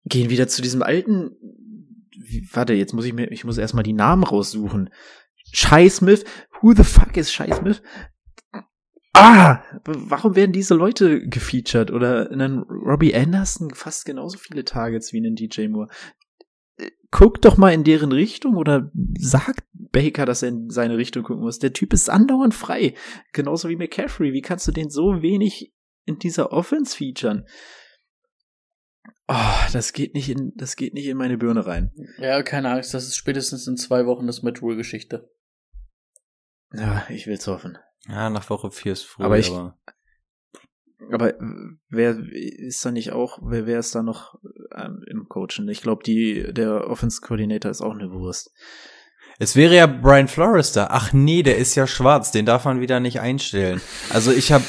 Gehen 0.05 0.29
wieder 0.29 0.47
zu 0.47 0.61
diesem 0.61 0.83
alten 0.83 1.37
warte, 2.51 2.73
jetzt 2.73 2.93
muss 2.93 3.05
ich 3.05 3.13
mir, 3.13 3.31
ich 3.31 3.43
muss 3.43 3.57
erstmal 3.57 3.83
die 3.83 3.93
Namen 3.93 4.23
raussuchen. 4.23 4.89
Shai 5.51 5.89
Smith, 5.89 6.23
who 6.61 6.73
the 6.73 6.83
fuck 6.83 7.15
is 7.17 7.31
Shai 7.31 7.51
Smith? 7.51 7.81
Ah, 9.13 9.63
warum 9.85 10.35
werden 10.35 10.51
diese 10.51 10.73
Leute 10.73 11.27
gefeatured? 11.27 11.91
Oder 11.91 12.31
einen 12.31 12.59
Robbie 12.63 13.15
Anderson 13.15 13.73
fast 13.73 14.05
genauso 14.05 14.37
viele 14.37 14.65
Targets 14.65 15.13
wie 15.13 15.17
einen 15.17 15.35
DJ 15.35 15.67
Moore. 15.67 15.89
Guck 17.11 17.41
doch 17.43 17.57
mal 17.57 17.73
in 17.73 17.83
deren 17.83 18.11
Richtung 18.11 18.55
oder 18.55 18.91
sagt 19.19 19.63
Baker, 19.71 20.25
dass 20.25 20.41
er 20.41 20.49
in 20.49 20.69
seine 20.71 20.97
Richtung 20.97 21.23
gucken 21.23 21.43
muss. 21.43 21.59
Der 21.59 21.73
Typ 21.73 21.93
ist 21.93 22.09
andauernd 22.09 22.55
frei. 22.55 22.95
Genauso 23.33 23.69
wie 23.69 23.75
McCaffrey. 23.75 24.33
Wie 24.33 24.41
kannst 24.41 24.67
du 24.67 24.71
den 24.71 24.89
so 24.89 25.21
wenig 25.21 25.71
in 26.05 26.17
dieser 26.17 26.51
Offense 26.51 26.97
featuren? 26.97 27.45
Oh, 29.27 29.69
das 29.71 29.93
geht 29.93 30.15
nicht 30.15 30.29
in, 30.29 30.53
das 30.55 30.75
geht 30.75 30.95
nicht 30.95 31.05
in 31.05 31.17
meine 31.17 31.37
Birne 31.37 31.65
rein. 31.65 31.93
Ja, 32.17 32.41
keine 32.41 32.71
Angst, 32.71 32.93
das 32.93 33.07
ist 33.07 33.15
spätestens 33.15 33.67
in 33.67 33.77
zwei 33.77 34.05
Wochen 34.05 34.27
das 34.27 34.41
Matt 34.41 34.61
Rule 34.61 34.75
Geschichte. 34.75 35.31
Ja, 36.73 37.05
ich 37.09 37.27
will's 37.27 37.47
hoffen. 37.47 37.77
Ja, 38.09 38.29
nach 38.29 38.49
Woche 38.49 38.71
4 38.71 38.93
ist 38.93 39.03
früh, 39.03 39.23
Aber 39.23 39.37
ich- 39.39 39.49
aber 39.49 39.77
Aber 41.11 41.33
wer 41.89 42.17
ist 42.17 42.83
da 42.85 42.91
nicht 42.91 43.11
auch, 43.11 43.39
wer, 43.41 43.65
wer 43.65 43.79
ist 43.79 43.93
da 43.93 44.03
noch 44.03 44.35
ähm, 44.75 45.03
im 45.07 45.27
Coachen? 45.27 45.67
Ich 45.69 45.81
glaube, 45.81 46.03
die, 46.03 46.53
der 46.53 46.87
Offense 46.89 47.19
Coordinator 47.21 47.69
ist 47.71 47.81
auch 47.81 47.93
eine 47.93 48.11
Wurst. 48.11 48.51
Es 49.39 49.55
wäre 49.55 49.75
ja 49.75 49.87
Brian 49.87 50.27
Flores 50.27 50.71
da. 50.73 50.87
Ach 50.91 51.11
nee, 51.11 51.43
der 51.43 51.57
ist 51.57 51.75
ja 51.75 51.87
schwarz, 51.87 52.31
den 52.31 52.45
darf 52.45 52.65
man 52.65 52.79
wieder 52.81 52.99
nicht 52.99 53.19
einstellen. 53.19 53.81
Also 54.11 54.31
ich 54.31 54.51
habe 54.51 54.63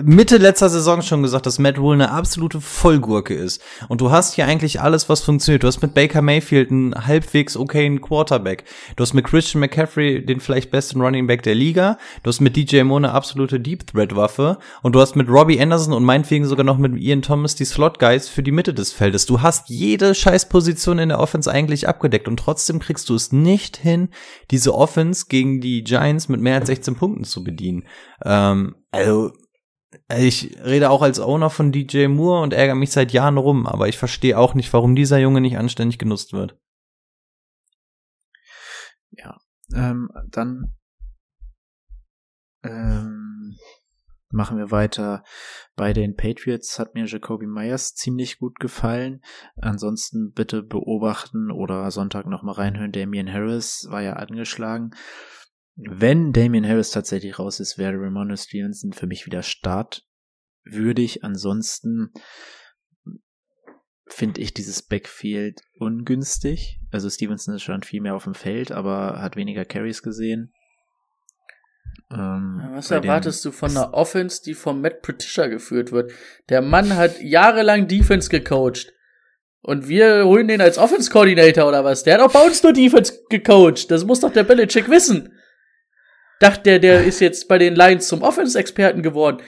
Mitte 0.00 0.36
letzter 0.36 0.68
Saison 0.68 1.02
schon 1.02 1.24
gesagt, 1.24 1.44
dass 1.44 1.58
Matt 1.58 1.76
Rule 1.76 1.94
eine 1.94 2.12
absolute 2.12 2.60
Vollgurke 2.60 3.34
ist. 3.34 3.60
Und 3.88 4.00
du 4.00 4.12
hast 4.12 4.34
hier 4.34 4.46
eigentlich 4.46 4.80
alles, 4.80 5.08
was 5.08 5.22
funktioniert. 5.22 5.64
Du 5.64 5.66
hast 5.66 5.82
mit 5.82 5.92
Baker 5.92 6.22
Mayfield 6.22 6.70
einen 6.70 6.94
halbwegs 6.94 7.56
okayen 7.56 8.00
Quarterback. 8.00 8.62
Du 8.94 9.02
hast 9.02 9.12
mit 9.12 9.24
Christian 9.24 9.58
McCaffrey 9.58 10.24
den 10.24 10.38
vielleicht 10.38 10.70
besten 10.70 11.00
Running 11.00 11.26
Back 11.26 11.42
der 11.42 11.56
Liga. 11.56 11.98
Du 12.22 12.28
hast 12.28 12.38
mit 12.38 12.54
DJ 12.54 12.82
Moore 12.84 13.00
eine 13.00 13.10
absolute 13.10 13.58
Deep 13.58 13.88
Threat 13.88 14.14
Waffe. 14.14 14.58
Und 14.82 14.94
du 14.94 15.00
hast 15.00 15.16
mit 15.16 15.28
Robbie 15.28 15.60
Anderson 15.60 15.94
und 15.94 16.04
meinetwegen 16.04 16.44
sogar 16.44 16.64
noch 16.64 16.78
mit 16.78 16.96
Ian 16.96 17.22
Thomas 17.22 17.56
die 17.56 17.64
Slot 17.64 17.98
Guys 17.98 18.28
für 18.28 18.44
die 18.44 18.52
Mitte 18.52 18.74
des 18.74 18.92
Feldes. 18.92 19.26
Du 19.26 19.42
hast 19.42 19.68
jede 19.68 20.14
Scheißposition 20.14 21.00
in 21.00 21.08
der 21.08 21.18
Offense 21.18 21.50
eigentlich 21.50 21.88
abgedeckt 21.88 22.28
und 22.28 22.36
trotzdem 22.36 22.78
kriegst 22.78 23.08
du 23.08 23.16
es 23.16 23.32
nicht 23.32 23.78
hin, 23.78 24.10
diese 24.52 24.76
Offense 24.76 25.26
gegen 25.28 25.60
die 25.60 25.82
Giants 25.82 26.28
mit 26.28 26.40
mehr 26.40 26.54
als 26.54 26.68
16 26.68 26.94
Punkten 26.94 27.24
zu 27.24 27.42
bedienen. 27.42 27.82
Ähm, 28.24 28.76
also 28.92 29.32
ich 30.08 30.58
rede 30.64 30.90
auch 30.90 31.02
als 31.02 31.20
Owner 31.20 31.50
von 31.50 31.72
DJ 31.72 32.06
Moore 32.06 32.42
und 32.42 32.52
ärgere 32.52 32.74
mich 32.74 32.92
seit 32.92 33.12
Jahren 33.12 33.38
rum, 33.38 33.66
aber 33.66 33.88
ich 33.88 33.98
verstehe 33.98 34.38
auch 34.38 34.54
nicht, 34.54 34.72
warum 34.72 34.94
dieser 34.94 35.18
Junge 35.18 35.40
nicht 35.40 35.58
anständig 35.58 35.98
genutzt 35.98 36.32
wird. 36.32 36.56
Ähm, 39.74 40.10
dann 40.30 40.74
ähm, 42.62 43.56
machen 44.30 44.58
wir 44.58 44.70
weiter. 44.70 45.24
Bei 45.76 45.92
den 45.92 46.16
Patriots 46.16 46.78
hat 46.78 46.94
mir 46.94 47.06
Jacoby 47.06 47.46
Myers 47.46 47.94
ziemlich 47.94 48.38
gut 48.38 48.58
gefallen. 48.58 49.22
Ansonsten 49.56 50.32
bitte 50.32 50.62
beobachten 50.62 51.50
oder 51.50 51.90
Sonntag 51.90 52.26
nochmal 52.26 52.54
reinhören. 52.54 52.92
Damian 52.92 53.32
Harris 53.32 53.86
war 53.90 54.02
ja 54.02 54.14
angeschlagen. 54.14 54.94
Wenn 55.74 56.32
Damian 56.32 56.66
Harris 56.68 56.90
tatsächlich 56.90 57.38
raus 57.38 57.60
ist, 57.60 57.78
wäre 57.78 57.94
Ramon 57.94 58.36
Stevenson 58.36 58.92
für 58.92 59.06
mich 59.06 59.26
wieder 59.26 59.42
startwürdig. 59.42 61.24
Ansonsten 61.24 62.12
finde 64.06 64.40
ich 64.40 64.52
dieses 64.52 64.82
Backfield 64.82 65.62
ungünstig. 65.78 66.80
Also 66.90 67.08
Stevenson 67.08 67.54
ist 67.54 67.62
schon 67.62 67.82
viel 67.82 68.02
mehr 68.02 68.14
auf 68.14 68.24
dem 68.24 68.34
Feld, 68.34 68.70
aber 68.70 69.20
hat 69.22 69.36
weniger 69.36 69.64
Carries 69.64 70.02
gesehen. 70.02 70.52
Ähm, 72.10 72.62
Was 72.74 72.90
erwartest 72.90 73.44
du 73.44 73.52
von 73.52 73.70
einer 73.70 73.94
Offense, 73.94 74.42
die 74.42 74.54
von 74.54 74.80
Matt 74.80 75.02
Patricia 75.02 75.46
geführt 75.46 75.92
wird? 75.92 76.12
Der 76.50 76.60
Mann 76.60 76.94
hat 76.96 77.20
jahrelang 77.22 77.88
Defense 77.88 78.28
gecoacht. 78.28 78.92
Und 79.62 79.88
wir 79.88 80.26
holen 80.26 80.48
den 80.48 80.60
als 80.60 80.76
Offense 80.76 81.10
Coordinator 81.10 81.68
oder 81.68 81.84
was? 81.84 82.02
Der 82.02 82.14
hat 82.14 82.20
auch 82.20 82.32
bei 82.32 82.44
uns 82.44 82.62
nur 82.62 82.72
Defense 82.72 83.24
gecoacht. 83.30 83.90
Das 83.90 84.04
muss 84.04 84.20
doch 84.20 84.32
der 84.32 84.42
Belichick 84.42 84.90
wissen. 84.90 85.32
Dachte 86.42 86.62
der, 86.62 86.78
der 86.80 87.04
ist 87.04 87.20
jetzt 87.20 87.46
bei 87.46 87.56
den 87.58 87.76
Lions 87.76 88.08
zum 88.08 88.22
Offense-Experten 88.22 89.02
geworden. 89.02 89.38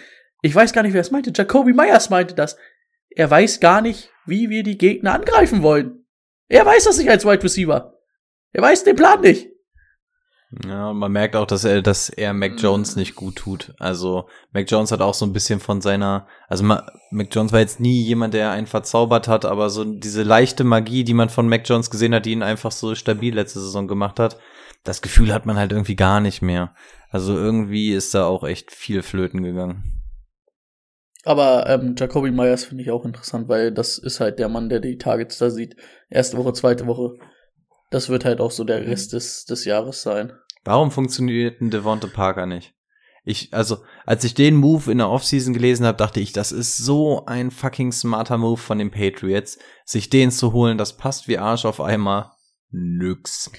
Ich 0.43 0.55
weiß 0.55 0.73
gar 0.73 0.83
nicht, 0.83 0.93
wer 0.93 1.01
es 1.01 1.11
meinte. 1.11 1.33
Jacoby 1.35 1.73
Myers 1.73 2.09
meinte 2.09 2.35
das. 2.35 2.57
Er 3.11 3.29
weiß 3.29 3.59
gar 3.59 3.81
nicht, 3.81 4.11
wie 4.27 4.49
wir 4.49 4.63
die 4.63 4.79
Gegner 4.79 5.15
angreifen 5.15 5.63
wollen. 5.63 6.05
Er 6.49 6.65
weiß 6.65 6.85
das 6.85 6.99
nicht 6.99 7.11
als 7.11 7.25
Wide 7.25 7.43
Receiver. 7.43 7.99
Er 8.53 8.63
weiß 8.63 8.85
den 8.85 8.95
Plan 8.95 9.21
nicht. 9.23 9.49
Ja, 10.65 10.91
und 10.91 10.99
man 10.99 11.11
merkt 11.11 11.35
auch, 11.35 11.47
dass 11.47 11.65
er, 11.65 11.83
dass 11.83 12.11
er 12.11 12.33
Mac 12.33 12.53
Jones 12.59 12.95
nicht 12.95 13.17
gut 13.17 13.37
tut. 13.37 13.75
Also 13.81 14.29
Mac 14.53 14.71
Jones 14.71 14.93
hat 14.93 15.01
auch 15.01 15.15
so 15.15 15.27
ein 15.27 15.33
bisschen 15.33 15.59
von 15.59 15.81
seiner, 15.81 16.29
also 16.47 16.63
Ma, 16.63 16.87
Mac 17.11 17.29
Jones 17.33 17.53
war 17.53 17.59
jetzt 17.59 17.81
nie 17.81 18.03
jemand, 18.03 18.35
der 18.35 18.53
einen 18.53 18.69
verzaubert 18.69 19.27
hat, 19.27 19.45
aber 19.45 19.69
so 19.69 19.85
diese 19.85 20.23
leichte 20.23 20.63
Magie, 20.63 21.03
die 21.03 21.15
man 21.15 21.29
von 21.29 21.49
Mac 21.49 21.69
Jones 21.69 21.91
gesehen 21.91 22.15
hat, 22.15 22.25
die 22.25 22.33
ihn 22.33 22.45
einfach 22.45 22.71
so 22.71 22.95
stabil 22.95 23.35
letzte 23.35 23.59
Saison 23.59 23.89
gemacht 23.89 24.21
hat, 24.21 24.39
das 24.85 25.03
Gefühl 25.03 25.33
hat 25.33 25.47
man 25.47 25.57
halt 25.57 25.73
irgendwie 25.73 25.97
gar 25.97 26.21
nicht 26.21 26.43
mehr. 26.43 26.75
Also 27.11 27.37
irgendwie 27.37 27.93
ist 27.93 28.15
da 28.15 28.27
auch 28.27 28.45
echt 28.45 28.71
viel 28.71 29.03
flöten 29.03 29.43
gegangen. 29.43 30.03
Aber 31.25 31.67
ähm, 31.69 31.95
Jacoby 31.99 32.31
Myers 32.31 32.65
finde 32.65 32.85
ich 32.85 32.91
auch 32.91 33.05
interessant, 33.05 33.49
weil 33.49 33.73
das 33.73 33.97
ist 33.97 34.21
halt 34.21 34.39
der 34.39 34.51
Mann, 34.51 34.69
der 34.69 34.81
die 34.81 34.99
Targets 34.99 35.39
da 35.39 35.51
sieht. 35.51 35.77
Erste 36.11 36.37
Woche, 36.37 36.53
zweite 36.53 36.87
Woche. 36.87 37.15
Das 37.91 38.11
wird 38.11 38.27
halt 38.27 38.41
auch 38.41 38.51
so 38.51 38.65
der 38.65 38.87
Rest 38.87 39.15
des, 39.15 39.47
des 39.47 39.65
Jahres 39.65 40.03
sein. 40.03 40.33
Warum 40.65 40.91
funktioniert 40.91 41.61
ein 41.61 41.71
Devonte 41.71 42.09
Parker 42.09 42.47
nicht? 42.47 42.75
Ich, 43.27 43.55
also, 43.55 43.79
als 44.05 44.23
ich 44.25 44.35
den 44.35 44.55
Move 44.55 44.93
in 44.93 44.99
der 44.99 45.09
Offseason 45.09 45.55
gelesen 45.55 45.87
habe, 45.87 45.97
dachte 45.97 46.21
ich, 46.21 46.33
das 46.33 46.53
ist 46.53 46.77
so 46.77 47.25
ein 47.25 47.51
fucking 47.51 47.91
smarter 47.91 48.37
Move 48.37 48.59
von 48.59 48.79
den 48.79 48.91
Patriots, 48.91 49.59
sich 49.87 50.11
den 50.11 50.31
zu 50.31 50.53
holen, 50.53 50.77
das 50.77 50.99
passt 50.99 51.27
wie 51.27 51.39
Arsch 51.39 51.65
auf 51.65 51.81
einmal. 51.81 52.33
Nix. 52.71 53.51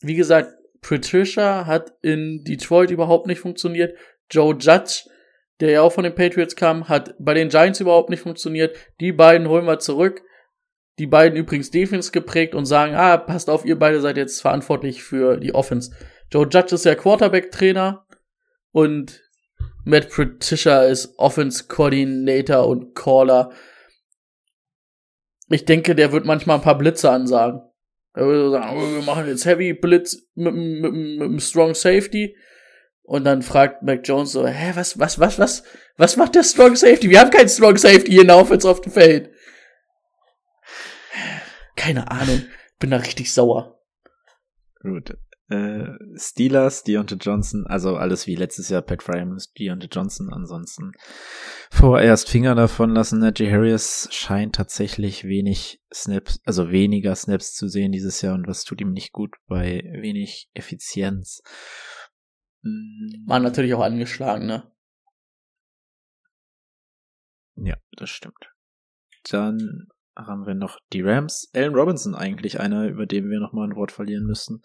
Wie 0.00 0.14
gesagt, 0.14 0.52
Patricia 0.80 1.66
hat 1.66 1.92
in 2.02 2.44
Detroit 2.44 2.90
überhaupt 2.90 3.26
nicht 3.26 3.40
funktioniert. 3.40 3.96
Joe 4.30 4.56
Judge, 4.58 5.08
der 5.60 5.70
ja 5.70 5.82
auch 5.82 5.92
von 5.92 6.04
den 6.04 6.14
Patriots 6.14 6.56
kam, 6.56 6.88
hat 6.88 7.14
bei 7.18 7.34
den 7.34 7.48
Giants 7.48 7.80
überhaupt 7.80 8.10
nicht 8.10 8.20
funktioniert. 8.20 8.76
Die 9.00 9.12
beiden 9.12 9.48
holen 9.48 9.66
wir 9.66 9.78
zurück. 9.78 10.22
Die 10.98 11.06
beiden 11.06 11.36
übrigens 11.36 11.70
Defense 11.70 12.10
geprägt 12.10 12.54
und 12.54 12.64
sagen, 12.64 12.94
ah, 12.94 13.16
passt 13.18 13.50
auf, 13.50 13.64
ihr 13.64 13.78
beide 13.78 14.00
seid 14.00 14.16
jetzt 14.16 14.40
verantwortlich 14.40 15.02
für 15.02 15.36
die 15.36 15.54
Offense. 15.54 15.94
Joe 16.32 16.48
Judge 16.48 16.74
ist 16.74 16.84
ja 16.84 16.94
Quarterback-Trainer 16.94 18.06
und 18.72 19.22
Matt 19.84 20.10
Patricia 20.10 20.84
ist 20.84 21.18
Offense-Coordinator 21.18 22.66
und 22.66 22.94
Caller. 22.94 23.52
Ich 25.48 25.64
denke, 25.64 25.94
der 25.94 26.12
wird 26.12 26.24
manchmal 26.24 26.56
ein 26.56 26.62
paar 26.62 26.78
Blitze 26.78 27.10
ansagen. 27.10 27.60
Er 28.16 28.24
würde 28.24 28.50
sagen, 28.50 28.76
oh, 28.78 28.94
wir 28.94 29.02
machen 29.02 29.28
jetzt 29.28 29.44
Heavy 29.44 29.74
Blitz 29.74 30.26
mit, 30.34 30.54
mit, 30.54 30.80
mit, 30.80 30.92
mit 30.92 31.22
einem 31.22 31.38
Strong 31.38 31.74
Safety. 31.74 32.34
Und 33.02 33.24
dann 33.24 33.42
fragt 33.42 33.82
Mac 33.82 34.00
Jones 34.04 34.32
so, 34.32 34.46
hä, 34.46 34.72
was, 34.74 34.98
was, 34.98 35.20
was, 35.20 35.38
was, 35.38 35.64
was 35.98 36.16
macht 36.16 36.34
der 36.34 36.42
Strong 36.42 36.76
Safety? 36.76 37.10
Wir 37.10 37.20
haben 37.20 37.30
keinen 37.30 37.50
Strong 37.50 37.76
Safety 37.76 38.12
hier 38.12 38.22
in 38.22 38.28
der 38.28 38.38
Offense 38.38 38.68
auf 38.68 38.80
dem 38.80 38.90
Feld. 38.90 39.30
Keine 41.76 42.10
Ahnung. 42.10 42.46
Bin 42.78 42.90
da 42.90 42.96
richtig 42.96 43.34
sauer. 43.34 43.82
Gut. 44.80 45.14
Äh, 45.48 45.92
Steelers, 46.16 46.82
Deontay 46.82 47.16
Johnson, 47.20 47.66
also 47.66 47.96
alles 47.96 48.26
wie 48.26 48.34
letztes 48.34 48.68
Jahr, 48.68 48.82
Pat 48.82 49.02
Fryman, 49.02 49.38
Deontay 49.56 49.88
Johnson, 49.90 50.32
ansonsten 50.32 50.92
vorerst 51.70 52.28
Finger 52.28 52.56
davon 52.56 52.90
lassen. 52.90 53.20
Najee 53.20 53.50
Harris 53.50 54.08
scheint 54.10 54.56
tatsächlich 54.56 55.24
wenig 55.24 55.80
Snaps, 55.94 56.40
also 56.44 56.72
weniger 56.72 57.14
Snaps 57.14 57.54
zu 57.54 57.68
sehen 57.68 57.92
dieses 57.92 58.22
Jahr 58.22 58.34
und 58.34 58.48
was 58.48 58.64
tut 58.64 58.80
ihm 58.80 58.92
nicht 58.92 59.12
gut 59.12 59.36
bei 59.46 59.84
wenig 60.00 60.50
Effizienz. 60.54 61.42
War 63.26 63.38
natürlich 63.38 63.74
auch 63.74 63.84
angeschlagen, 63.84 64.46
ne? 64.46 64.68
Ja, 67.54 67.76
das 67.92 68.10
stimmt. 68.10 68.52
Dann 69.30 69.86
haben 70.16 70.46
wir 70.46 70.54
noch 70.54 70.78
die 70.92 71.02
Rams. 71.02 71.48
Allen 71.54 71.74
Robinson 71.74 72.14
eigentlich 72.14 72.58
einer, 72.58 72.88
über 72.88 73.06
den 73.06 73.30
wir 73.30 73.38
nochmal 73.38 73.68
ein 73.68 73.76
Wort 73.76 73.92
verlieren 73.92 74.24
müssen. 74.24 74.62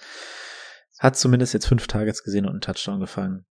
Hat 1.02 1.18
zumindest 1.18 1.56
jetzt 1.56 1.66
fünf 1.66 1.88
Targets 1.88 2.22
gesehen 2.22 2.46
und 2.46 2.52
einen 2.52 2.62
Touchdown 2.62 3.00
gefangen. 3.00 3.48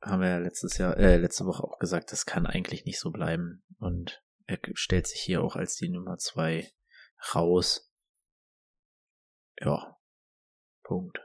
Haben 0.00 0.22
wir 0.22 0.28
ja 0.28 0.38
letztes 0.38 0.78
Jahr, 0.78 0.96
äh, 0.96 1.16
letzte 1.16 1.44
Woche 1.44 1.64
auch 1.64 1.80
gesagt, 1.80 2.12
das 2.12 2.24
kann 2.24 2.46
eigentlich 2.46 2.84
nicht 2.84 3.00
so 3.00 3.10
bleiben. 3.10 3.64
Und 3.80 4.22
er 4.46 4.60
stellt 4.74 5.08
sich 5.08 5.20
hier 5.20 5.42
auch 5.42 5.56
als 5.56 5.74
die 5.74 5.88
Nummer 5.88 6.18
zwei 6.18 6.70
raus. 7.34 7.92
Ja. 9.60 9.98
Punkt. 10.84 11.18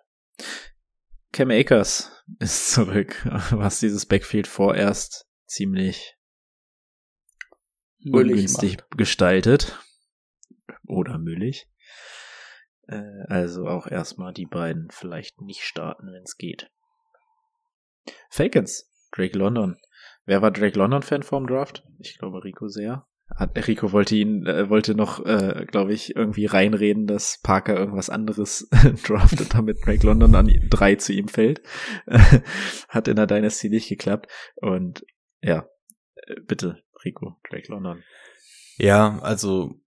Cam 1.32 1.52
Akers 1.52 2.24
ist 2.40 2.72
zurück, 2.72 3.24
was 3.52 3.80
dieses 3.80 4.08
Backfield 4.08 4.48
vorerst 4.48 5.28
ziemlich 5.46 6.18
Müllig 8.00 8.32
ungünstig 8.32 8.78
macht. 8.80 8.98
gestaltet. 8.98 9.80
Oder 10.88 11.20
müllig. 11.20 11.71
Äh, 12.92 13.24
also 13.28 13.68
auch 13.68 13.88
erstmal 13.88 14.34
die 14.34 14.46
beiden 14.46 14.90
vielleicht 14.92 15.42
nicht 15.42 15.64
starten, 15.64 16.12
wenn 16.12 16.24
es 16.24 16.38
geht. 16.38 16.70
Falcons, 18.30 18.92
Drake 19.12 19.38
London. 19.38 19.78
Wer 20.26 20.42
war 20.42 20.52
Drake 20.52 20.78
London 20.78 21.02
Fan 21.02 21.24
vorm 21.24 21.48
Draft? 21.48 21.84
Ich 22.00 22.18
glaube 22.18 22.44
Rico 22.44 22.68
sehr. 22.68 23.08
Hat, 23.36 23.56
Rico 23.68 23.94
wollte 23.94 24.16
ihn, 24.16 24.46
äh, 24.46 24.70
wollte 24.70 24.94
noch, 24.94 25.26
äh, 25.26 25.66
glaube 25.66 25.94
ich, 25.94 26.16
irgendwie 26.16 26.48
reinreden, 26.48 27.08
dass 27.08 27.40
Parker 27.42 27.78
irgendwas 27.78 28.10
anderes 28.10 28.68
draftet, 29.08 29.54
damit 29.54 29.86
Drake 29.86 30.06
London 30.06 30.36
an 30.36 30.52
drei 30.70 30.96
zu 30.96 31.14
ihm 31.14 31.30
fällt. 31.30 31.62
Hat 32.90 33.08
in 33.08 33.16
der 33.16 33.28
Dynasty 33.28 33.70
nicht 33.70 33.88
geklappt. 33.88 34.30
Und 34.56 35.06
ja, 35.42 35.66
äh, 36.16 36.42
bitte, 36.46 36.84
Rico, 37.06 37.38
Drake 37.50 37.72
London. 37.72 38.04
Ja, 38.78 39.20
also 39.20 39.81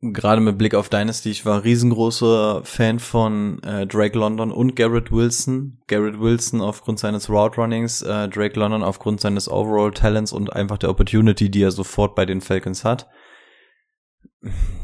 gerade 0.00 0.40
mit 0.40 0.58
Blick 0.58 0.74
auf 0.74 0.88
Dynasty, 0.88 1.30
ich 1.30 1.46
war 1.46 1.64
riesengroßer 1.64 2.62
Fan 2.64 2.98
von 2.98 3.62
äh, 3.62 3.86
Drake 3.86 4.18
London 4.18 4.52
und 4.52 4.76
Garrett 4.76 5.10
Wilson. 5.10 5.80
Garrett 5.86 6.20
Wilson 6.20 6.60
aufgrund 6.60 6.98
seines 6.98 7.30
Route 7.30 7.60
Runnings, 7.60 8.02
äh, 8.02 8.28
Drake 8.28 8.58
London 8.58 8.82
aufgrund 8.82 9.20
seines 9.20 9.48
Overall 9.48 9.92
Talents 9.92 10.32
und 10.32 10.52
einfach 10.52 10.78
der 10.78 10.90
Opportunity, 10.90 11.50
die 11.50 11.62
er 11.62 11.70
sofort 11.70 12.14
bei 12.14 12.26
den 12.26 12.40
Falcons 12.40 12.84
hat. 12.84 13.08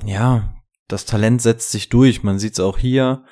Ja, 0.06 0.54
das 0.88 1.04
Talent 1.04 1.42
setzt 1.42 1.70
sich 1.70 1.88
durch. 1.88 2.22
Man 2.22 2.38
sieht 2.38 2.54
es 2.54 2.60
auch 2.60 2.78
hier. 2.78 3.24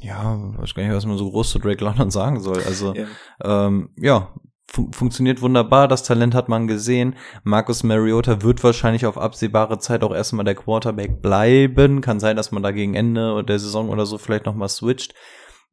Ja, 0.00 0.36
weiß 0.58 0.74
gar 0.74 0.82
nicht, 0.82 0.94
was 0.94 1.06
man 1.06 1.18
so 1.18 1.30
groß 1.30 1.50
zu 1.50 1.58
Drake 1.58 1.84
London 1.84 2.10
sagen 2.10 2.40
soll. 2.40 2.62
Also, 2.64 2.94
ja, 2.94 3.06
ähm, 3.42 3.90
ja 3.96 4.32
fun 4.70 4.92
funktioniert 4.92 5.42
wunderbar, 5.42 5.88
das 5.88 6.02
Talent 6.02 6.34
hat 6.34 6.48
man 6.48 6.66
gesehen. 6.66 7.16
Marcus 7.44 7.82
Mariota 7.82 8.42
wird 8.42 8.62
wahrscheinlich 8.64 9.06
auf 9.06 9.18
absehbare 9.18 9.78
Zeit 9.78 10.02
auch 10.02 10.14
erstmal 10.14 10.44
der 10.44 10.54
Quarterback 10.54 11.22
bleiben. 11.22 12.00
Kann 12.00 12.20
sein, 12.20 12.36
dass 12.36 12.52
man 12.52 12.62
da 12.62 12.70
gegen 12.70 12.94
Ende 12.94 13.44
der 13.44 13.58
Saison 13.58 13.88
oder 13.88 14.06
so 14.06 14.18
vielleicht 14.18 14.46
nochmal 14.46 14.68
switcht. 14.68 15.14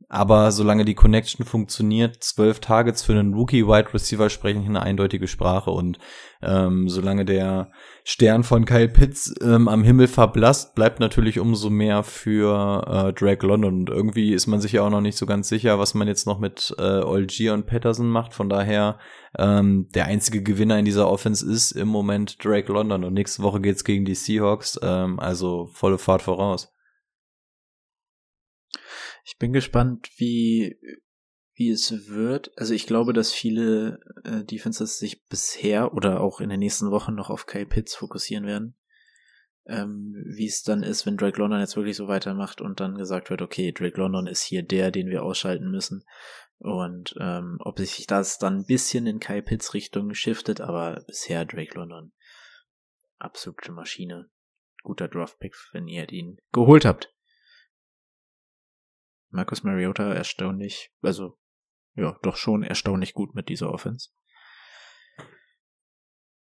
Aber 0.07 0.51
solange 0.51 0.85
die 0.85 0.95
Connection 0.95 1.45
funktioniert, 1.45 2.23
zwölf 2.23 2.59
Targets 2.59 3.03
für 3.03 3.13
einen 3.13 3.35
Rookie-Wide 3.35 3.93
Receiver 3.93 4.29
sprechen 4.29 4.65
eine 4.65 4.81
eindeutige 4.81 5.27
Sprache. 5.27 5.69
Und 5.69 5.99
ähm, 6.41 6.89
solange 6.89 7.25
der 7.25 7.71
Stern 8.03 8.43
von 8.43 8.65
Kyle 8.65 8.87
Pitts 8.87 9.35
ähm, 9.41 9.67
am 9.67 9.83
Himmel 9.83 10.07
verblasst, 10.07 10.73
bleibt 10.73 10.99
natürlich 10.99 11.39
umso 11.39 11.69
mehr 11.69 12.01
für 12.01 12.87
äh, 12.87 13.13
Drake 13.13 13.45
London. 13.45 13.81
Und 13.81 13.89
irgendwie 13.91 14.33
ist 14.33 14.47
man 14.47 14.61
sich 14.61 14.71
ja 14.71 14.81
auch 14.81 14.89
noch 14.89 15.01
nicht 15.01 15.17
so 15.17 15.27
ganz 15.27 15.47
sicher, 15.47 15.77
was 15.77 15.93
man 15.93 16.07
jetzt 16.07 16.25
noch 16.25 16.39
mit 16.39 16.73
äh, 16.79 16.81
Algier 16.81 17.53
und 17.53 17.67
Patterson 17.67 18.09
macht. 18.09 18.33
Von 18.33 18.49
daher, 18.49 18.97
ähm, 19.37 19.89
der 19.93 20.05
einzige 20.05 20.41
Gewinner 20.41 20.79
in 20.79 20.85
dieser 20.85 21.07
Offense 21.07 21.47
ist 21.47 21.71
im 21.71 21.87
Moment 21.87 22.43
Drake 22.43 22.71
London. 22.71 23.03
Und 23.03 23.13
nächste 23.13 23.43
Woche 23.43 23.61
geht's 23.61 23.83
gegen 23.83 24.05
die 24.05 24.15
Seahawks. 24.15 24.79
Ähm, 24.81 25.19
also 25.19 25.69
volle 25.73 25.99
Fahrt 25.99 26.23
voraus. 26.23 26.73
Ich 29.29 29.37
bin 29.37 29.53
gespannt, 29.53 30.09
wie, 30.17 30.79
wie 31.53 31.69
es 31.69 32.07
wird. 32.09 32.51
Also 32.57 32.73
ich 32.73 32.87
glaube, 32.87 33.13
dass 33.13 33.31
viele 33.31 33.99
äh, 34.23 34.43
Defenses 34.43 34.97
sich 34.97 35.23
bisher 35.27 35.93
oder 35.93 36.19
auch 36.21 36.41
in 36.41 36.49
den 36.49 36.59
nächsten 36.59 36.89
Wochen 36.89 37.13
noch 37.13 37.29
auf 37.29 37.45
Kyle 37.45 37.67
Pitts 37.67 37.93
fokussieren 37.93 38.47
werden. 38.47 38.75
Ähm, 39.67 40.15
wie 40.25 40.47
es 40.47 40.63
dann 40.63 40.81
ist, 40.81 41.05
wenn 41.05 41.15
Drake 41.15 41.39
London 41.39 41.59
jetzt 41.59 41.75
wirklich 41.75 41.95
so 41.95 42.07
weitermacht 42.07 42.59
und 42.59 42.79
dann 42.79 42.97
gesagt 42.97 43.29
wird, 43.29 43.43
okay, 43.43 43.71
Drake 43.71 44.01
London 44.01 44.25
ist 44.25 44.41
hier 44.41 44.63
der, 44.63 44.89
den 44.89 45.09
wir 45.09 45.21
ausschalten 45.21 45.69
müssen. 45.69 46.03
Und 46.57 47.13
ähm, 47.19 47.57
ob 47.59 47.77
sich 47.77 48.07
das 48.07 48.39
dann 48.39 48.61
ein 48.61 48.65
bisschen 48.65 49.05
in 49.05 49.19
Kyle 49.19 49.43
Pitts 49.43 49.75
Richtung 49.75 50.15
shiftet, 50.15 50.59
aber 50.59 51.03
bisher 51.05 51.45
Drake 51.45 51.75
London 51.75 52.11
absolute 53.19 53.71
Maschine. 53.71 54.29
Guter 54.81 55.07
Draft-Pick, 55.07 55.55
wenn 55.73 55.87
ihr 55.87 56.09
ihn 56.09 56.39
geholt 56.51 56.85
habt. 56.85 57.13
Marcus 59.29 59.63
Mariota 59.63 60.13
erstaunlich, 60.13 60.91
also 61.01 61.37
ja, 61.95 62.17
doch 62.23 62.35
schon 62.35 62.63
erstaunlich 62.63 63.13
gut 63.13 63.35
mit 63.35 63.49
dieser 63.49 63.71
Offense. 63.71 64.09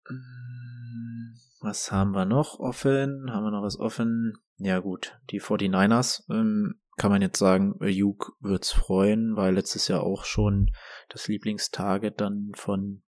Mm, 0.08 1.34
was 1.62 1.92
haben 1.92 2.12
wir 2.12 2.26
noch 2.26 2.60
offen? 2.60 3.32
Haben 3.32 3.46
wir 3.46 3.52
noch 3.52 3.64
was 3.64 3.80
offen? 3.80 4.34
Ja 4.58 4.80
gut, 4.80 5.20
die 5.30 5.42
49ers 5.42 6.24
ähm, 6.30 6.80
kann 6.98 7.12
man 7.12 7.22
jetzt 7.22 7.40
sagen, 7.40 7.76
Ayuk 7.80 8.36
wird's 8.40 8.72
freuen, 8.72 9.36
weil 9.36 9.56
letztes 9.56 9.88
Jahr 9.88 10.04
auch 10.04 10.26
schon 10.26 10.72
das 11.10 11.28
Lieblingstarget 11.28 12.20
dann 12.20 12.52
von 12.56 13.04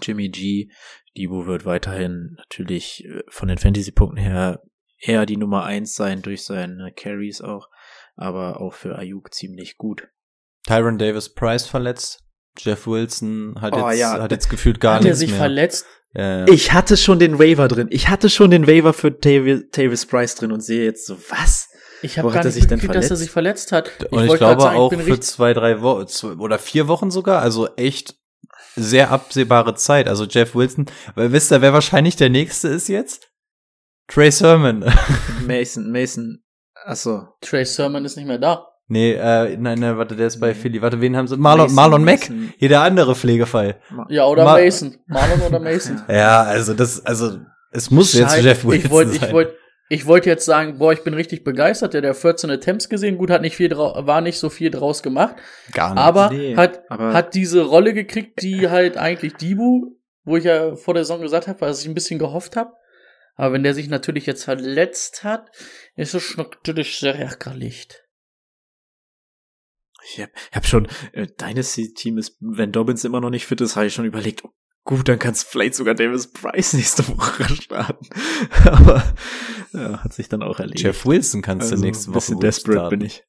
Jimmy 0.00 0.28
G. 0.28 0.70
Debo 1.16 1.46
wird 1.46 1.64
weiterhin 1.64 2.34
natürlich 2.38 3.04
äh, 3.04 3.22
von 3.28 3.48
den 3.48 3.58
Fantasy-Punkten 3.58 4.18
her 4.18 4.62
eher 4.98 5.26
die 5.26 5.36
Nummer 5.36 5.64
eins 5.64 5.94
sein 5.94 6.22
durch 6.22 6.44
seine 6.44 6.92
Carries 6.92 7.40
auch 7.40 7.68
aber 8.16 8.60
auch 8.60 8.74
für 8.74 8.96
Ayuk 8.96 9.32
ziemlich 9.34 9.76
gut. 9.76 10.08
Tyron 10.66 10.98
Davis 10.98 11.32
Price 11.32 11.66
verletzt. 11.66 12.20
Jeff 12.58 12.86
Wilson 12.86 13.56
hat, 13.60 13.74
oh, 13.74 13.90
jetzt, 13.90 14.00
ja. 14.00 14.22
hat 14.22 14.30
jetzt 14.30 14.48
gefühlt 14.48 14.80
gar 14.80 14.96
hat 14.96 15.02
nichts 15.02 15.20
mehr. 15.20 15.26
Hat 15.26 15.32
er 15.32 15.36
sich 15.36 15.38
verletzt? 15.38 15.86
Ja, 16.14 16.38
ja. 16.40 16.48
Ich 16.48 16.72
hatte 16.72 16.96
schon 16.96 17.18
den 17.18 17.38
Waiver 17.38 17.66
drin. 17.66 17.88
Ich 17.90 18.08
hatte 18.08 18.30
schon 18.30 18.50
den 18.50 18.66
Waiver 18.66 18.92
für 18.92 19.18
Tavis, 19.18 19.64
Tavis 19.72 20.06
Price 20.06 20.36
drin 20.36 20.52
und 20.52 20.60
sehe 20.60 20.84
jetzt 20.84 21.06
so, 21.06 21.18
was? 21.30 21.68
Ich 22.02 22.18
habe 22.18 22.30
gar 22.30 22.44
nicht 22.44 22.54
mitgekriegt, 22.54 22.94
dass 22.94 23.10
er 23.10 23.16
sich 23.16 23.30
verletzt 23.30 23.72
hat. 23.72 23.90
Und 24.10 24.24
ich, 24.24 24.32
ich 24.32 24.38
glaube 24.38 24.62
sagen, 24.62 24.76
auch 24.76 24.92
ich 24.92 25.02
für 25.02 25.18
zwei, 25.20 25.54
drei 25.54 25.80
Wochen 25.80 26.38
oder 26.38 26.58
vier 26.58 26.86
Wochen 26.86 27.10
sogar. 27.10 27.40
Also 27.40 27.74
echt 27.76 28.16
sehr 28.76 29.10
absehbare 29.10 29.74
Zeit. 29.74 30.06
Also 30.06 30.24
Jeff 30.24 30.54
Wilson, 30.54 30.86
weil 31.14 31.32
wisst 31.32 31.50
ihr, 31.50 31.62
wer 31.62 31.72
wahrscheinlich 31.72 32.16
der 32.16 32.30
nächste 32.30 32.68
ist 32.68 32.88
jetzt? 32.88 33.30
Trey 34.06 34.30
Sermon. 34.30 34.84
Mason, 35.46 35.90
Mason, 35.90 36.43
Achso. 36.84 37.28
Trey 37.40 37.64
Sermon 37.64 38.04
ist 38.04 38.16
nicht 38.16 38.26
mehr 38.26 38.38
da. 38.38 38.68
Nee, 38.86 39.14
äh, 39.14 39.56
nein, 39.56 39.78
nein, 39.78 39.96
warte, 39.96 40.14
der 40.14 40.26
ist 40.26 40.38
bei 40.40 40.54
Philly. 40.54 40.82
Warte, 40.82 41.00
wen 41.00 41.16
haben 41.16 41.26
sie? 41.26 41.38
Marlon, 41.38 41.66
Mason, 41.66 41.74
Marlon 41.74 42.04
Mack. 42.04 42.30
Hier 42.58 42.68
der 42.68 42.82
andere 42.82 43.14
Pflegefall. 43.14 43.80
Ja, 44.08 44.26
oder 44.26 44.44
Ma 44.44 44.58
Mason. 44.58 44.98
Marlon 45.06 45.40
oder 45.40 45.58
Mason. 45.58 46.02
ja, 46.08 46.42
also 46.42 46.74
das, 46.74 47.04
also, 47.04 47.38
es 47.72 47.90
muss 47.90 48.12
Scheiße. 48.12 48.36
jetzt 48.36 48.44
Jeff 48.44 48.64
Wilson 48.64 48.84
ich 48.84 48.90
wollt, 48.90 49.08
sein. 49.08 49.28
Ich 49.28 49.32
wollte 49.32 49.56
ich 49.90 50.06
wollte 50.06 50.30
jetzt 50.30 50.46
sagen, 50.46 50.78
boah, 50.78 50.92
ich 50.92 51.04
bin 51.04 51.14
richtig 51.14 51.44
begeistert. 51.44 51.94
Der 51.94 52.02
hat 52.08 52.16
14 52.16 52.50
Attempts 52.50 52.88
gesehen. 52.88 53.18
Gut, 53.18 53.30
hat 53.30 53.42
nicht 53.42 53.56
viel 53.56 53.70
war 53.70 54.20
nicht 54.20 54.38
so 54.38 54.48
viel 54.48 54.70
draus 54.70 55.02
gemacht. 55.02 55.36
Gar 55.72 55.94
nicht. 55.94 56.02
Aber 56.02 56.30
nee, 56.30 56.56
hat, 56.56 56.82
aber 56.88 57.12
hat 57.12 57.34
diese 57.34 57.62
Rolle 57.62 57.92
gekriegt, 57.92 58.42
die 58.42 58.70
halt 58.70 58.96
eigentlich 58.96 59.34
Dibu, 59.34 59.96
wo 60.24 60.36
ich 60.36 60.44
ja 60.44 60.74
vor 60.74 60.94
der 60.94 61.04
Saison 61.04 61.20
gesagt 61.20 61.48
habe, 61.48 61.60
was 61.60 61.82
ich 61.82 61.88
ein 61.88 61.94
bisschen 61.94 62.18
gehofft 62.18 62.56
habe. 62.56 62.72
Aber 63.34 63.52
wenn 63.52 63.62
der 63.62 63.74
sich 63.74 63.88
natürlich 63.88 64.26
jetzt 64.26 64.44
verletzt 64.44 65.24
hat, 65.24 65.50
ist 65.96 66.14
es 66.14 66.36
natürlich 66.36 66.98
sehr 66.98 67.16
ärgerlich. 67.16 67.88
Ich 70.06 70.20
habe 70.20 70.32
hab 70.52 70.66
schon, 70.66 70.88
äh, 71.12 71.26
Dynasty-Team 71.26 72.18
ist, 72.18 72.36
wenn 72.40 72.72
Dobbins 72.72 73.04
immer 73.04 73.20
noch 73.20 73.30
nicht 73.30 73.46
fit 73.46 73.60
ist, 73.60 73.76
habe 73.76 73.86
ich 73.86 73.94
schon 73.94 74.04
überlegt, 74.04 74.44
oh, 74.44 74.52
gut, 74.84 75.08
dann 75.08 75.18
kannst 75.18 75.48
vielleicht 75.48 75.74
sogar 75.74 75.94
Davis 75.94 76.30
Price 76.30 76.72
nächste 76.74 77.08
Woche 77.08 77.44
starten. 77.54 78.06
Aber 78.64 79.14
ja, 79.72 80.04
hat 80.04 80.12
sich 80.12 80.28
dann 80.28 80.42
auch 80.42 80.60
erledigt. 80.60 80.84
Jeff 80.84 81.06
Wilson 81.06 81.42
kannst 81.42 81.70
also, 81.70 81.76
du 81.76 81.86
nächste 81.88 82.08
Woche 82.08 82.16
bisschen 82.16 82.40
desperate 82.40 82.78
starten. 82.78 82.98
bin 82.98 83.06
ich. 83.06 83.24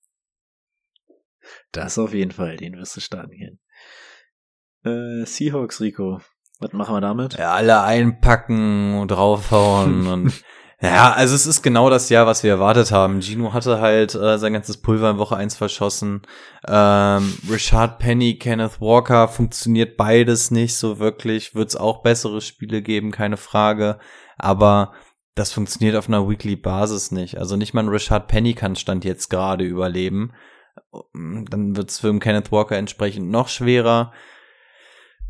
Das 1.72 1.98
auf 1.98 2.14
jeden 2.14 2.32
Fall, 2.32 2.57
den 2.57 2.77
wirst 2.77 2.95
du 2.95 3.02
starten 3.02 3.32
gehen. 3.32 3.60
Äh, 4.84 5.26
Seahawks, 5.26 5.82
Rico. 5.82 6.22
Was 6.60 6.73
machen 6.73 6.95
wir 6.95 7.02
damit? 7.02 7.38
Ja, 7.38 7.53
alle 7.53 7.82
einpacken 7.82 8.99
und 8.99 9.11
draufhauen 9.11 10.07
und 10.11 10.44
ja, 10.82 11.14
also 11.14 11.36
es 11.36 11.48
ist 11.48 11.61
genau 11.61 11.90
das 11.90 12.10
Jahr, 12.10 12.27
was 12.27 12.44
wir 12.44 12.52
erwartet 12.52 12.91
haben. 12.91 13.22
Gino 13.22 13.53
hatte 13.53 13.80
halt 13.80 14.14
äh, 14.14 14.38
sein 14.38 14.53
ganzes 14.53 14.77
Pulver 14.77 15.10
in 15.10 15.18
Woche 15.18 15.38
1 15.38 15.56
verschossen. 15.56 16.22
Ähm, 16.68 17.38
Richard 17.49 17.98
Penny, 17.98 18.38
Kenneth 18.38 18.82
Walker 18.82 19.27
funktioniert 19.30 19.95
beides 19.95 20.52
nicht 20.52 20.76
so 20.76 20.99
wirklich. 20.99 21.56
Wird 21.56 21.69
es 21.69 21.76
auch 21.77 22.03
bessere 22.03 22.41
Spiele 22.41 22.82
geben, 22.82 23.11
keine 23.11 23.38
Frage. 23.38 23.99
Aber 24.38 24.91
das 25.34 25.53
funktioniert 25.53 25.95
auf 25.95 26.07
einer 26.07 26.30
Weekly 26.30 26.57
Basis 26.57 27.11
nicht. 27.11 27.38
Also 27.38 27.56
nicht 27.56 27.73
mal 27.73 27.84
ein 27.84 27.90
Richard 27.90 28.27
Penny 28.27 28.53
kann 28.53 28.76
Stand 28.76 29.06
jetzt 29.06 29.30
gerade 29.30 29.64
überleben. 29.64 30.34
Dann 31.14 31.76
wird 31.76 31.90
es 31.90 31.99
für 31.99 32.18
Kenneth 32.19 32.52
Walker 32.52 32.76
entsprechend 32.76 33.30
noch 33.30 33.48
schwerer. 33.48 34.11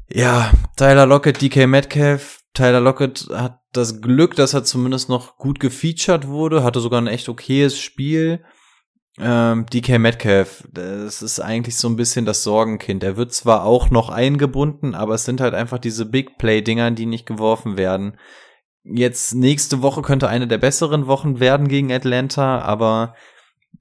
Ja, 0.08 0.52
Tyler 0.78 1.06
Lockett, 1.06 1.42
DK 1.42 1.68
Metcalf. 1.68 2.42
Tyler 2.54 2.80
Lockett 2.80 3.28
hat 3.34 3.60
das 3.74 4.02
Glück, 4.02 4.36
dass 4.36 4.54
er 4.54 4.64
zumindest 4.64 5.10
noch 5.10 5.38
gut 5.38 5.60
gefeatured 5.60 6.28
wurde, 6.28 6.64
hatte 6.64 6.80
sogar 6.80 7.02
ein 7.02 7.08
echt 7.08 7.28
okayes 7.28 7.78
Spiel. 7.78 8.44
Ähm, 9.18 9.66
DK 9.68 9.98
Metcalf, 9.98 10.68
das 10.72 11.22
ist 11.22 11.40
eigentlich 11.40 11.78
so 11.78 11.88
ein 11.88 11.96
bisschen 11.96 12.26
das 12.26 12.44
Sorgenkind. 12.44 13.04
Er 13.04 13.18
wird 13.18 13.34
zwar 13.34 13.64
auch 13.64 13.90
noch 13.90 14.10
eingebunden, 14.10 14.94
aber 14.94 15.16
es 15.16 15.26
sind 15.26 15.42
halt 15.42 15.54
einfach 15.54 15.80
diese 15.80 16.06
Big 16.06 16.38
Play-Dinger, 16.38 16.92
die 16.92 17.06
nicht 17.06 17.26
geworfen 17.26 17.78
werden. 17.78 18.18
Jetzt 18.84 19.34
nächste 19.34 19.82
Woche 19.82 20.02
könnte 20.02 20.28
eine 20.28 20.48
der 20.48 20.58
besseren 20.58 21.08
Wochen 21.08 21.40
werden 21.40 21.68
gegen 21.68 21.92
Atlanta, 21.92 22.60
aber 22.60 23.16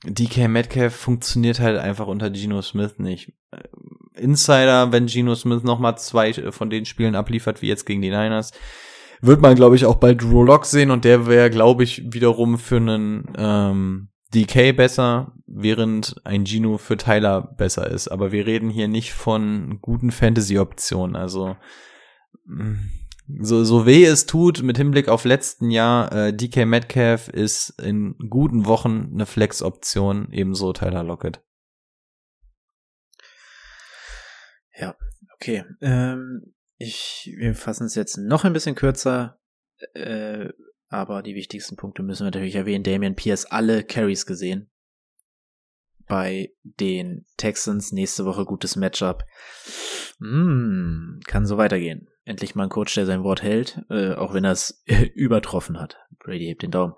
DK 0.05 0.49
Metcalf 0.49 0.95
funktioniert 0.95 1.61
halt 1.61 1.79
einfach 1.79 2.07
unter 2.07 2.31
Geno 2.31 2.63
Smith 2.63 2.95
nicht. 2.99 3.33
Insider, 4.17 4.93
wenn 4.93 5.07
Geno 5.07 5.35
Smith 5.35 5.63
nochmal 5.63 5.99
zwei 5.99 6.33
von 6.53 6.71
den 6.71 6.85
Spielen 6.85 7.15
abliefert, 7.15 7.63
wie 7.63 7.69
jetzt 7.69 7.85
gegen 7.85 8.03
die 8.03 8.11
Niners, 8.11 8.53
wird 9.21 9.41
man, 9.41 9.55
glaube 9.55 9.77
ich, 9.77 9.87
auch 9.87 9.97
bei 9.97 10.15
Drew 10.15 10.45
Lock 10.45 10.67
sehen 10.67 10.91
und 10.91 11.05
der 11.05 11.27
wäre, 11.27 11.51
glaube 11.51 11.83
ich, 11.83 12.13
wiederum 12.13 12.59
für 12.59 12.77
einen 12.77 13.33
ähm, 13.37 14.09
DK 14.35 14.77
besser, 14.77 15.33
während 15.47 16.17
ein 16.25 16.45
Gino 16.45 16.79
für 16.79 16.97
Tyler 16.97 17.41
besser 17.57 17.91
ist. 17.91 18.09
Aber 18.09 18.33
wir 18.33 18.47
reden 18.47 18.69
hier 18.69 18.89
nicht 18.89 19.13
von 19.13 19.79
guten 19.81 20.11
Fantasy-Optionen. 20.11 21.17
Also 21.17 21.57
mm, 22.47 22.75
so, 23.41 23.65
so 23.65 23.87
weh 23.87 24.05
es 24.05 24.27
tut 24.27 24.63
mit 24.63 24.77
Hinblick 24.77 25.09
auf 25.09 25.25
letzten 25.25 25.71
Jahr, 25.71 26.13
äh, 26.13 26.33
DK 26.35 26.67
Metcalf 26.67 27.29
ist 27.29 27.71
in 27.81 28.17
guten 28.29 28.67
Wochen 28.67 29.11
eine 29.15 29.27
Flex-Option, 29.27 30.29
ebenso 30.31 30.73
Tyler 30.73 31.03
Lockett. 31.03 31.41
Ja, 34.77 34.97
okay. 35.35 35.65
Ähm, 35.81 36.55
ich, 36.77 37.33
wir 37.37 37.55
fassen 37.55 37.87
es 37.87 37.95
jetzt 37.95 38.17
noch 38.17 38.45
ein 38.45 38.53
bisschen 38.53 38.75
kürzer, 38.75 39.41
äh, 39.95 40.49
aber 40.89 41.23
die 41.23 41.35
wichtigsten 41.35 41.77
Punkte 41.77 42.03
müssen 42.03 42.23
wir 42.23 42.27
natürlich 42.27 42.57
erwähnen. 42.57 42.85
Damian 42.85 43.17
Pierce 43.17 43.47
alle 43.47 43.85
Carries 43.85 44.27
gesehen. 44.27 44.71
Bei 46.07 46.53
den 46.63 47.25
Texans 47.37 47.93
nächste 47.93 48.25
Woche 48.27 48.45
gutes 48.45 48.77
Matchup. 48.77 49.25
Mm, 50.19 51.21
kann 51.27 51.47
so 51.47 51.57
weitergehen. 51.57 52.09
Endlich 52.25 52.55
mal 52.55 52.65
ein 52.65 52.69
Coach, 52.71 52.95
der 52.95 53.07
sein 53.07 53.23
Wort 53.23 53.43
hält, 53.43 53.81
äh, 53.91 54.13
auch 54.15 54.35
wenn 54.35 54.45
er 54.45 54.53
es 54.53 54.83
übertroffen 55.15 55.81
hat. 55.81 55.99
Brady 56.19 56.47
hebt 56.47 56.63
den 56.63 56.71
Daumen. 56.71 56.95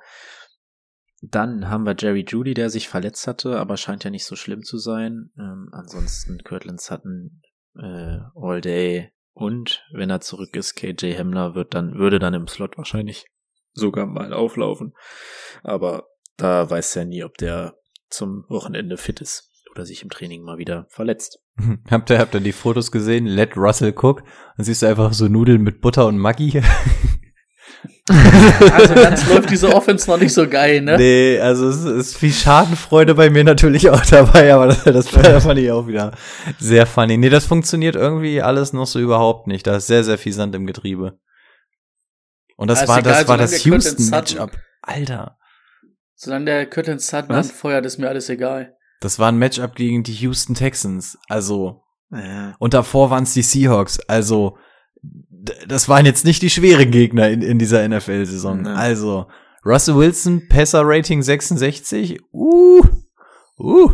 Dann 1.23 1.69
haben 1.69 1.85
wir 1.85 1.97
Jerry 1.99 2.25
Judy, 2.29 2.55
der 2.55 2.69
sich 2.69 2.89
verletzt 2.89 3.27
hatte, 3.27 3.59
aber 3.59 3.77
scheint 3.77 4.05
ja 4.05 4.11
nicht 4.11 4.27
so 4.27 4.37
schlimm 4.37 4.63
zu 4.63 4.79
sein. 4.79 5.31
Ähm, 5.39 5.69
ansonsten 5.73 6.39
Kirtland 6.45 6.81
Sutton 6.81 7.43
äh, 7.79 8.19
All 8.35 8.61
Day 8.61 9.11
und 9.33 9.85
wenn 9.93 10.09
er 10.09 10.23
zurück 10.23 10.57
ist, 10.57 10.75
KJ 10.77 11.13
Hemmler 11.13 11.55
wird 11.55 11.75
dann, 11.75 11.99
würde 11.99 12.19
dann 12.19 12.33
im 12.33 12.49
Slot 12.49 12.79
wahrscheinlich 12.79 13.27
sogar 13.75 14.07
mal 14.07 14.33
auflaufen. 14.33 14.95
Aber 15.63 16.09
da 16.39 16.71
weiß 16.71 16.97
er 16.97 17.05
nie, 17.05 17.23
ob 17.23 17.37
der 17.37 17.77
zum 18.09 18.45
Wochenende 18.49 18.97
fit 18.97 19.21
ist 19.21 19.53
oder 19.71 19.85
sich 19.85 20.03
im 20.03 20.09
Training 20.09 20.43
mal 20.43 20.57
wieder 20.57 20.87
verletzt. 20.89 21.39
habt 21.91 22.11
ihr, 22.11 22.19
habt 22.19 22.35
ihr 22.35 22.41
die 22.41 22.53
Fotos 22.53 22.91
gesehen? 22.91 23.27
Let 23.27 23.57
Russell 23.57 23.93
Cook. 23.95 24.23
Dann 24.57 24.65
siehst 24.65 24.81
du 24.81 24.87
einfach 24.87 25.13
so 25.13 25.29
Nudeln 25.29 25.63
mit 25.63 25.83
Butter 25.83 26.07
und 26.07 26.17
Maggi. 26.17 26.63
also 28.09 28.95
ganz 28.95 29.29
läuft 29.29 29.51
diese 29.51 29.75
Offense 29.75 30.09
noch 30.09 30.19
nicht 30.19 30.33
so 30.33 30.49
geil, 30.49 30.81
ne? 30.81 30.97
Nee, 30.97 31.41
also 31.41 31.69
es 31.69 31.85
ist 31.85 32.17
viel 32.17 32.33
Schadenfreude 32.33 33.15
bei 33.15 33.31
mir 33.31 33.43
natürlich 33.43 33.91
auch 33.91 34.05
dabei, 34.11 34.55
aber 34.55 34.69
das, 34.69 34.85
das 34.85 35.09
fand 35.09 35.59
ich 35.59 35.71
auch 35.71 35.87
wieder 35.89 36.13
sehr 36.59 36.87
funny. 36.87 37.17
Nee, 37.17 37.31
das 37.31 37.47
funktioniert 37.47 37.97
irgendwie 37.97 38.43
alles 38.43 38.73
noch 38.73 38.87
so 38.87 39.01
überhaupt 39.01 39.49
nicht. 39.49 39.67
Da 39.67 39.77
ist 39.77 39.89
sehr, 39.89 40.05
sehr 40.05 40.19
viel 40.19 40.33
Sand 40.33 40.55
im 40.55 40.67
Getriebe. 40.67 41.19
Und 42.57 42.69
das 42.69 42.81
also 42.81 42.93
war, 42.93 42.99
egal, 43.01 43.13
das 43.13 43.29
war 43.29 43.39
das 43.39 43.65
Houston-Matchup. 43.65 44.53
Alter. 44.83 45.37
Solange 46.15 46.45
der 46.47 46.67
Curtin 46.67 46.99
Sutton 46.99 47.43
feuert, 47.45 47.85
ist 47.87 47.99
mir 47.99 48.09
alles 48.09 48.29
egal. 48.31 48.75
Das 49.01 49.19
war 49.19 49.31
ein 49.31 49.37
Matchup 49.37 49.75
gegen 49.75 50.03
die 50.03 50.15
Houston 50.15 50.55
Texans. 50.55 51.19
Also. 51.29 51.83
Ja. 52.11 52.55
Und 52.59 52.73
davor 52.73 53.11
waren 53.11 53.25
es 53.25 53.35
die 53.35 53.43
Seahawks. 53.43 54.01
Also 54.09 54.57
das 55.67 55.89
waren 55.89 56.07
jetzt 56.07 56.25
nicht 56.25 56.43
die 56.43 56.51
schweren 56.51 56.91
Gegner 56.91 57.29
in, 57.31 57.43
in 57.43 57.59
dieser 57.59 57.87
NFL-Saison. 57.89 58.65
Ja. 58.65 58.75
Also, 58.75 59.27
Russell 59.65 59.97
Wilson, 59.97 60.49
Passer-Rating 60.49 61.23
66. 61.23 62.21
Uh, 62.33 62.83
uh. 63.59 63.91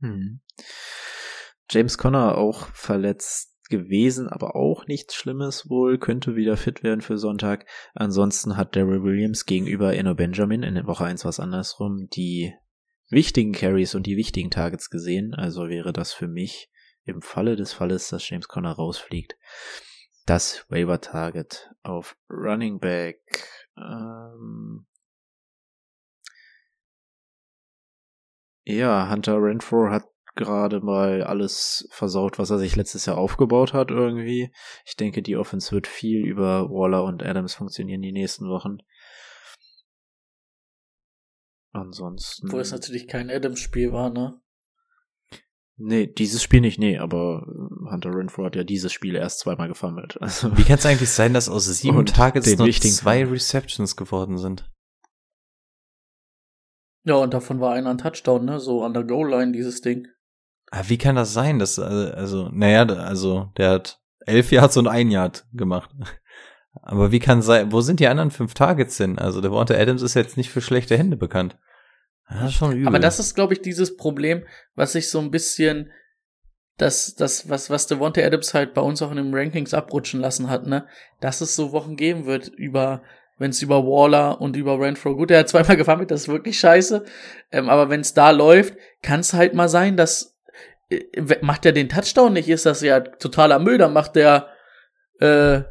Hm. 0.00 0.40
James 1.70 1.96
Conner 1.96 2.36
auch 2.36 2.68
verletzt 2.68 3.54
gewesen, 3.70 4.28
aber 4.28 4.54
auch 4.56 4.86
nichts 4.86 5.14
Schlimmes 5.14 5.68
wohl, 5.70 5.98
könnte 5.98 6.36
wieder 6.36 6.56
fit 6.56 6.82
werden 6.82 7.00
für 7.00 7.18
Sonntag. 7.18 7.66
Ansonsten 7.94 8.56
hat 8.56 8.76
Daryl 8.76 9.02
Williams 9.02 9.46
gegenüber 9.46 9.94
Eno 9.94 10.14
Benjamin 10.14 10.62
in 10.62 10.74
der 10.74 10.86
Woche 10.86 11.04
1 11.04 11.24
was 11.24 11.40
andersrum 11.40 12.08
die 12.14 12.52
wichtigen 13.08 13.52
Carries 13.52 13.94
und 13.94 14.06
die 14.06 14.16
wichtigen 14.16 14.50
Targets 14.50 14.90
gesehen, 14.90 15.34
also 15.34 15.68
wäre 15.68 15.92
das 15.92 16.12
für 16.12 16.28
mich 16.28 16.70
im 17.04 17.22
Falle 17.22 17.56
des 17.56 17.72
Falles, 17.72 18.08
dass 18.08 18.28
James 18.28 18.48
Conner 18.48 18.72
rausfliegt, 18.72 19.36
das 20.26 20.64
Waiver 20.68 21.00
Target 21.00 21.70
auf 21.82 22.16
Running 22.30 22.78
Back. 22.78 23.20
Ähm 23.76 24.86
ja, 28.64 29.10
Hunter 29.10 29.42
Renfro 29.42 29.90
hat 29.90 30.04
gerade 30.34 30.80
mal 30.80 31.22
alles 31.22 31.88
versaut, 31.90 32.38
was 32.38 32.50
er 32.50 32.58
sich 32.58 32.76
letztes 32.76 33.06
Jahr 33.06 33.18
aufgebaut 33.18 33.72
hat 33.72 33.90
irgendwie. 33.90 34.52
Ich 34.84 34.96
denke, 34.96 35.22
die 35.22 35.36
Offense 35.36 35.72
wird 35.72 35.86
viel 35.86 36.26
über 36.26 36.70
Waller 36.70 37.04
und 37.04 37.22
Adams 37.22 37.54
funktionieren 37.54 38.02
die 38.02 38.12
nächsten 38.12 38.48
Wochen. 38.48 38.78
Ansonsten. 41.72 42.50
Wo 42.50 42.58
es 42.58 42.72
natürlich 42.72 43.08
kein 43.08 43.30
Adams-Spiel 43.30 43.92
war, 43.92 44.10
ne? 44.10 44.40
Nee, 45.76 46.06
dieses 46.06 46.42
Spiel 46.42 46.60
nicht, 46.60 46.78
nee, 46.78 46.98
aber 46.98 47.44
Hunter 47.90 48.14
Renfro 48.14 48.44
hat 48.44 48.54
ja 48.54 48.62
dieses 48.62 48.92
Spiel 48.92 49.16
erst 49.16 49.40
zweimal 49.40 49.68
gefummelt. 49.68 50.16
Also 50.20 50.56
Wie 50.56 50.62
kann 50.62 50.78
es 50.78 50.86
eigentlich 50.86 51.10
sein, 51.10 51.34
dass 51.34 51.48
aus 51.48 51.66
sieben 51.66 52.06
Targets 52.06 52.56
nur 52.56 52.70
zwei 52.70 53.24
Receptions 53.24 53.96
geworden 53.96 54.38
sind? 54.38 54.70
Ja, 57.04 57.16
und 57.16 57.34
davon 57.34 57.60
war 57.60 57.74
einer 57.74 57.90
ein 57.90 57.98
Touchdown, 57.98 58.44
ne? 58.44 58.60
So 58.60 58.82
an 58.82 58.94
der 58.94 59.04
Goal-Line, 59.04 59.52
dieses 59.52 59.80
Ding. 59.80 60.06
Aber 60.70 60.88
wie 60.88 60.98
kann 60.98 61.16
das 61.16 61.32
sein? 61.32 61.58
dass, 61.58 61.78
also, 61.78 62.48
naja, 62.50 62.84
also, 62.86 63.52
der 63.58 63.70
hat 63.70 64.00
elf 64.20 64.52
Yards 64.52 64.76
und 64.76 64.88
ein 64.88 65.10
Yard 65.10 65.46
gemacht. 65.52 65.90
Aber 66.82 67.12
wie 67.12 67.20
kann 67.20 67.42
sein, 67.42 67.70
wo 67.70 67.82
sind 67.82 68.00
die 68.00 68.08
anderen 68.08 68.30
fünf 68.30 68.54
Targets 68.54 68.96
hin? 68.96 69.18
Also, 69.18 69.40
der 69.40 69.52
Walter 69.52 69.78
Adams 69.78 70.02
ist 70.02 70.14
jetzt 70.14 70.36
nicht 70.36 70.50
für 70.50 70.60
schlechte 70.60 70.96
Hände 70.96 71.16
bekannt. 71.16 71.58
Das 72.28 72.50
ist 72.50 72.54
schon 72.54 72.72
übel. 72.72 72.86
Aber 72.88 72.98
das 72.98 73.18
ist, 73.18 73.34
glaube 73.34 73.54
ich, 73.54 73.60
dieses 73.60 73.96
Problem, 73.96 74.44
was 74.74 74.92
sich 74.92 75.10
so 75.10 75.20
ein 75.20 75.30
bisschen, 75.30 75.90
das, 76.78 77.14
das, 77.14 77.48
was, 77.48 77.70
was 77.70 77.86
Devonta 77.86 78.20
Adams 78.22 78.54
halt 78.54 78.74
bei 78.74 78.80
uns 78.80 79.02
auch 79.02 79.10
in 79.10 79.16
den 79.16 79.34
Rankings 79.34 79.74
abrutschen 79.74 80.20
lassen 80.20 80.50
hat, 80.50 80.66
ne, 80.66 80.86
dass 81.20 81.40
es 81.40 81.54
so 81.54 81.72
Wochen 81.72 81.96
geben 81.96 82.26
wird 82.26 82.48
über, 82.48 83.02
wenn 83.38 83.50
es 83.50 83.62
über 83.62 83.84
Waller 83.84 84.40
und 84.40 84.56
über 84.56 84.80
Renfro, 84.80 85.16
gut, 85.16 85.30
er 85.30 85.40
hat 85.40 85.48
zweimal 85.48 85.76
gefahren, 85.76 86.06
das 86.08 86.22
ist 86.22 86.28
wirklich 86.28 86.58
scheiße, 86.58 87.04
ähm, 87.52 87.68
aber 87.68 87.90
wenn 87.90 88.00
es 88.00 88.14
da 88.14 88.30
läuft, 88.30 88.74
kann 89.02 89.20
es 89.20 89.34
halt 89.34 89.54
mal 89.54 89.68
sein, 89.68 89.96
dass, 89.96 90.36
äh, 90.88 91.04
macht 91.42 91.66
er 91.66 91.72
den 91.72 91.88
Touchdown 91.88 92.32
nicht, 92.32 92.48
ist 92.48 92.66
das 92.66 92.80
ja 92.80 93.00
totaler 93.00 93.58
Müll, 93.58 93.78
dann 93.78 93.92
macht 93.92 94.16
der, 94.16 94.48
äh, 95.20 95.62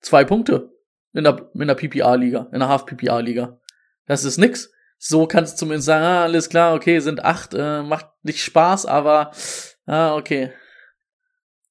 zwei 0.00 0.24
Punkte 0.24 0.72
in 1.14 1.24
der, 1.24 1.50
in 1.54 1.68
der 1.68 1.74
PPA-Liga, 1.74 2.48
in 2.52 2.60
der 2.60 2.68
Half-PPA-Liga. 2.68 3.60
Das 4.06 4.24
ist 4.24 4.38
nix 4.38 4.72
so 4.98 5.26
kannst 5.26 5.54
du 5.54 5.58
zumindest 5.58 5.86
sagen, 5.86 6.04
ah, 6.04 6.22
alles 6.24 6.48
klar, 6.48 6.74
okay, 6.74 6.98
sind 6.98 7.24
acht, 7.24 7.54
äh, 7.54 7.82
macht 7.82 8.06
nicht 8.22 8.42
Spaß, 8.42 8.86
aber 8.86 9.30
ah, 9.86 10.14
okay. 10.16 10.52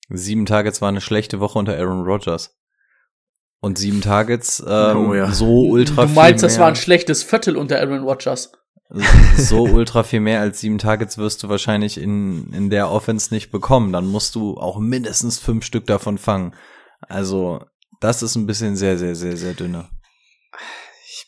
Sieben 0.09 0.45
Targets 0.45 0.81
war 0.81 0.89
eine 0.89 1.01
schlechte 1.01 1.39
Woche 1.39 1.59
unter 1.59 1.77
Aaron 1.77 2.05
Rodgers. 2.05 2.57
Und 3.59 3.77
sieben 3.77 4.01
Targets 4.01 4.63
ähm, 4.65 5.09
oh, 5.09 5.13
ja. 5.13 5.31
so 5.31 5.67
ultra 5.67 6.05
Du 6.05 6.13
meinst, 6.13 6.43
das 6.43 6.59
war 6.59 6.67
ein 6.67 6.75
schlechtes 6.75 7.23
Viertel 7.23 7.57
unter 7.57 7.79
Aaron 7.79 8.03
Rodgers? 8.03 8.51
So 9.35 9.63
ultra 9.63 10.03
viel 10.03 10.21
mehr 10.21 10.39
als 10.39 10.61
sieben 10.61 10.77
Targets 10.77 11.17
wirst 11.17 11.43
du 11.43 11.49
wahrscheinlich 11.49 11.99
in, 11.99 12.53
in 12.53 12.69
der 12.69 12.89
Offense 12.89 13.33
nicht 13.33 13.51
bekommen. 13.51 13.91
Dann 13.91 14.07
musst 14.07 14.35
du 14.35 14.57
auch 14.57 14.79
mindestens 14.79 15.39
fünf 15.39 15.65
Stück 15.65 15.85
davon 15.87 16.17
fangen. 16.17 16.55
Also, 17.01 17.65
das 17.99 18.23
ist 18.23 18.35
ein 18.35 18.47
bisschen 18.47 18.77
sehr, 18.77 18.97
sehr, 18.97 19.15
sehr, 19.15 19.35
sehr 19.35 19.53
dünner. 19.53 19.89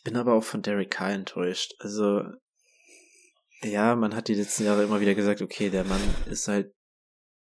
Ich 0.00 0.04
bin 0.04 0.16
aber 0.16 0.32
auch 0.32 0.44
von 0.44 0.62
Derek 0.62 0.90
Carr 0.90 1.12
enttäuscht. 1.12 1.74
Also, 1.78 2.22
ja, 3.62 3.94
man 3.96 4.16
hat 4.16 4.28
die 4.28 4.34
letzten 4.34 4.64
Jahre 4.64 4.82
immer 4.82 5.02
wieder 5.02 5.14
gesagt, 5.14 5.42
okay, 5.42 5.68
der 5.68 5.84
Mann 5.84 6.00
ist 6.24 6.48
halt 6.48 6.72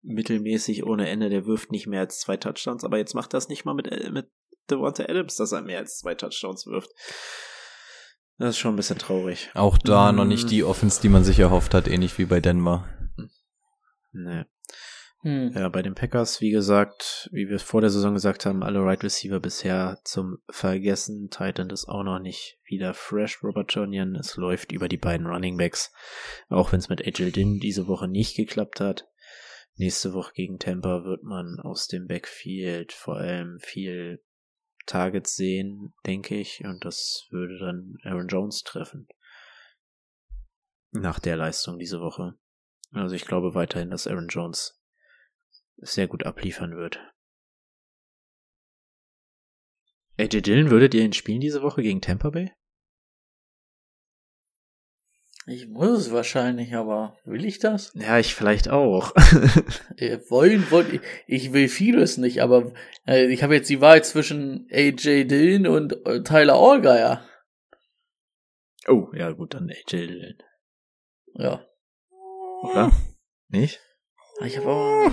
mittelmäßig 0.02 0.85
ohne 0.85 1.09
Ende, 1.09 1.30
der 1.30 1.47
wirft 1.47 1.70
nicht 1.70 1.86
mehr 1.86 2.01
als 2.01 2.18
zwei 2.18 2.36
Touchdowns, 2.36 2.82
aber 2.82 2.98
jetzt 2.98 3.14
macht 3.14 3.32
das 3.32 3.48
nicht 3.48 3.64
mal 3.64 3.74
mit, 3.74 3.86
äh, 3.86 4.10
mit 4.10 4.28
Devonta 4.68 5.05
Adams, 5.05 5.36
dass 5.36 5.52
er 5.52 5.62
mehr 5.62 5.78
als 5.78 5.98
zwei 5.98 6.16
Touchdowns 6.16 6.66
wirft. 6.66 6.90
Das 8.39 8.51
ist 8.51 8.59
schon 8.59 8.72
ein 8.72 8.76
bisschen 8.76 8.98
traurig. 8.98 9.51
Auch 9.55 9.78
da 9.78 10.10
mm. 10.10 10.16
noch 10.16 10.24
nicht 10.24 10.51
die 10.51 10.64
Offense, 10.64 11.01
die 11.01 11.10
man 11.10 11.22
sich 11.22 11.39
erhofft 11.39 11.74
hat, 11.74 11.86
ähnlich 11.86 12.18
wie 12.18 12.24
bei 12.24 12.40
Denver. 12.40 12.89
Nee. 14.10 14.47
Hm. 15.23 15.53
Ja, 15.53 15.69
bei 15.69 15.82
den 15.82 15.95
Packers, 15.95 16.40
wie 16.40 16.51
gesagt, 16.51 17.28
wie 17.32 17.49
wir 17.49 17.59
vor 17.59 17.81
der 17.81 17.90
Saison 17.90 18.15
gesagt 18.15 18.47
haben, 18.47 18.62
alle 18.62 18.81
Right 18.85 19.03
Receiver 19.03 19.40
bisher 19.40 19.99
zum 20.05 20.39
Vergessen. 20.49 21.28
Titan 21.28 21.70
ist 21.70 21.89
auch 21.89 22.05
noch 22.05 22.20
nicht 22.20 22.61
wieder 22.65 22.95
fresh. 22.95 23.43
Robert 23.43 23.74
Jonian, 23.74 24.15
es 24.15 24.36
läuft 24.36 24.70
über 24.70 24.89
die 24.89 24.97
beiden 24.97 25.27
Running 25.27 25.57
Backs. 25.57 25.93
Auch 26.49 26.70
wenn 26.70 26.78
es 26.78 26.89
mit 26.89 27.05
Agil 27.05 27.32
Din 27.32 27.59
diese 27.59 27.89
Woche 27.89 28.07
nicht 28.07 28.36
geklappt 28.36 28.81
hat. 28.81 29.09
Nächste 29.74 30.12
Woche 30.12 30.32
gegen 30.35 30.59
Tampa 30.59 31.05
wird 31.05 31.24
man 31.24 31.59
aus 31.61 31.89
dem 31.89 32.07
Backfield 32.07 32.93
vor 32.93 33.16
allem 33.16 33.59
viel 33.61 34.23
Targets 34.86 35.35
sehen, 35.35 35.95
denke 36.07 36.36
ich. 36.36 36.62
Und 36.65 36.85
das 36.85 37.27
würde 37.31 37.59
dann 37.59 37.97
Aaron 38.05 38.28
Jones 38.28 38.62
treffen. 38.62 39.09
Nach 40.93 41.19
der 41.19 41.36
Leistung 41.36 41.78
diese 41.78 42.01
Woche. 42.01 42.35
Also 42.93 43.15
ich 43.16 43.27
glaube 43.27 43.55
weiterhin, 43.55 43.90
dass 43.90 44.07
Aaron 44.07 44.28
Jones 44.28 44.78
sehr 45.79 46.07
gut 46.07 46.25
abliefern 46.25 46.77
wird. 46.77 47.01
AJ 50.19 50.43
Dillon, 50.43 50.71
würdet 50.71 50.95
ihr 50.95 51.05
ihn 51.05 51.13
spielen 51.13 51.41
diese 51.41 51.63
Woche 51.63 51.83
gegen 51.83 52.01
Tampa 52.01 52.31
Bay? 52.31 52.53
Ich 55.47 55.67
muss 55.67 56.01
es 56.01 56.13
wahrscheinlich, 56.13 56.75
aber 56.75 57.17
will 57.25 57.47
ich 57.47 57.59
das? 57.59 57.93
Ja, 57.95 58.19
ich 58.19 58.35
vielleicht 58.35 58.69
auch. 58.69 59.15
Äh, 59.97 60.19
wollen, 60.29 60.71
wollen, 60.71 61.01
ich, 61.27 61.53
will 61.53 61.69
vieles 61.69 62.19
nicht, 62.19 62.41
aber 62.41 62.73
äh, 63.05 63.27
ich 63.33 63.43
habe 63.43 63.55
jetzt 63.55 63.69
die 63.69 63.81
Wahl 63.81 64.05
zwischen 64.05 64.69
AJ 64.71 65.25
Dillon 65.25 65.67
und 65.67 66.07
äh, 66.07 66.23
Tyler 66.23 66.55
Allgeier. 66.55 67.27
oh, 68.87 69.09
ja 69.13 69.33
gut, 69.33 69.55
dann 69.55 69.71
AJ 69.71 70.07
Dillon. 70.07 70.39
Ja. 71.35 71.67
Oder? 72.63 72.93
Nicht? 73.49 73.81
Ich 74.44 74.56
habe 74.56 74.69
auch. 74.69 75.10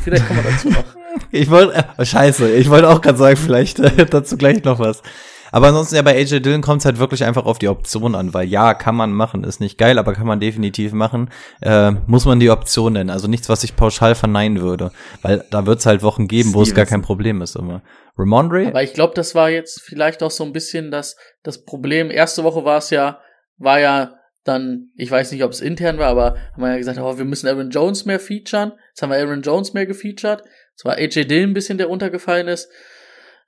Vielleicht 0.00 0.26
kommen 0.26 0.44
wir 0.44 0.50
dazu 0.50 0.70
noch. 0.70 0.84
Ich 1.30 1.50
wollte, 1.50 1.84
äh, 1.96 2.04
scheiße, 2.04 2.52
ich 2.56 2.68
wollte 2.68 2.90
auch 2.90 3.00
gerade 3.00 3.16
sagen, 3.16 3.36
vielleicht 3.38 3.78
äh, 3.78 4.04
dazu 4.10 4.36
gleich 4.36 4.62
noch 4.64 4.78
was. 4.78 5.02
Aber 5.50 5.68
ansonsten 5.68 5.96
ja 5.96 6.02
bei 6.02 6.14
AJ 6.14 6.40
Dillon 6.40 6.60
kommt 6.60 6.82
es 6.82 6.84
halt 6.84 6.98
wirklich 6.98 7.24
einfach 7.24 7.46
auf 7.46 7.58
die 7.58 7.68
Option 7.68 8.14
an, 8.14 8.34
weil 8.34 8.46
ja, 8.46 8.74
kann 8.74 8.94
man 8.94 9.12
machen, 9.12 9.42
ist 9.42 9.58
nicht 9.58 9.78
geil, 9.78 9.98
aber 9.98 10.12
kann 10.12 10.26
man 10.26 10.40
definitiv 10.40 10.92
machen. 10.92 11.30
Äh, 11.62 11.92
muss 12.06 12.26
man 12.26 12.38
die 12.38 12.50
Option 12.50 12.92
nennen, 12.92 13.08
also 13.08 13.28
nichts, 13.28 13.48
was 13.48 13.64
ich 13.64 13.76
pauschal 13.76 14.14
verneinen 14.14 14.60
würde, 14.60 14.92
weil 15.22 15.44
da 15.50 15.64
wird 15.64 15.78
es 15.78 15.86
halt 15.86 16.02
Wochen 16.02 16.28
geben, 16.28 16.52
wo 16.52 16.60
es 16.60 16.74
gar 16.74 16.84
kein 16.84 17.00
Problem 17.00 17.40
ist 17.40 17.56
immer. 17.56 17.82
Ramondre? 18.18 18.66
Aber 18.66 18.82
ich 18.82 18.92
glaube, 18.92 19.14
das 19.14 19.34
war 19.34 19.48
jetzt 19.48 19.80
vielleicht 19.80 20.22
auch 20.22 20.30
so 20.30 20.44
ein 20.44 20.52
bisschen 20.52 20.90
das, 20.90 21.16
das 21.42 21.64
Problem. 21.64 22.10
Erste 22.10 22.44
Woche 22.44 22.64
war 22.66 22.76
es 22.76 22.90
ja, 22.90 23.20
war 23.56 23.80
ja 23.80 24.15
dann, 24.46 24.90
ich 24.94 25.10
weiß 25.10 25.32
nicht, 25.32 25.42
ob 25.44 25.52
es 25.52 25.60
intern 25.60 25.98
war, 25.98 26.08
aber 26.08 26.36
haben 26.52 26.62
wir 26.62 26.70
ja 26.70 26.76
gesagt, 26.76 26.98
oh, 26.98 27.18
wir 27.18 27.24
müssen 27.24 27.48
Aaron 27.48 27.70
Jones 27.70 28.04
mehr 28.04 28.20
featuren. 28.20 28.72
Jetzt 28.90 29.02
haben 29.02 29.10
wir 29.10 29.18
Aaron 29.18 29.42
Jones 29.42 29.72
mehr 29.72 29.86
gefeatured. 29.86 30.42
Es 30.76 30.84
war 30.84 30.94
AJ 30.96 31.24
Dillon 31.26 31.50
ein 31.50 31.54
bisschen, 31.54 31.78
der 31.78 31.90
untergefallen 31.90 32.48
ist. 32.48 32.70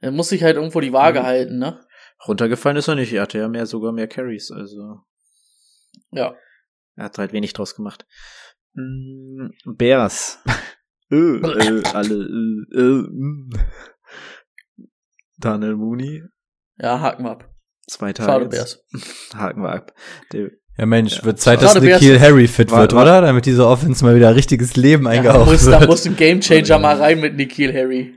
Er 0.01 0.11
muss 0.11 0.29
sich 0.29 0.43
halt 0.43 0.57
irgendwo 0.57 0.81
die 0.81 0.93
Waage 0.93 1.21
Mhm. 1.21 1.25
halten, 1.25 1.59
ne? 1.59 1.81
Runtergefallen 2.27 2.77
ist 2.77 2.89
er 2.89 2.97
nicht. 2.97 3.13
Er 3.13 3.23
hatte 3.23 3.39
ja 3.39 3.49
mehr, 3.49 3.67
sogar 3.67 3.93
mehr 3.93 4.09
Carries, 4.09 4.51
also. 4.51 5.01
Ja. 6.11 6.35
Er 6.97 7.05
hat 7.05 7.19
halt 7.19 7.33
wenig 7.33 7.53
draus 7.53 7.77
gemacht. 7.77 8.07
Mm, 8.75 9.49
Bears. 9.77 10.43
äh, 11.11 11.17
äh, 11.17 11.83
alle, 11.93 12.15
äh, 12.75 12.81
äh. 12.81 13.05
Daniel 15.39 15.77
Mooney. 15.77 16.25
Ja, 16.79 17.01
haken 17.01 17.25
wir 17.25 17.31
ab. 17.31 17.55
Zwei 17.87 18.09
Schade, 18.09 18.49
Targets. 18.49 18.51
Bears. 18.51 18.85
Haken 19.35 19.63
wir 19.63 19.71
ab. 19.71 19.95
Der, 20.33 20.51
Ja 20.79 20.87
Mensch, 20.87 21.25
wird 21.25 21.41
Zeit, 21.41 21.61
dass 21.61 21.81
Nikhil 21.81 22.21
Harry 22.21 22.47
fit 22.47 22.71
wird, 22.71 22.93
oder? 22.95 23.21
Damit 23.21 23.47
diese 23.47 23.67
Offense 23.67 24.05
mal 24.05 24.15
wieder 24.15 24.35
richtiges 24.37 24.77
Leben 24.77 25.05
da, 25.05 25.11
eingehaucht 25.11 25.51
muss, 25.51 25.65
da 25.65 25.81
wird. 25.81 25.91
muss 25.91 26.07
ein 26.07 26.17
Gamechanger 26.17 26.79
mal 26.79 26.97
rein 26.97 27.21
mit 27.21 27.35
Nikhil 27.37 27.75
Harry. 27.75 28.15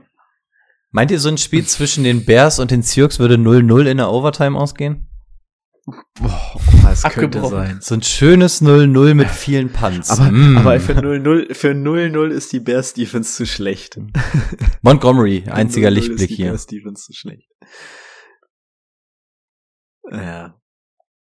Meint 0.91 1.09
ihr, 1.09 1.19
so 1.19 1.29
ein 1.29 1.37
Spiel 1.39 1.65
zwischen 1.65 2.03
den 2.03 2.23
Bears 2.25 2.59
und 2.59 2.69
den 2.69 2.83
Seahawks 2.83 3.17
würde 3.17 3.35
0-0 3.35 3.85
in 3.89 3.97
der 3.97 4.11
Overtime 4.11 4.57
ausgehen? 4.59 5.07
boah, 6.19 6.59
das 6.83 7.01
könnte 7.03 7.39
Abgebrochen. 7.39 7.49
sein. 7.49 7.77
So 7.81 7.95
ein 7.95 8.03
schönes 8.03 8.61
0-0 8.61 9.13
mit 9.15 9.29
vielen 9.29 9.71
Punts. 9.71 10.11
Aber, 10.11 10.29
Mm. 10.31 10.57
aber 10.59 10.79
für 10.79 10.93
0-0, 10.93 11.53
für 11.55 11.71
0-0 11.73 12.29
ist 12.29 12.51
die 12.53 12.59
Bears 12.59 12.93
Defense 12.93 13.33
zu 13.35 13.45
schlecht. 13.47 13.97
Montgomery, 14.83 15.45
einziger 15.49 15.87
0-0 15.87 15.91
Lichtblick 15.91 16.19
ist 16.21 16.29
die 16.29 16.35
hier. 16.35 16.45
Bears 16.49 16.67
Defense 16.67 17.03
zu 17.05 17.13
schlecht. 17.13 17.49
Ja. 20.11 20.55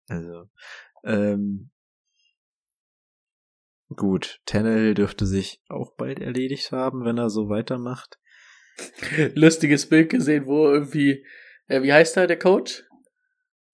Also, 0.09 0.45
ähm, 1.05 1.71
gut. 3.95 4.41
Tannehill 4.47 4.95
dürfte 4.95 5.27
sich 5.27 5.61
auch 5.69 5.95
bald 5.97 6.21
erledigt 6.21 6.73
haben, 6.73 7.05
wenn 7.05 7.19
er 7.19 7.31
so 7.31 7.49
weitermacht. 7.49 8.19
Lustiges 9.35 9.89
Bild 9.89 10.11
gesehen, 10.11 10.47
wo 10.47 10.69
irgendwie, 10.69 11.25
äh, 11.67 11.83
wie 11.83 11.93
heißt 11.93 12.17
der, 12.17 12.27
der 12.27 12.39
Coach? 12.39 12.85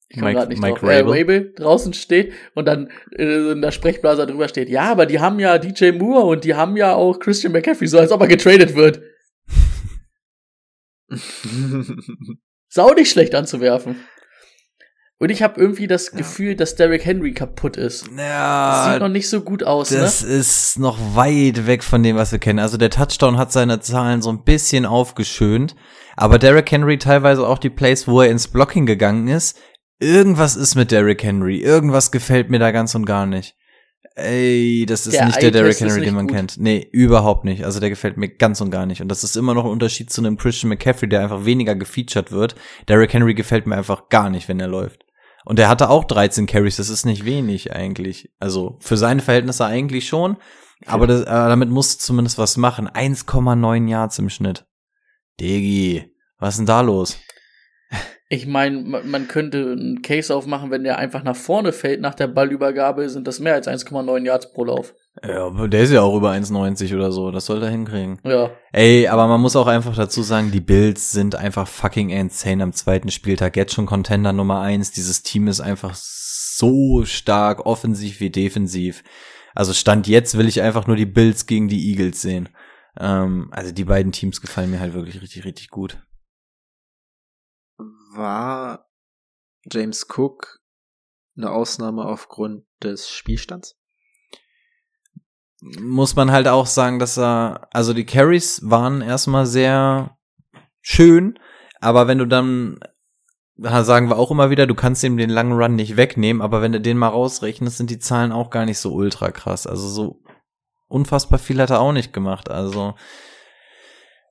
Ich 0.09 0.19
komme 0.21 0.33
gerade 0.33 0.49
nicht 0.49 0.61
Mike 0.63 0.81
drauf. 0.81 0.89
Äh, 0.89 0.99
Rabel. 1.01 1.19
Rabel 1.19 1.53
draußen 1.55 1.93
steht 1.93 2.33
und 2.55 2.67
dann 2.67 2.91
äh, 3.17 3.53
in 3.53 3.63
der 3.63 3.73
Sprechblase 3.73 4.27
drüber 4.27 4.49
steht, 4.49 4.69
ja, 4.69 4.91
aber 4.93 5.07
die 5.07 5.19
haben 5.21 5.41
ja 5.41 5.59
DJ 5.59 5.93
Moore 5.93 6.27
und 6.27 6.45
die 6.45 6.55
haben 6.55 6.77
ja 6.77 6.95
auch 6.95 7.19
Christian 7.19 7.53
McCaffrey, 7.53 7.89
so 7.89 7.99
als 7.99 8.13
ob 8.13 8.21
er 8.21 8.29
getradet 8.29 8.75
wird. 8.77 9.03
Sau 12.69 12.93
nicht 12.95 13.11
schlecht 13.11 13.35
anzuwerfen. 13.35 13.97
Und 15.25 15.31
ich 15.31 15.43
habe 15.43 15.59
irgendwie 15.59 15.87
das 15.87 16.13
Gefühl, 16.13 16.55
dass 16.55 16.75
Derrick 16.75 17.07
Henry 17.07 17.33
kaputt 17.33 17.79
ist. 17.79 18.03
Das 18.03 18.11
sieht 18.11 18.19
noch 18.19 19.07
Ja, 19.07 19.09
nicht 19.09 19.27
so 19.27 19.41
gut 19.41 19.63
aus, 19.65 19.89
das 19.89 20.23
ne? 20.23 20.29
ist 20.29 20.79
noch 20.79 20.99
weit 21.17 21.67
weg 21.67 21.83
von 21.83 22.03
dem, 22.03 22.17
was 22.17 22.31
wir 22.31 22.39
kennen. 22.39 22.59
Also 22.59 22.77
der 22.77 22.91
Touchdown 22.91 23.39
hat 23.39 23.51
seine 23.51 23.81
Zahlen 23.81 24.21
so 24.21 24.29
ein 24.29 24.45
bisschen 24.45 24.85
aufgeschönt. 24.85 25.77
Aber 26.15 26.39
Derrick 26.39 26.71
Henry 26.71 26.99
teilweise 26.99 27.49
auch 27.49 27.57
die 27.57 27.71
Plays, 27.71 28.07
wo 28.07 28.21
er 28.21 28.31
ins 28.31 28.49
Blocking 28.49 28.85
gegangen 28.85 29.29
ist. 29.29 29.57
Irgendwas 29.99 30.57
ist 30.57 30.75
mit 30.75 30.91
Derrick 30.91 31.25
Henry. 31.25 31.57
Irgendwas 31.57 32.11
gefällt 32.11 32.51
mir 32.51 32.59
da 32.59 32.71
ganz 32.71 32.95
und 32.95 33.07
gar 33.07 33.25
nicht. 33.25 33.57
Ey, 34.17 34.85
das 34.87 35.07
ist 35.07 35.15
Der 35.15 35.25
nicht 35.25 35.41
der 35.41 35.53
Derrick 35.53 35.81
Henry, 35.81 36.03
den 36.03 36.15
man 36.15 36.27
gut. 36.27 36.37
kennt. 36.37 36.59
Nee, 36.59 36.87
überhaupt 36.93 37.47
nicht. 37.47 37.65
Also 37.65 37.81
der 37.81 37.89
gefällt 37.89 38.19
mir 38.19 38.29
ganz 38.29 38.61
und 38.61 38.71
gar 38.71 38.85
nicht. 38.85 39.01
Und 39.01 39.09
das 39.09 39.25
ist 39.25 39.37
immer 39.37 39.55
noch 39.55 39.65
ein 39.65 39.71
Unterschied 39.71 40.11
zu 40.11 40.21
einem 40.21 40.37
Christian 40.37 40.69
McCaffrey, 40.69 41.09
der 41.09 41.23
einfach 41.23 41.47
weniger 41.47 41.75
gefeatured 41.75 42.31
wird. 42.31 42.55
Derrick 42.89 43.15
Henry 43.15 43.33
gefällt 43.33 43.67
mir 43.67 43.77
einfach 43.77 44.11
gar 44.11 44.29
nicht, 44.29 44.49
wenn 44.49 44.61
er 44.61 44.69
läuft. 44.69 45.04
Und 45.45 45.59
er 45.59 45.69
hatte 45.69 45.91
auch 45.91 46.05
13 46.05 46.47
Carries, 46.47 46.77
das 46.77 46.89
ist 46.89 47.05
nicht 47.05 47.25
wenig 47.25 47.73
eigentlich. 47.73 48.33
Also 48.39 48.77
für 48.81 48.97
seine 48.97 49.21
Verhältnisse 49.21 49.67
eigentlich 49.67 50.09
schon. 50.09 50.37
Aber, 50.87 51.07
das, 51.07 51.25
aber 51.25 51.49
damit 51.49 51.71
musst 51.71 52.01
du 52.01 52.07
zumindest 52.07 52.39
was 52.39 52.57
machen. 52.57 52.89
1,9 52.89 53.89
Yards 53.89 54.19
im 54.19 54.31
Schnitt. 54.31 54.67
Digi, 55.41 56.15
was 56.39 56.55
ist 56.55 56.59
denn 56.59 56.67
da 56.67 56.81
los? 56.81 57.19
Ich 58.29 58.47
meine, 58.47 58.81
man 58.81 59.09
man 59.11 59.29
könnte 59.29 59.73
einen 59.73 60.03
Case 60.03 60.35
aufmachen, 60.35 60.71
wenn 60.71 60.83
der 60.83 60.99
einfach 60.99 61.23
nach 61.23 61.37
vorne 61.37 61.73
fällt 61.73 62.01
nach 62.01 62.15
der 62.15 62.27
Ballübergabe, 62.27 63.09
sind 63.09 63.29
das 63.29 63.39
mehr 63.39 63.55
als 63.55 63.69
1,9 63.69 64.25
Yards 64.25 64.53
pro 64.53 64.65
Lauf. 64.65 64.95
Ja, 65.23 65.47
aber 65.47 65.69
der 65.69 65.83
ist 65.83 65.93
ja 65.93 66.03
auch 66.03 66.17
über 66.17 66.33
1,90 66.33 66.95
oder 66.95 67.13
so. 67.13 67.31
Das 67.31 67.47
soll 67.47 67.63
er 67.63 67.71
hinkriegen. 67.71 68.19
Ja. 68.25 68.51
Ey, 68.73 69.07
aber 69.07 69.29
man 69.29 69.41
muss 69.41 69.55
auch 69.55 69.69
einfach 69.69 69.95
dazu 69.95 70.23
sagen, 70.23 70.51
die 70.51 70.61
Bills 70.61 71.13
sind 71.13 71.37
einfach 71.37 71.69
fucking 71.69 72.11
insane 72.11 72.63
am 72.63 72.73
zweiten 72.73 73.11
Spieltag. 73.11 73.57
Jetzt 73.57 73.75
schon 73.75 73.87
Contender 73.87 74.33
Nummer 74.33 74.61
eins. 74.61 74.91
Dieses 74.91 75.23
Team 75.23 75.47
ist 75.47 75.61
einfach 75.61 75.95
so 75.95 77.05
stark, 77.05 77.65
offensiv 77.65 78.19
wie 78.21 78.31
defensiv. 78.31 79.05
Also 79.55 79.73
Stand 79.73 80.09
jetzt 80.09 80.37
will 80.37 80.49
ich 80.49 80.63
einfach 80.63 80.89
nur 80.89 80.97
die 80.97 81.07
Bills 81.07 81.47
gegen 81.47 81.69
die 81.69 81.91
Eagles 81.91 82.21
sehen. 82.21 82.49
Ähm, 82.99 83.49
also 83.53 83.73
die 83.73 83.85
beiden 83.85 84.11
Teams 84.11 84.41
gefallen 84.41 84.71
mir 84.71 84.81
halt 84.81 84.95
wirklich 84.95 85.23
richtig, 85.23 85.45
richtig 85.45 85.71
gut. 85.71 86.03
War 88.15 88.91
James 89.71 90.07
Cook 90.09 90.61
eine 91.37 91.51
Ausnahme 91.51 92.05
aufgrund 92.05 92.65
des 92.83 93.09
Spielstands? 93.11 93.77
Muss 95.81 96.15
man 96.15 96.31
halt 96.31 96.47
auch 96.47 96.67
sagen, 96.67 96.99
dass 96.99 97.19
er, 97.19 97.69
also 97.73 97.95
die 97.95 98.05
Carries 98.05 98.61
waren 98.65 99.01
erstmal 99.01 99.47
sehr 99.47 100.17
schön, 100.83 101.39
aber 101.81 102.07
wenn 102.07 102.19
du 102.19 102.27
dann, 102.27 102.81
da 103.57 103.85
sagen 103.85 104.09
wir 104.09 104.19
auch 104.19 104.31
immer 104.31 104.51
wieder, 104.51 104.67
du 104.67 104.75
kannst 104.75 105.03
ihm 105.05 105.17
den 105.17 105.31
langen 105.31 105.53
Run 105.53 105.75
nicht 105.75 105.97
wegnehmen, 105.97 106.43
aber 106.43 106.61
wenn 106.61 106.73
du 106.73 106.81
den 106.81 106.99
mal 106.99 107.09
rausrechnest, 107.09 107.79
sind 107.79 107.91
die 107.91 107.99
Zahlen 107.99 108.33
auch 108.33 108.51
gar 108.51 108.67
nicht 108.67 108.79
so 108.79 108.93
ultra 108.93 109.31
krass. 109.31 109.67
Also 109.67 109.89
so 109.89 110.23
unfassbar 110.89 111.39
viel 111.39 111.61
hat 111.61 111.71
er 111.71 111.81
auch 111.81 111.93
nicht 111.93 112.13
gemacht. 112.13 112.51
Also 112.51 112.95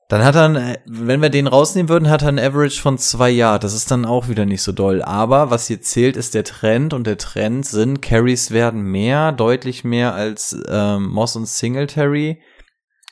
dann 0.08 0.22
hat 0.22 0.36
er, 0.36 0.78
wenn 0.84 1.22
wir 1.22 1.30
den 1.30 1.46
rausnehmen 1.46 1.88
würden, 1.88 2.10
hat 2.10 2.22
er 2.22 2.28
ein 2.28 2.38
Average 2.38 2.80
von 2.80 2.98
zwei 2.98 3.30
Yard. 3.30 3.64
Das 3.64 3.72
ist 3.72 3.90
dann 3.90 4.04
auch 4.04 4.28
wieder 4.28 4.44
nicht 4.44 4.62
so 4.62 4.72
doll. 4.72 5.02
Aber 5.02 5.50
was 5.50 5.66
hier 5.66 5.80
zählt, 5.80 6.16
ist 6.16 6.34
der 6.34 6.44
Trend 6.44 6.92
und 6.92 7.06
der 7.06 7.16
Trend 7.16 7.64
sind, 7.64 8.02
Carries 8.02 8.50
werden 8.50 8.82
mehr, 8.82 9.32
deutlich 9.32 9.82
mehr 9.82 10.14
als 10.14 10.56
ähm, 10.68 11.08
Moss 11.08 11.36
und 11.36 11.46
Singletary. 11.46 12.42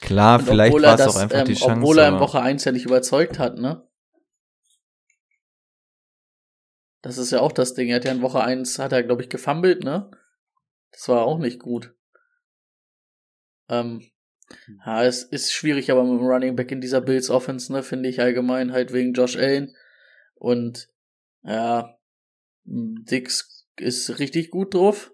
Klar, 0.03 0.41
Und 0.41 0.47
vielleicht 0.47 0.75
war 0.75 0.99
es 0.99 1.07
auch 1.07 1.21
einfach 1.21 1.41
ähm, 1.41 1.45
die 1.47 1.55
Chance. 1.55 1.77
Obwohl 1.77 1.99
er 1.99 2.09
in 2.09 2.21
Woche 2.21 2.41
1 2.41 2.65
ja 2.65 2.73
nicht 2.73 2.85
überzeugt 2.85 3.39
hat, 3.39 3.57
ne? 3.57 3.89
Das 7.01 7.19
ist 7.19 7.33
ja 7.33 7.41
auch 7.41 7.53
das 7.53 7.75
Ding. 7.75 7.89
Er 7.89 7.97
hat 7.97 8.05
ja 8.05 8.13
in 8.13 8.23
Woche 8.23 8.43
1, 8.43 8.79
hat 8.79 8.93
er, 8.93 9.03
glaube 9.03 9.23
ich, 9.23 9.29
gefummelt, 9.29 9.83
ne? 9.83 10.11
Das 10.93 11.09
war 11.09 11.23
auch 11.23 11.39
nicht 11.39 11.59
gut. 11.59 11.95
Ähm, 13.69 14.12
ja, 14.85 15.05
es 15.05 15.23
ist 15.25 15.53
schwierig, 15.53 15.91
aber 15.91 16.05
mit 16.05 16.21
dem 16.21 16.27
Running 16.27 16.57
Back 16.57 16.71
in 16.73 16.81
dieser 16.81 17.01
Bills 17.01 17.31
Offense, 17.31 17.73
ne, 17.73 17.83
finde 17.83 18.09
ich 18.09 18.21
allgemein 18.21 18.73
halt 18.73 18.93
wegen 18.93 19.13
Josh 19.13 19.37
Allen. 19.37 19.75
Und 20.35 20.89
ja, 21.43 21.97
Dix 22.65 23.67
ist 23.77 24.19
richtig 24.19 24.51
gut 24.51 24.75
drauf. 24.75 25.13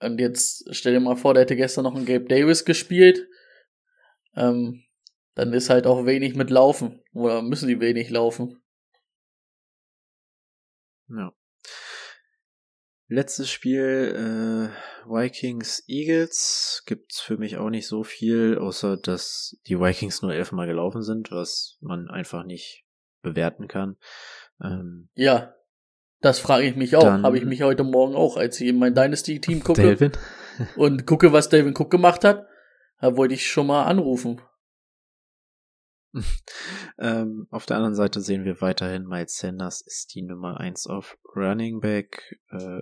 Und 0.00 0.20
jetzt 0.20 0.68
stell 0.74 0.92
dir 0.92 1.00
mal 1.00 1.16
vor, 1.16 1.34
der 1.34 1.42
hätte 1.42 1.56
gestern 1.56 1.84
noch 1.84 1.94
einen 1.94 2.06
Gabe 2.06 2.26
Davis 2.26 2.64
gespielt. 2.64 3.26
Ähm, 4.36 4.84
dann 5.34 5.52
ist 5.52 5.70
halt 5.70 5.86
auch 5.86 6.06
wenig 6.06 6.34
mit 6.34 6.50
Laufen. 6.50 7.02
Oder 7.12 7.42
müssen 7.42 7.68
die 7.68 7.80
wenig 7.80 8.10
laufen. 8.10 8.60
Ja. 11.08 11.32
Letztes 13.10 13.48
Spiel, 13.50 14.70
äh, 14.70 15.08
Vikings 15.10 15.82
Eagles, 15.88 16.82
gibt's 16.84 17.20
für 17.20 17.38
mich 17.38 17.56
auch 17.56 17.70
nicht 17.70 17.86
so 17.86 18.04
viel, 18.04 18.58
außer 18.58 18.98
dass 18.98 19.56
die 19.66 19.80
Vikings 19.80 20.20
nur 20.20 20.34
elfmal 20.34 20.66
gelaufen 20.66 21.02
sind, 21.02 21.30
was 21.30 21.78
man 21.80 22.10
einfach 22.10 22.44
nicht 22.44 22.84
bewerten 23.22 23.66
kann. 23.66 23.96
Ähm, 24.62 25.08
Ja, 25.14 25.54
das 26.20 26.38
frage 26.38 26.66
ich 26.66 26.76
mich 26.76 26.96
auch. 26.96 27.04
Habe 27.04 27.38
ich 27.38 27.46
mich 27.46 27.62
heute 27.62 27.82
Morgen 27.82 28.14
auch, 28.14 28.36
als 28.36 28.60
ich 28.60 28.68
in 28.68 28.78
mein 28.78 28.94
Dynasty-Team 28.94 29.64
gucke 29.64 29.80
Delvin? 29.80 30.12
und 30.76 31.06
gucke, 31.06 31.32
was 31.32 31.48
Delvin 31.48 31.74
Cook 31.76 31.90
gemacht 31.90 32.24
hat, 32.24 32.46
da 33.00 33.16
wollte 33.16 33.34
ich 33.34 33.46
schon 33.46 33.68
mal 33.68 33.84
anrufen. 33.84 34.40
Ähm, 37.00 37.46
auf 37.50 37.64
der 37.64 37.76
anderen 37.76 37.94
Seite 37.94 38.20
sehen 38.20 38.44
wir 38.44 38.60
weiterhin, 38.60 39.06
Miles 39.06 39.36
Sanders 39.36 39.82
ist 39.82 40.16
die 40.16 40.22
Nummer 40.22 40.58
eins 40.58 40.88
auf 40.88 41.16
Running 41.36 41.78
Back. 41.78 42.40
Äh, 42.50 42.80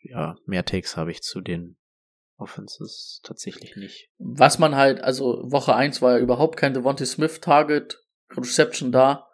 ja, 0.00 0.36
mehr 0.46 0.64
Takes 0.64 0.96
habe 0.96 1.10
ich 1.10 1.20
zu 1.20 1.42
den 1.42 1.76
Offenses 2.38 3.20
tatsächlich 3.22 3.76
nicht. 3.76 4.10
Was 4.18 4.58
man 4.58 4.74
halt, 4.74 5.02
also 5.02 5.42
Woche 5.44 5.74
1 5.74 6.00
war 6.00 6.16
ja 6.16 6.18
überhaupt 6.18 6.56
kein 6.56 6.72
Devontae 6.72 7.04
Smith 7.04 7.40
Target 7.40 8.02
Reception 8.30 8.90
da. 8.90 9.28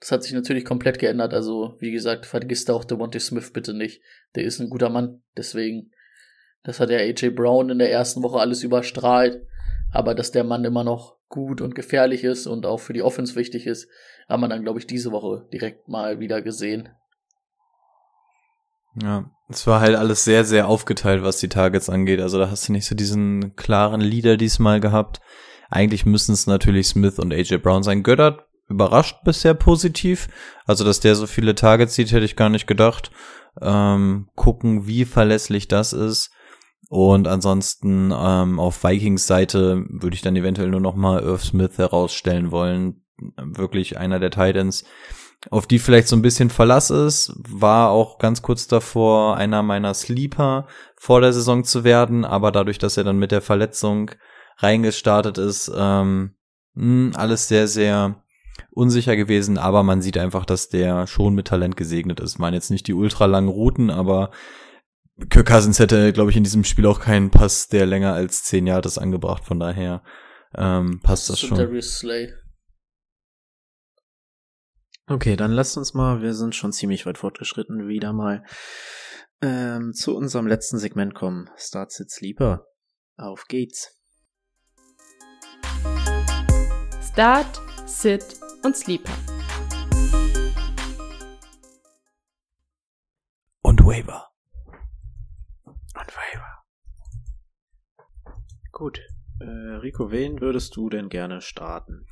Das 0.00 0.12
hat 0.12 0.22
sich 0.22 0.32
natürlich 0.32 0.64
komplett 0.64 0.98
geändert. 0.98 1.34
Also, 1.34 1.76
wie 1.80 1.90
gesagt, 1.90 2.24
vergisst 2.24 2.70
auch 2.70 2.84
Devontae 2.84 3.20
Smith 3.20 3.52
bitte 3.52 3.74
nicht. 3.74 4.00
Der 4.34 4.44
ist 4.44 4.60
ein 4.60 4.70
guter 4.70 4.88
Mann. 4.88 5.22
Deswegen, 5.36 5.92
das 6.62 6.80
hat 6.80 6.88
der 6.88 7.00
AJ 7.00 7.30
Brown 7.30 7.70
in 7.70 7.78
der 7.78 7.90
ersten 7.90 8.22
Woche 8.22 8.38
alles 8.38 8.62
überstrahlt. 8.62 9.46
Aber 9.92 10.14
dass 10.14 10.30
der 10.30 10.44
Mann 10.44 10.64
immer 10.64 10.84
noch 10.84 11.17
gut 11.28 11.60
und 11.60 11.74
gefährlich 11.74 12.24
ist 12.24 12.46
und 12.46 12.66
auch 12.66 12.78
für 12.78 12.92
die 12.92 13.02
Offense 13.02 13.36
wichtig 13.36 13.66
ist, 13.66 13.88
haben 14.28 14.40
wir 14.40 14.48
dann, 14.48 14.62
glaube 14.62 14.78
ich, 14.78 14.86
diese 14.86 15.12
Woche 15.12 15.46
direkt 15.52 15.88
mal 15.88 16.20
wieder 16.20 16.42
gesehen. 16.42 16.88
Ja, 19.02 19.30
es 19.48 19.66
war 19.66 19.80
halt 19.80 19.96
alles 19.96 20.24
sehr, 20.24 20.44
sehr 20.44 20.68
aufgeteilt, 20.68 21.22
was 21.22 21.38
die 21.38 21.48
Targets 21.48 21.88
angeht. 21.88 22.20
Also 22.20 22.38
da 22.38 22.50
hast 22.50 22.68
du 22.68 22.72
nicht 22.72 22.86
so 22.86 22.94
diesen 22.94 23.54
klaren 23.56 24.00
Leader 24.00 24.36
diesmal 24.36 24.80
gehabt. 24.80 25.20
Eigentlich 25.70 26.06
müssen 26.06 26.32
es 26.32 26.46
natürlich 26.46 26.88
Smith 26.88 27.18
und 27.18 27.32
AJ 27.32 27.58
Brown 27.58 27.82
sein. 27.82 28.02
Göttert 28.02 28.46
überrascht 28.68 29.22
bisher 29.24 29.54
positiv. 29.54 30.28
Also, 30.66 30.84
dass 30.84 31.00
der 31.00 31.14
so 31.14 31.26
viele 31.26 31.54
Targets 31.54 31.94
sieht, 31.94 32.12
hätte 32.12 32.24
ich 32.24 32.36
gar 32.36 32.48
nicht 32.48 32.66
gedacht. 32.66 33.10
Ähm, 33.60 34.28
gucken, 34.34 34.86
wie 34.86 35.04
verlässlich 35.04 35.68
das 35.68 35.92
ist. 35.92 36.30
Und 36.88 37.28
ansonsten 37.28 38.12
ähm, 38.16 38.58
auf 38.58 38.82
Vikings 38.82 39.26
Seite 39.26 39.84
würde 39.88 40.14
ich 40.14 40.22
dann 40.22 40.36
eventuell 40.36 40.70
nur 40.70 40.80
noch 40.80 40.96
mal 40.96 41.20
Irv 41.20 41.44
Smith 41.44 41.76
herausstellen 41.76 42.50
wollen. 42.50 43.02
Wirklich 43.36 43.98
einer 43.98 44.18
der 44.18 44.30
Titans, 44.30 44.84
auf 45.50 45.66
die 45.66 45.78
vielleicht 45.78 46.08
so 46.08 46.16
ein 46.16 46.22
bisschen 46.22 46.50
Verlass 46.50 46.90
ist. 46.90 47.34
War 47.48 47.90
auch 47.90 48.18
ganz 48.18 48.40
kurz 48.40 48.68
davor, 48.68 49.36
einer 49.36 49.62
meiner 49.62 49.92
Sleeper 49.92 50.66
vor 50.96 51.20
der 51.20 51.32
Saison 51.32 51.62
zu 51.62 51.84
werden. 51.84 52.24
Aber 52.24 52.52
dadurch, 52.52 52.78
dass 52.78 52.96
er 52.96 53.04
dann 53.04 53.18
mit 53.18 53.32
der 53.32 53.42
Verletzung 53.42 54.10
reingestartet 54.56 55.36
ist, 55.36 55.70
ähm, 55.76 56.34
mh, 56.74 57.18
alles 57.18 57.48
sehr, 57.48 57.68
sehr 57.68 58.22
unsicher 58.70 59.16
gewesen, 59.16 59.58
aber 59.58 59.82
man 59.82 60.02
sieht 60.02 60.18
einfach, 60.18 60.44
dass 60.44 60.68
der 60.68 61.06
schon 61.06 61.34
mit 61.34 61.48
Talent 61.48 61.76
gesegnet 61.76 62.20
ist. 62.20 62.34
Ich 62.34 62.38
meine 62.38 62.56
jetzt 62.56 62.70
nicht 62.70 62.86
die 62.86 62.94
ultralangen 62.94 63.50
Routen, 63.50 63.90
aber 63.90 64.30
Kirk 65.30 65.48
Cousins 65.48 65.80
hätte, 65.80 66.12
glaube 66.12 66.30
ich, 66.30 66.36
in 66.36 66.44
diesem 66.44 66.62
Spiel 66.62 66.86
auch 66.86 67.00
keinen 67.00 67.30
Pass, 67.30 67.66
der 67.66 67.86
länger 67.86 68.14
als 68.14 68.44
zehn 68.44 68.66
Jahre 68.66 68.86
ist, 68.86 68.98
angebracht. 68.98 69.44
Von 69.44 69.58
daher 69.58 70.04
ähm, 70.54 71.00
passt 71.02 71.28
das 71.28 71.40
Zu 71.40 71.48
schon. 71.48 71.58
Darius 71.58 71.98
Slay. 71.98 72.32
Okay, 75.08 75.36
dann 75.36 75.52
lasst 75.52 75.76
uns 75.76 75.94
mal, 75.94 76.22
wir 76.22 76.34
sind 76.34 76.54
schon 76.54 76.72
ziemlich 76.72 77.06
weit 77.06 77.18
fortgeschritten, 77.18 77.88
wieder 77.88 78.12
mal 78.12 78.44
ähm, 79.40 79.92
zu 79.92 80.14
unserem 80.16 80.46
letzten 80.46 80.78
Segment 80.78 81.14
kommen. 81.14 81.50
Start 81.56 81.90
Sit 81.92 82.10
Sleeper. 82.10 82.66
Auf 83.16 83.46
geht's. 83.48 83.94
Start, 87.10 87.60
Sit 87.86 88.24
und 88.62 88.76
Sleeper. 88.76 89.12
Und 93.62 93.84
Waiver. 93.84 94.27
Und 95.98 96.14
Waiver. 96.16 96.62
Gut. 98.70 99.00
Äh, 99.40 99.76
Rico, 99.78 100.10
wen 100.10 100.40
würdest 100.40 100.76
du 100.76 100.88
denn 100.88 101.08
gerne 101.08 101.40
starten? 101.40 102.06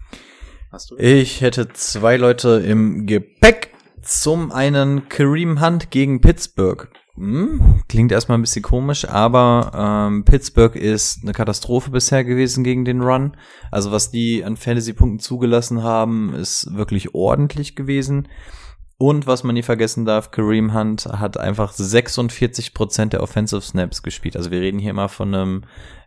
Hast 0.73 0.91
du? 0.91 0.97
Ich 0.97 1.41
hätte 1.41 1.69
zwei 1.69 2.17
Leute 2.17 2.63
im 2.67 3.07
Gepäck. 3.07 3.75
Zum 4.03 4.53
einen 4.53 5.09
Kareem 5.09 5.61
Hunt 5.61 5.91
gegen 5.91 6.21
Pittsburgh. 6.21 6.89
Hm, 7.15 7.83
klingt 7.89 8.13
erstmal 8.13 8.39
ein 8.39 8.43
bisschen 8.43 8.63
komisch, 8.63 9.09
aber 9.09 9.73
ähm, 9.75 10.25
Pittsburgh 10.25 10.77
ist 10.77 11.21
eine 11.23 11.33
Katastrophe 11.33 11.91
bisher 11.91 12.25
gewesen 12.25 12.63
gegen 12.63 12.85
den 12.85 13.03
Run. 13.03 13.37
Also 13.71 13.91
was 13.91 14.11
die 14.11 14.45
an 14.45 14.57
Fantasy-Punkten 14.57 15.19
zugelassen 15.19 15.83
haben, 15.83 16.35
ist 16.35 16.77
wirklich 16.77 17.15
ordentlich 17.15 17.75
gewesen. 17.75 18.29
Und 18.98 19.27
was 19.27 19.44
man 19.44 19.55
nie 19.55 19.62
vergessen 19.62 20.06
darf, 20.06 20.31
Kareem 20.31 20.73
Hunt 20.73 21.05
hat 21.05 21.39
einfach 21.39 21.74
46% 21.74 23.10
der 23.10 23.23
Offensive 23.23 23.60
Snaps 23.60 24.02
gespielt. 24.02 24.36
Also 24.36 24.51
wir 24.51 24.62
reden 24.62 24.78
hier 24.78 24.90
immer 24.90 25.10
von 25.10 25.35
einem 25.35 25.64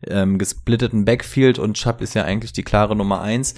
ähm, 0.07 0.39
gesplitteten 0.39 1.05
Backfield 1.05 1.59
und 1.59 1.75
Chubb 1.75 2.01
ist 2.01 2.15
ja 2.15 2.23
eigentlich 2.23 2.51
die 2.51 2.63
klare 2.63 2.95
Nummer 2.95 3.21
eins. 3.21 3.53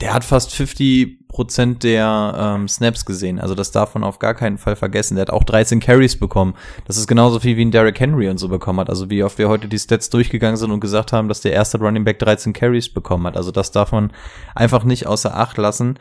Der 0.00 0.14
hat 0.14 0.24
fast 0.24 0.52
50% 0.54 1.80
der 1.80 2.34
ähm, 2.38 2.68
Snaps 2.68 3.04
gesehen. 3.04 3.38
Also 3.38 3.54
das 3.54 3.72
darf 3.72 3.92
man 3.92 4.04
auf 4.04 4.18
gar 4.18 4.34
keinen 4.34 4.56
Fall 4.56 4.76
vergessen. 4.76 5.16
Der 5.16 5.22
hat 5.22 5.30
auch 5.30 5.44
13 5.44 5.80
Carries 5.80 6.18
bekommen. 6.18 6.54
Das 6.86 6.96
ist 6.96 7.08
genauso 7.08 7.40
viel 7.40 7.58
wie 7.58 7.64
ein 7.64 7.72
Derrick 7.72 8.00
Henry 8.00 8.30
und 8.30 8.38
so 8.38 8.48
bekommen 8.48 8.80
hat. 8.80 8.88
Also 8.88 9.10
wie 9.10 9.22
oft 9.22 9.36
wir 9.36 9.50
heute 9.50 9.68
die 9.68 9.78
Stats 9.78 10.08
durchgegangen 10.08 10.56
sind 10.56 10.70
und 10.70 10.80
gesagt 10.80 11.12
haben, 11.12 11.28
dass 11.28 11.42
der 11.42 11.52
erste 11.52 11.78
Running 11.78 12.04
Back 12.04 12.20
13 12.20 12.54
Carries 12.54 12.88
bekommen 12.88 13.26
hat. 13.26 13.36
Also 13.36 13.50
das 13.50 13.72
darf 13.72 13.92
man 13.92 14.12
einfach 14.54 14.84
nicht 14.84 15.06
außer 15.06 15.36
Acht 15.36 15.58
lassen. 15.58 15.98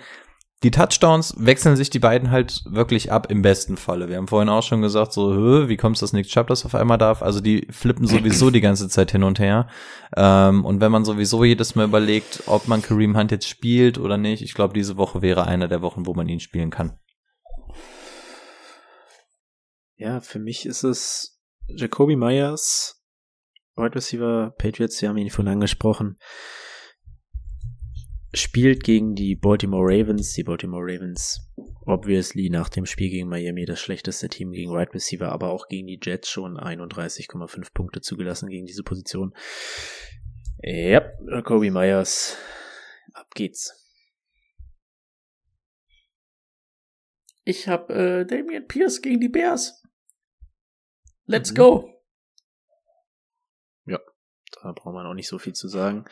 Die 0.61 0.71
Touchdowns 0.71 1.33
wechseln 1.37 1.77
sich 1.77 1.89
die 1.89 1.99
beiden 1.99 2.31
halt 2.31 2.63
wirklich 2.65 3.13
ab 3.13 3.31
im 3.31 3.41
besten 3.41 3.77
Falle. 3.77 4.09
Wir 4.09 4.17
haben 4.17 4.27
vorhin 4.27 4.49
auch 4.49 4.63
schon 4.63 4.81
gesagt, 4.81 5.13
so, 5.13 5.69
wie 5.69 5.77
kommt 5.77 5.95
es, 5.95 6.01
dass 6.01 6.11
Nick 6.11 6.27
Chubb 6.27 6.47
das 6.47 6.65
auf 6.65 6.75
einmal 6.75 6.97
darf? 6.97 7.21
Also 7.21 7.39
die 7.39 7.65
flippen 7.71 8.07
sowieso 8.07 8.49
die 8.51 8.59
ganze 8.59 8.89
Zeit 8.89 9.11
hin 9.11 9.23
und 9.23 9.39
her. 9.39 9.69
Ähm, 10.17 10.65
und 10.65 10.81
wenn 10.81 10.91
man 10.91 11.05
sowieso 11.05 11.45
jedes 11.45 11.75
Mal 11.75 11.85
überlegt, 11.85 12.43
ob 12.47 12.67
man 12.67 12.81
Kareem 12.81 13.17
Hunt 13.17 13.31
jetzt 13.31 13.47
spielt 13.47 13.97
oder 13.97 14.17
nicht, 14.17 14.43
ich 14.43 14.53
glaube, 14.53 14.73
diese 14.73 14.97
Woche 14.97 15.21
wäre 15.21 15.47
eine 15.47 15.69
der 15.69 15.81
Wochen, 15.81 16.05
wo 16.05 16.13
man 16.13 16.27
ihn 16.27 16.41
spielen 16.41 16.71
kann. 16.71 16.99
Ja, 19.95 20.19
für 20.19 20.39
mich 20.39 20.65
ist 20.65 20.83
es 20.83 21.39
Jacoby 21.67 22.17
Myers, 22.17 23.01
Wide 23.77 23.95
Receiver 23.95 24.53
Patriots, 24.57 25.01
wir 25.01 25.07
haben 25.07 25.17
ihn 25.17 25.29
vorhin 25.29 25.53
angesprochen, 25.53 26.17
spielt 28.33 28.83
gegen 28.83 29.15
die 29.15 29.35
Baltimore 29.35 29.83
Ravens. 29.85 30.33
Die 30.33 30.43
Baltimore 30.43 30.83
Ravens, 30.83 31.39
obviously 31.85 32.49
nach 32.49 32.69
dem 32.69 32.85
Spiel 32.85 33.09
gegen 33.09 33.29
Miami 33.29 33.65
das 33.65 33.79
schlechteste 33.79 34.29
Team 34.29 34.51
gegen 34.51 34.71
Wide 34.71 34.93
Receiver, 34.93 35.31
aber 35.31 35.49
auch 35.51 35.67
gegen 35.67 35.87
die 35.87 35.99
Jets 36.01 36.29
schon 36.29 36.57
31,5 36.57 37.73
Punkte 37.73 38.01
zugelassen 38.01 38.49
gegen 38.49 38.65
diese 38.65 38.83
Position. 38.83 39.33
Ja, 40.61 41.09
Jacoby 41.27 41.71
Myers, 41.71 42.37
ab 43.13 43.33
geht's. 43.33 43.75
Ich 47.45 47.67
habe 47.67 47.93
äh, 47.93 48.25
Damian 48.25 48.67
Pierce 48.67 49.01
gegen 49.01 49.19
die 49.19 49.29
Bears. 49.29 49.81
Let's 51.25 51.51
Mhm. 51.51 51.55
go. 51.55 51.95
Da 54.61 54.73
braucht 54.73 54.93
man 54.93 55.05
auch 55.05 55.13
nicht 55.13 55.29
so 55.29 55.37
viel 55.37 55.53
zu 55.53 55.67
sagen. 55.69 56.05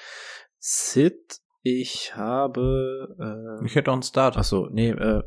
Sid, 0.59 1.39
ich 1.63 2.15
habe. 2.15 3.15
Äh, 3.61 3.65
Ich 3.65 3.75
hätte 3.75 3.91
auch 3.91 3.95
einen 3.95 4.03
Start. 4.03 4.37
Achso, 4.37 4.67
nee, 4.71 4.89
äh. 4.89 5.21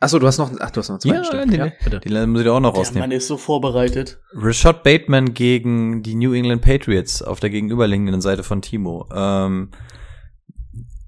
Achso, 0.00 0.18
du 0.18 0.26
hast 0.26 0.38
noch, 0.38 0.50
ach, 0.58 0.70
du 0.72 0.80
hast 0.80 0.88
noch 0.88 0.94
einen 0.94 1.00
zweiten 1.00 1.16
Ja, 1.16 1.24
stimmt. 1.24 1.46
nee, 1.52 1.56
ja, 1.58 1.64
nee. 1.66 1.72
bitte. 1.84 2.00
Die 2.00 2.26
muss 2.26 2.42
ich 2.42 2.48
auch 2.48 2.58
noch 2.58 2.72
Der 2.72 2.80
rausnehmen. 2.80 3.08
Mann 3.10 3.16
ist 3.16 3.28
so 3.28 3.36
vorbereitet. 3.36 4.20
Rashad 4.34 4.82
Bateman 4.82 5.32
gegen 5.32 6.02
die 6.02 6.16
New 6.16 6.32
England 6.32 6.62
Patriots 6.62 7.22
auf 7.22 7.38
der 7.38 7.50
gegenüberliegenden 7.50 8.20
Seite 8.20 8.42
von 8.42 8.62
Timo. 8.62 9.08
Ähm, 9.14 9.70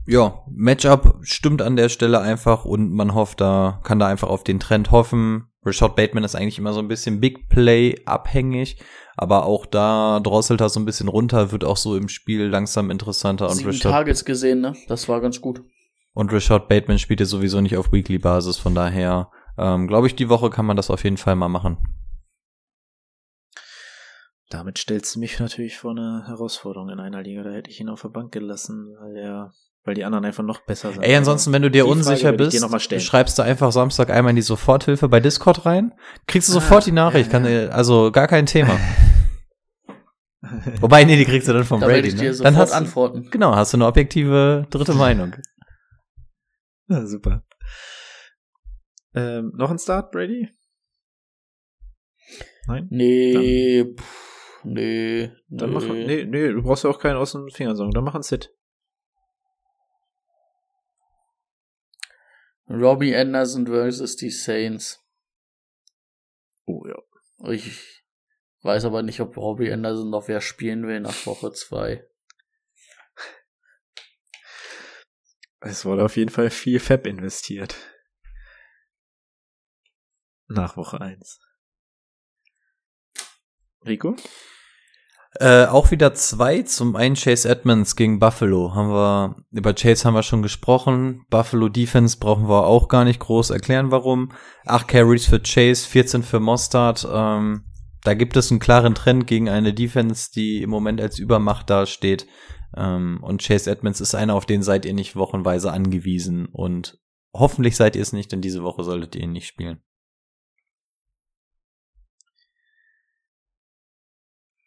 ja, 0.07 0.43
Matchup 0.51 1.17
stimmt 1.23 1.61
an 1.63 1.77
der 1.77 1.89
Stelle 1.89 2.21
einfach 2.21 2.65
und 2.65 2.93
man 2.93 3.15
hofft 3.15 3.41
da, 3.41 3.81
kann 3.85 3.99
da 3.99 4.07
einfach 4.07 4.29
auf 4.29 4.45
den 4.45 4.61
Trend 4.61 4.91
hoffen. 4.91 5.47
Rashad 5.65 5.97
Bateman 5.97 6.23
ist 6.25 6.35
eigentlich 6.37 6.59
immer 6.59 6.73
so 6.75 6.81
ein 6.81 6.89
bisschen 6.89 7.21
Big 7.21 7.49
Play 7.49 7.97
abhängig, 8.05 8.81
aber 9.17 9.47
auch 9.47 9.67
da 9.67 10.21
drosselt 10.21 10.61
er 10.61 10.69
so 10.69 10.81
ein 10.81 10.85
bisschen 10.85 11.09
runter, 11.09 11.53
wird 11.53 11.65
auch 11.65 11.77
so 11.77 11.97
im 11.97 12.09
Spiel 12.09 12.47
langsam 12.47 12.91
interessanter 12.91 13.49
und 13.49 13.57
Sieben 13.57 13.71
Rashad, 13.71 13.93
Targets 13.93 14.25
gesehen, 14.25 14.61
ne? 14.61 14.75
Das 14.89 15.09
war 15.09 15.21
ganz 15.21 15.41
gut. 15.41 15.63
und 16.15 16.33
Rashad 16.33 16.69
Bateman 16.69 16.99
spielt 16.99 17.21
ja 17.21 17.27
sowieso 17.27 17.61
nicht 17.61 17.77
auf 17.77 17.93
Weekly 17.93 18.19
Basis, 18.19 18.57
von 18.57 18.75
daher 18.75 19.31
ähm, 19.59 19.87
glaube 19.87 20.07
ich, 20.09 20.17
die 20.17 20.29
Woche 20.29 20.51
kann 20.51 20.67
man 20.67 20.77
das 20.77 20.91
auf 20.91 21.05
jeden 21.05 21.17
Fall 21.17 21.37
mal 21.37 21.49
machen. 21.49 21.79
Damit 24.51 24.79
stellst 24.79 25.15
du 25.17 25.21
mich 25.21 25.39
natürlich 25.41 25.79
vor 25.79 25.93
eine 25.93 26.25
Herausforderung 26.27 26.91
in 26.91 27.01
einer 27.01 27.23
Liga. 27.23 27.43
Da 27.43 27.51
hätte 27.51 27.71
ich 27.71 27.81
ihn 27.81 27.89
auf 27.89 28.03
der 28.03 28.11
Bank 28.11 28.31
gelassen, 28.31 28.95
weil 29.01 29.17
er, 29.17 29.53
weil 29.85 29.95
die 29.95 30.05
anderen 30.05 30.25
einfach 30.25 30.43
noch 30.43 30.61
besser 30.61 30.93
sind. 30.93 31.03
Ey, 31.03 31.15
ansonsten, 31.17 31.53
wenn 31.53 31.63
du 31.63 31.71
dir 31.71 31.85
Die 31.85 31.89
Frage 31.91 31.93
unsicher 31.99 32.31
dir 32.33 32.39
bist, 32.39 32.61
noch 32.61 32.71
mal 32.71 32.79
stellen. 32.81 33.01
schreibst 33.01 33.39
du 33.39 33.43
einfach 33.43 33.71
Samstag 33.73 34.11
einmal 34.11 34.31
in 34.31 34.37
die 34.37 34.43
Soforthilfe 34.43 35.09
bei 35.09 35.21
Discord 35.21 35.67
rein, 35.67 35.93
kriegst 36.27 36.49
du 36.49 36.53
Ah, 36.53 36.55
sofort 36.61 36.87
die 36.87 36.93
Nachricht, 36.93 37.33
ja, 37.33 37.39
kann, 37.39 37.51
ja. 37.51 37.69
also 37.69 38.11
gar 38.11 38.27
kein 38.29 38.47
Thema. 38.47 38.79
Wobei, 40.81 41.05
nee, 41.05 41.17
die 41.17 41.25
kriegst 41.25 41.49
du 41.49 41.53
dann 41.53 41.65
vom 41.65 41.81
Da 41.81 41.87
Brady, 41.87 42.09
ich 42.09 42.15
ne? 42.17 42.21
dir 42.31 42.37
Dann 42.43 42.57
hast 42.57 42.73
du, 42.73 42.77
antworten. 42.77 43.29
genau, 43.31 43.55
hast 43.57 43.73
du 43.73 43.77
eine 43.79 43.87
objektive 43.87 44.67
dritte 44.71 44.95
Meinung. 44.95 45.35
Ja, 46.87 47.07
super. 47.07 47.43
Ähm, 49.15 49.53
noch 49.57 49.71
ein 49.71 49.79
Start, 49.79 50.13
Brady? 50.13 50.51
Nein? 52.67 52.89
Nee, 52.91 53.87
pff, 53.99 54.61
nee. 54.65 55.31
Dann 55.49 55.71
nee. 55.71 55.75
mach, 55.75 55.83
nee, 55.85 56.25
nee, 56.27 56.49
du 56.53 56.63
brauchst 56.63 56.85
ja 56.85 56.91
auch 56.91 56.99
keinen 56.99 57.17
aus 57.17 57.33
den 57.33 57.49
Fingern 57.49 57.75
sagen. 57.75 57.91
Dann 57.93 58.05
mach 58.05 58.13
einen 58.15 58.23
Sit. 58.23 58.51
Robbie 62.69 63.15
Anderson 63.15 63.67
versus 63.67 64.17
die 64.17 64.31
Saints. 64.31 65.01
Oh 66.67 66.87
ja. 66.87 66.99
Ich 67.51 68.03
weiß 68.63 68.87
aber 68.87 69.03
nicht, 69.03 69.21
ob 69.21 69.37
Robbie 69.37 69.71
Anderson 69.73 70.11
noch 70.11 70.29
wer 70.29 70.41
spielen 70.41 70.87
will 70.87 71.01
nach 71.01 71.27
Woche 71.27 71.53
2. 71.53 72.07
Es 75.61 75.85
wurde 75.85 76.05
auf 76.05 76.17
jeden 76.17 76.31
Fall 76.31 76.51
viel 76.51 76.79
Fab 76.79 77.07
investiert. 77.07 77.75
Nach 80.47 80.77
Woche 80.77 81.01
1. 81.01 81.41
Rico? 83.87 84.17
Äh, 85.41 85.67
auch 85.67 85.91
wieder 85.91 86.15
zwei. 86.15 86.63
Zum 86.63 86.95
einen 86.95 87.17
Chase 87.17 87.49
Edmonds 87.49 87.97
gegen 87.97 88.21
Buffalo. 88.21 88.75
Haben 88.75 88.91
wir, 88.91 89.37
über 89.51 89.75
Chase 89.75 90.05
haben 90.05 90.15
wir 90.15 90.23
schon 90.23 90.43
gesprochen. 90.43 91.27
Buffalo 91.29 91.69
Defense 91.69 92.19
brauchen 92.19 92.49
wir 92.49 92.67
auch 92.67 92.89
gar 92.89 93.05
nicht 93.05 93.19
groß 93.19 93.51
erklären, 93.51 93.91
warum. 93.91 94.31
Acht 94.65 94.87
Carries 94.87 95.27
für 95.27 95.41
Chase, 95.41 95.89
14 95.89 96.23
für 96.23 96.39
Mostard. 96.39 97.07
Ähm, 97.11 97.65
da 98.03 98.15
gibt 98.15 98.37
es 98.37 98.51
einen 98.51 98.61
klaren 98.61 98.95
Trend 98.95 99.27
gegen 99.27 99.49
eine 99.49 99.75
Defense, 99.75 100.31
die 100.33 100.63
im 100.63 100.71
Moment 100.71 101.01
als 101.01 101.19
Übermacht 101.19 101.69
dasteht. 101.69 102.29
Ähm, 102.77 103.19
und 103.23 103.43
Chase 103.43 103.71
Edmonds 103.71 104.01
ist 104.01 104.15
einer, 104.15 104.35
auf 104.35 104.47
den 104.47 104.63
seid 104.63 104.85
ihr 104.85 104.95
nicht 104.95 105.17
wochenweise 105.17 105.73
angewiesen. 105.73 106.47
Und 106.47 106.99
hoffentlich 107.33 107.77
seid 107.77 107.97
ihr 107.97 108.03
es 108.03 108.13
nicht, 108.13 108.31
denn 108.31 108.41
diese 108.41 108.63
Woche 108.63 108.85
solltet 108.85 109.17
ihr 109.17 109.23
ihn 109.23 109.33
nicht 109.33 109.49
spielen. 109.49 109.83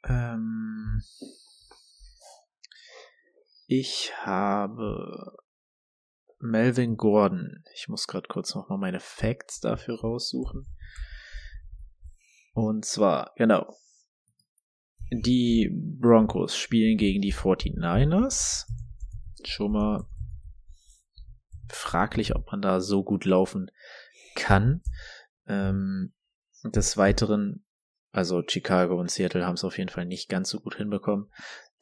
Ähm, 0.09 0.56
ich 3.67 4.13
habe 4.21 5.37
Melvin 6.39 6.97
Gordon. 6.97 7.63
Ich 7.73 7.87
muss 7.87 8.07
gerade 8.07 8.27
kurz 8.27 8.55
noch 8.55 8.69
mal 8.69 8.77
meine 8.77 8.99
Facts 8.99 9.59
dafür 9.59 9.99
raussuchen. 9.99 10.67
Und 12.53 12.85
zwar, 12.85 13.33
genau. 13.35 13.75
Die 15.11 15.69
Broncos 15.71 16.57
spielen 16.57 16.97
gegen 16.97 17.21
die 17.21 17.33
49ers. 17.33 18.65
Schon 19.45 19.71
mal 19.71 20.07
fraglich, 21.69 22.35
ob 22.35 22.51
man 22.51 22.61
da 22.61 22.81
so 22.81 23.03
gut 23.03 23.25
laufen 23.25 23.69
kann. 24.35 24.81
Ähm, 25.47 26.13
des 26.63 26.97
Weiteren, 26.97 27.65
also 28.17 28.41
Chicago 28.41 28.99
und 28.99 29.11
Seattle 29.11 29.45
haben 29.45 29.53
es 29.53 29.63
auf 29.63 29.77
jeden 29.77 29.91
Fall 29.91 30.07
nicht 30.07 30.27
ganz 30.27 30.49
so 30.49 30.59
gut 30.59 30.77
hinbekommen. 30.77 31.31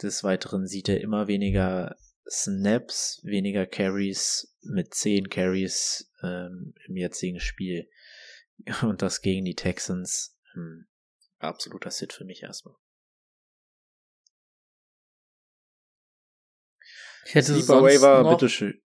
Des 0.01 0.21
Weiteren 0.25 0.67
sieht 0.67 0.89
er 0.89 0.99
immer 0.99 1.29
weniger 1.29 1.95
Snaps, 2.29 3.21
weniger 3.23 3.65
Carries 3.65 4.53
mit 4.61 4.93
10 4.93 5.29
Carries 5.29 6.11
ähm, 6.21 6.73
im 6.87 6.97
jetzigen 6.97 7.39
Spiel. 7.39 7.89
Und 8.81 9.01
das 9.01 9.21
gegen 9.21 9.45
die 9.45 9.55
Texans. 9.55 10.37
Hm, 10.51 10.87
absoluter 11.39 11.89
Sit 11.89 12.11
für 12.11 12.25
mich 12.25 12.43
erstmal. 12.43 12.75
Ich 17.27 17.35
hätte 17.35 17.53
Sleeper 17.53 17.63
sonst 17.65 17.83
Waiver, 17.83 18.23
noch, 18.23 18.31
bitteschön. 18.31 18.81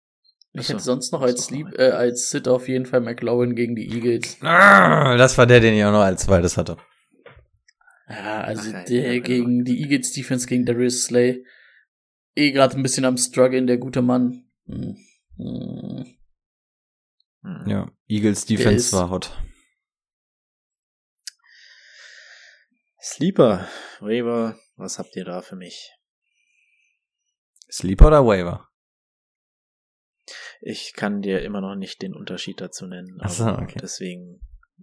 ich 0.53 0.61
Achso, 0.61 0.73
hätte 0.73 0.83
sonst 0.83 1.13
noch 1.13 1.21
als 1.21 1.45
Sleep, 1.45 1.79
äh, 1.79 1.91
als 1.91 2.31
Sit 2.31 2.49
auf 2.49 2.69
jeden 2.69 2.87
Fall 2.87 3.01
McLaurin 3.03 3.55
gegen 3.55 3.77
die 3.77 3.87
Eagles. 3.95 4.39
Ah, 4.41 5.19
das 5.19 5.37
war 5.37 5.47
der, 5.47 5.61
den 5.61 5.75
ich 5.75 5.85
auch 5.85 5.93
noch 5.93 6.01
als 6.01 6.23
zweites 6.25 6.57
hatte. 6.57 6.79
Ja, 8.09 8.43
also 8.43 8.71
Ach 8.75 8.85
der 8.85 9.15
ja, 9.15 9.21
genau. 9.21 9.25
gegen 9.25 9.65
die 9.65 9.81
Eagles 9.81 10.13
Defense 10.13 10.47
gegen 10.47 10.67
Darius 10.67 11.05
Slay. 11.05 11.45
Eh 12.35 12.53
gerade 12.53 12.77
ein 12.77 12.83
bisschen 12.83 13.05
am 13.05 13.17
struggeln, 13.17 13.67
der 13.67 13.79
gute 13.79 14.03
Mann. 14.03 14.51
Hm. 14.67 14.97
Hm. 15.37 16.17
Hm. 17.43 17.65
Ja, 17.67 17.93
Eagles 18.09 18.47
Defense 18.47 18.97
war 18.97 19.11
hot. 19.11 19.37
Sleeper, 23.01 23.69
Waiver, 24.01 24.59
was 24.77 24.99
habt 24.99 25.15
ihr 25.15 25.25
da 25.25 25.43
für 25.43 25.57
mich? 25.57 25.93
Sleeper 27.71 28.07
oder 28.07 28.27
Waiver? 28.27 28.69
Ich 30.63 30.95
kann 30.95 31.21
dir 31.21 31.43
immer 31.43 31.61
noch 31.61 31.75
nicht 31.75 32.01
den 32.01 32.15
Unterschied 32.15 32.61
dazu 32.61 32.87
nennen. 32.87 33.19
Ach 33.21 33.29
so, 33.29 33.45
aber 33.45 33.63
okay. 33.63 33.79
Deswegen 33.83 34.41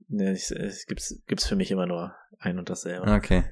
ne, 0.08 0.32
es, 0.32 0.52
es 0.52 0.86
gibt's, 0.86 1.22
gibt's 1.28 1.48
für 1.48 1.56
mich 1.56 1.72
immer 1.72 1.86
nur 1.86 2.16
ein 2.40 2.60
und 2.60 2.70
dasselbe. 2.70 3.12
Okay. 3.12 3.44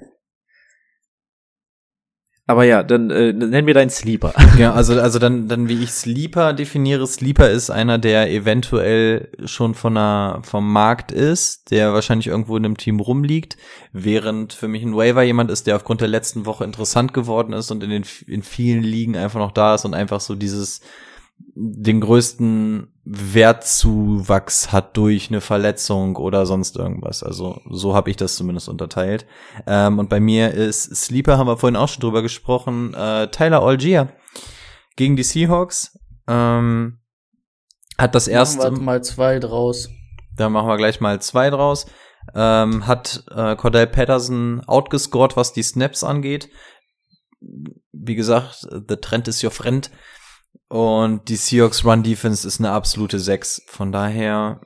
Aber 2.49 2.63
ja, 2.63 2.81
dann 2.81 3.11
äh, 3.11 3.31
nenn 3.31 3.65
mir 3.65 3.75
deinen 3.75 3.91
Sleeper. 3.91 4.33
Ja, 4.57 4.73
also, 4.73 4.99
also 4.99 5.19
dann, 5.19 5.47
dann 5.47 5.69
wie 5.69 5.83
ich 5.83 5.91
Sleeper 5.91 6.53
definiere, 6.53 7.05
Sleeper 7.05 7.47
ist 7.51 7.69
einer, 7.69 7.99
der 7.99 8.31
eventuell 8.31 9.29
schon 9.45 9.75
von 9.75 9.95
einer, 9.95 10.41
vom 10.43 10.73
Markt 10.73 11.11
ist, 11.11 11.69
der 11.69 11.93
wahrscheinlich 11.93 12.25
irgendwo 12.25 12.57
in 12.57 12.65
einem 12.65 12.75
Team 12.75 12.99
rumliegt, 12.99 13.55
während 13.93 14.53
für 14.53 14.67
mich 14.67 14.81
ein 14.81 14.95
Waiver 14.95 15.21
jemand 15.21 15.51
ist, 15.51 15.67
der 15.67 15.75
aufgrund 15.75 16.01
der 16.01 16.07
letzten 16.07 16.47
Woche 16.47 16.63
interessant 16.63 17.13
geworden 17.13 17.53
ist 17.53 17.69
und 17.69 17.83
in 17.83 17.91
den, 17.91 18.03
in 18.25 18.41
vielen 18.41 18.81
Ligen 18.81 19.15
einfach 19.15 19.39
noch 19.39 19.51
da 19.51 19.75
ist 19.75 19.85
und 19.85 19.93
einfach 19.93 20.19
so 20.19 20.33
dieses, 20.33 20.81
den 21.53 22.01
größten 22.01 22.87
Wertzuwachs 23.11 24.71
hat 24.71 24.95
durch 24.95 25.29
eine 25.29 25.41
Verletzung 25.41 26.15
oder 26.15 26.45
sonst 26.45 26.77
irgendwas. 26.77 27.23
Also 27.23 27.59
so 27.67 27.95
habe 27.95 28.11
ich 28.11 28.17
das 28.17 28.35
zumindest 28.35 28.69
unterteilt. 28.69 29.25
Ähm, 29.65 29.97
und 29.97 30.09
bei 30.09 30.19
mir 30.19 30.53
ist 30.53 30.95
Sleeper, 30.95 31.39
haben 31.39 31.47
wir 31.47 31.57
vorhin 31.57 31.75
auch 31.75 31.87
schon 31.89 32.01
drüber 32.01 32.21
gesprochen, 32.21 32.93
äh, 32.93 33.27
Tyler 33.31 33.63
Algier 33.63 34.09
gegen 34.95 35.15
die 35.15 35.23
Seahawks. 35.23 35.97
Ähm, 36.27 36.99
hat 37.97 38.13
das 38.13 38.27
erste, 38.27 38.59
Machen 38.59 38.77
wir 38.77 38.83
mal 38.83 39.03
zwei 39.03 39.39
draus. 39.39 39.89
da 40.37 40.49
machen 40.49 40.67
wir 40.67 40.77
gleich 40.77 41.01
mal 41.01 41.19
zwei 41.19 41.49
draus. 41.49 41.87
Ähm, 42.35 42.85
hat 42.85 43.23
äh, 43.31 43.55
Cordell 43.55 43.87
Patterson 43.87 44.61
outgescored, 44.67 45.35
was 45.35 45.51
die 45.51 45.63
Snaps 45.63 46.03
angeht. 46.03 46.47
Wie 47.91 48.13
gesagt, 48.15 48.67
the 48.87 48.97
trend 48.97 49.27
is 49.27 49.43
your 49.43 49.49
friend. 49.49 49.89
Und 50.69 51.29
die 51.29 51.35
Seahawks 51.35 51.83
Run 51.83 52.03
Defense 52.03 52.47
ist 52.47 52.59
eine 52.59 52.71
absolute 52.71 53.19
6. 53.19 53.63
Von 53.65 53.91
daher, 53.91 54.61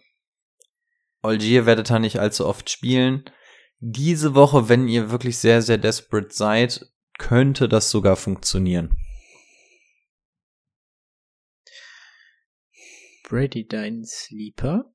Algier 1.22 1.66
werdet 1.66 1.90
ihr 1.90 2.00
nicht 2.00 2.20
allzu 2.20 2.46
oft 2.46 2.70
spielen. 2.70 3.24
Diese 3.80 4.36
Woche, 4.36 4.68
wenn 4.68 4.90
ihr 4.90 5.12
wirklich 5.12 5.38
sehr, 5.38 5.62
sehr 5.62 5.78
desperate 5.78 6.34
seid, 6.34 6.92
könnte 7.18 7.70
das 7.70 7.90
sogar 7.90 8.18
funktionieren. 8.18 8.98
Brady, 13.30 13.66
dein 13.66 14.04
Sleeper? 14.06 14.94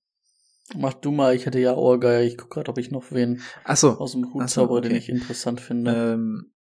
Mach 0.76 0.93
du 0.93 1.10
mal, 1.10 1.35
ich 1.35 1.47
hätte 1.47 1.59
ja 1.59 1.74
Ohrgeier. 1.74 2.22
Ich 2.22 2.36
guck 2.36 2.51
gerade, 2.51 2.70
ob 2.70 2.76
ich 2.76 2.90
noch 2.90 3.10
wen 3.12 3.40
Achso. 3.64 3.93
aus 3.93 4.12
dem 4.12 4.35
Hut 4.35 4.43
so, 4.51 4.60
zaubere, 4.62 4.82
den 4.82 4.93
okay. 4.93 4.98
ich 4.98 5.09
interessant 5.09 5.62
finde. 5.62 6.12
Ähm, 6.12 6.52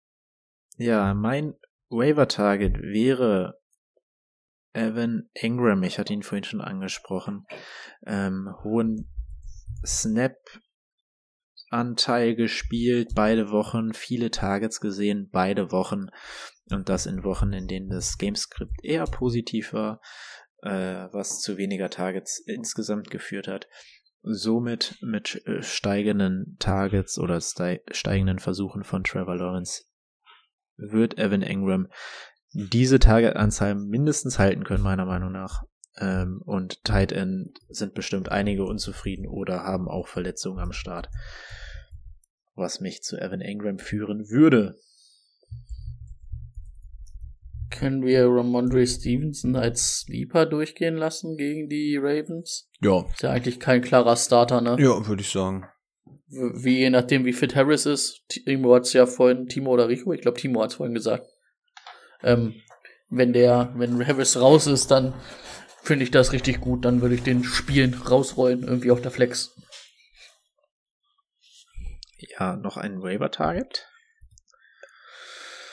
ja, 0.77 1.13
mein 1.13 1.55
Waiver-Target 1.89 2.81
wäre 2.81 3.59
Evan 4.77 5.29
Ingram. 5.33 5.83
Ich 5.83 5.99
hatte 5.99 6.13
ihn 6.13 6.23
vorhin 6.23 6.45
schon 6.45 6.61
angesprochen. 6.61 7.45
Ähm, 8.05 8.55
hohen 8.63 9.11
Snap-Anteil 9.85 12.35
gespielt, 12.35 13.11
beide 13.15 13.51
Wochen, 13.51 13.93
viele 13.93 14.31
Targets 14.31 14.79
gesehen, 14.79 15.29
beide 15.31 15.71
Wochen. 15.71 16.07
Und 16.71 16.89
das 16.89 17.05
in 17.05 17.23
Wochen, 17.23 17.53
in 17.53 17.67
denen 17.67 17.89
das 17.89 18.17
Gamescript 18.17 18.83
eher 18.83 19.05
positiv 19.05 19.73
war, 19.73 20.01
äh, 20.61 21.07
was 21.11 21.41
zu 21.41 21.57
weniger 21.57 21.89
Targets 21.89 22.39
insgesamt 22.45 23.09
geführt 23.09 23.47
hat. 23.47 23.67
Somit 24.21 24.97
mit 25.01 25.41
äh, 25.45 25.61
steigenden 25.61 26.57
Targets 26.59 27.17
oder 27.17 27.39
stei 27.39 27.81
steigenden 27.91 28.39
Versuchen 28.39 28.83
von 28.83 29.03
Trevor 29.03 29.37
Lawrence 29.37 29.85
wird 30.75 31.17
Evan 31.17 31.41
Ingram 31.41 31.87
diese 32.57 32.97
Targetanzahl 32.97 33.75
mindestens 33.75 34.39
halten 34.39 34.63
können, 34.63 34.83
meiner 34.83 35.05
Meinung 35.05 35.31
nach. 35.31 35.63
Ähm, 35.99 36.41
und 36.43 36.83
Tight 36.83 37.11
End 37.11 37.59
sind 37.69 37.93
bestimmt 37.93 38.29
einige 38.29 38.65
unzufrieden 38.65 39.27
oder 39.27 39.63
haben 39.63 39.87
auch 39.87 40.07
Verletzungen 40.07 40.59
am 40.59 40.71
Start. 40.71 41.09
Was 42.55 42.79
mich 42.79 43.03
zu 43.03 43.17
Evan 43.17 43.41
Ingram 43.41 43.77
führen 43.77 44.29
würde. 44.29 44.75
Können 47.69 48.03
wir 48.03 48.25
Ramondre 48.25 48.87
Stevenson 48.87 49.55
als 49.55 49.99
Sleeper 49.99 50.47
durchgehen 50.47 50.95
lassen 50.95 51.37
gegen 51.37 51.69
die 51.69 51.97
Ravens? 51.97 52.71
Ja. 52.81 53.05
Ist 53.07 53.21
ja 53.21 53.29
eigentlich 53.29 53.59
kein 53.59 53.81
klarer 53.81 54.15
Starter, 54.15 54.61
ne? 54.61 54.77
Ja, 54.79 55.05
würde 55.05 55.21
ich 55.21 55.29
sagen. 55.29 55.65
Wie 56.27 56.79
je 56.79 56.89
nachdem, 56.89 57.25
wie 57.25 57.33
fit 57.33 57.55
Harris 57.55 57.85
ist. 57.85 58.23
Timo 58.29 58.73
hat's 58.73 58.93
ja 58.93 59.05
vorhin, 59.05 59.47
Timo 59.47 59.71
oder 59.71 59.89
Rico, 59.89 60.11
ich 60.11 60.21
glaube 60.21 60.39
Timo 60.39 60.63
hat's 60.63 60.75
vorhin 60.75 60.95
gesagt. 60.95 61.27
Ähm, 62.23 62.61
wenn 63.09 63.33
der, 63.33 63.73
wenn 63.75 64.05
Harris 64.05 64.39
raus 64.39 64.67
ist, 64.67 64.91
dann 64.91 65.13
finde 65.81 66.03
ich 66.03 66.11
das 66.11 66.33
richtig 66.33 66.59
gut. 66.59 66.85
Dann 66.85 67.01
würde 67.01 67.15
ich 67.15 67.23
den 67.23 67.43
spielen, 67.43 67.93
rausrollen, 67.93 68.63
irgendwie 68.63 68.91
auf 68.91 69.01
der 69.01 69.11
Flex. 69.11 69.55
Ja, 72.17 72.55
noch 72.55 72.77
ein 72.77 73.01
Waiver-Target. 73.01 73.87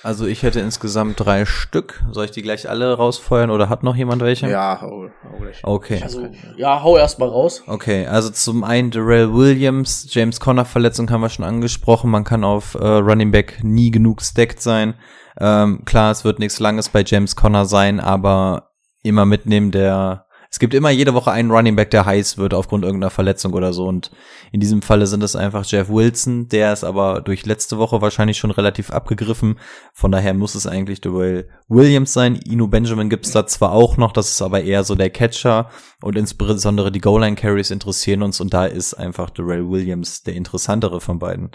Also 0.05 0.27
ich 0.27 0.43
hätte 0.43 0.61
insgesamt 0.61 1.19
drei 1.19 1.47
Stück. 1.47 2.05
Soll 2.13 2.27
ich 2.27 2.31
die 2.31 2.43
gleich 2.43 2.69
alle 2.69 2.93
rausfeuern 2.93 3.51
oder 3.51 3.71
hat 3.71 3.83
noch 3.83 3.97
jemand 3.97 4.21
welche? 4.21 4.51
Ja, 4.51 4.79
hau, 4.83 5.09
hau 5.25 5.39
gleich. 5.39 5.61
Okay. 5.63 6.01
Also, 6.03 6.29
ja, 6.59 6.83
hau 6.83 6.99
erst 6.99 7.19
mal 7.19 7.29
raus. 7.29 7.63
Okay, 7.67 8.07
also 8.07 8.29
zum 8.29 8.65
einen 8.65 8.91
Darrell 8.91 9.33
Williams, 9.33 10.07
James 10.11 10.41
Conner 10.41 10.67
Verletzung 10.67 11.11
haben 11.11 11.23
wir 11.23 11.31
schon 11.31 11.47
angesprochen. 11.47 12.11
Man 12.11 12.25
kann 12.25 12.45
auf 12.45 12.75
äh, 12.75 12.87
Running 12.87 13.31
Back 13.31 13.61
nie 13.63 13.91
genug 13.91 14.21
stacked 14.21 14.61
sein. 14.61 14.93
Ähm, 15.41 15.87
klar, 15.87 16.11
es 16.11 16.23
wird 16.23 16.39
nichts 16.39 16.61
Langes 16.61 16.91
bei 16.91 17.03
James 17.03 17.35
Conner 17.35 17.65
sein, 17.65 17.99
aber 17.99 18.73
immer 19.03 19.25
mitnehmen, 19.25 19.71
der 19.71 20.24
es 20.55 20.61
gibt 20.61 20.73
immer 20.73 20.91
jede 20.91 21.15
Woche 21.15 21.33
einen 21.33 21.51
Running 21.51 21.75
Back, 21.75 21.91
der 21.91 22.07
heiß 22.07 22.39
wird 22.39 22.55
aufgrund 22.55 22.85
irgendeiner 22.85 23.11
Verletzung 23.11 23.55
oder 23.55 23.73
so. 23.73 23.89
Und 23.89 24.13
in 24.53 24.61
diesem 24.61 24.83
Falle 24.83 25.09
sind 25.09 25.25
es 25.25 25.35
einfach 25.35 25.65
Jeff 25.65 25.89
Wilson. 25.89 26.49
Der 26.49 26.73
ist 26.73 26.85
aber 26.85 27.23
durch 27.23 27.45
letzte 27.45 27.77
Woche 27.79 28.01
wahrscheinlich 28.01 28.39
schon 28.39 28.53
relativ 28.53 28.93
abgegriffen. 28.93 29.59
Von 29.93 30.13
daher 30.13 30.33
muss 30.33 30.55
es 30.55 30.69
eigentlich 30.69 31.01
Darrell 31.01 31.49
Williams 31.67 32.13
sein. 32.13 32.37
Inu 32.37 32.69
Benjamin 32.69 33.11
gibt's 33.11 33.33
da 33.33 33.49
zwar 33.49 33.73
auch 33.73 33.97
noch, 33.97 34.13
das 34.13 34.31
ist 34.31 34.43
aber 34.43 34.63
eher 34.63 34.85
so 34.85 34.95
der 34.95 35.11
Catcher. 35.11 35.71
Und 36.01 36.17
insbesondere 36.17 36.93
die 36.93 37.01
Goal-Line-Carries 37.01 37.73
interessieren 37.73 38.23
uns. 38.23 38.41
Und 38.41 38.55
da 38.55 38.67
ist 38.67 38.95
einfach 38.95 39.31
Darrell 39.31 39.69
Williams 39.69 40.23
der 40.23 40.35
interessantere 40.35 41.01
von 41.01 41.19
beiden. 41.19 41.51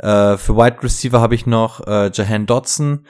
Äh, 0.00 0.38
für 0.38 0.56
Wide 0.56 0.82
Receiver 0.82 1.20
habe 1.20 1.36
ich 1.36 1.46
noch 1.46 1.86
äh, 1.86 2.10
Jahan 2.12 2.46
Dodson 2.46 3.06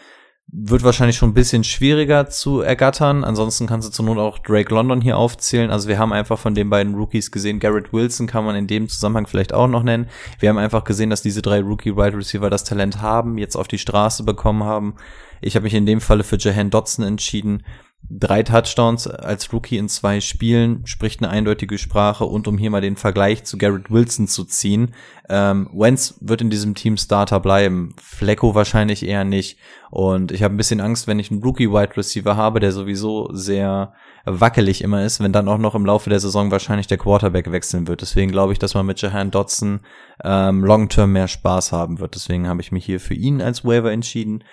wird 0.47 0.85
wahrscheinlich 0.85 1.17
schon 1.17 1.31
ein 1.31 1.35
bisschen 1.35 1.65
schwieriger 1.65 2.29
zu 2.29 2.61
ergattern. 2.61 3.25
Ansonsten 3.25 3.67
kannst 3.67 3.89
du 3.89 3.93
zur 3.93 4.05
Not 4.05 4.19
auch 4.19 4.39
Drake 4.39 4.73
London 4.73 5.01
hier 5.01 5.17
aufzählen. 5.17 5.71
Also 5.71 5.89
wir 5.89 5.99
haben 5.99 6.13
einfach 6.13 6.39
von 6.39 6.55
den 6.55 6.71
beiden 6.71 6.95
Rookies 6.95 7.31
gesehen, 7.31 7.59
Garrett 7.59 7.93
Wilson 7.93 8.27
kann 8.27 8.45
man 8.45 8.55
in 8.55 8.67
dem 8.67 8.89
Zusammenhang 8.89 9.27
vielleicht 9.27 9.53
auch 9.53 9.69
noch 9.69 9.83
nennen. 9.83 10.09
Wir 10.39 10.49
haben 10.49 10.59
einfach 10.59 10.85
gesehen, 10.85 11.11
dass 11.11 11.23
diese 11.23 11.43
drei 11.43 11.61
Rookie-Wide 11.61 12.17
Receiver 12.17 12.51
das 12.51 12.65
Talent 12.65 13.01
haben, 13.01 13.39
jetzt 13.39 13.57
auf 13.57 13.69
die 13.69 13.79
Straße 13.79 14.23
bekommen 14.23 14.65
haben. 14.65 14.95
Ich 15.41 15.57
habe 15.57 15.65
mich 15.65 15.75
in 15.75 15.87
dem 15.87 16.01
Falle 16.01 16.25
für 16.25 16.39
Jahan 16.39 16.71
Dotson 16.71 17.05
entschieden 17.05 17.65
drei 18.11 18.43
Touchdowns 18.43 19.07
als 19.07 19.53
Rookie 19.53 19.79
in 19.79 19.89
zwei 19.89 20.21
Spielen, 20.21 20.87
spricht 20.87 21.23
eine 21.23 21.31
eindeutige 21.31 21.79
Sprache 21.79 22.25
und 22.25 22.47
um 22.47 22.59
hier 22.59 22.71
mal 22.71 22.81
den 22.81 22.97
Vergleich 22.97 23.45
zu 23.45 23.59
Garrett 23.59 23.91
Wilson 23.91 24.29
zu 24.29 24.45
ziehen, 24.45 24.95
ähm, 25.29 25.71
Wentz 25.73 26.19
wird 26.21 26.43
in 26.43 26.51
diesem 26.51 26.75
Team 26.75 26.97
Starter 26.97 27.41
bleiben, 27.41 27.95
Flecko 28.01 28.55
wahrscheinlich 28.55 29.07
eher 29.07 29.25
nicht 29.25 29.59
und 29.91 30.33
ich 30.33 30.43
habe 30.43 30.55
ein 30.55 30.59
bisschen 30.59 30.81
Angst, 30.81 31.07
wenn 31.07 31.19
ich 31.19 31.31
einen 31.31 31.43
Rookie 31.43 31.71
Wide 31.71 31.97
Receiver 31.97 32.37
habe, 32.37 32.61
der 32.61 32.73
sowieso 32.73 33.29
sehr 33.33 33.95
wackelig 34.25 34.83
immer 34.83 35.05
ist, 35.05 35.21
wenn 35.21 35.33
dann 35.33 35.49
auch 35.49 35.59
noch 35.59 35.75
im 35.75 35.87
Laufe 35.87 36.11
der 36.11 36.21
Saison 36.21 36.51
wahrscheinlich 36.51 36.87
der 36.87 36.99
Quarterback 36.99 37.53
wechseln 37.53 37.87
wird. 37.87 38.01
Deswegen 38.01 38.33
glaube 38.33 38.53
ich, 38.53 38.59
dass 38.59 38.75
man 38.75 38.87
mit 38.87 39.01
Jahan 39.01 39.31
Dotson 39.31 39.81
ähm, 40.23 40.65
long-term 40.65 41.13
mehr 41.13 41.29
Spaß 41.29 41.73
haben 41.73 41.99
wird. 41.99 42.15
Deswegen 42.15 42.49
habe 42.49 42.61
ich 42.61 42.73
mich 42.73 42.85
hier 42.85 43.01
für 43.01 43.15
ihn 43.15 43.43
als 43.43 43.65
Waiver 43.65 43.93
entschieden. 43.93 44.45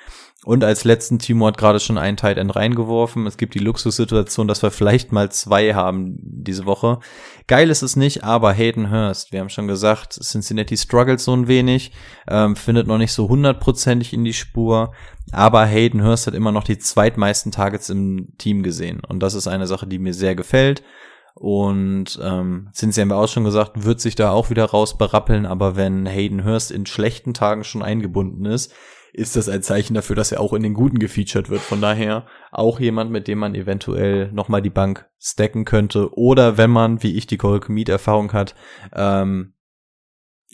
Und 0.44 0.64
als 0.64 0.86
letzten 0.86 1.20
Timo 1.20 1.46
hat 1.46 1.60
gerade 1.60 1.80
schon 1.80 2.00
einen 2.00 2.18
Tight 2.18 2.38
End 2.40 2.56
reingeworfen. 2.56 3.28
Es 3.28 3.38
gibt 3.38 3.54
die 3.54 3.60
Luxussituation, 3.60 4.48
dass 4.48 4.64
wir 4.64 4.72
vielleicht 4.72 5.12
mal 5.12 5.32
zwei 5.32 5.76
haben 5.76 6.18
diese 6.20 6.66
Woche. 6.66 7.00
Geil 7.46 7.70
ist 7.70 7.84
es 7.84 7.96
nicht, 7.96 8.24
aber 8.24 8.52
Hayden 8.52 8.90
Hurst, 8.90 9.32
wir 9.32 9.40
haben 9.40 9.50
schon 9.50 9.68
gesagt, 9.68 10.14
Cincinnati 10.14 10.78
struggles 10.78 11.26
so 11.26 11.36
ein 11.36 11.48
wenig, 11.48 11.92
ähm, 12.28 12.56
findet 12.56 12.88
noch 12.88 12.98
nicht 12.98 13.14
so 13.14 13.30
hundertprozentig 13.30 14.14
in 14.14 14.24
die 14.24 14.34
Spur. 14.34 14.94
Aber 15.32 15.64
Hayden 15.66 16.04
Hurst 16.04 16.26
hat 16.26 16.34
immer 16.34 16.52
noch 16.52 16.64
die 16.64 16.80
zweitmeisten 16.80 17.52
Targets 17.52 17.90
im 17.90 18.30
Team 18.40 18.64
gesehen. 18.64 19.00
Und 19.08 19.20
das 19.20 19.36
ist 19.36 19.48
eine 19.48 19.68
Sache, 19.68 19.86
die 19.86 20.00
mir 20.00 20.16
sehr 20.16 20.34
gefällt. 20.34 20.82
Und 21.36 22.20
ähm, 22.22 22.70
Cincy 22.74 23.02
haben 23.02 23.10
wir 23.10 23.18
auch 23.18 23.28
schon 23.28 23.44
gesagt, 23.44 23.84
wird 23.84 24.02
sich 24.02 24.16
da 24.16 24.32
auch 24.32 24.50
wieder 24.50 24.66
raus 24.66 24.98
berappeln. 24.98 25.46
Aber 25.46 25.76
wenn 25.76 26.08
Hayden 26.08 26.44
Hurst 26.44 26.72
in 26.72 26.88
schlechten 26.88 27.36
Tagen 27.36 27.64
schon 27.64 27.84
eingebunden 27.84 28.46
ist, 28.46 28.74
ist 29.14 29.36
das 29.36 29.50
ein 29.50 29.64
Zeichen 29.64 29.94
dafür, 29.94 30.16
dass 30.16 30.32
er 30.32 30.40
auch 30.40 30.54
in 30.54 30.64
den 30.64 30.74
guten 30.74 31.00
gefeatured 31.00 31.50
wird. 31.50 31.62
Von 31.62 31.82
daher 31.82 32.26
auch 32.52 32.80
jemand, 32.80 33.12
mit 33.12 33.28
dem 33.28 33.40
man 33.40 33.56
eventuell 33.56 34.32
nochmal 34.32 34.62
die 34.62 34.70
Bank 34.70 35.10
stacken 35.20 35.66
könnte. 35.66 36.14
Oder 36.18 36.58
wenn 36.58 36.70
man, 36.70 37.04
wie 37.04 37.18
ich, 37.18 37.28
die 37.28 37.38
Cole 37.38 37.60
Commit 37.60 37.90
Erfahrung 37.90 38.34
hat, 38.34 38.56
ähm, 38.94 39.54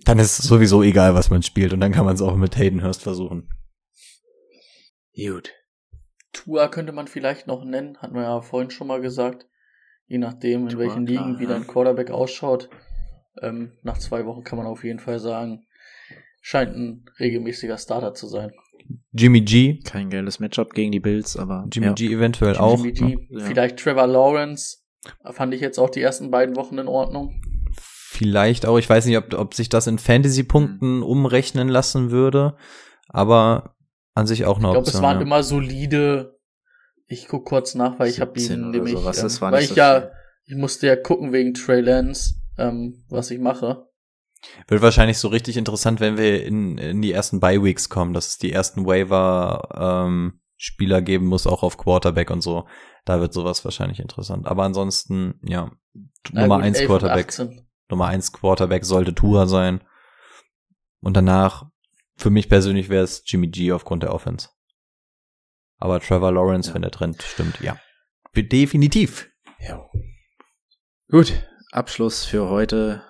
dann 0.06 0.20
ist 0.20 0.40
es 0.40 0.46
sowieso 0.46 0.84
egal, 0.84 1.16
was 1.16 1.30
man 1.30 1.44
spielt. 1.44 1.74
Und 1.74 1.80
dann 1.80 1.92
kann 1.92 2.06
man 2.06 2.16
es 2.16 2.22
auch 2.22 2.36
mit 2.36 2.58
Hayden 2.58 2.84
Hurst 2.84 3.04
versuchen. 3.04 3.50
Gut. 5.16 5.54
Tua 6.34 6.68
könnte 6.68 6.92
man 6.94 7.08
vielleicht 7.08 7.48
noch 7.48 7.64
nennen, 7.64 7.98
hatten 7.98 8.16
wir 8.16 8.24
ja 8.24 8.42
vorhin 8.42 8.70
schon 8.70 8.88
mal 8.88 9.02
gesagt. 9.02 9.48
Je 10.06 10.20
nachdem, 10.20 10.64
in 10.64 10.70
Tua, 10.70 10.80
welchen 10.80 11.06
klar, 11.06 11.26
Ligen 11.26 11.40
wie 11.40 11.48
dein 11.48 11.68
Quarterback 11.68 12.12
ausschaut. 12.12 12.70
Ähm, 13.42 13.74
nach 13.84 13.98
zwei 13.98 14.26
Wochen 14.26 14.44
kann 14.44 14.58
man 14.58 14.68
auf 14.68 14.84
jeden 14.84 15.00
Fall 15.00 15.20
sagen, 15.20 15.67
scheint 16.42 16.76
ein 16.76 17.06
regelmäßiger 17.20 17.78
Starter 17.78 18.14
zu 18.14 18.28
sein. 18.28 18.52
Jimmy 19.12 19.42
G, 19.42 19.80
Kein 19.84 20.10
geiles 20.10 20.40
Matchup 20.40 20.74
gegen 20.74 20.92
die 20.92 21.00
Bills, 21.00 21.36
aber 21.36 21.68
Jimmy 21.72 21.88
ja. 21.88 21.94
G 21.94 22.14
eventuell 22.14 22.56
auch. 22.58 22.78
Jimmy 22.78 22.94
G, 22.94 23.28
Ja. 23.30 23.46
vielleicht 23.46 23.78
Trevor 23.80 24.08
Lawrence, 24.08 24.78
fand 25.32 25.54
ich 25.54 25.62
jetzt 25.62 25.78
auch 25.78 25.90
die 25.90 26.02
ersten 26.02 26.32
beiden 26.32 26.56
Wochen 26.56 26.78
in 26.78 26.88
Ordnung. 26.88 27.42
Vielleicht 27.76 28.66
auch, 28.66 28.78
ich 28.78 28.90
weiß 28.90 29.06
nicht, 29.06 29.18
ob, 29.18 29.34
ob 29.34 29.54
sich 29.54 29.70
das 29.70 29.88
in 29.88 30.00
Fantasy-Punkten 30.00 31.04
umrechnen 31.04 31.68
lassen 31.68 32.12
würde, 32.12 32.56
aber 33.10 33.76
an 34.14 34.26
sich 34.26 34.46
auch 34.46 34.58
eine 34.58 34.68
Ich 34.68 34.72
glaube, 34.72 34.84
es 34.84 34.88
Option. 34.90 35.04
waren 35.04 35.18
ja. 35.18 35.22
immer 35.24 35.44
solide. 35.44 36.38
Ich 37.08 37.28
guck 37.28 37.46
kurz 37.46 37.76
nach, 37.76 38.00
weil 38.00 38.10
ich 38.10 38.20
habe 38.22 38.38
17 38.40 38.60
ihn 38.64 38.72
nämlich, 38.72 38.94
sowas, 38.94 39.18
ähm, 39.18 39.24
das 39.24 39.42
war 39.42 39.52
weil 39.52 39.60
nicht 39.62 39.70
ich 39.72 39.76
so 39.76 39.82
ja, 39.82 40.02
viel. 40.02 40.10
ich 40.46 40.56
musste 40.56 40.88
ja 40.88 40.96
gucken 40.96 41.32
wegen 41.34 41.54
Trey 41.54 41.82
Lance, 41.82 42.36
ähm, 42.58 43.04
was 43.10 43.32
ich 43.32 43.40
mache. 43.40 43.87
Wird 44.68 44.82
wahrscheinlich 44.82 45.18
so 45.18 45.30
richtig 45.30 45.58
interessant, 45.58 46.00
wenn 46.00 46.18
wir 46.18 46.46
in, 46.46 46.78
in 46.78 47.02
die 47.02 47.12
ersten 47.12 47.40
Bye-Weeks 47.40 47.90
kommen, 47.90 48.14
dass 48.14 48.28
es 48.28 48.38
die 48.38 48.52
ersten 48.52 48.86
Waiver-Spieler 48.86 51.02
geben 51.02 51.26
muss, 51.26 51.48
auch 51.48 51.64
auf 51.64 51.78
Quarterback 51.78 52.30
und 52.30 52.42
so. 52.42 52.68
Da 53.06 53.20
wird 53.20 53.34
sowas 53.34 53.64
wahrscheinlich 53.66 54.00
interessant. 54.00 54.48
Aber 54.48 54.64
ansonsten, 54.64 55.40
ja, 55.44 55.72
Na 56.32 56.42
Nummer 56.42 56.56
gut, 56.58 56.66
1 56.66 56.80
11 56.80 56.90
und 56.90 57.00
Quarterback. 57.00 57.30
18. 57.30 57.68
Nummer 57.90 58.08
1 58.08 58.34
Quarterback 58.34 58.86
sollte 58.86 59.16
Tua 59.16 59.48
sein. 59.48 59.82
Und 61.00 61.16
danach, 61.16 61.66
für 62.16 62.30
mich 62.30 62.50
persönlich 62.50 62.90
wäre 62.90 63.04
es 63.04 63.24
Jimmy 63.26 63.48
G 63.48 63.72
aufgrund 63.72 64.04
der 64.04 64.14
Offense. 64.14 64.50
Aber 65.78 66.00
Trevor 66.00 66.32
Lawrence, 66.32 66.70
Ja. 66.70 66.76
wenn 66.76 66.82
der 66.82 66.92
Trend 66.92 67.22
stimmt, 67.22 67.60
ja. 67.62 67.78
Definitiv. 68.36 69.30
Ja. 69.60 69.90
Gut, 71.10 71.34
Abschluss 71.72 72.26
für 72.26 72.50
heute. 72.50 73.04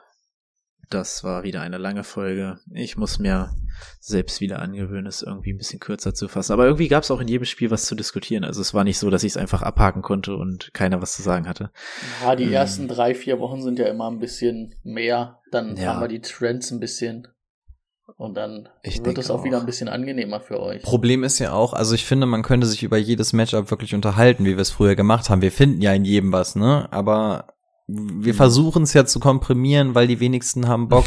Das 0.89 1.23
war 1.23 1.43
wieder 1.43 1.61
eine 1.61 1.77
lange 1.77 2.03
Folge. 2.05 2.59
Ich 2.71 2.95
muss 2.95 3.19
mir 3.19 3.49
selbst 3.99 4.39
wieder 4.39 4.59
angewöhnen, 4.59 5.05
es 5.05 5.21
irgendwie 5.21 5.51
ein 5.51 5.57
bisschen 5.57 5.79
kürzer 5.79 6.13
zu 6.13 6.27
fassen. 6.29 6.53
Aber 6.53 6.65
irgendwie 6.65 6.87
gab 6.87 7.03
es 7.03 7.11
auch 7.11 7.19
in 7.19 7.27
jedem 7.27 7.43
Spiel 7.45 7.69
was 7.71 7.85
zu 7.85 7.93
diskutieren. 7.95 8.45
Also 8.45 8.61
es 8.61 8.73
war 8.73 8.83
nicht 8.85 8.97
so, 8.97 9.09
dass 9.09 9.23
ich 9.23 9.33
es 9.33 9.37
einfach 9.37 9.61
abhaken 9.61 10.01
konnte 10.01 10.35
und 10.35 10.73
keiner 10.73 11.01
was 11.01 11.15
zu 11.15 11.21
sagen 11.23 11.47
hatte. 11.47 11.71
Ja, 12.23 12.35
die 12.37 12.45
Hm. 12.45 12.53
ersten 12.53 12.87
drei, 12.87 13.13
vier 13.15 13.39
Wochen 13.39 13.61
sind 13.61 13.79
ja 13.79 13.87
immer 13.87 14.09
ein 14.09 14.19
bisschen 14.19 14.75
mehr. 14.83 15.41
Dann 15.51 15.75
Ja. 15.75 15.93
haben 15.95 16.01
wir 16.01 16.07
die 16.07 16.21
Trends 16.21 16.71
ein 16.71 16.79
bisschen. 16.79 17.27
Und 18.15 18.35
dann 18.35 18.69
Ich 18.83 19.03
wird 19.03 19.17
es 19.17 19.29
auch, 19.29 19.43
wieder 19.43 19.57
auch. 19.57 19.61
ein 19.61 19.65
bisschen 19.65 19.89
angenehmer 19.89 20.39
für 20.39 20.61
euch. 20.61 20.81
Problem 20.83 21.25
ist 21.25 21.39
ja 21.39 21.51
auch, 21.51 21.73
also 21.73 21.93
ich 21.93 22.05
finde, 22.05 22.25
man 22.25 22.41
könnte 22.41 22.65
sich 22.65 22.81
über 22.81 22.97
jedes 22.97 23.33
Matchup 23.33 23.69
wirklich 23.69 23.93
unterhalten, 23.93 24.45
wie 24.45 24.55
wir 24.55 24.61
es 24.61 24.71
früher 24.71 24.95
gemacht 24.95 25.29
haben. 25.29 25.41
Wir 25.41 25.51
finden 25.51 25.81
ja 25.81 25.93
in 25.93 26.05
jedem 26.05 26.31
was, 26.31 26.55
ne? 26.55 26.87
Aber 26.91 27.53
wir 27.87 28.35
versuchen 28.35 28.83
es 28.83 28.93
ja 28.93 29.05
zu 29.05 29.19
komprimieren, 29.19 29.95
weil 29.95 30.07
die 30.07 30.19
wenigsten 30.19 30.67
haben 30.67 30.89
Bock, 30.89 31.05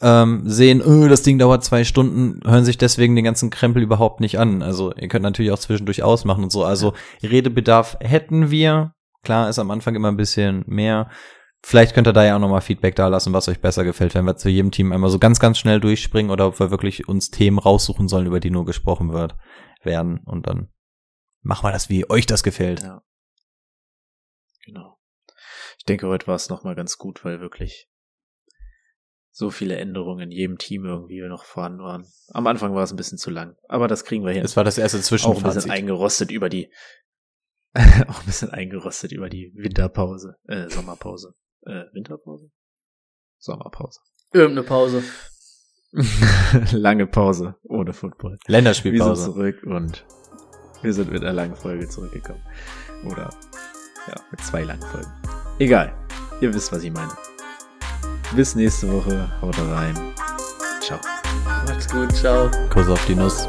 ähm, 0.00 0.42
sehen, 0.44 0.80
öh, 0.80 1.08
das 1.08 1.22
Ding 1.22 1.38
dauert 1.38 1.64
zwei 1.64 1.84
Stunden, 1.84 2.40
hören 2.48 2.64
sich 2.64 2.78
deswegen 2.78 3.16
den 3.16 3.24
ganzen 3.24 3.50
Krempel 3.50 3.82
überhaupt 3.82 4.20
nicht 4.20 4.38
an. 4.38 4.62
Also 4.62 4.94
ihr 4.94 5.08
könnt 5.08 5.24
natürlich 5.24 5.50
auch 5.50 5.58
zwischendurch 5.58 6.02
ausmachen 6.02 6.44
und 6.44 6.52
so. 6.52 6.64
Also 6.64 6.94
Redebedarf 7.22 7.96
hätten 8.00 8.50
wir. 8.50 8.94
Klar 9.22 9.48
ist 9.48 9.58
am 9.58 9.70
Anfang 9.70 9.94
immer 9.94 10.08
ein 10.08 10.16
bisschen 10.16 10.64
mehr. 10.66 11.10
Vielleicht 11.62 11.94
könnt 11.94 12.06
ihr 12.06 12.14
da 12.14 12.24
ja 12.24 12.36
auch 12.36 12.40
nochmal 12.40 12.62
Feedback 12.62 12.94
da 12.94 13.08
lassen, 13.08 13.34
was 13.34 13.48
euch 13.48 13.60
besser 13.60 13.84
gefällt, 13.84 14.14
wenn 14.14 14.24
wir 14.24 14.36
zu 14.36 14.48
jedem 14.48 14.70
Team 14.70 14.92
einmal 14.92 15.10
so 15.10 15.18
ganz, 15.18 15.40
ganz 15.40 15.58
schnell 15.58 15.80
durchspringen 15.80 16.30
oder 16.30 16.46
ob 16.46 16.58
wir 16.58 16.70
wirklich 16.70 17.06
uns 17.06 17.30
Themen 17.30 17.58
raussuchen 17.58 18.08
sollen, 18.08 18.26
über 18.26 18.40
die 18.40 18.50
nur 18.50 18.64
gesprochen 18.64 19.12
wird, 19.12 19.36
werden. 19.82 20.20
Und 20.24 20.46
dann 20.46 20.68
machen 21.42 21.66
wir 21.66 21.72
das, 21.72 21.90
wie 21.90 22.08
euch 22.08 22.24
das 22.24 22.42
gefällt. 22.42 22.82
Ja. 22.82 23.02
Genau. 24.64 24.99
Ich 25.90 25.92
denke, 25.98 26.06
heute 26.06 26.28
war 26.28 26.36
es 26.36 26.48
nochmal 26.48 26.76
ganz 26.76 26.98
gut, 26.98 27.24
weil 27.24 27.40
wirklich 27.40 27.88
so 29.32 29.50
viele 29.50 29.74
Änderungen 29.74 30.20
in 30.20 30.30
jedem 30.30 30.56
Team 30.56 30.84
irgendwie 30.84 31.20
noch 31.22 31.42
vorhanden 31.42 31.80
waren. 31.80 32.06
Am 32.28 32.46
Anfang 32.46 32.76
war 32.76 32.84
es 32.84 32.92
ein 32.92 32.96
bisschen 32.96 33.18
zu 33.18 33.28
lang, 33.28 33.56
aber 33.68 33.88
das 33.88 34.04
kriegen 34.04 34.24
wir 34.24 34.30
hin. 34.30 34.44
Es 34.44 34.56
war 34.56 34.62
das 34.62 34.78
erste 34.78 34.98
auch 34.98 35.00
ein 35.00 35.02
bisschen 35.02 35.18
Zwischenfazit. 35.18 35.68
eingerostet 35.68 36.30
über 36.30 36.48
die 36.48 36.70
auch 37.74 38.20
ein 38.20 38.26
bisschen 38.26 38.50
eingerostet 38.50 39.10
über 39.10 39.28
die 39.28 39.50
Winterpause, 39.56 40.36
äh, 40.46 40.68
Sommerpause. 40.68 41.34
Äh, 41.62 41.86
Winterpause? 41.92 42.52
Sommerpause. 43.38 43.98
Irgendeine 44.32 44.68
Pause. 44.68 45.02
Lange 46.70 47.08
Pause 47.08 47.56
ohne 47.64 47.92
Football. 47.92 48.34
Wir 48.34 48.38
sind 48.38 48.52
Länderspielpause. 48.52 49.24
zurück 49.24 49.64
und 49.64 50.04
wir 50.82 50.92
sind 50.92 51.10
mit 51.10 51.22
einer 51.22 51.32
langen 51.32 51.56
Folge 51.56 51.88
zurückgekommen. 51.88 52.42
Oder 53.10 53.30
Ja, 54.06 54.14
mit 54.30 54.40
zwei 54.40 54.62
langen 54.62 54.82
Folgen. 54.82 55.10
Egal. 55.58 55.92
Ihr 56.40 56.52
wisst, 56.54 56.72
was 56.72 56.82
ich 56.82 56.92
meine. 56.92 57.12
Bis 58.34 58.54
nächste 58.54 58.90
Woche. 58.92 59.30
Haut 59.42 59.58
rein. 59.58 59.94
Ciao. 60.80 60.98
Macht's 61.66 61.88
gut, 61.88 62.14
ciao. 62.14 62.50
Kuss 62.72 62.88
auf 62.88 63.04
die 63.06 63.14
Nuss. 63.14 63.46